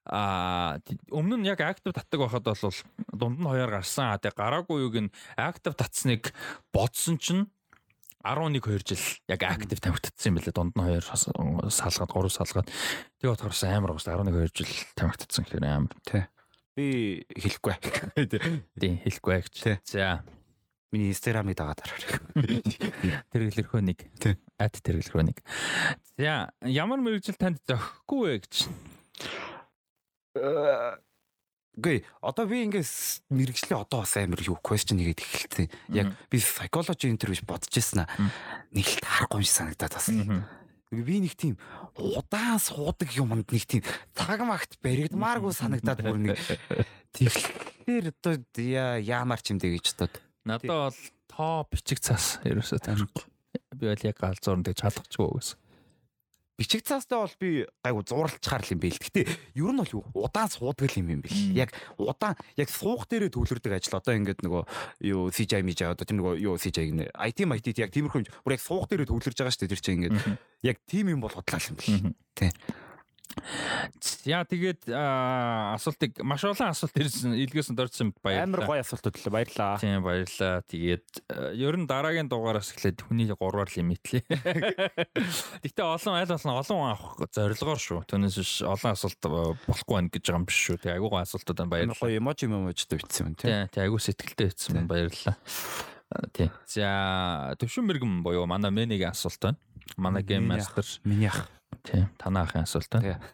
Аа 0.06 0.78
өмнө 1.10 1.42
нь 1.42 1.50
яг 1.50 1.58
актив 1.58 1.90
татдаг 1.90 2.22
байхад 2.22 2.46
бол 2.46 2.78
дунд 3.10 3.42
нь 3.42 3.50
хоёр 3.50 3.82
гарсан. 3.82 4.14
Тэгээ 4.22 4.38
гараагүй 4.38 4.78
юг 4.86 4.94
нь 4.94 5.14
актив 5.34 5.74
татсныг 5.74 6.30
бодсон 6.70 7.18
чинь 7.18 7.50
11 8.24 8.60
2 8.64 8.80
жил 8.88 9.04
яг 9.28 9.42
актив 9.44 9.78
тамхитцсан 9.84 10.32
юм 10.32 10.36
билээ 10.40 10.56
дунд 10.56 10.72
нь 10.72 10.84
хоёр 10.84 11.04
салгаад 11.04 12.10
3 12.10 12.32
салгаад 12.32 12.68
тэгээ 13.20 13.30
бодохоос 13.36 13.62
амар 13.68 13.92
гоос 13.92 14.08
11 14.08 14.32
2 14.32 14.48
жил 14.56 14.72
тамхитцсан 14.96 15.44
гэхээр 15.44 15.68
амар 15.68 15.92
Би 16.74 17.22
хэлэхгүй. 17.30 17.74
Тий. 18.26 18.98
хэлэхгүй 19.06 19.34
Тий. 19.54 19.78
гэж. 19.78 19.94
За 19.94 20.24
Миний 20.90 21.10
Instagram-ыг 21.10 21.54
дагаад 21.58 21.82
хараарай. 21.82 22.62
тэргэлэрхөө 23.30 23.82
нэг. 23.82 23.98
Тий. 24.18 24.34
Ад 24.58 24.74
тэргэлэрхөө 24.82 25.22
нэг. 25.26 25.38
За 26.18 26.50
ямар 26.66 26.98
мэрэгжил 26.98 27.38
танд 27.38 27.62
зохихгүй 27.66 28.18
вэ 28.26 28.34
гэж. 28.42 28.54
Гүй 31.74 32.04
одоо 32.22 32.46
би 32.46 32.62
ингээс 32.62 33.26
мэрэгжлийн 33.34 33.82
одоо 33.82 34.06
бас 34.06 34.14
амар 34.14 34.38
юу 34.46 34.54
question 34.62 35.02
нэгэд 35.02 35.18
эхэлсэн. 35.18 35.66
Яг 35.90 36.14
би 36.30 36.38
psychology 36.38 37.10
интервью 37.10 37.42
бодож 37.42 37.74
ирсэн 37.74 38.06
аа. 38.06 38.10
Нэг 38.70 38.86
л 38.86 39.02
таарахгүй 39.02 39.42
юм 39.42 39.50
санагдаад 39.50 39.94
бас. 39.98 40.06
Би 40.94 41.16
нэг 41.18 41.34
тийм 41.34 41.58
удаан 41.98 42.62
суудаг 42.62 43.10
юмд 43.18 43.50
нэг 43.50 43.66
тийм 43.66 43.82
цагмагт 44.14 44.78
баригдмааргүй 44.78 45.50
санагдаад 45.50 46.00
бүр 46.06 46.18
нэг 46.30 46.38
тэгэхээр 47.10 48.06
одоо 48.14 48.38
яа 48.62 49.02
яамар 49.02 49.42
ч 49.42 49.50
юм 49.50 49.58
дэ 49.58 49.74
гэж 49.74 49.98
бодоод. 49.98 50.14
Надад 50.46 50.70
бол 50.70 50.98
тоо 51.26 51.66
бичиг 51.66 51.98
цаас 51.98 52.38
ерөөсөө 52.46 52.78
таахгүй. 52.86 53.26
Би 53.74 53.90
бол 53.90 54.06
яг 54.06 54.16
галзуур 54.22 54.62
нэг 54.62 54.78
чадахчгүй 54.78 55.26
гэсэн. 55.26 55.58
Бичиг 56.58 56.86
цаастай 56.86 57.18
бол 57.18 57.34
би 57.40 57.66
гайгу 57.82 58.02
зурлалчаар 58.06 58.62
л 58.62 58.72
юм 58.74 58.80
бэ 58.80 58.88
л. 58.94 59.02
Гэтэ 59.02 59.20
ер 59.58 59.70
нь 59.74 59.80
бол 59.82 59.94
юу 59.94 60.04
удаан 60.14 60.50
суудаг 60.50 60.94
юм 60.94 61.10
юм 61.10 61.20
бэл. 61.22 61.34
Яг 61.50 61.74
удаан 61.98 62.38
яг 62.54 62.68
суух 62.70 63.10
дээрээ 63.10 63.34
төвлөрдөг 63.34 63.74
ажил 63.74 63.98
одоо 63.98 64.14
ингээд 64.14 64.46
нөгөө 64.46 64.62
юу 65.10 65.34
CJ 65.34 65.66
мэж 65.66 65.82
одоо 65.82 66.06
тэр 66.06 66.18
нөгөө 66.22 66.34
юу 66.38 66.54
CJ 66.54 66.78
гэнэ 66.94 67.04
IT 67.10 67.38
IT 67.42 67.78
яг 67.82 67.90
тиймэрхүү 67.90 68.20
юм. 68.22 68.30
бүр 68.46 68.54
яг 68.54 68.62
суух 68.62 68.86
дээрээ 68.86 69.10
төвлөрж 69.10 69.34
байгаа 69.34 69.50
шүү 69.50 69.62
дээ 69.66 69.72
тэр 69.74 69.82
чинь 69.82 69.96
ингээд 69.98 70.16
яг 70.62 70.76
тим 70.86 71.06
юм 71.10 71.20
бол 71.26 71.34
худлаа 71.34 71.58
юм 71.58 71.74
бэл. 71.74 72.14
Тий. 72.38 72.50
Яа 74.24 74.44
тэгээд 74.46 74.88
асуултыг 74.94 76.22
маш 76.24 76.44
олон 76.46 76.70
асуулт 76.70 76.96
ирсэн 76.96 77.34
илгээсэн 77.34 77.76
дорцсон 77.76 78.12
баярлалаа. 78.24 78.46
Амар 78.46 78.62
гоё 78.64 78.80
асуултууд 78.84 79.16
л 79.20 79.32
баярлаа. 79.34 79.76
Тийм 79.82 80.04
баярлалаа. 80.04 80.62
Тэгээд 80.64 81.08
ер 81.58 81.74
нь 81.76 81.88
дараагийн 81.88 82.30
дугаараас 82.30 82.72
эхлээд 82.72 83.04
хүний 83.04 83.28
3-аар 83.28 83.68
лимитлээ. 83.74 84.24
Гэтэ 85.66 85.82
олон 85.94 86.14
айл 86.16 86.32
олон 86.32 86.54
олон 86.56 86.80
авах 86.94 87.26
зорилгоор 87.34 87.80
шүү. 87.80 88.04
Түүнээс 88.08 88.36
биш 88.38 88.52
олон 88.64 88.92
асуулт 88.94 89.20
болохгүй 89.20 89.94
байх 89.98 90.12
гэж 90.14 90.24
байгаа 90.24 90.40
юм 90.40 90.46
биш 90.48 90.58
шүү. 90.64 90.76
Тэгээ 90.80 90.96
айгуу 90.96 91.12
асуултууд 91.18 91.58
байна 91.58 91.72
баярлалаа. 91.74 92.00
гоё 92.00 92.20
эможи 92.22 92.46
эможтой 92.48 92.96
бичсэн 93.02 93.24
юм 93.28 93.34
тий. 93.34 93.50
Тийм 93.50 93.68
тийм 93.68 93.82
айгуу 93.88 94.00
сэтгэлтэй 94.00 94.46
байсан 94.52 94.72
байна 94.78 94.88
баярлалаа. 94.88 95.36
Тийм. 96.32 96.50
За 96.70 97.56
төвшин 97.58 97.88
мэрэгэн 97.88 98.22
буюу 98.22 98.46
манай 98.46 98.70
менегийн 98.70 99.10
асуулт 99.10 99.40
байна. 99.42 99.58
Манай 99.96 100.22
ах. 100.22 100.40
master 100.40 100.86
Миний 101.04 101.28
ах. 101.28 101.48
Тийм 101.82 102.08
танаа 102.18 102.44
ахын 102.44 102.62
асуулт. 102.62 102.92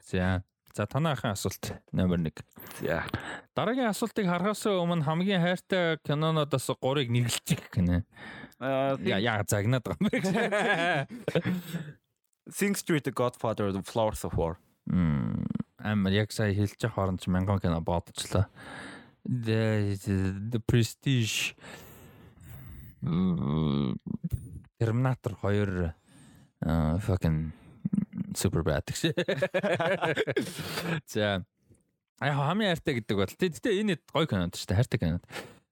За 0.09 0.43
за 0.75 0.87
танаа 0.87 1.13
ахын 1.13 1.35
асуулт 1.35 1.73
номер 1.93 2.19
1. 2.19 2.41
За. 2.81 3.05
Дараагийн 3.57 3.91
асуултыг 3.91 4.27
харахаас 4.27 4.65
өмнө 4.67 5.05
хамгийн 5.05 5.43
хайртай 5.43 5.99
кинонуудаас 6.07 6.71
3-ыг 6.71 7.11
нэрлэлчих 7.11 7.71
гинэ. 7.75 8.05
Аа 8.61 8.97
яа 9.03 9.45
загнаад 9.45 9.85
байгаа 9.85 10.01
юм 10.01 10.09
бэ? 10.09 10.21
Sing 12.57 12.75
Street 12.75 13.05
The 13.05 13.13
Godfather 13.13 13.71
The 13.73 13.83
Flowers 13.83 14.25
of 14.25 14.35
War. 14.35 14.59
Мм 14.87 15.47
амар 15.79 16.13
яг 16.13 16.33
сая 16.33 16.53
хэлж 16.55 16.77
явах 16.83 16.95
хооронд 16.95 17.21
ч 17.23 17.31
мянган 17.31 17.61
кино 17.61 17.81
бодчихлоо. 17.81 18.47
The 19.25 19.97
The 20.51 20.61
Prestige 20.61 21.55
Terminator 24.79 25.35
2 25.41 25.95
аа 26.61 26.99
fucking 26.99 27.53
super 28.37 28.63
bad 28.63 28.85
гэж. 28.87 29.15
За 31.11 31.43
яг 32.21 32.35
хамгийн 32.37 32.77
хайртай 32.77 32.95
гэдэг 33.01 33.17
бол 33.17 33.33
тэгтээ 33.33 33.81
энэ 33.81 33.97
гоё 34.13 34.27
кинод 34.29 34.55
шүү 34.55 34.69
дээ 34.69 34.79
хайртай 34.79 35.01
кинод. 35.01 35.25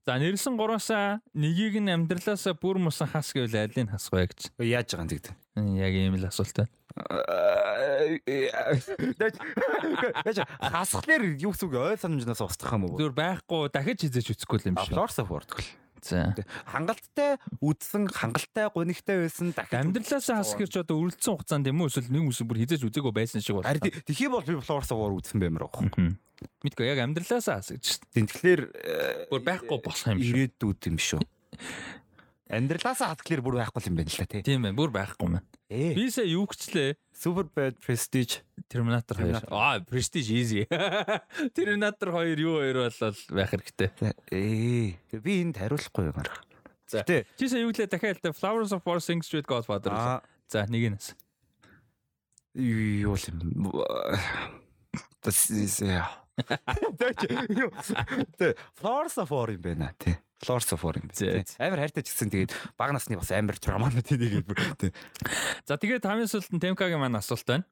За 0.09 0.17
нэрсэн 0.17 0.57
гураасаа 0.57 1.21
нэгийг 1.37 1.85
нь 1.85 1.93
амьдралаасаа 1.93 2.57
бүр 2.57 2.81
мусан 2.81 3.13
хас 3.13 3.37
гэвэл 3.37 3.69
алийг 3.69 3.93
хасах 3.93 4.17
вэ 4.17 4.33
гэж. 4.33 4.41
Яаж 4.65 4.89
байгаа 4.97 5.05
юм 5.05 5.13
тэгтээ? 5.13 5.35
Яг 5.85 5.93
ийм 5.93 6.17
л 6.17 6.25
асуулт 6.25 6.57
байна. 6.57 6.73
Яаж 10.25 10.39
хасхлаар 10.65 11.23
юу 11.37 11.53
гэсэн 11.53 11.69
үг 11.69 11.77
ой 11.77 12.01
санамжнаас 12.01 12.41
устгах 12.41 12.73
юм 12.73 12.89
уу? 12.89 12.97
Зүгээр 12.97 13.17
байхгүй 13.21 13.69
дахиж 13.69 14.09
хизээч 14.09 14.33
үцэхгүй 14.33 14.73
юм 14.73 14.81
of 14.81 15.29
War 15.29 15.45
гэл. 15.45 15.61
За. 15.61 15.77
Хангалттай 16.69 17.39
үдсэн 17.61 18.09
хангалттай 18.09 18.71
гонигтай 18.75 19.17
байсан 19.25 19.53
дахиж 19.53 19.79
Амьдралаасаа 19.79 20.41
хасах 20.43 20.59
гэж 20.63 20.83
одоо 20.83 20.97
өрөлдсөн 21.03 21.35
хугацаанд 21.37 21.67
юм 21.71 21.83
уу 21.83 21.91
эсвэл 21.91 22.11
нэг 22.13 22.29
үс 22.31 22.41
бүр 22.43 22.61
хизээж 22.63 22.87
үзээгүй 22.89 23.13
байсан 23.15 23.43
шиг 23.43 23.61
байна. 23.61 23.79
Тхий 24.07 24.29
бол 24.31 24.45
би 24.47 24.55
of 24.55 24.69
War 24.69 25.13
үзсэн 25.19 25.39
баймар 25.43 25.69
байгаа. 25.69 26.17
Мэдгүй 26.63 26.87
яг 26.87 27.03
амьдралаасаа 27.03 27.61
хасах 27.61 27.83
гэж. 27.83 27.87
Тэгэхээр 28.15 28.61
Бүр 29.31 29.43
байхгүй 29.43 29.79
болох 29.83 30.07
юм 30.07 30.23
шүү. 30.23 30.29
ирээдүйд 30.31 30.83
юм 30.91 30.99
шүү. 31.03 31.21
Амьдралаасаа 32.49 33.13
хатглэр 33.13 33.43
бүр 33.45 33.59
байхгүй 33.61 33.89
юм 33.93 33.97
байна 34.01 34.09
л 34.09 34.17
та 34.17 34.25
тий. 34.25 34.41
Тийм 34.41 34.65
байна. 34.65 34.77
Бүр 34.79 34.89
байхгүй 34.89 35.29
маань. 35.29 35.45
Ээ. 35.69 35.93
Би 35.93 36.09
сая 36.09 36.25
юу 36.25 36.49
гिचлээ? 36.49 36.97
Super 37.13 37.45
Bad 37.45 37.77
Prestige 37.77 38.41
Terminator 38.73 39.21
2. 39.21 39.29
Terminator. 39.29 39.53
Аа, 39.53 39.85
Prestige 39.85 40.33
easy. 40.33 40.65
Terminator 41.57 42.09
2 42.17 42.41
юу 42.41 42.57
хоёр 42.57 42.89
болол 42.89 43.21
байх 43.37 43.53
хэрэгтэй. 43.53 43.89
Ээ. 44.33 45.21
Би 45.21 45.33
энд 45.45 45.61
хариулахгүй 45.61 46.09
юм 46.09 46.17
аа. 46.25 46.41
За. 46.89 47.05
Чи 47.05 47.45
сая 47.53 47.69
юу 47.69 47.73
гэлээ 47.77 47.93
дахиад 47.93 48.25
л 48.25 48.33
Flowers 48.33 48.73
of 48.73 48.81
War 48.89 48.97
Sing 48.97 49.21
Street 49.21 49.45
Godfather. 49.45 49.93
За, 50.49 50.65
нэг 50.73 50.97
нь. 50.97 51.01
юу 52.57 53.13
юм. 53.13 54.58
Das 55.23 55.51
ist 55.51 55.81
ja. 55.81 56.07
Тэ 58.39 58.55
War 58.83 59.51
юм 59.51 59.63
байна 59.63 59.91
тий. 59.99 60.15
War 60.47 60.61
юм 60.95 61.11
байна. 61.11 61.11
тий. 61.11 61.43
Амар 61.59 61.83
хайртай 61.83 62.03
ч 62.07 62.15
гэсэн 62.15 62.31
тэгээд 62.31 62.53
баг 62.79 62.95
насны 62.95 63.19
бас 63.19 63.33
амар 63.35 63.59
драманууд 63.59 64.07
энийг 64.15 64.47
бүр 64.47 64.63
тий. 64.79 64.93
За 65.67 65.75
тэгээд 65.75 66.07
хамгийн 66.07 66.31
сүүлд 66.31 66.55
нь 66.55 66.63
Темкагийн 66.63 67.03
маань 67.03 67.19
асуулт 67.19 67.43
байна. 67.47 67.67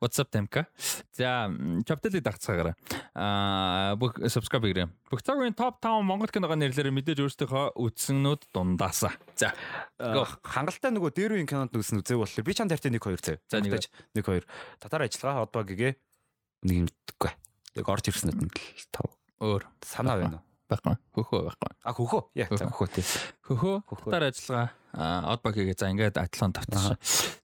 What's 0.00 0.18
up 0.18 0.32
Темка? 0.32 0.66
За, 1.12 1.52
чапталыг 1.84 2.24
дагцгаагаарай. 2.24 2.74
Аа, 3.12 3.94
бүх 4.00 4.16
subscribe 4.32 4.64
хийгээрэй. 4.64 4.88
Бүх 5.12 5.20
цагийн 5.20 5.52
топ 5.52 5.84
5 5.84 6.00
Монгол 6.00 6.32
киногоо 6.32 6.56
нэрлэлээр 6.56 6.88
мэдээж 6.96 7.20
өөрсдийнхөө 7.20 7.76
үтсэнүүд 7.76 8.48
дундаасаа. 8.56 9.12
За, 9.36 9.52
Go. 10.00 10.24
Хангалттай 10.48 10.96
нөгөө 10.96 11.12
дээр 11.12 11.36
үеийн 11.36 11.50
кинонд 11.50 11.76
үзсэн 11.76 12.00
үзээг 12.00 12.24
болохоор 12.24 12.48
би 12.48 12.56
чанд 12.56 12.72
хайртай 12.72 12.88
1 12.88 13.04
2 13.04 13.20
зав. 13.20 13.36
За, 13.52 13.60
нэг, 13.60 13.84
1 14.16 14.24
2. 14.24 14.48
Татар 14.80 15.04
ажиллагаа 15.04 15.44
хот 15.44 15.52
багигээ 15.52 15.92
нэг 16.64 16.76
юм 16.76 16.86
мэдхгүй. 16.88 17.32
Яг 17.80 17.86
орж 17.88 18.04
ирсэн 18.10 18.34
нь 18.34 18.48
л 18.48 18.86
тав. 18.92 19.08
өөр 19.40 19.64
Санаа 19.84 20.16
байна 20.20 20.38
уу? 20.40 20.44
байхгүй. 20.70 20.96
Хөхөө 21.16 21.40
байхгүй. 21.50 21.70
А 21.82 21.90
хөхөө. 21.96 22.22
Яг 22.38 22.48
за 22.54 22.66
Хөхөө. 22.70 22.88
тий. 22.94 23.04
Хөхөө 23.42 23.76
татар 24.06 24.22
ажиллагаа 24.30 24.68
аа 24.94 25.34
од 25.34 25.42
багигээ 25.42 25.74
за 25.78 25.90
ингээд 25.90 26.18
атлон 26.18 26.54
тавьчихсан. 26.54 26.98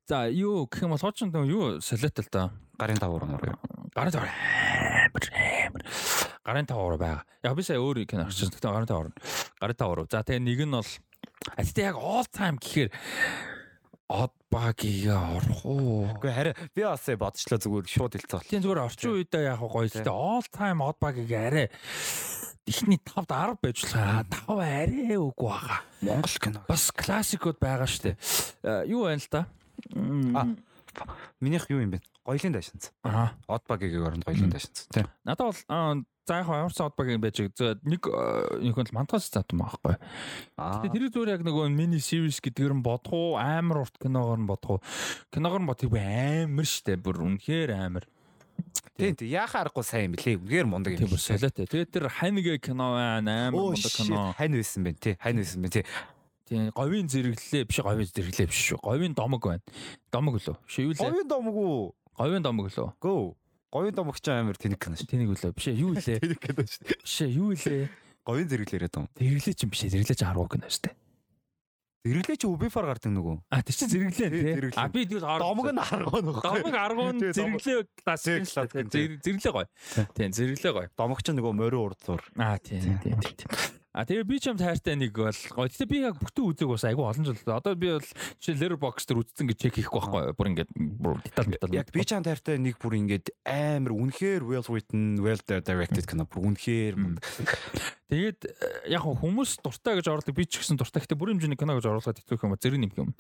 За, 0.07 0.27
юу 0.31 0.67
гэх 0.71 0.87
юм 0.87 0.95
бол 0.95 1.03
хооч 1.03 1.23
нь 1.27 1.35
юу 1.35 1.81
солиот 1.83 2.23
л 2.23 2.31
доо. 2.31 2.47
Гарын 2.79 2.99
тавар 3.03 3.25
мөр. 3.27 3.43
Гарын 3.95 4.13
тавар. 4.15 4.31
амар, 4.31 5.25
амар. 5.67 5.83
Гарын 6.47 6.67
тавар 6.67 6.95
байгаа. 6.99 7.23
Яг 7.43 7.57
би 7.57 7.63
сая 7.67 7.83
өөр 7.83 8.07
кино 8.07 8.27
харчихсан. 8.31 8.55
Тэгтээ 8.55 8.71
гарын 8.71 8.91
тавар. 8.91 9.11
Гарын 9.59 9.79
тавар. 9.79 9.99
За 10.07 10.23
тэгээ 10.23 10.43
нэг 10.47 10.61
нь 10.63 10.75
бол 10.75 10.91
а 11.57 11.63
тэгтээ 11.63 11.91
яг 11.91 11.97
all 11.99 12.27
time 12.31 12.59
гэхээр 12.63 12.91
од 14.07 14.33
багигээ 14.55 15.17
орох 15.17 15.63
уу? 15.67 16.07
Үгүй 16.15 16.31
харин 16.31 16.59
би 16.75 16.83
бас 16.87 17.07
бодчихлоо 17.11 17.59
зүгээр 17.59 17.87
шууд 17.91 18.13
хэлцээ. 18.15 18.47
Тийм 18.47 18.63
зүгээр 18.63 18.85
орчин 18.87 19.11
үедээ 19.19 19.51
яг 19.51 19.63
гоё 19.67 19.87
л 19.87 19.91
дээ 19.91 20.07
all 20.07 20.47
time 20.55 20.81
од 20.87 20.99
багигээ 21.03 21.43
арай 21.51 21.67
ихний 22.67 22.99
5-д 23.03 23.31
10 23.35 23.59
байж 23.63 23.79
байгаа. 23.91 24.23
5 24.47 24.63
арай 24.63 25.19
үгүй 25.19 25.51
байгаа. 25.51 25.81
Монгол 26.07 26.37
кино. 26.39 26.63
Бас 26.71 26.91
классикуд 26.95 27.59
байгаа 27.59 27.91
штэ. 27.91 28.15
Э, 28.63 28.87
Юу 28.87 29.11
байна 29.11 29.23
л 29.23 29.31
да? 29.31 29.43
А. 30.35 30.43
Минийх 31.43 31.67
юу 31.71 31.83
юм 31.83 31.95
бэ? 31.95 32.01
Гоёлын 32.27 32.57
дашинц. 32.59 32.91
Аа. 33.07 33.31
Од 33.47 33.63
багигийн 33.71 34.03
оронд 34.03 34.27
гоёлын 34.27 34.51
дашинц. 34.51 34.87
Тий. 34.91 35.07
Надад 35.25 35.55
бол 35.55 36.05
за 36.27 36.41
яг 36.43 36.49
ямар 36.51 36.75
ч 36.75 36.83
од 36.83 36.97
багийн 36.99 37.23
байж 37.23 37.39
нэг 37.39 38.03
хөл 38.75 38.91
мантаас 38.91 39.31
цаатсан 39.31 39.63
байхгүй. 39.63 39.95
Аа. 40.59 40.83
Тэр 40.91 41.07
зүгээр 41.07 41.39
яг 41.39 41.47
нөгөө 41.47 41.71
мини 41.71 42.03
series 42.03 42.43
гэдгээр 42.43 42.75
нь 42.75 42.83
бодох 42.83 43.15
уу, 43.15 43.39
амар 43.39 43.87
урт 43.87 43.95
киногоор 44.03 44.43
нь 44.43 44.51
бодох 44.51 44.83
уу. 44.83 44.85
Киногоор 45.31 45.63
нь 45.63 45.71
би 45.71 46.03
амар 46.03 46.67
штэ, 46.67 46.99
бүр 46.99 47.23
үнэхээр 47.23 47.71
амар. 47.79 48.11
Тийм 48.97 49.15
тийм 49.15 49.31
яхаа 49.31 49.69
аргагүй 49.69 49.85
сайн 49.87 50.11
юм 50.11 50.13
блэ. 50.17 50.41
Үгээр 50.41 50.67
мундаг 50.67 50.97
Тийм 50.99 51.13
бүр 51.13 51.21
солиотой. 51.21 51.69
Тэгээд 51.69 51.93
тэр 51.95 52.09
ханьгээ 52.11 52.59
кино 52.59 52.97
байна, 52.97 53.53
амар 53.53 53.77
мундаг 53.77 53.93
кино. 53.93 54.33
хань 54.35 54.57
байсан 54.57 54.83
байна 54.83 54.99
тий. 54.99 55.15
Хань 55.21 55.39
байсан 55.39 55.61
байна 55.63 55.75
тий. 55.79 55.85
Тийм 56.49 56.71
говийн 56.73 57.07
зэрэглэлээ 57.11 57.69
биш 57.69 57.79
говийн 57.85 58.09
зэрэглэлээ 58.09 58.49
биш 58.49 58.61
шүү. 58.73 58.81
Говийн 58.81 59.15
домог 59.15 59.43
байна. 59.45 59.63
Домог 60.09 60.41
лөө. 60.41 60.57
Биш 60.65 60.77
юу 60.81 60.95
лээ? 60.97 61.05
Говийн 61.05 61.29
домгүй. 61.29 61.93
Говийн 62.17 62.43
домог 62.43 62.73
лөө. 62.73 62.97
Гөө. 63.01 63.35
Говийн 63.73 63.95
домогч 63.95 64.25
амар 64.33 64.57
тэнэг 64.57 64.81
кино 64.81 64.97
шүү. 64.97 65.09
Тэнийг 65.11 65.31
үлээ. 65.37 65.53
Биш 65.53 65.67
юу 65.77 65.93
лээ? 66.01 66.21
Тэнэг 66.21 66.41
кино 66.41 66.63
шүү. 66.65 66.83
Биш 67.05 67.17
юу 67.29 67.53
лээ? 67.53 67.89
Говийн 68.25 68.49
зэрэглээрээ 68.49 68.91
дом. 68.91 69.07
Зэрэглээ 69.21 69.55
чинь 69.55 69.71
биш. 69.71 69.83
Зэрэглээ 69.85 70.17
чинь 70.17 70.31
10 70.33 70.49
кино 70.49 70.67
штэ. 70.73 70.91
Зэрэглээ 72.07 72.39
чи 72.39 72.47
UB-фар 72.47 72.87
гардаг 72.87 73.11
нөгөө. 73.11 73.37
А 73.51 73.61
тэр 73.67 73.75
чинь 73.75 73.91
зэрэглээ 73.91 74.31
Тий, 74.31 74.31
тий. 74.31 74.55
зэрэглээ. 74.55 74.79
А 74.79 74.87
би 74.89 75.01
тэгвэл 75.11 75.27
Домог 75.43 75.69
нь 75.75 75.83
аргаа 75.83 76.21
нөгөө. 76.23 76.43
Домог 76.47 76.75
10 76.75 77.19
Тий, 77.19 77.31
зэрэглээ 77.35 77.79
классик 77.99 78.47
Тий, 78.47 78.83
тий. 78.87 79.07
Зэрэглээ 79.27 79.53
гоё. 79.53 79.67
Тийм 80.15 80.31
зэрэглээ 80.31 80.73
гоё. 80.73 80.89
Домогч 80.95 81.27
нөгөө 81.35 81.53
морио 81.53 81.81
урдуур. 81.91 82.23
Аа 82.39 82.57
тийм 82.63 82.97
тийм 83.03 83.19
тийм. 83.19 83.51
А 83.97 84.05
тэгээ 84.05 84.29
би 84.29 84.37
ч 84.37 84.53
юм 84.53 84.61
тайртай 84.61 84.93
нэг 84.93 85.17
бол 85.17 85.33
гоё. 85.33 85.73
Гэтэ 85.73 85.89
би 85.89 86.05
яг 86.05 86.21
бүтэн 86.21 86.45
үзег 86.45 86.69
бас 86.69 86.85
айгүй 86.85 87.01
олон 87.01 87.25
жил. 87.25 87.41
Одоо 87.49 87.73
би 87.73 87.97
бол 87.97 88.05
жишээ 88.05 88.61
Letterboxd 88.61 89.09
дээр 89.09 89.21
үзсэн 89.25 89.49
гэж 89.49 89.57
чек 89.57 89.75
хийхгүй 89.81 90.01
байхгүй. 90.05 90.37
Бүр 90.37 90.51
ингээд 90.53 90.71
бүр 90.77 91.17
деталь 91.25 91.49
деталь. 91.49 91.73
Яг 91.73 91.89
би 91.97 92.05
чам 92.05 92.21
таартай 92.21 92.61
нэг 92.61 92.77
бүр 92.77 93.01
ингээд 93.01 93.33
амар 93.49 93.97
үнэхээр 93.97 94.45
well 94.45 94.69
written, 94.69 95.17
well 95.25 95.41
directed 95.41 96.05
кино 96.05 96.29
бүр 96.29 96.45
үнэхээр. 96.53 97.01
Тэгээд 98.07 98.41
э, 98.47 98.95
яг 98.95 99.03
хүмүүс 99.03 99.59
дуртай 99.67 99.99
гэж 99.99 100.07
оруулдаг 100.11 100.35
би 100.37 100.47
ч 100.47 100.63
гэсэн 100.63 100.79
дуртай. 100.79 101.03
Гэтэ 101.03 101.19
бүр 101.19 101.35
хэмжээний 101.35 101.59
кино 101.59 101.75
гэж 101.75 101.91
оруулаад 101.91 102.23
итгэх 102.23 102.47
юм 102.47 102.55
а 102.55 102.61
зэрэг 102.61 102.79
нэмэх 102.79 102.99
юм. 103.03 103.11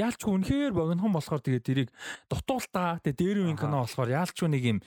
Яалчгүй 0.00 0.32
үнэхээр 0.32 0.72
богинохон 0.72 1.12
болохоор 1.12 1.44
тэгээд 1.44 1.64
тэрийг 1.68 1.90
дутуултаа 2.32 3.04
тэгээд 3.04 3.20
дээр 3.20 3.38
үеийн 3.44 3.60
кино 3.60 3.84
болохоор 3.84 4.08
яалчгүй 4.16 4.48
нэг 4.48 4.62
юм 4.64 4.78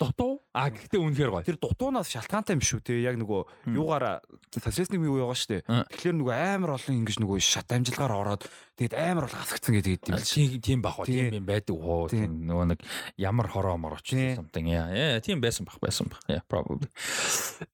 дутуу 0.00 0.40
а 0.56 0.70
гэхдээ 0.72 1.00
үнэхээр 1.04 1.30
гоё. 1.36 1.44
Тэр 1.44 1.58
дутуунаас 1.60 2.08
шалтгаантай 2.08 2.56
юм 2.56 2.64
шүү 2.64 2.80
те. 2.80 2.96
Яг 3.02 3.20
нөгөө 3.20 3.76
юугаараа 3.76 4.24
социализм 4.54 5.04
юу 5.04 5.26
шүү 5.36 5.60
дээ. 5.60 5.62
Тэгэхээр 5.92 6.16
нөгөө 6.16 6.34
амар 6.56 6.80
олон 6.80 6.96
ингэж 7.02 7.18
нөгөө 7.20 7.38
шат 7.44 7.68
амжилгаар 7.68 8.14
ороод 8.14 8.42
тэгээд 8.78 8.94
амар 8.94 9.26
бол 9.26 9.36
хасагдсан 9.36 9.74
гэдэг 9.74 10.08
юм. 10.08 10.22
Тийм 10.22 10.62
тийм 10.62 10.78
баг. 10.80 11.02
Тийм 11.04 11.34
юм 11.34 11.44
байдаг 11.44 11.74
уу. 11.74 12.06
Нөгөө 12.08 12.66
нэг 12.72 12.80
ямар 13.18 13.50
хороо 13.50 13.76
мороч 13.76 14.14
something 14.14 14.70
яа. 14.70 15.20
Тийм 15.20 15.42
байсан 15.42 15.66
баг 15.66 15.76
байсан 15.82 16.06
баг. 16.08 16.22
Yeah 16.30 16.42
probably. 16.46 16.88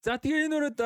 За 0.01 0.16
тэгээ 0.16 0.49
энэ 0.49 0.57
үрээд 0.57 0.81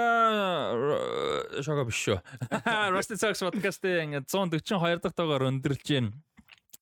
шага 1.64 1.84
биш 1.88 2.00
шүү. 2.06 2.18
Rusty 2.94 3.18
Socks 3.20 3.42
podcast-ийн 3.44 4.18
142 4.24 5.02
дахь 5.02 5.16
дугаар 5.16 5.48
өндөрлж 5.50 5.84
байна. 5.84 6.12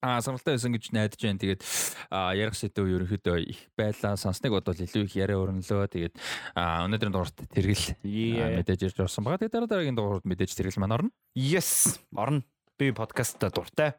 А 0.04 0.20
сонирхолтой 0.20 0.54
байсан 0.54 0.76
гэж 0.76 0.90
найдаж 0.92 1.20
байна. 1.24 1.40
Тэгээд 1.40 1.62
ярих 2.12 2.54
сэдв 2.54 2.84
ерөнхийдөө 2.84 3.38
их 3.42 3.60
байлаа. 3.80 4.14
Сонсныг 4.20 4.54
бодвол 4.54 4.84
илүү 4.84 5.08
их 5.08 5.16
яриа 5.16 5.40
өрнөлөө. 5.40 5.88
Тэгээд 5.90 6.14
өнөөдрийн 6.54 7.14
дугаарт 7.16 7.46
тэргэл 7.50 7.86
мэдээж 8.04 8.86
ирж 8.86 9.00
орсон 9.08 9.24
байгаа. 9.24 9.42
Тэгээд 9.42 9.56
дараа 9.56 9.70
дараагийн 9.72 9.98
дугаарт 9.98 10.28
мэдээж 10.28 10.52
тэргэл 10.52 10.80
маань 10.84 10.96
орно. 11.00 11.10
Yes, 11.34 11.98
орно. 12.12 12.44
Би 12.76 12.92
подкастта 12.92 13.48
дуртай 13.48 13.96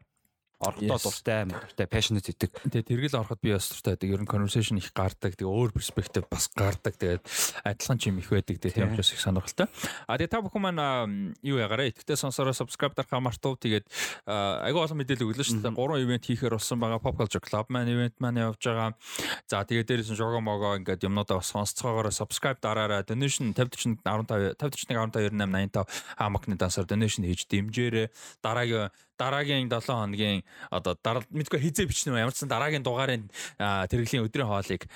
орохдоо 0.58 0.98
дуртай 0.98 1.46
дуртай 1.46 1.86
passionate 1.86 2.26
гэдэг. 2.34 2.50
Тэгээ 2.66 2.88
тэргэл 2.90 3.18
ороход 3.22 3.38
би 3.38 3.54
бас 3.54 3.70
дуртай. 3.70 3.94
Тэгээ 3.94 4.18
ер 4.18 4.22
нь 4.26 4.30
conversation 4.30 4.74
их 4.74 4.90
гардаг. 4.90 5.38
Тэгээ 5.38 5.46
өөр 5.46 5.70
перспектив 5.70 6.26
бас 6.26 6.50
гардаг. 6.50 6.98
Тэгээд 6.98 7.22
адилхан 7.62 7.98
ч 8.02 8.10
юм 8.10 8.18
их 8.18 8.26
байдаг. 8.26 8.58
Тэгээ 8.58 8.74
тийм 8.74 8.90
учраас 8.90 9.14
их 9.14 9.22
сонирхолтой. 9.22 9.70
А 10.10 10.18
тэгээ 10.18 10.34
та 10.34 10.42
бүхэн 10.42 10.62
маань 10.62 11.38
юу 11.46 11.62
ягаараа 11.62 11.86
итгэвтэй 11.94 12.18
сонсороо 12.18 12.50
subscribe 12.50 12.98
дарахаа 12.98 13.22
мартав. 13.22 13.54
Тэгээд 13.62 13.86
агүй 14.26 14.82
олон 14.82 14.98
мэдээлэл 14.98 15.30
өглөө 15.30 15.46
шүү 15.46 15.62
дээ. 15.62 15.78
Гурван 15.78 16.02
ивент 16.02 16.26
хийхээр 16.26 16.58
болсон 16.58 16.82
байгаа. 16.82 16.98
Pop 16.98 17.14
Culture 17.14 17.38
Club 17.38 17.70
маань 17.70 17.94
ивент 17.94 18.18
маань 18.18 18.42
явж 18.42 18.58
байгаа. 18.58 18.98
За 19.46 19.62
тэгээ 19.62 19.86
дээрээс 19.86 20.10
нь 20.10 20.18
жого 20.18 20.42
мого 20.42 20.74
ингээд 20.74 21.06
юмнуудаа 21.06 21.38
бас 21.38 21.54
сонсцоогоороо 21.54 22.10
subscribe 22.10 22.58
дараарай. 22.58 23.06
Donation 23.06 23.54
50 23.54 24.02
40 24.02 24.58
15 24.58 24.58
50 24.58 24.90
41 24.90 25.38
15 25.38 25.38
98 25.38 25.86
85 25.86 26.18
хамакны 26.18 26.58
дансаар 26.58 26.86
donation 26.90 27.22
хийж 27.22 27.46
дэмжээрэй. 27.46 28.10
Дараагийн 28.42 28.90
дараагийн 29.18 29.68
7 29.68 29.82
хоногийн 29.86 30.42
одоо 30.70 30.96
дараа 30.98 31.22
мэдгүй 31.30 31.60
хизээ 31.60 31.86
бичнэ 31.88 32.18
ямар 32.18 32.34
ч 32.34 32.44
сан 32.44 32.50
дараагийн 32.52 32.84
дугаарын 32.84 33.28
тэрэглийн 33.58 34.24
өдрийн 34.26 34.48
хоолыг 34.48 34.86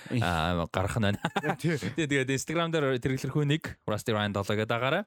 гаргах 0.73 0.99
нь 0.99 1.07
байна. 1.12 1.20
Тэгээд 1.99 2.31
Instagram 2.33 2.73
дээр 2.73 2.99
тэргэлэрхүү 2.99 3.45
нэг 3.47 3.62
Rusty 3.87 4.12
Ryan 4.12 4.35
7 4.37 4.57
гэдэг 4.59 4.70
дагаараа 4.70 5.05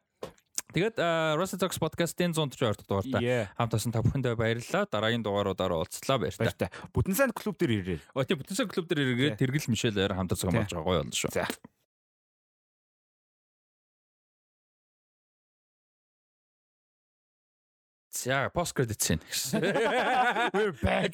Тэгээд 0.76 1.00
Rusty 1.40 1.56
Talks 1.56 1.80
podcast-ийн 1.80 2.36
142 2.36 2.76
дахь 2.76 2.84
дугаартай 2.84 3.48
хамт 3.56 3.72
байсан 3.80 3.96
та 3.96 4.04
бүхэндээ 4.04 4.36
баярлалаа. 4.36 4.84
Дараагийн 4.92 5.24
дугааруудаар 5.24 5.72
уулзлаа 5.72 6.20
баярлалаа. 6.20 6.68
Бүтэн 6.92 7.16
сайн 7.16 7.32
клуб 7.32 7.56
дээр 7.56 7.74
ирээ. 7.80 8.00
Оо 8.12 8.28
тийм 8.28 8.44
бүтэн 8.44 8.60
сайн 8.60 8.68
клуб 8.68 8.84
дээр 8.92 9.16
ирээд 9.16 9.40
тэргэл 9.40 9.72
Мишелээр 9.72 10.12
хамт 10.20 10.36
болж 10.36 10.52
байгаа 10.52 10.84
гоё 10.84 11.00
болно 11.00 11.16
шүү. 11.16 11.32
За. 11.32 11.48
За, 18.26 18.50
post 18.50 18.74
credit 18.74 19.00
scene. 19.04 19.20
We're 19.54 20.72
back. 20.82 21.14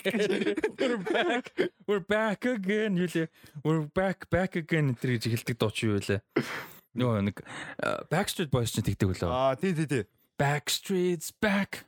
We're 0.80 0.98
back. 0.98 1.52
We're 1.86 2.00
back 2.00 2.46
again. 2.46 2.96
Юлээ. 2.96 3.28
We're 3.66 3.84
back 3.92 4.30
back 4.30 4.56
again 4.56 4.96
энэ 4.96 5.20
гэж 5.20 5.28
хэлдэг 5.28 5.60
дуу 5.60 5.76
чи 5.76 5.92
юу 5.92 6.00
вэ? 6.00 6.24
Нөгөө 6.96 7.20
нэг 7.28 7.44
Backstreet 8.08 8.48
Boys 8.48 8.72
ч 8.72 8.80
тэгдэг 8.80 9.12
үлээ. 9.12 9.28
Аа, 9.28 9.60
тий, 9.60 9.76
тий, 9.76 9.92
тий. 9.92 10.08
Backstreet's 10.40 11.36
back. 11.36 11.84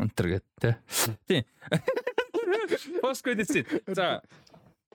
Өнтер 0.00 0.32
гэдэг. 0.32 0.80
Тий. 1.28 1.44
Post 3.04 3.20
credit 3.20 3.44
scene. 3.44 3.68
За, 3.92 4.24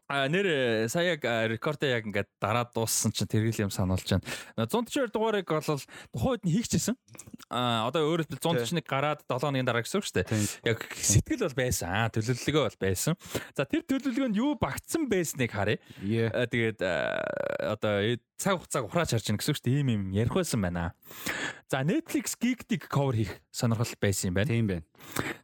А 0.10 0.26
нэр 0.26 0.90
сая 0.90 1.14
яг 1.14 1.22
рекорд 1.54 1.84
яг 1.86 2.10
ингээд 2.10 2.30
дараад 2.42 2.74
дууссан 2.74 3.14
чинь 3.14 3.30
тэргэл 3.30 3.70
юм 3.70 3.74
сануулж 3.74 4.10
байна. 4.10 4.26
142 4.58 5.14
дугаарыг 5.14 5.46
бол 5.46 5.62
тухайд 5.62 6.42
нь 6.42 6.54
хийчихсэн. 6.58 6.98
А 7.54 7.86
одоо 7.86 8.10
өөрөөр 8.10 8.26
хэлбэл 8.26 8.42
141 8.42 8.90
гараад 8.90 9.22
7 9.30 9.38
хоногийн 9.38 9.70
дараа 9.70 9.86
гэсэн 9.86 10.02
үг 10.02 10.10
шүү 10.10 10.18
дээ. 10.26 10.28
Яг 10.66 10.82
сэтгэл 10.98 11.46
бол 11.46 11.58
байсан. 11.62 12.10
Төлөвлөгөө 12.10 12.64
бол 12.66 12.80
байсан. 12.82 13.14
За 13.54 13.70
тэр 13.70 13.86
төлөвлөгөөнд 13.86 14.42
юу 14.42 14.58
багтсан 14.58 15.06
байсныг 15.06 15.54
харъя. 15.54 15.78
Тэгээд 16.02 16.82
одоо 16.82 18.02
цаг 18.40 18.56
хугацааг 18.64 18.88
ухрааж 18.88 19.12
харж 19.12 19.26
байна 19.28 19.40
гэсэн 19.44 19.52
үг 19.52 19.60
шүү 19.60 19.66
дээ. 19.68 19.80
Ийм 19.84 19.90
юм 19.92 20.04
ярих 20.16 20.32
байсан 20.32 20.64
байна. 20.64 20.96
За 21.68 21.84
Netflix 21.84 22.40
Geek-ийг 22.40 22.88
cover 22.88 23.14
хийх 23.14 23.36
сонирхол 23.52 23.92
байсан 24.00 24.32
юм 24.32 24.36
байна. 24.40 24.48
Тийм 24.48 24.68
байна. 24.72 24.86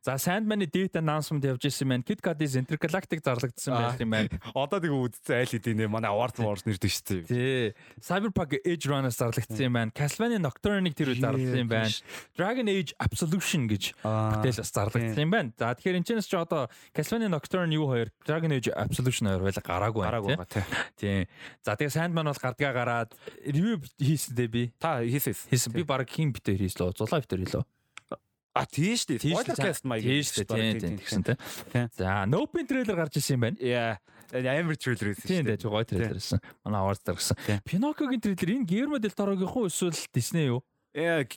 За 0.01 0.15
Sandman-ы 0.15 0.65
date 0.65 0.95
announcement 1.03 1.43
явж 1.43 1.67
исэн 1.67 1.91
байна. 1.91 2.07
Kit 2.07 2.23
Kat-ийн 2.23 2.63
Intergalactic 2.63 3.19
зарлагдсан 3.19 3.75
байх 3.75 3.99
юм 3.99 4.15
байна. 4.15 4.31
Одоо 4.55 4.79
тэгээ 4.79 5.01
үдцсэн 5.11 5.35
айл 5.35 5.51
хэдийн 5.51 5.77
нэ 5.83 5.91
манай 5.91 6.09
Award 6.09 6.39
Wars 6.39 6.63
нэрдэг 6.63 6.91
шүү 6.91 7.03
дээ. 7.03 7.21
Тий. 7.27 7.75
Cyberpunk 7.99 8.55
Edge 8.63 8.87
Runners 8.87 9.19
зарлагдсан 9.19 9.65
юм 9.67 9.75
байна. 9.75 9.91
Castlevania 9.91 10.39
Nocturne-ыг 10.39 10.95
тэр 10.95 11.11
үе 11.11 11.19
зарлагдсан 11.19 11.61
юм 11.67 11.69
байна. 11.69 11.91
Dragon 12.39 12.67
Age 12.71 12.95
Absolution 12.95 13.67
гэж 13.67 13.83
бүтээл 13.99 14.61
бас 14.63 14.71
зарлагдсан 14.71 15.23
юм 15.25 15.33
байна. 15.35 15.51
За 15.59 15.75
тэгэхээр 15.75 15.99
энэ 15.99 16.07
ч 16.07 16.09
ч 16.23 16.33
одоо 16.39 16.71
Castlevania 16.95 17.27
Nocturne 17.27 17.75
юу 17.75 17.91
хоёр 17.91 18.09
Dragon 18.23 18.55
Age 18.55 18.71
Absolution 18.71 19.27
хоёр 19.29 19.43
байла 19.45 19.61
гараагүй 19.61 19.99
байна. 19.99 20.13
Гараагүй 20.15 20.29
байгаа 20.39 20.63
тий. 20.95 21.27
За 21.65 21.75
тэгээ 21.75 21.91
Sandman 21.91 22.29
бол 22.29 22.39
гардгаа 22.39 22.84
гараад 22.85 23.17
ревю 23.41 23.81
хийсэн 23.97 24.37
дээ 24.37 24.49
би. 24.53 24.63
Та 24.77 25.01
хийсэн. 25.01 25.33
Хийсэн. 25.49 25.73
Би 25.73 25.81
баг 25.81 26.05
хин 26.05 26.29
битэр 26.29 26.61
хийслөө. 26.61 26.93
Зулаа 26.93 27.25
битэр 27.25 27.41
хийлөө. 27.41 27.65
А 28.55 28.63
тийм 28.63 28.95
шүү 28.95 29.19
дээ. 29.19 29.35
Spoiler 29.35 29.57
cast 29.59 29.83
маяг. 29.83 30.05
Тийм 30.05 30.23
шүү 30.23 30.45
дээ. 30.47 30.79
Тийм 30.79 30.95
тэгсэн 31.01 31.23
тэ. 31.27 31.33
За, 31.99 32.23
Nope 32.23 32.63
трейлер 32.63 32.95
гарч 32.95 33.19
ирсэн 33.19 33.35
юм 33.35 33.43
байна. 33.43 33.59
Яа. 33.59 33.99
Амар 34.31 34.79
трейлер 34.79 35.11
байсан 35.11 35.27
шүү 35.27 35.43
дээ. 35.43 35.59
Тийм, 35.59 35.69
гоё 35.75 35.83
трейлер 35.83 36.15
байсан. 36.15 36.39
Манай 36.63 36.79
аваад 36.79 37.03
дарсан. 37.03 37.35
Pinocchio-гийн 37.67 38.23
трейлер 38.23 38.55
энэ 38.55 38.63
Guillermo 38.63 38.97
del 38.97 39.11
Toro-гийн 39.11 39.51
хуу 39.51 39.67
эсвэл 39.67 39.91
Disney 40.15 40.47
юу? 40.47 40.63
Яа, 40.95 41.27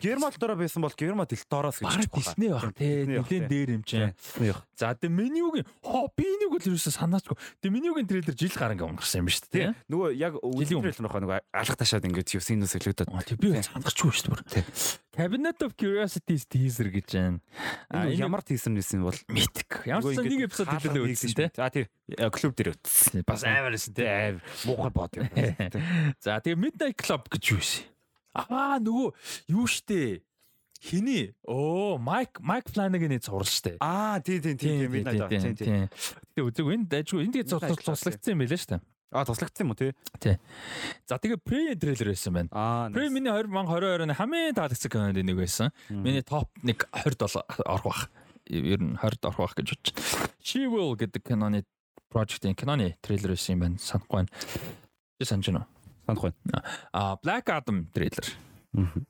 Гермал 0.00 0.32
дороо 0.38 0.56
байсан 0.56 0.82
бол 0.82 0.94
Гермал 0.96 1.26
ил 1.30 1.44
дороос 1.50 1.80
гэж 1.80 1.88
байна. 1.88 2.10
Дисней 2.14 2.50
баг 2.50 2.74
тий. 2.74 3.06
Нэгэн 3.06 3.48
дээр 3.48 3.70
юм 3.76 3.82
чинь. 3.82 4.14
За 4.76 4.94
тэгээ 4.94 5.10
менюгийн 5.10 5.66
хоо 5.82 6.08
би 6.16 6.24
энийг 6.26 6.54
л 6.54 6.68
ерөөсөө 6.72 6.94
санаачгүй. 6.94 7.36
Тэгээ 7.62 7.74
менюгийн 7.74 8.06
трейлер 8.06 8.34
жил 8.36 8.54
гарan 8.54 8.78
ингээ 8.78 8.90
унгарсан 8.90 9.22
юм 9.22 9.26
ба 9.26 9.34
шүү 9.34 9.50
дээ. 9.50 9.70
Нөгөө 9.90 10.08
яг 10.18 10.32
трейлер 10.38 11.02
нөхөө 11.02 11.20
нөгөө 11.22 11.38
алга 11.50 11.76
ташаад 11.78 12.06
ингээ 12.06 12.40
синус 12.42 12.74
өлөөдөд. 12.78 13.08
Тий 13.26 13.36
би 13.38 13.54
санахчгүй 13.58 14.12
шүү 14.14 14.38
дээ. 14.52 14.64
Cabinet 15.12 15.60
of 15.60 15.76
Curiosities 15.76 16.46
teaser 16.48 16.88
гэж 16.88 17.12
байна. 17.12 17.38
Ямар 18.16 18.40
teaser 18.40 18.72
нэсэн 18.72 19.04
бол 19.04 19.18
мэдик. 19.28 19.84
Ямар 19.84 20.08
ч 20.08 20.16
нэг 20.24 20.48
эпизод 20.48 20.72
хэлээ 20.72 21.04
үзсэн 21.04 21.36
тий. 21.36 21.48
За 21.52 21.68
тий. 21.68 21.84
Клуб 22.32 22.56
дээр 22.56 22.72
үзсэн. 22.72 23.20
Бас 23.28 23.44
амар 23.44 23.76
байсан 23.76 23.92
тий. 23.92 24.40
Муухай 24.64 24.88
бод 24.88 25.12
юм. 25.20 25.28
За 26.24 26.40
тэгээ 26.40 26.56
Midnight 26.56 26.96
Club 26.96 27.28
гэж 27.28 27.44
юу 27.52 27.60
вэ? 27.60 27.91
Аа 28.32 28.80
нөгөө 28.80 29.12
юу 29.52 29.66
штэ 29.68 30.22
Хиний? 30.82 31.34
Оо, 31.46 31.96
Майк 31.96 32.40
Майк 32.40 32.66
Фланаганы 32.66 33.20
зураг 33.22 33.46
штэ. 33.46 33.76
Аа, 33.78 34.18
тий, 34.20 34.40
тий, 34.40 34.56
тий, 34.56 34.86
би 34.90 35.04
надад 35.06 35.30
тий, 35.30 35.54
тий. 35.54 35.86
Тэгээ 36.34 36.42
үзэг 36.42 36.66
энэ 36.66 36.86
дайггүй 36.90 37.22
энэ 37.22 37.34
тэгээ 37.38 37.54
туслагдсан 37.86 38.34
юм 38.34 38.42
байлаа 38.42 38.58
штэ. 38.58 38.80
Аа, 39.14 39.22
туслагдсан 39.22 39.62
юм 39.62 39.70
уу 39.70 39.78
тий? 39.78 39.94
Тий. 40.18 40.42
За 41.06 41.22
тэгээ 41.22 41.38
Prey 41.38 41.78
трейлер 41.78 42.10
байсан 42.10 42.34
байна. 42.34 42.50
Prey 42.90 43.14
миний 43.14 43.30
2022 43.30 44.10
оны 44.10 44.16
хамгийн 44.18 44.58
таалагдсан 44.58 44.90
кинонд 44.90 45.22
нэг 45.22 45.38
байсан. 45.38 45.70
Миний 45.86 46.26
топ 46.26 46.50
1 46.66 46.74
20 46.74 47.46
орох 47.62 47.86
бах. 47.86 48.10
Ер 48.50 48.82
нь 48.82 48.98
20-д 48.98 49.22
орох 49.30 49.38
бах 49.38 49.54
гэж 49.54 49.78
бодож 49.78 49.94
байна. 49.94 50.34
She 50.42 50.66
Will 50.66 50.98
гэдэг 50.98 51.22
киноны 51.22 51.62
project-ийн 52.10 52.58
киноны 52.58 52.98
трейлер 53.06 53.38
байсан 53.38 53.54
юм 53.54 53.60
байна. 53.70 53.78
Санахгүй 53.78 54.26
байна. 54.26 54.30
Чи 55.20 55.30
санаж 55.30 55.46
байна 55.46 55.62
уу? 55.62 55.81
Санах 56.06 56.22
байна. 56.22 56.64
А 56.92 57.16
Black 57.22 57.46
Adam 57.48 57.86
трейлер 57.92 58.26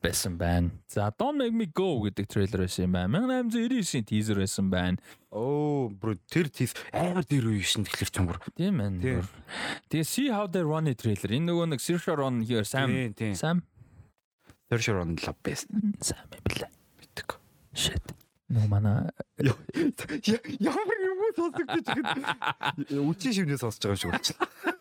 байсан 0.03 0.39
байна. 0.39 0.71
За 0.89 1.13
Don't 1.19 1.39
Make 1.39 1.55
Me 1.55 1.67
Go 1.73 2.03
гэдэг 2.03 2.27
трейлер 2.27 2.67
байсан 2.67 2.85
юм 2.87 2.93
байна. 2.93 3.23
1899-ийн 3.47 4.05
тизер 4.05 4.39
байсан 4.43 4.71
байна. 4.71 4.99
Оо, 5.31 5.89
бро 5.89 6.17
тэр 6.29 6.51
тиз 6.51 6.75
амар 6.93 7.25
дээр 7.25 7.47
үе 7.47 7.63
шин 7.63 7.87
тэгэхээр 7.87 8.11
ч 8.11 8.17
юм 8.19 8.27
бүр. 8.27 8.39
Тийм 8.59 8.83
ээ. 8.83 9.23
Тэгээ 9.89 10.07
See 10.07 10.31
How 10.35 10.51
They 10.51 10.67
Run 10.67 10.91
трейлер. 10.95 11.31
Энэ 11.31 11.47
нөгөө 11.47 11.67
нэг 11.73 11.81
Saoirse 11.81 12.17
Ronan 12.17 12.43
here 12.43 12.67
Sam 12.67 12.91
Sam 13.39 13.63
Saoirse 14.67 14.91
Ronan 14.91 15.17
love 15.23 15.39
best. 15.47 15.71
Sam 16.03 16.27
юм 16.27 16.43
блэ. 16.43 16.67
Мэддэг. 16.99 17.39
Shit. 17.75 18.19
Нөө 18.53 18.67
манай 18.69 19.09
ямар 20.61 20.99
юм 21.01 21.21
сонсогдож 21.39 21.87
ихэд 21.89 23.01
үчи 23.01 23.33
шивнээ 23.33 23.57
сонсож 23.57 23.81
байгаа 23.81 23.97
юм 23.97 24.03
шиг 24.03 24.11
болчихлоо. 24.13 24.72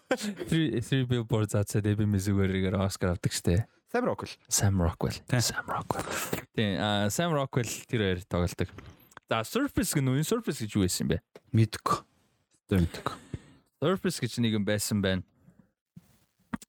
Three 0.47 0.81
three 0.81 1.03
billboards 1.05 1.55
outside 1.55 1.88
Ebbing, 1.88 2.11
Missouri-гээр 2.11 2.75
Оскар 2.75 3.15
авдаг 3.15 3.31
штэ. 3.31 3.65
Sam 3.91 4.05
Rockwell. 4.07 4.31
Sam 4.47 4.75
Rockwell. 4.79 5.15
Sam 5.39 5.65
Rockwell. 5.67 6.05
Тийм, 6.55 6.79
а 6.79 7.07
Sam 7.09 7.31
Rockwell 7.35 7.67
тэр 7.88 7.99
хоёр 8.03 8.19
тоглолдог. 8.27 8.67
За 9.29 9.43
Surface 9.47 9.95
гэнэ 9.95 10.11
үү? 10.11 10.23
Surface 10.27 10.59
гэж 10.63 10.71
юу 10.75 10.83
байсан 10.83 11.07
бэ? 11.07 11.19
Мэдгүй. 11.55 11.99
Мэдгүй. 12.71 13.15
Surface 13.83 14.19
гэж 14.19 14.39
нэг 14.43 14.55
юм 14.59 14.63
байсан 14.67 14.99
байна. 15.03 15.23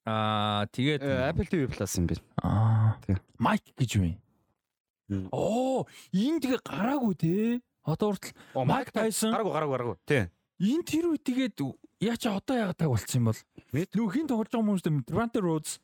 Аа 0.03 0.67
тэгээд 0.71 1.03
Apple 1.03 1.47
TV 1.47 1.67
Plus 1.71 1.91
юм 1.99 2.07
байна. 2.07 2.23
аа 2.43 2.95
Тий. 3.07 3.15
майк 3.39 3.63
гэж 3.75 3.99
юу 3.99 4.07
юм? 4.11 5.27
Оо, 5.31 5.83
энэ 6.15 6.39
тэгээ 6.43 6.59
гараагүй 6.63 7.13
те. 7.19 7.35
Одоо 7.83 8.15
хүртэл 8.15 8.35
Майк 8.67 8.91
Тайсон 8.95 9.31
Гараагүй 9.35 9.51
гараагүй 9.51 9.75
гараагүй. 9.75 9.97
Тий. 10.07 10.23
энэ 10.59 10.83
тэр 10.87 11.05
үе 11.11 11.19
тэгээд 11.19 11.55
яа 12.01 12.15
чи 12.17 12.29
одоо 12.29 12.55
яагаад 12.57 12.77
таг 12.77 12.89
болцсон 12.89 13.19
юм 13.21 13.27
бол? 13.29 13.41
Нөгөө 13.73 14.13
хин 14.13 14.27
тоглож 14.29 14.49
байгаа 14.49 14.65
хүмүүст 14.65 14.87
Devante 15.05 15.39
Rhodes 15.43 15.79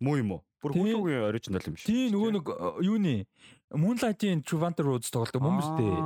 Муу 0.00 0.16
юм 0.18 0.30
уу? 0.38 0.42
Бүр 0.62 0.74
хөлөгийн 0.74 1.26
оригинал 1.30 1.62
юм 1.66 1.76
шиг. 1.78 1.86
тий 1.86 2.10
нөгөө 2.10 2.30
нэг 2.34 2.44
э, 2.50 2.68
юуны 2.86 3.14
Moonlight-ийн 3.74 4.42
Devante 4.42 4.82
Rhodes 4.82 5.10
тоглож 5.10 5.30
байгаа 5.34 5.48
хүмүүс 5.48 5.70
дээ. 5.78 5.98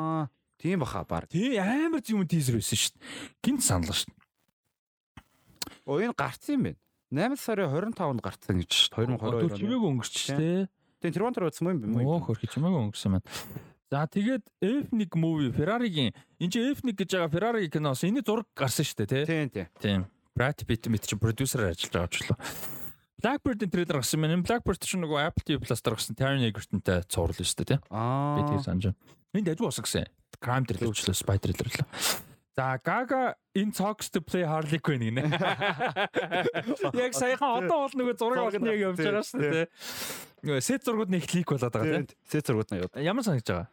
Тийм 0.60 0.78
баха 0.81 1.05
баг. 1.05 1.28
Тий 1.28 1.56
амар 1.59 2.05
юм 2.05 2.24
тийзер 2.28 2.60
байсан 2.60 2.77
шүү 2.78 2.93
дээ. 2.97 3.05
Гинт 3.43 3.62
санал 3.64 3.93
шүү 3.97 4.12
дээ. 4.12 4.20
Оо 5.89 5.98
энэ 6.01 6.14
гарцсан 6.16 6.55
юм 6.56 6.62
байна. 6.69 6.78
8 7.12 7.36
сарын 7.36 7.69
25-нд 7.69 8.20
гарцсан 8.24 8.56
гэж 8.62 8.70
шүү 8.73 8.89
дээ. 8.97 9.19
2022 9.20 9.28
Одоо 9.28 9.59
чимээг 9.59 9.82
өнгөрч 9.85 10.14
Тий. 10.16 10.36
тээ. 10.36 10.60
Тэгээ 11.02 11.16
Toronto 11.16 11.44
утсан 11.44 11.69
юм 11.69 11.81
байна. 11.85 12.09
Оо 12.09 12.20
хөрхи 12.24 12.48
чимээг 12.48 12.77
өнгөрсөн 12.93 13.12
байна. 13.20 13.27
За 13.93 14.09
тэгээд 14.09 14.40
F1 14.64 15.12
movie 15.20 15.52
Ferrari-гийн 15.52 16.16
энэ 16.40 16.48
чи 16.48 16.59
F1 16.73 16.97
гэж 16.97 17.12
байгаа 17.12 17.28
Ferrari 17.28 17.69
киноос 17.69 18.01
энэ 18.09 18.24
зураг 18.24 18.48
гарсан 18.56 18.89
шүү 18.89 19.05
дээ 19.05 19.09
тий. 19.12 19.24
Тийм 19.28 19.48
тийм. 19.52 19.66
Тийм. 19.85 20.01
Brad 20.32 20.64
Pitt 20.64 20.89
мэт 20.89 21.05
чи 21.05 21.12
продюсераар 21.20 21.77
ажиллаж 21.77 21.93
байгаа 21.93 22.09
ч 22.09 22.24
лөө. 22.24 22.40
Blackbird-ийн 23.20 23.69
трейлер 23.69 24.01
гарсан 24.01 24.24
байна. 24.24 24.40
Blackbird 24.40 24.81
чи 24.81 24.97
нөгөө 24.97 25.28
Apple 25.28 25.44
TV 25.44 25.60
Plus 25.60 25.85
дээр 25.85 25.94
гарсан 26.01 26.16
Taron 26.16 26.40
Egerton-тай 26.40 27.05
цуврал 27.05 27.36
шүү 27.36 27.59
дээ 27.60 27.69
тий. 27.69 27.78
Би 27.85 27.93
Аа. 27.93 28.40
тэгээ 28.48 28.64
санаж 28.64 28.85
байна. 28.89 28.98
Энд 29.36 29.48
ажиг 29.52 29.60
босгоо 29.60 29.85
гэсэн. 29.85 30.09
Crime 30.40 30.64
трейлер 30.64 30.97
ч 30.97 31.05
лөө 31.05 31.16
spy 31.20 31.36
трейлер 31.36 31.69
лөө. 31.69 31.85
За 32.56 32.77
Gaga 32.81 33.36
in 33.52 33.73
talks 33.77 34.09
to 34.09 34.20
play 34.24 34.44
Harley 34.48 34.81
Quinn 34.81 35.05
гинэ. 35.05 35.24
Яг 36.97 37.12
саяхан 37.12 37.64
одоо 37.64 37.89
бол 37.89 37.93
нөгөө 37.97 38.16
зураг 38.16 38.40
авалтны 38.40 38.73
яг 38.73 38.81
явж 38.93 38.98
байгаа 39.05 39.24
шүү 39.24 39.40
дээ. 39.40 39.66
Нөгөө 40.48 40.60
сет 40.64 40.85
зургууд 40.85 41.12
нэг 41.12 41.24
лик 41.32 41.48
болоод 41.48 41.73
байгаа 41.73 42.05
Тийм. 42.05 42.09
Сет 42.28 42.44
зургууд 42.48 42.69
нь 42.73 42.81
яваад. 42.81 42.93
тийм. 42.97 43.05
Ямар 43.09 43.24
санагч 43.24 43.48
байгаа? 43.48 43.69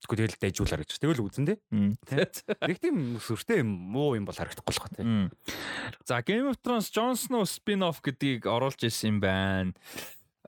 Тэгвэл 0.00 0.32
тэгэл 0.32 0.40
дайжуулаар 0.40 0.82
гэж. 0.82 0.96
Тэгвэл 0.96 1.24
үзэн 1.28 1.44
дээ. 1.44 1.58
Нэг 1.70 2.78
тийм 2.80 3.20
сүртэй 3.20 3.60
юм 3.60 3.68
муу 3.68 4.16
юм 4.16 4.24
бол 4.24 4.34
харагдахгүй 4.34 4.72
л 4.72 4.80
хаа. 4.80 5.30
За 6.08 6.24
Game 6.24 6.48
of 6.48 6.56
Thrones 6.64 6.88
Jon 6.88 7.14
Snow 7.14 7.44
spin-off 7.44 8.00
гэдгийг 8.00 8.48
оруулж 8.48 8.80
ирсэн 8.80 9.16
юм 9.16 9.18
байна. 9.20 9.72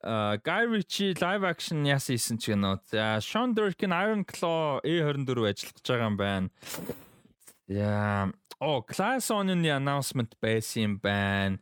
А 0.03 0.41
Guy 0.41 0.66
Ritchie 0.66 1.15
live 1.20 1.45
action 1.47 1.85
яасан 1.85 2.16
исэн 2.16 2.37
ч 2.41 2.51
гэнэ. 2.51 2.81
За 2.91 3.20
Sean 3.20 3.55
Durkin 3.55 3.93
Iron 3.93 4.24
Claw 4.24 4.81
A24 4.83 5.53
ажиллаж 5.53 5.85
байгаа 5.85 6.09
юм 6.09 6.16
байна. 6.16 6.49
Яа 7.69 8.33
О, 8.62 8.79
Class 8.83 9.31
On-ын 9.35 9.62
announcement 9.66 10.33
байсан 10.41 10.83
юм 10.83 10.95
байна. 10.99 11.59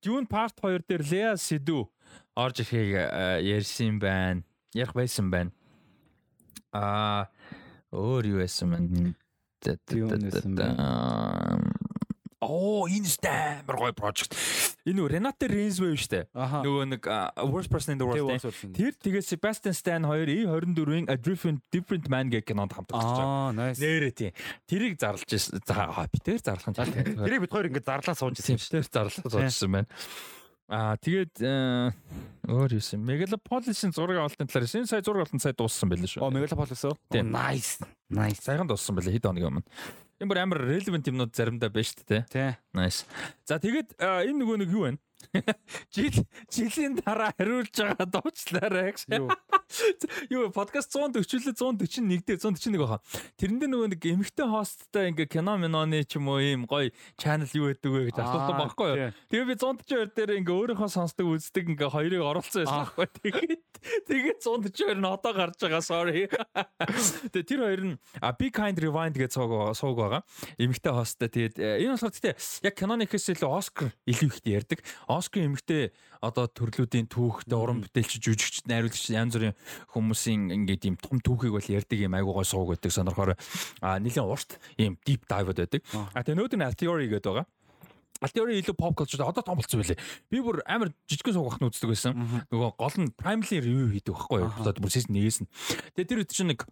Dune 0.00 0.28
Part 0.28 0.56
2 0.60 0.84
дээр 0.86 1.02
Lea 1.02 1.32
Seydoux 1.36 1.88
орж 2.36 2.60
ирэхийг 2.60 2.94
ярьсан 3.42 3.96
юм 3.96 3.98
байна. 3.98 4.44
Ярих 4.72 4.94
байсан 4.94 5.30
байна. 5.30 5.50
Аа 6.74 7.30
өөр 7.94 8.34
юу 8.34 8.38
байсан 8.42 8.74
бэ? 8.74 8.82
Оо, 12.44 12.84
энэ 12.84 13.08
сте 13.08 13.32
амар 13.64 13.76
гоё 13.80 13.94
project. 13.96 14.36
Энэ 14.84 15.00
үү 15.00 15.08
Renate 15.16 15.48
Reinsve 15.48 15.96
шүү 15.96 16.10
дээ. 16.12 16.24
Нөгөө 16.60 16.84
нэг 16.92 17.02
worst 17.48 17.72
person 17.72 17.96
in 17.96 18.02
the 18.02 18.04
world. 18.04 18.36
Тэр 18.76 18.92
тэгээ 19.00 19.24
Sebastian 19.24 19.72
Stan 19.72 20.04
2 20.04 20.44
E24-ийн 20.44 21.08
A 21.08 21.16
Different 21.16 21.64
Different 21.72 22.12
Man 22.12 22.28
гэх 22.28 22.44
кинонд 22.44 22.76
хамтарч 22.76 23.00
байгаа. 23.00 23.48
Аа, 23.48 23.56
nice. 23.56 23.80
Нэрээ 23.80 24.12
тийм. 24.12 24.32
Тэрийг 24.68 25.00
зарлж 25.00 25.24
ирсэн. 25.24 25.64
За 25.64 25.88
аа, 25.88 26.04
би 26.12 26.20
тэр 26.20 26.36
зарлах 26.44 26.76
тийм. 26.76 27.16
Тэрийг 27.16 27.48
бид 27.48 27.52
хоёр 27.56 27.72
ингээд 27.72 27.88
зарлаа 27.88 28.12
сууж 28.12 28.36
ирсэн 28.36 28.60
шүү. 28.60 28.76
тэр 28.76 28.84
зарлах 28.92 29.24
зурсан 29.24 29.70
байна. 29.72 29.88
Аа 30.64 30.96
тэгээд 30.96 31.44
э, 31.44 31.92
өөр 32.48 32.80
юусэн. 32.80 33.00
Megalopolis-ийн 33.04 33.92
зураг 33.92 34.24
авалтын 34.24 34.48
талаар 34.48 34.64
энэ 34.64 34.88
сая 34.88 35.04
зураг 35.04 35.28
авалтын 35.28 35.44
сая 35.44 35.52
дууссан 35.52 35.92
байлээ 35.92 36.08
шүү. 36.16 36.24
Оо, 36.24 36.32
Megalopolis 36.32 36.84
уу? 36.88 36.96
Тийм. 37.12 37.28
Nice. 37.36 37.84
Nice. 38.08 38.40
Саяхан 38.40 38.64
дууссан 38.64 38.96
байлээ 38.96 39.20
хэд 39.20 39.28
хоног 39.28 39.44
өмнө. 39.44 39.64
Энэ 40.24 40.30
бүр 40.32 40.40
амар 40.40 40.64
relevant 40.64 41.04
юмнууд 41.04 41.36
заримдаа 41.36 41.68
байна 41.68 41.84
шүү 41.84 42.08
дээ. 42.08 42.22
Тий. 42.32 42.56
Nice. 42.72 43.04
За 43.44 43.60
тэгээд 43.60 43.92
э, 44.00 44.32
энэ 44.32 44.40
нөгөө 44.40 44.56
нэг 44.64 44.72
юу 44.72 44.88
вэ? 44.88 44.96
Жил 45.94 46.26
жилийн 46.50 46.98
дараа 46.98 47.32
хариулж 47.38 47.72
байгаа 47.74 48.06
дуучлаарай 48.08 48.92
гэж. 48.92 49.06
Юу? 49.10 49.28
Юу 50.34 50.50
подкаст 50.54 50.94
140-лээ 50.94 51.54
141 51.54 52.24
дээр 52.24 52.38
141 52.38 52.78
баха. 52.78 53.00
Тэрэн 53.40 53.58
дээр 53.58 53.70
нөгөө 53.72 53.88
нэг 53.94 54.02
эмэгтэй 54.04 54.46
хосттай 54.46 55.10
ингээ 55.10 55.28
кино 55.30 55.56
миноны 55.58 56.04
ч 56.04 56.18
юм 56.18 56.28
уу 56.30 56.38
ийм 56.38 56.66
гоё 56.68 56.92
channel 57.18 57.48
юу 57.54 57.72
гэдэг 57.72 57.90
вэ 57.90 58.00
гэж 58.10 58.18
асуусан 58.22 58.56
байхгүй 58.60 58.88
юу? 58.92 58.98
Тэгээ 59.30 59.48
би 59.50 59.54
142 59.58 60.14
дээр 60.14 60.30
ингээ 60.42 60.54
өөрийнхөө 60.54 60.90
сонсдог 60.90 61.26
үздэг 61.34 61.64
ингээ 61.74 61.90
хоёрыг 61.90 62.22
оруулсан 62.22 62.64
байсан 62.64 62.80
байхгүй. 62.86 63.06
Тэгээд 63.24 63.62
тэгээд 64.08 64.38
142 64.40 65.00
нь 65.00 65.06
одоо 65.08 65.32
гарч 65.34 65.58
байгаа 65.58 65.82
sorry. 65.82 66.28
Тэгээ 67.34 67.48
тэр 67.48 67.60
хоёр 67.64 67.82
нь 67.84 67.94
а 68.20 68.32
Be 68.32 68.48
Kind 68.48 68.78
Rewind 68.78 69.16
гэж 69.16 69.36
сууг 69.36 69.74
сууг 69.76 69.98
байгаа. 69.98 70.22
Эмэгтэй 70.56 70.92
хосттой 70.92 71.28
тэгээд 71.28 71.56
э, 71.58 71.82
энэ 71.84 71.96
болохоор 71.98 72.14
тэгтээ 72.14 72.34
яг 72.64 72.74
киноны 72.78 73.04
илүү 73.04 73.50
Оскар 73.50 73.90
илүү 74.06 74.28
ихтэй 74.30 74.52
ярьдаг. 74.56 74.80
Оскар 75.14 75.46
эмэгтэй 75.46 75.94
одоо 76.18 76.50
төрлүүдийн 76.50 77.06
түүхтэй 77.06 77.54
уран 77.54 77.86
бүтээлч 77.86 78.18
жүжигч 78.18 78.66
найруулагч 78.66 79.14
янз 79.14 79.38
бүрийн 79.38 79.54
хүмүүсийн 79.94 80.50
ингээд 80.50 80.90
ийм 80.90 80.96
том 80.98 81.22
түүхийг 81.22 81.54
бол 81.54 81.70
ярьдаг 81.70 81.98
юм 82.02 82.18
айгуу 82.18 82.34
гой 82.34 82.46
сууг 82.48 82.74
байдаг 82.74 82.90
сонирхоор 82.90 83.38
а 83.78 83.98
нэлийн 84.02 84.26
урт 84.26 84.58
ийм 84.74 84.98
deep 85.06 85.30
dive 85.30 85.54
байдаг. 85.54 85.86
А 86.14 86.26
тэгээ 86.26 86.58
нь 86.58 86.74
Theory 86.74 87.06
гэдэг 87.06 87.30
байгаа. 87.30 87.46
Альтиори 88.22 88.56
илүү 88.60 88.76
pop 88.78 88.94
culture 88.96 89.26
одоо 89.26 89.42
том 89.42 89.58
болцсон 89.58 89.82
байлээ. 89.82 89.98
Би 90.30 90.40
бүр 90.40 90.62
амар 90.64 90.92
жижигхэн 91.10 91.34
суугахт 91.34 91.60
нь 91.60 91.68
үздэг 91.68 91.90
байсан. 91.90 92.14
Нөгөө 92.48 92.70
гол 92.78 92.96
нь 93.02 93.12
primarily 93.18 93.58
review 93.60 93.88
хийдэг 93.90 94.14
байхгүй 94.14 94.38
юу? 94.40 94.50
Бүр 94.80 94.92
season 94.94 95.18
1-ээс 95.18 95.38
нь. 95.44 95.50
Тэгээ 95.98 96.08
тэр 96.08 96.20
үед 96.22 96.32
чинь 96.32 96.50
нэг 96.54 96.64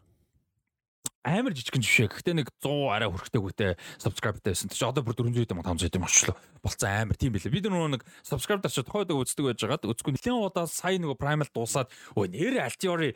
амар 1.23 1.55
жижигхэн 1.55 1.83
жишээ. 1.83 2.09
Гэхдээ 2.11 2.35
нэг 2.35 2.49
100 2.59 2.91
арай 2.91 3.07
хүрэхтэйгүйтэй 3.07 3.79
subscribe-тай 4.03 4.53
байсан. 4.53 4.71
Чи 4.75 4.83
одоо 4.83 5.07
бүр 5.07 5.15
400 5.15 5.55
юм 5.55 5.63
500 5.63 5.95
юм 5.95 6.07
очлоо. 6.07 6.35
Болцсон 6.63 6.91
амар 6.91 7.17
тийм 7.17 7.35
байлээ. 7.39 7.55
Би 7.55 7.63
нөгөө 7.63 7.91
нэг 7.95 8.03
subscribe 8.27 8.63
дарчаад 8.67 8.91
хойд 8.91 9.15
үздэг 9.15 9.47
байж 9.47 9.63
байгаад 9.63 9.87
үзгүй 9.87 10.19
нэлээд 10.19 10.35
удаа 10.35 10.67
сая 10.67 10.99
нөгөө 10.99 11.19
primal 11.23 11.51
дуусаад 11.55 11.95
өө 12.19 12.27
нэрэ 12.27 12.59
Altiori 12.67 13.15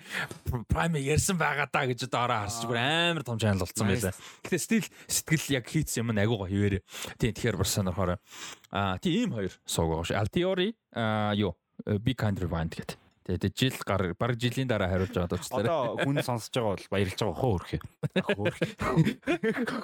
prime 0.70 1.02
ярьсан 1.02 1.34
байгаа 1.34 1.66
даа 1.66 1.90
гэж 1.90 2.06
одоо 2.06 2.22
ороо 2.30 2.38
харсч 2.46 2.62
бүр 2.70 2.78
амар 2.78 3.26
том 3.26 3.38
channel 3.42 3.66
болцсон 3.66 3.90
байлаа. 3.90 4.14
Гэхдээ 4.46 4.62
still 4.62 4.86
сэтгэл 5.10 5.58
яг 5.58 5.66
хийц 5.66 5.98
юм 5.98 6.14
агуугаа 6.14 6.46
хിവэрэ. 6.46 6.86
Тийм 7.18 7.34
тэгэхээр 7.34 7.58
бас 7.58 7.74
сонирхороо. 7.74 8.18
Аа 8.70 9.02
тийм 9.02 9.26
ийм 9.26 9.30
хоёр 9.34 9.54
сууг 9.66 9.90
байгаа 9.90 10.06
шүү. 10.06 10.18
Altiori 10.22 10.68
аа 10.94 11.34
юу 11.34 11.58
Big 12.02 12.16
Kind 12.16 12.38
Rewind 12.38 12.70
гэдэг. 12.72 13.05
Тэгээд 13.27 13.59
жил 13.59 13.74
гар 13.82 14.15
баг 14.15 14.39
жилийн 14.39 14.70
дараа 14.70 14.86
хариулж 14.86 15.11
байгаа 15.11 15.35
дуучлаарай. 15.35 15.66
Одоо 15.66 15.98
хүн 15.98 16.23
сонсож 16.23 16.55
байгаа 16.55 16.78
бол 16.78 16.86
баярлж 16.94 17.19
байгаа 17.19 17.39
хөө 17.43 17.55
өрхөө. 17.59 17.81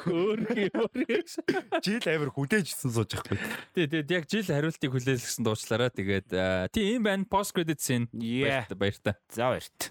Хөөрхий 0.07 0.69
хөөрхий. 0.71 1.21
Жил 1.83 2.07
амир 2.07 2.31
хүлээжсэн 2.31 2.91
сууж 2.95 3.11
байхгүй. 3.19 3.39
Тий, 3.75 3.87
тий, 3.91 4.07
яг 4.15 4.31
жил 4.31 4.47
хариултыг 4.47 4.95
хүлээлгэсэн 4.95 5.43
дуучлаараа. 5.43 5.91
Тэгээд 5.91 6.31
тийм 6.71 7.03
байна. 7.03 7.27
Post 7.27 7.59
credit 7.59 7.83
scene. 7.83 8.07
Баяртай. 8.15 9.19
За 9.35 9.51
баярт. 9.51 9.91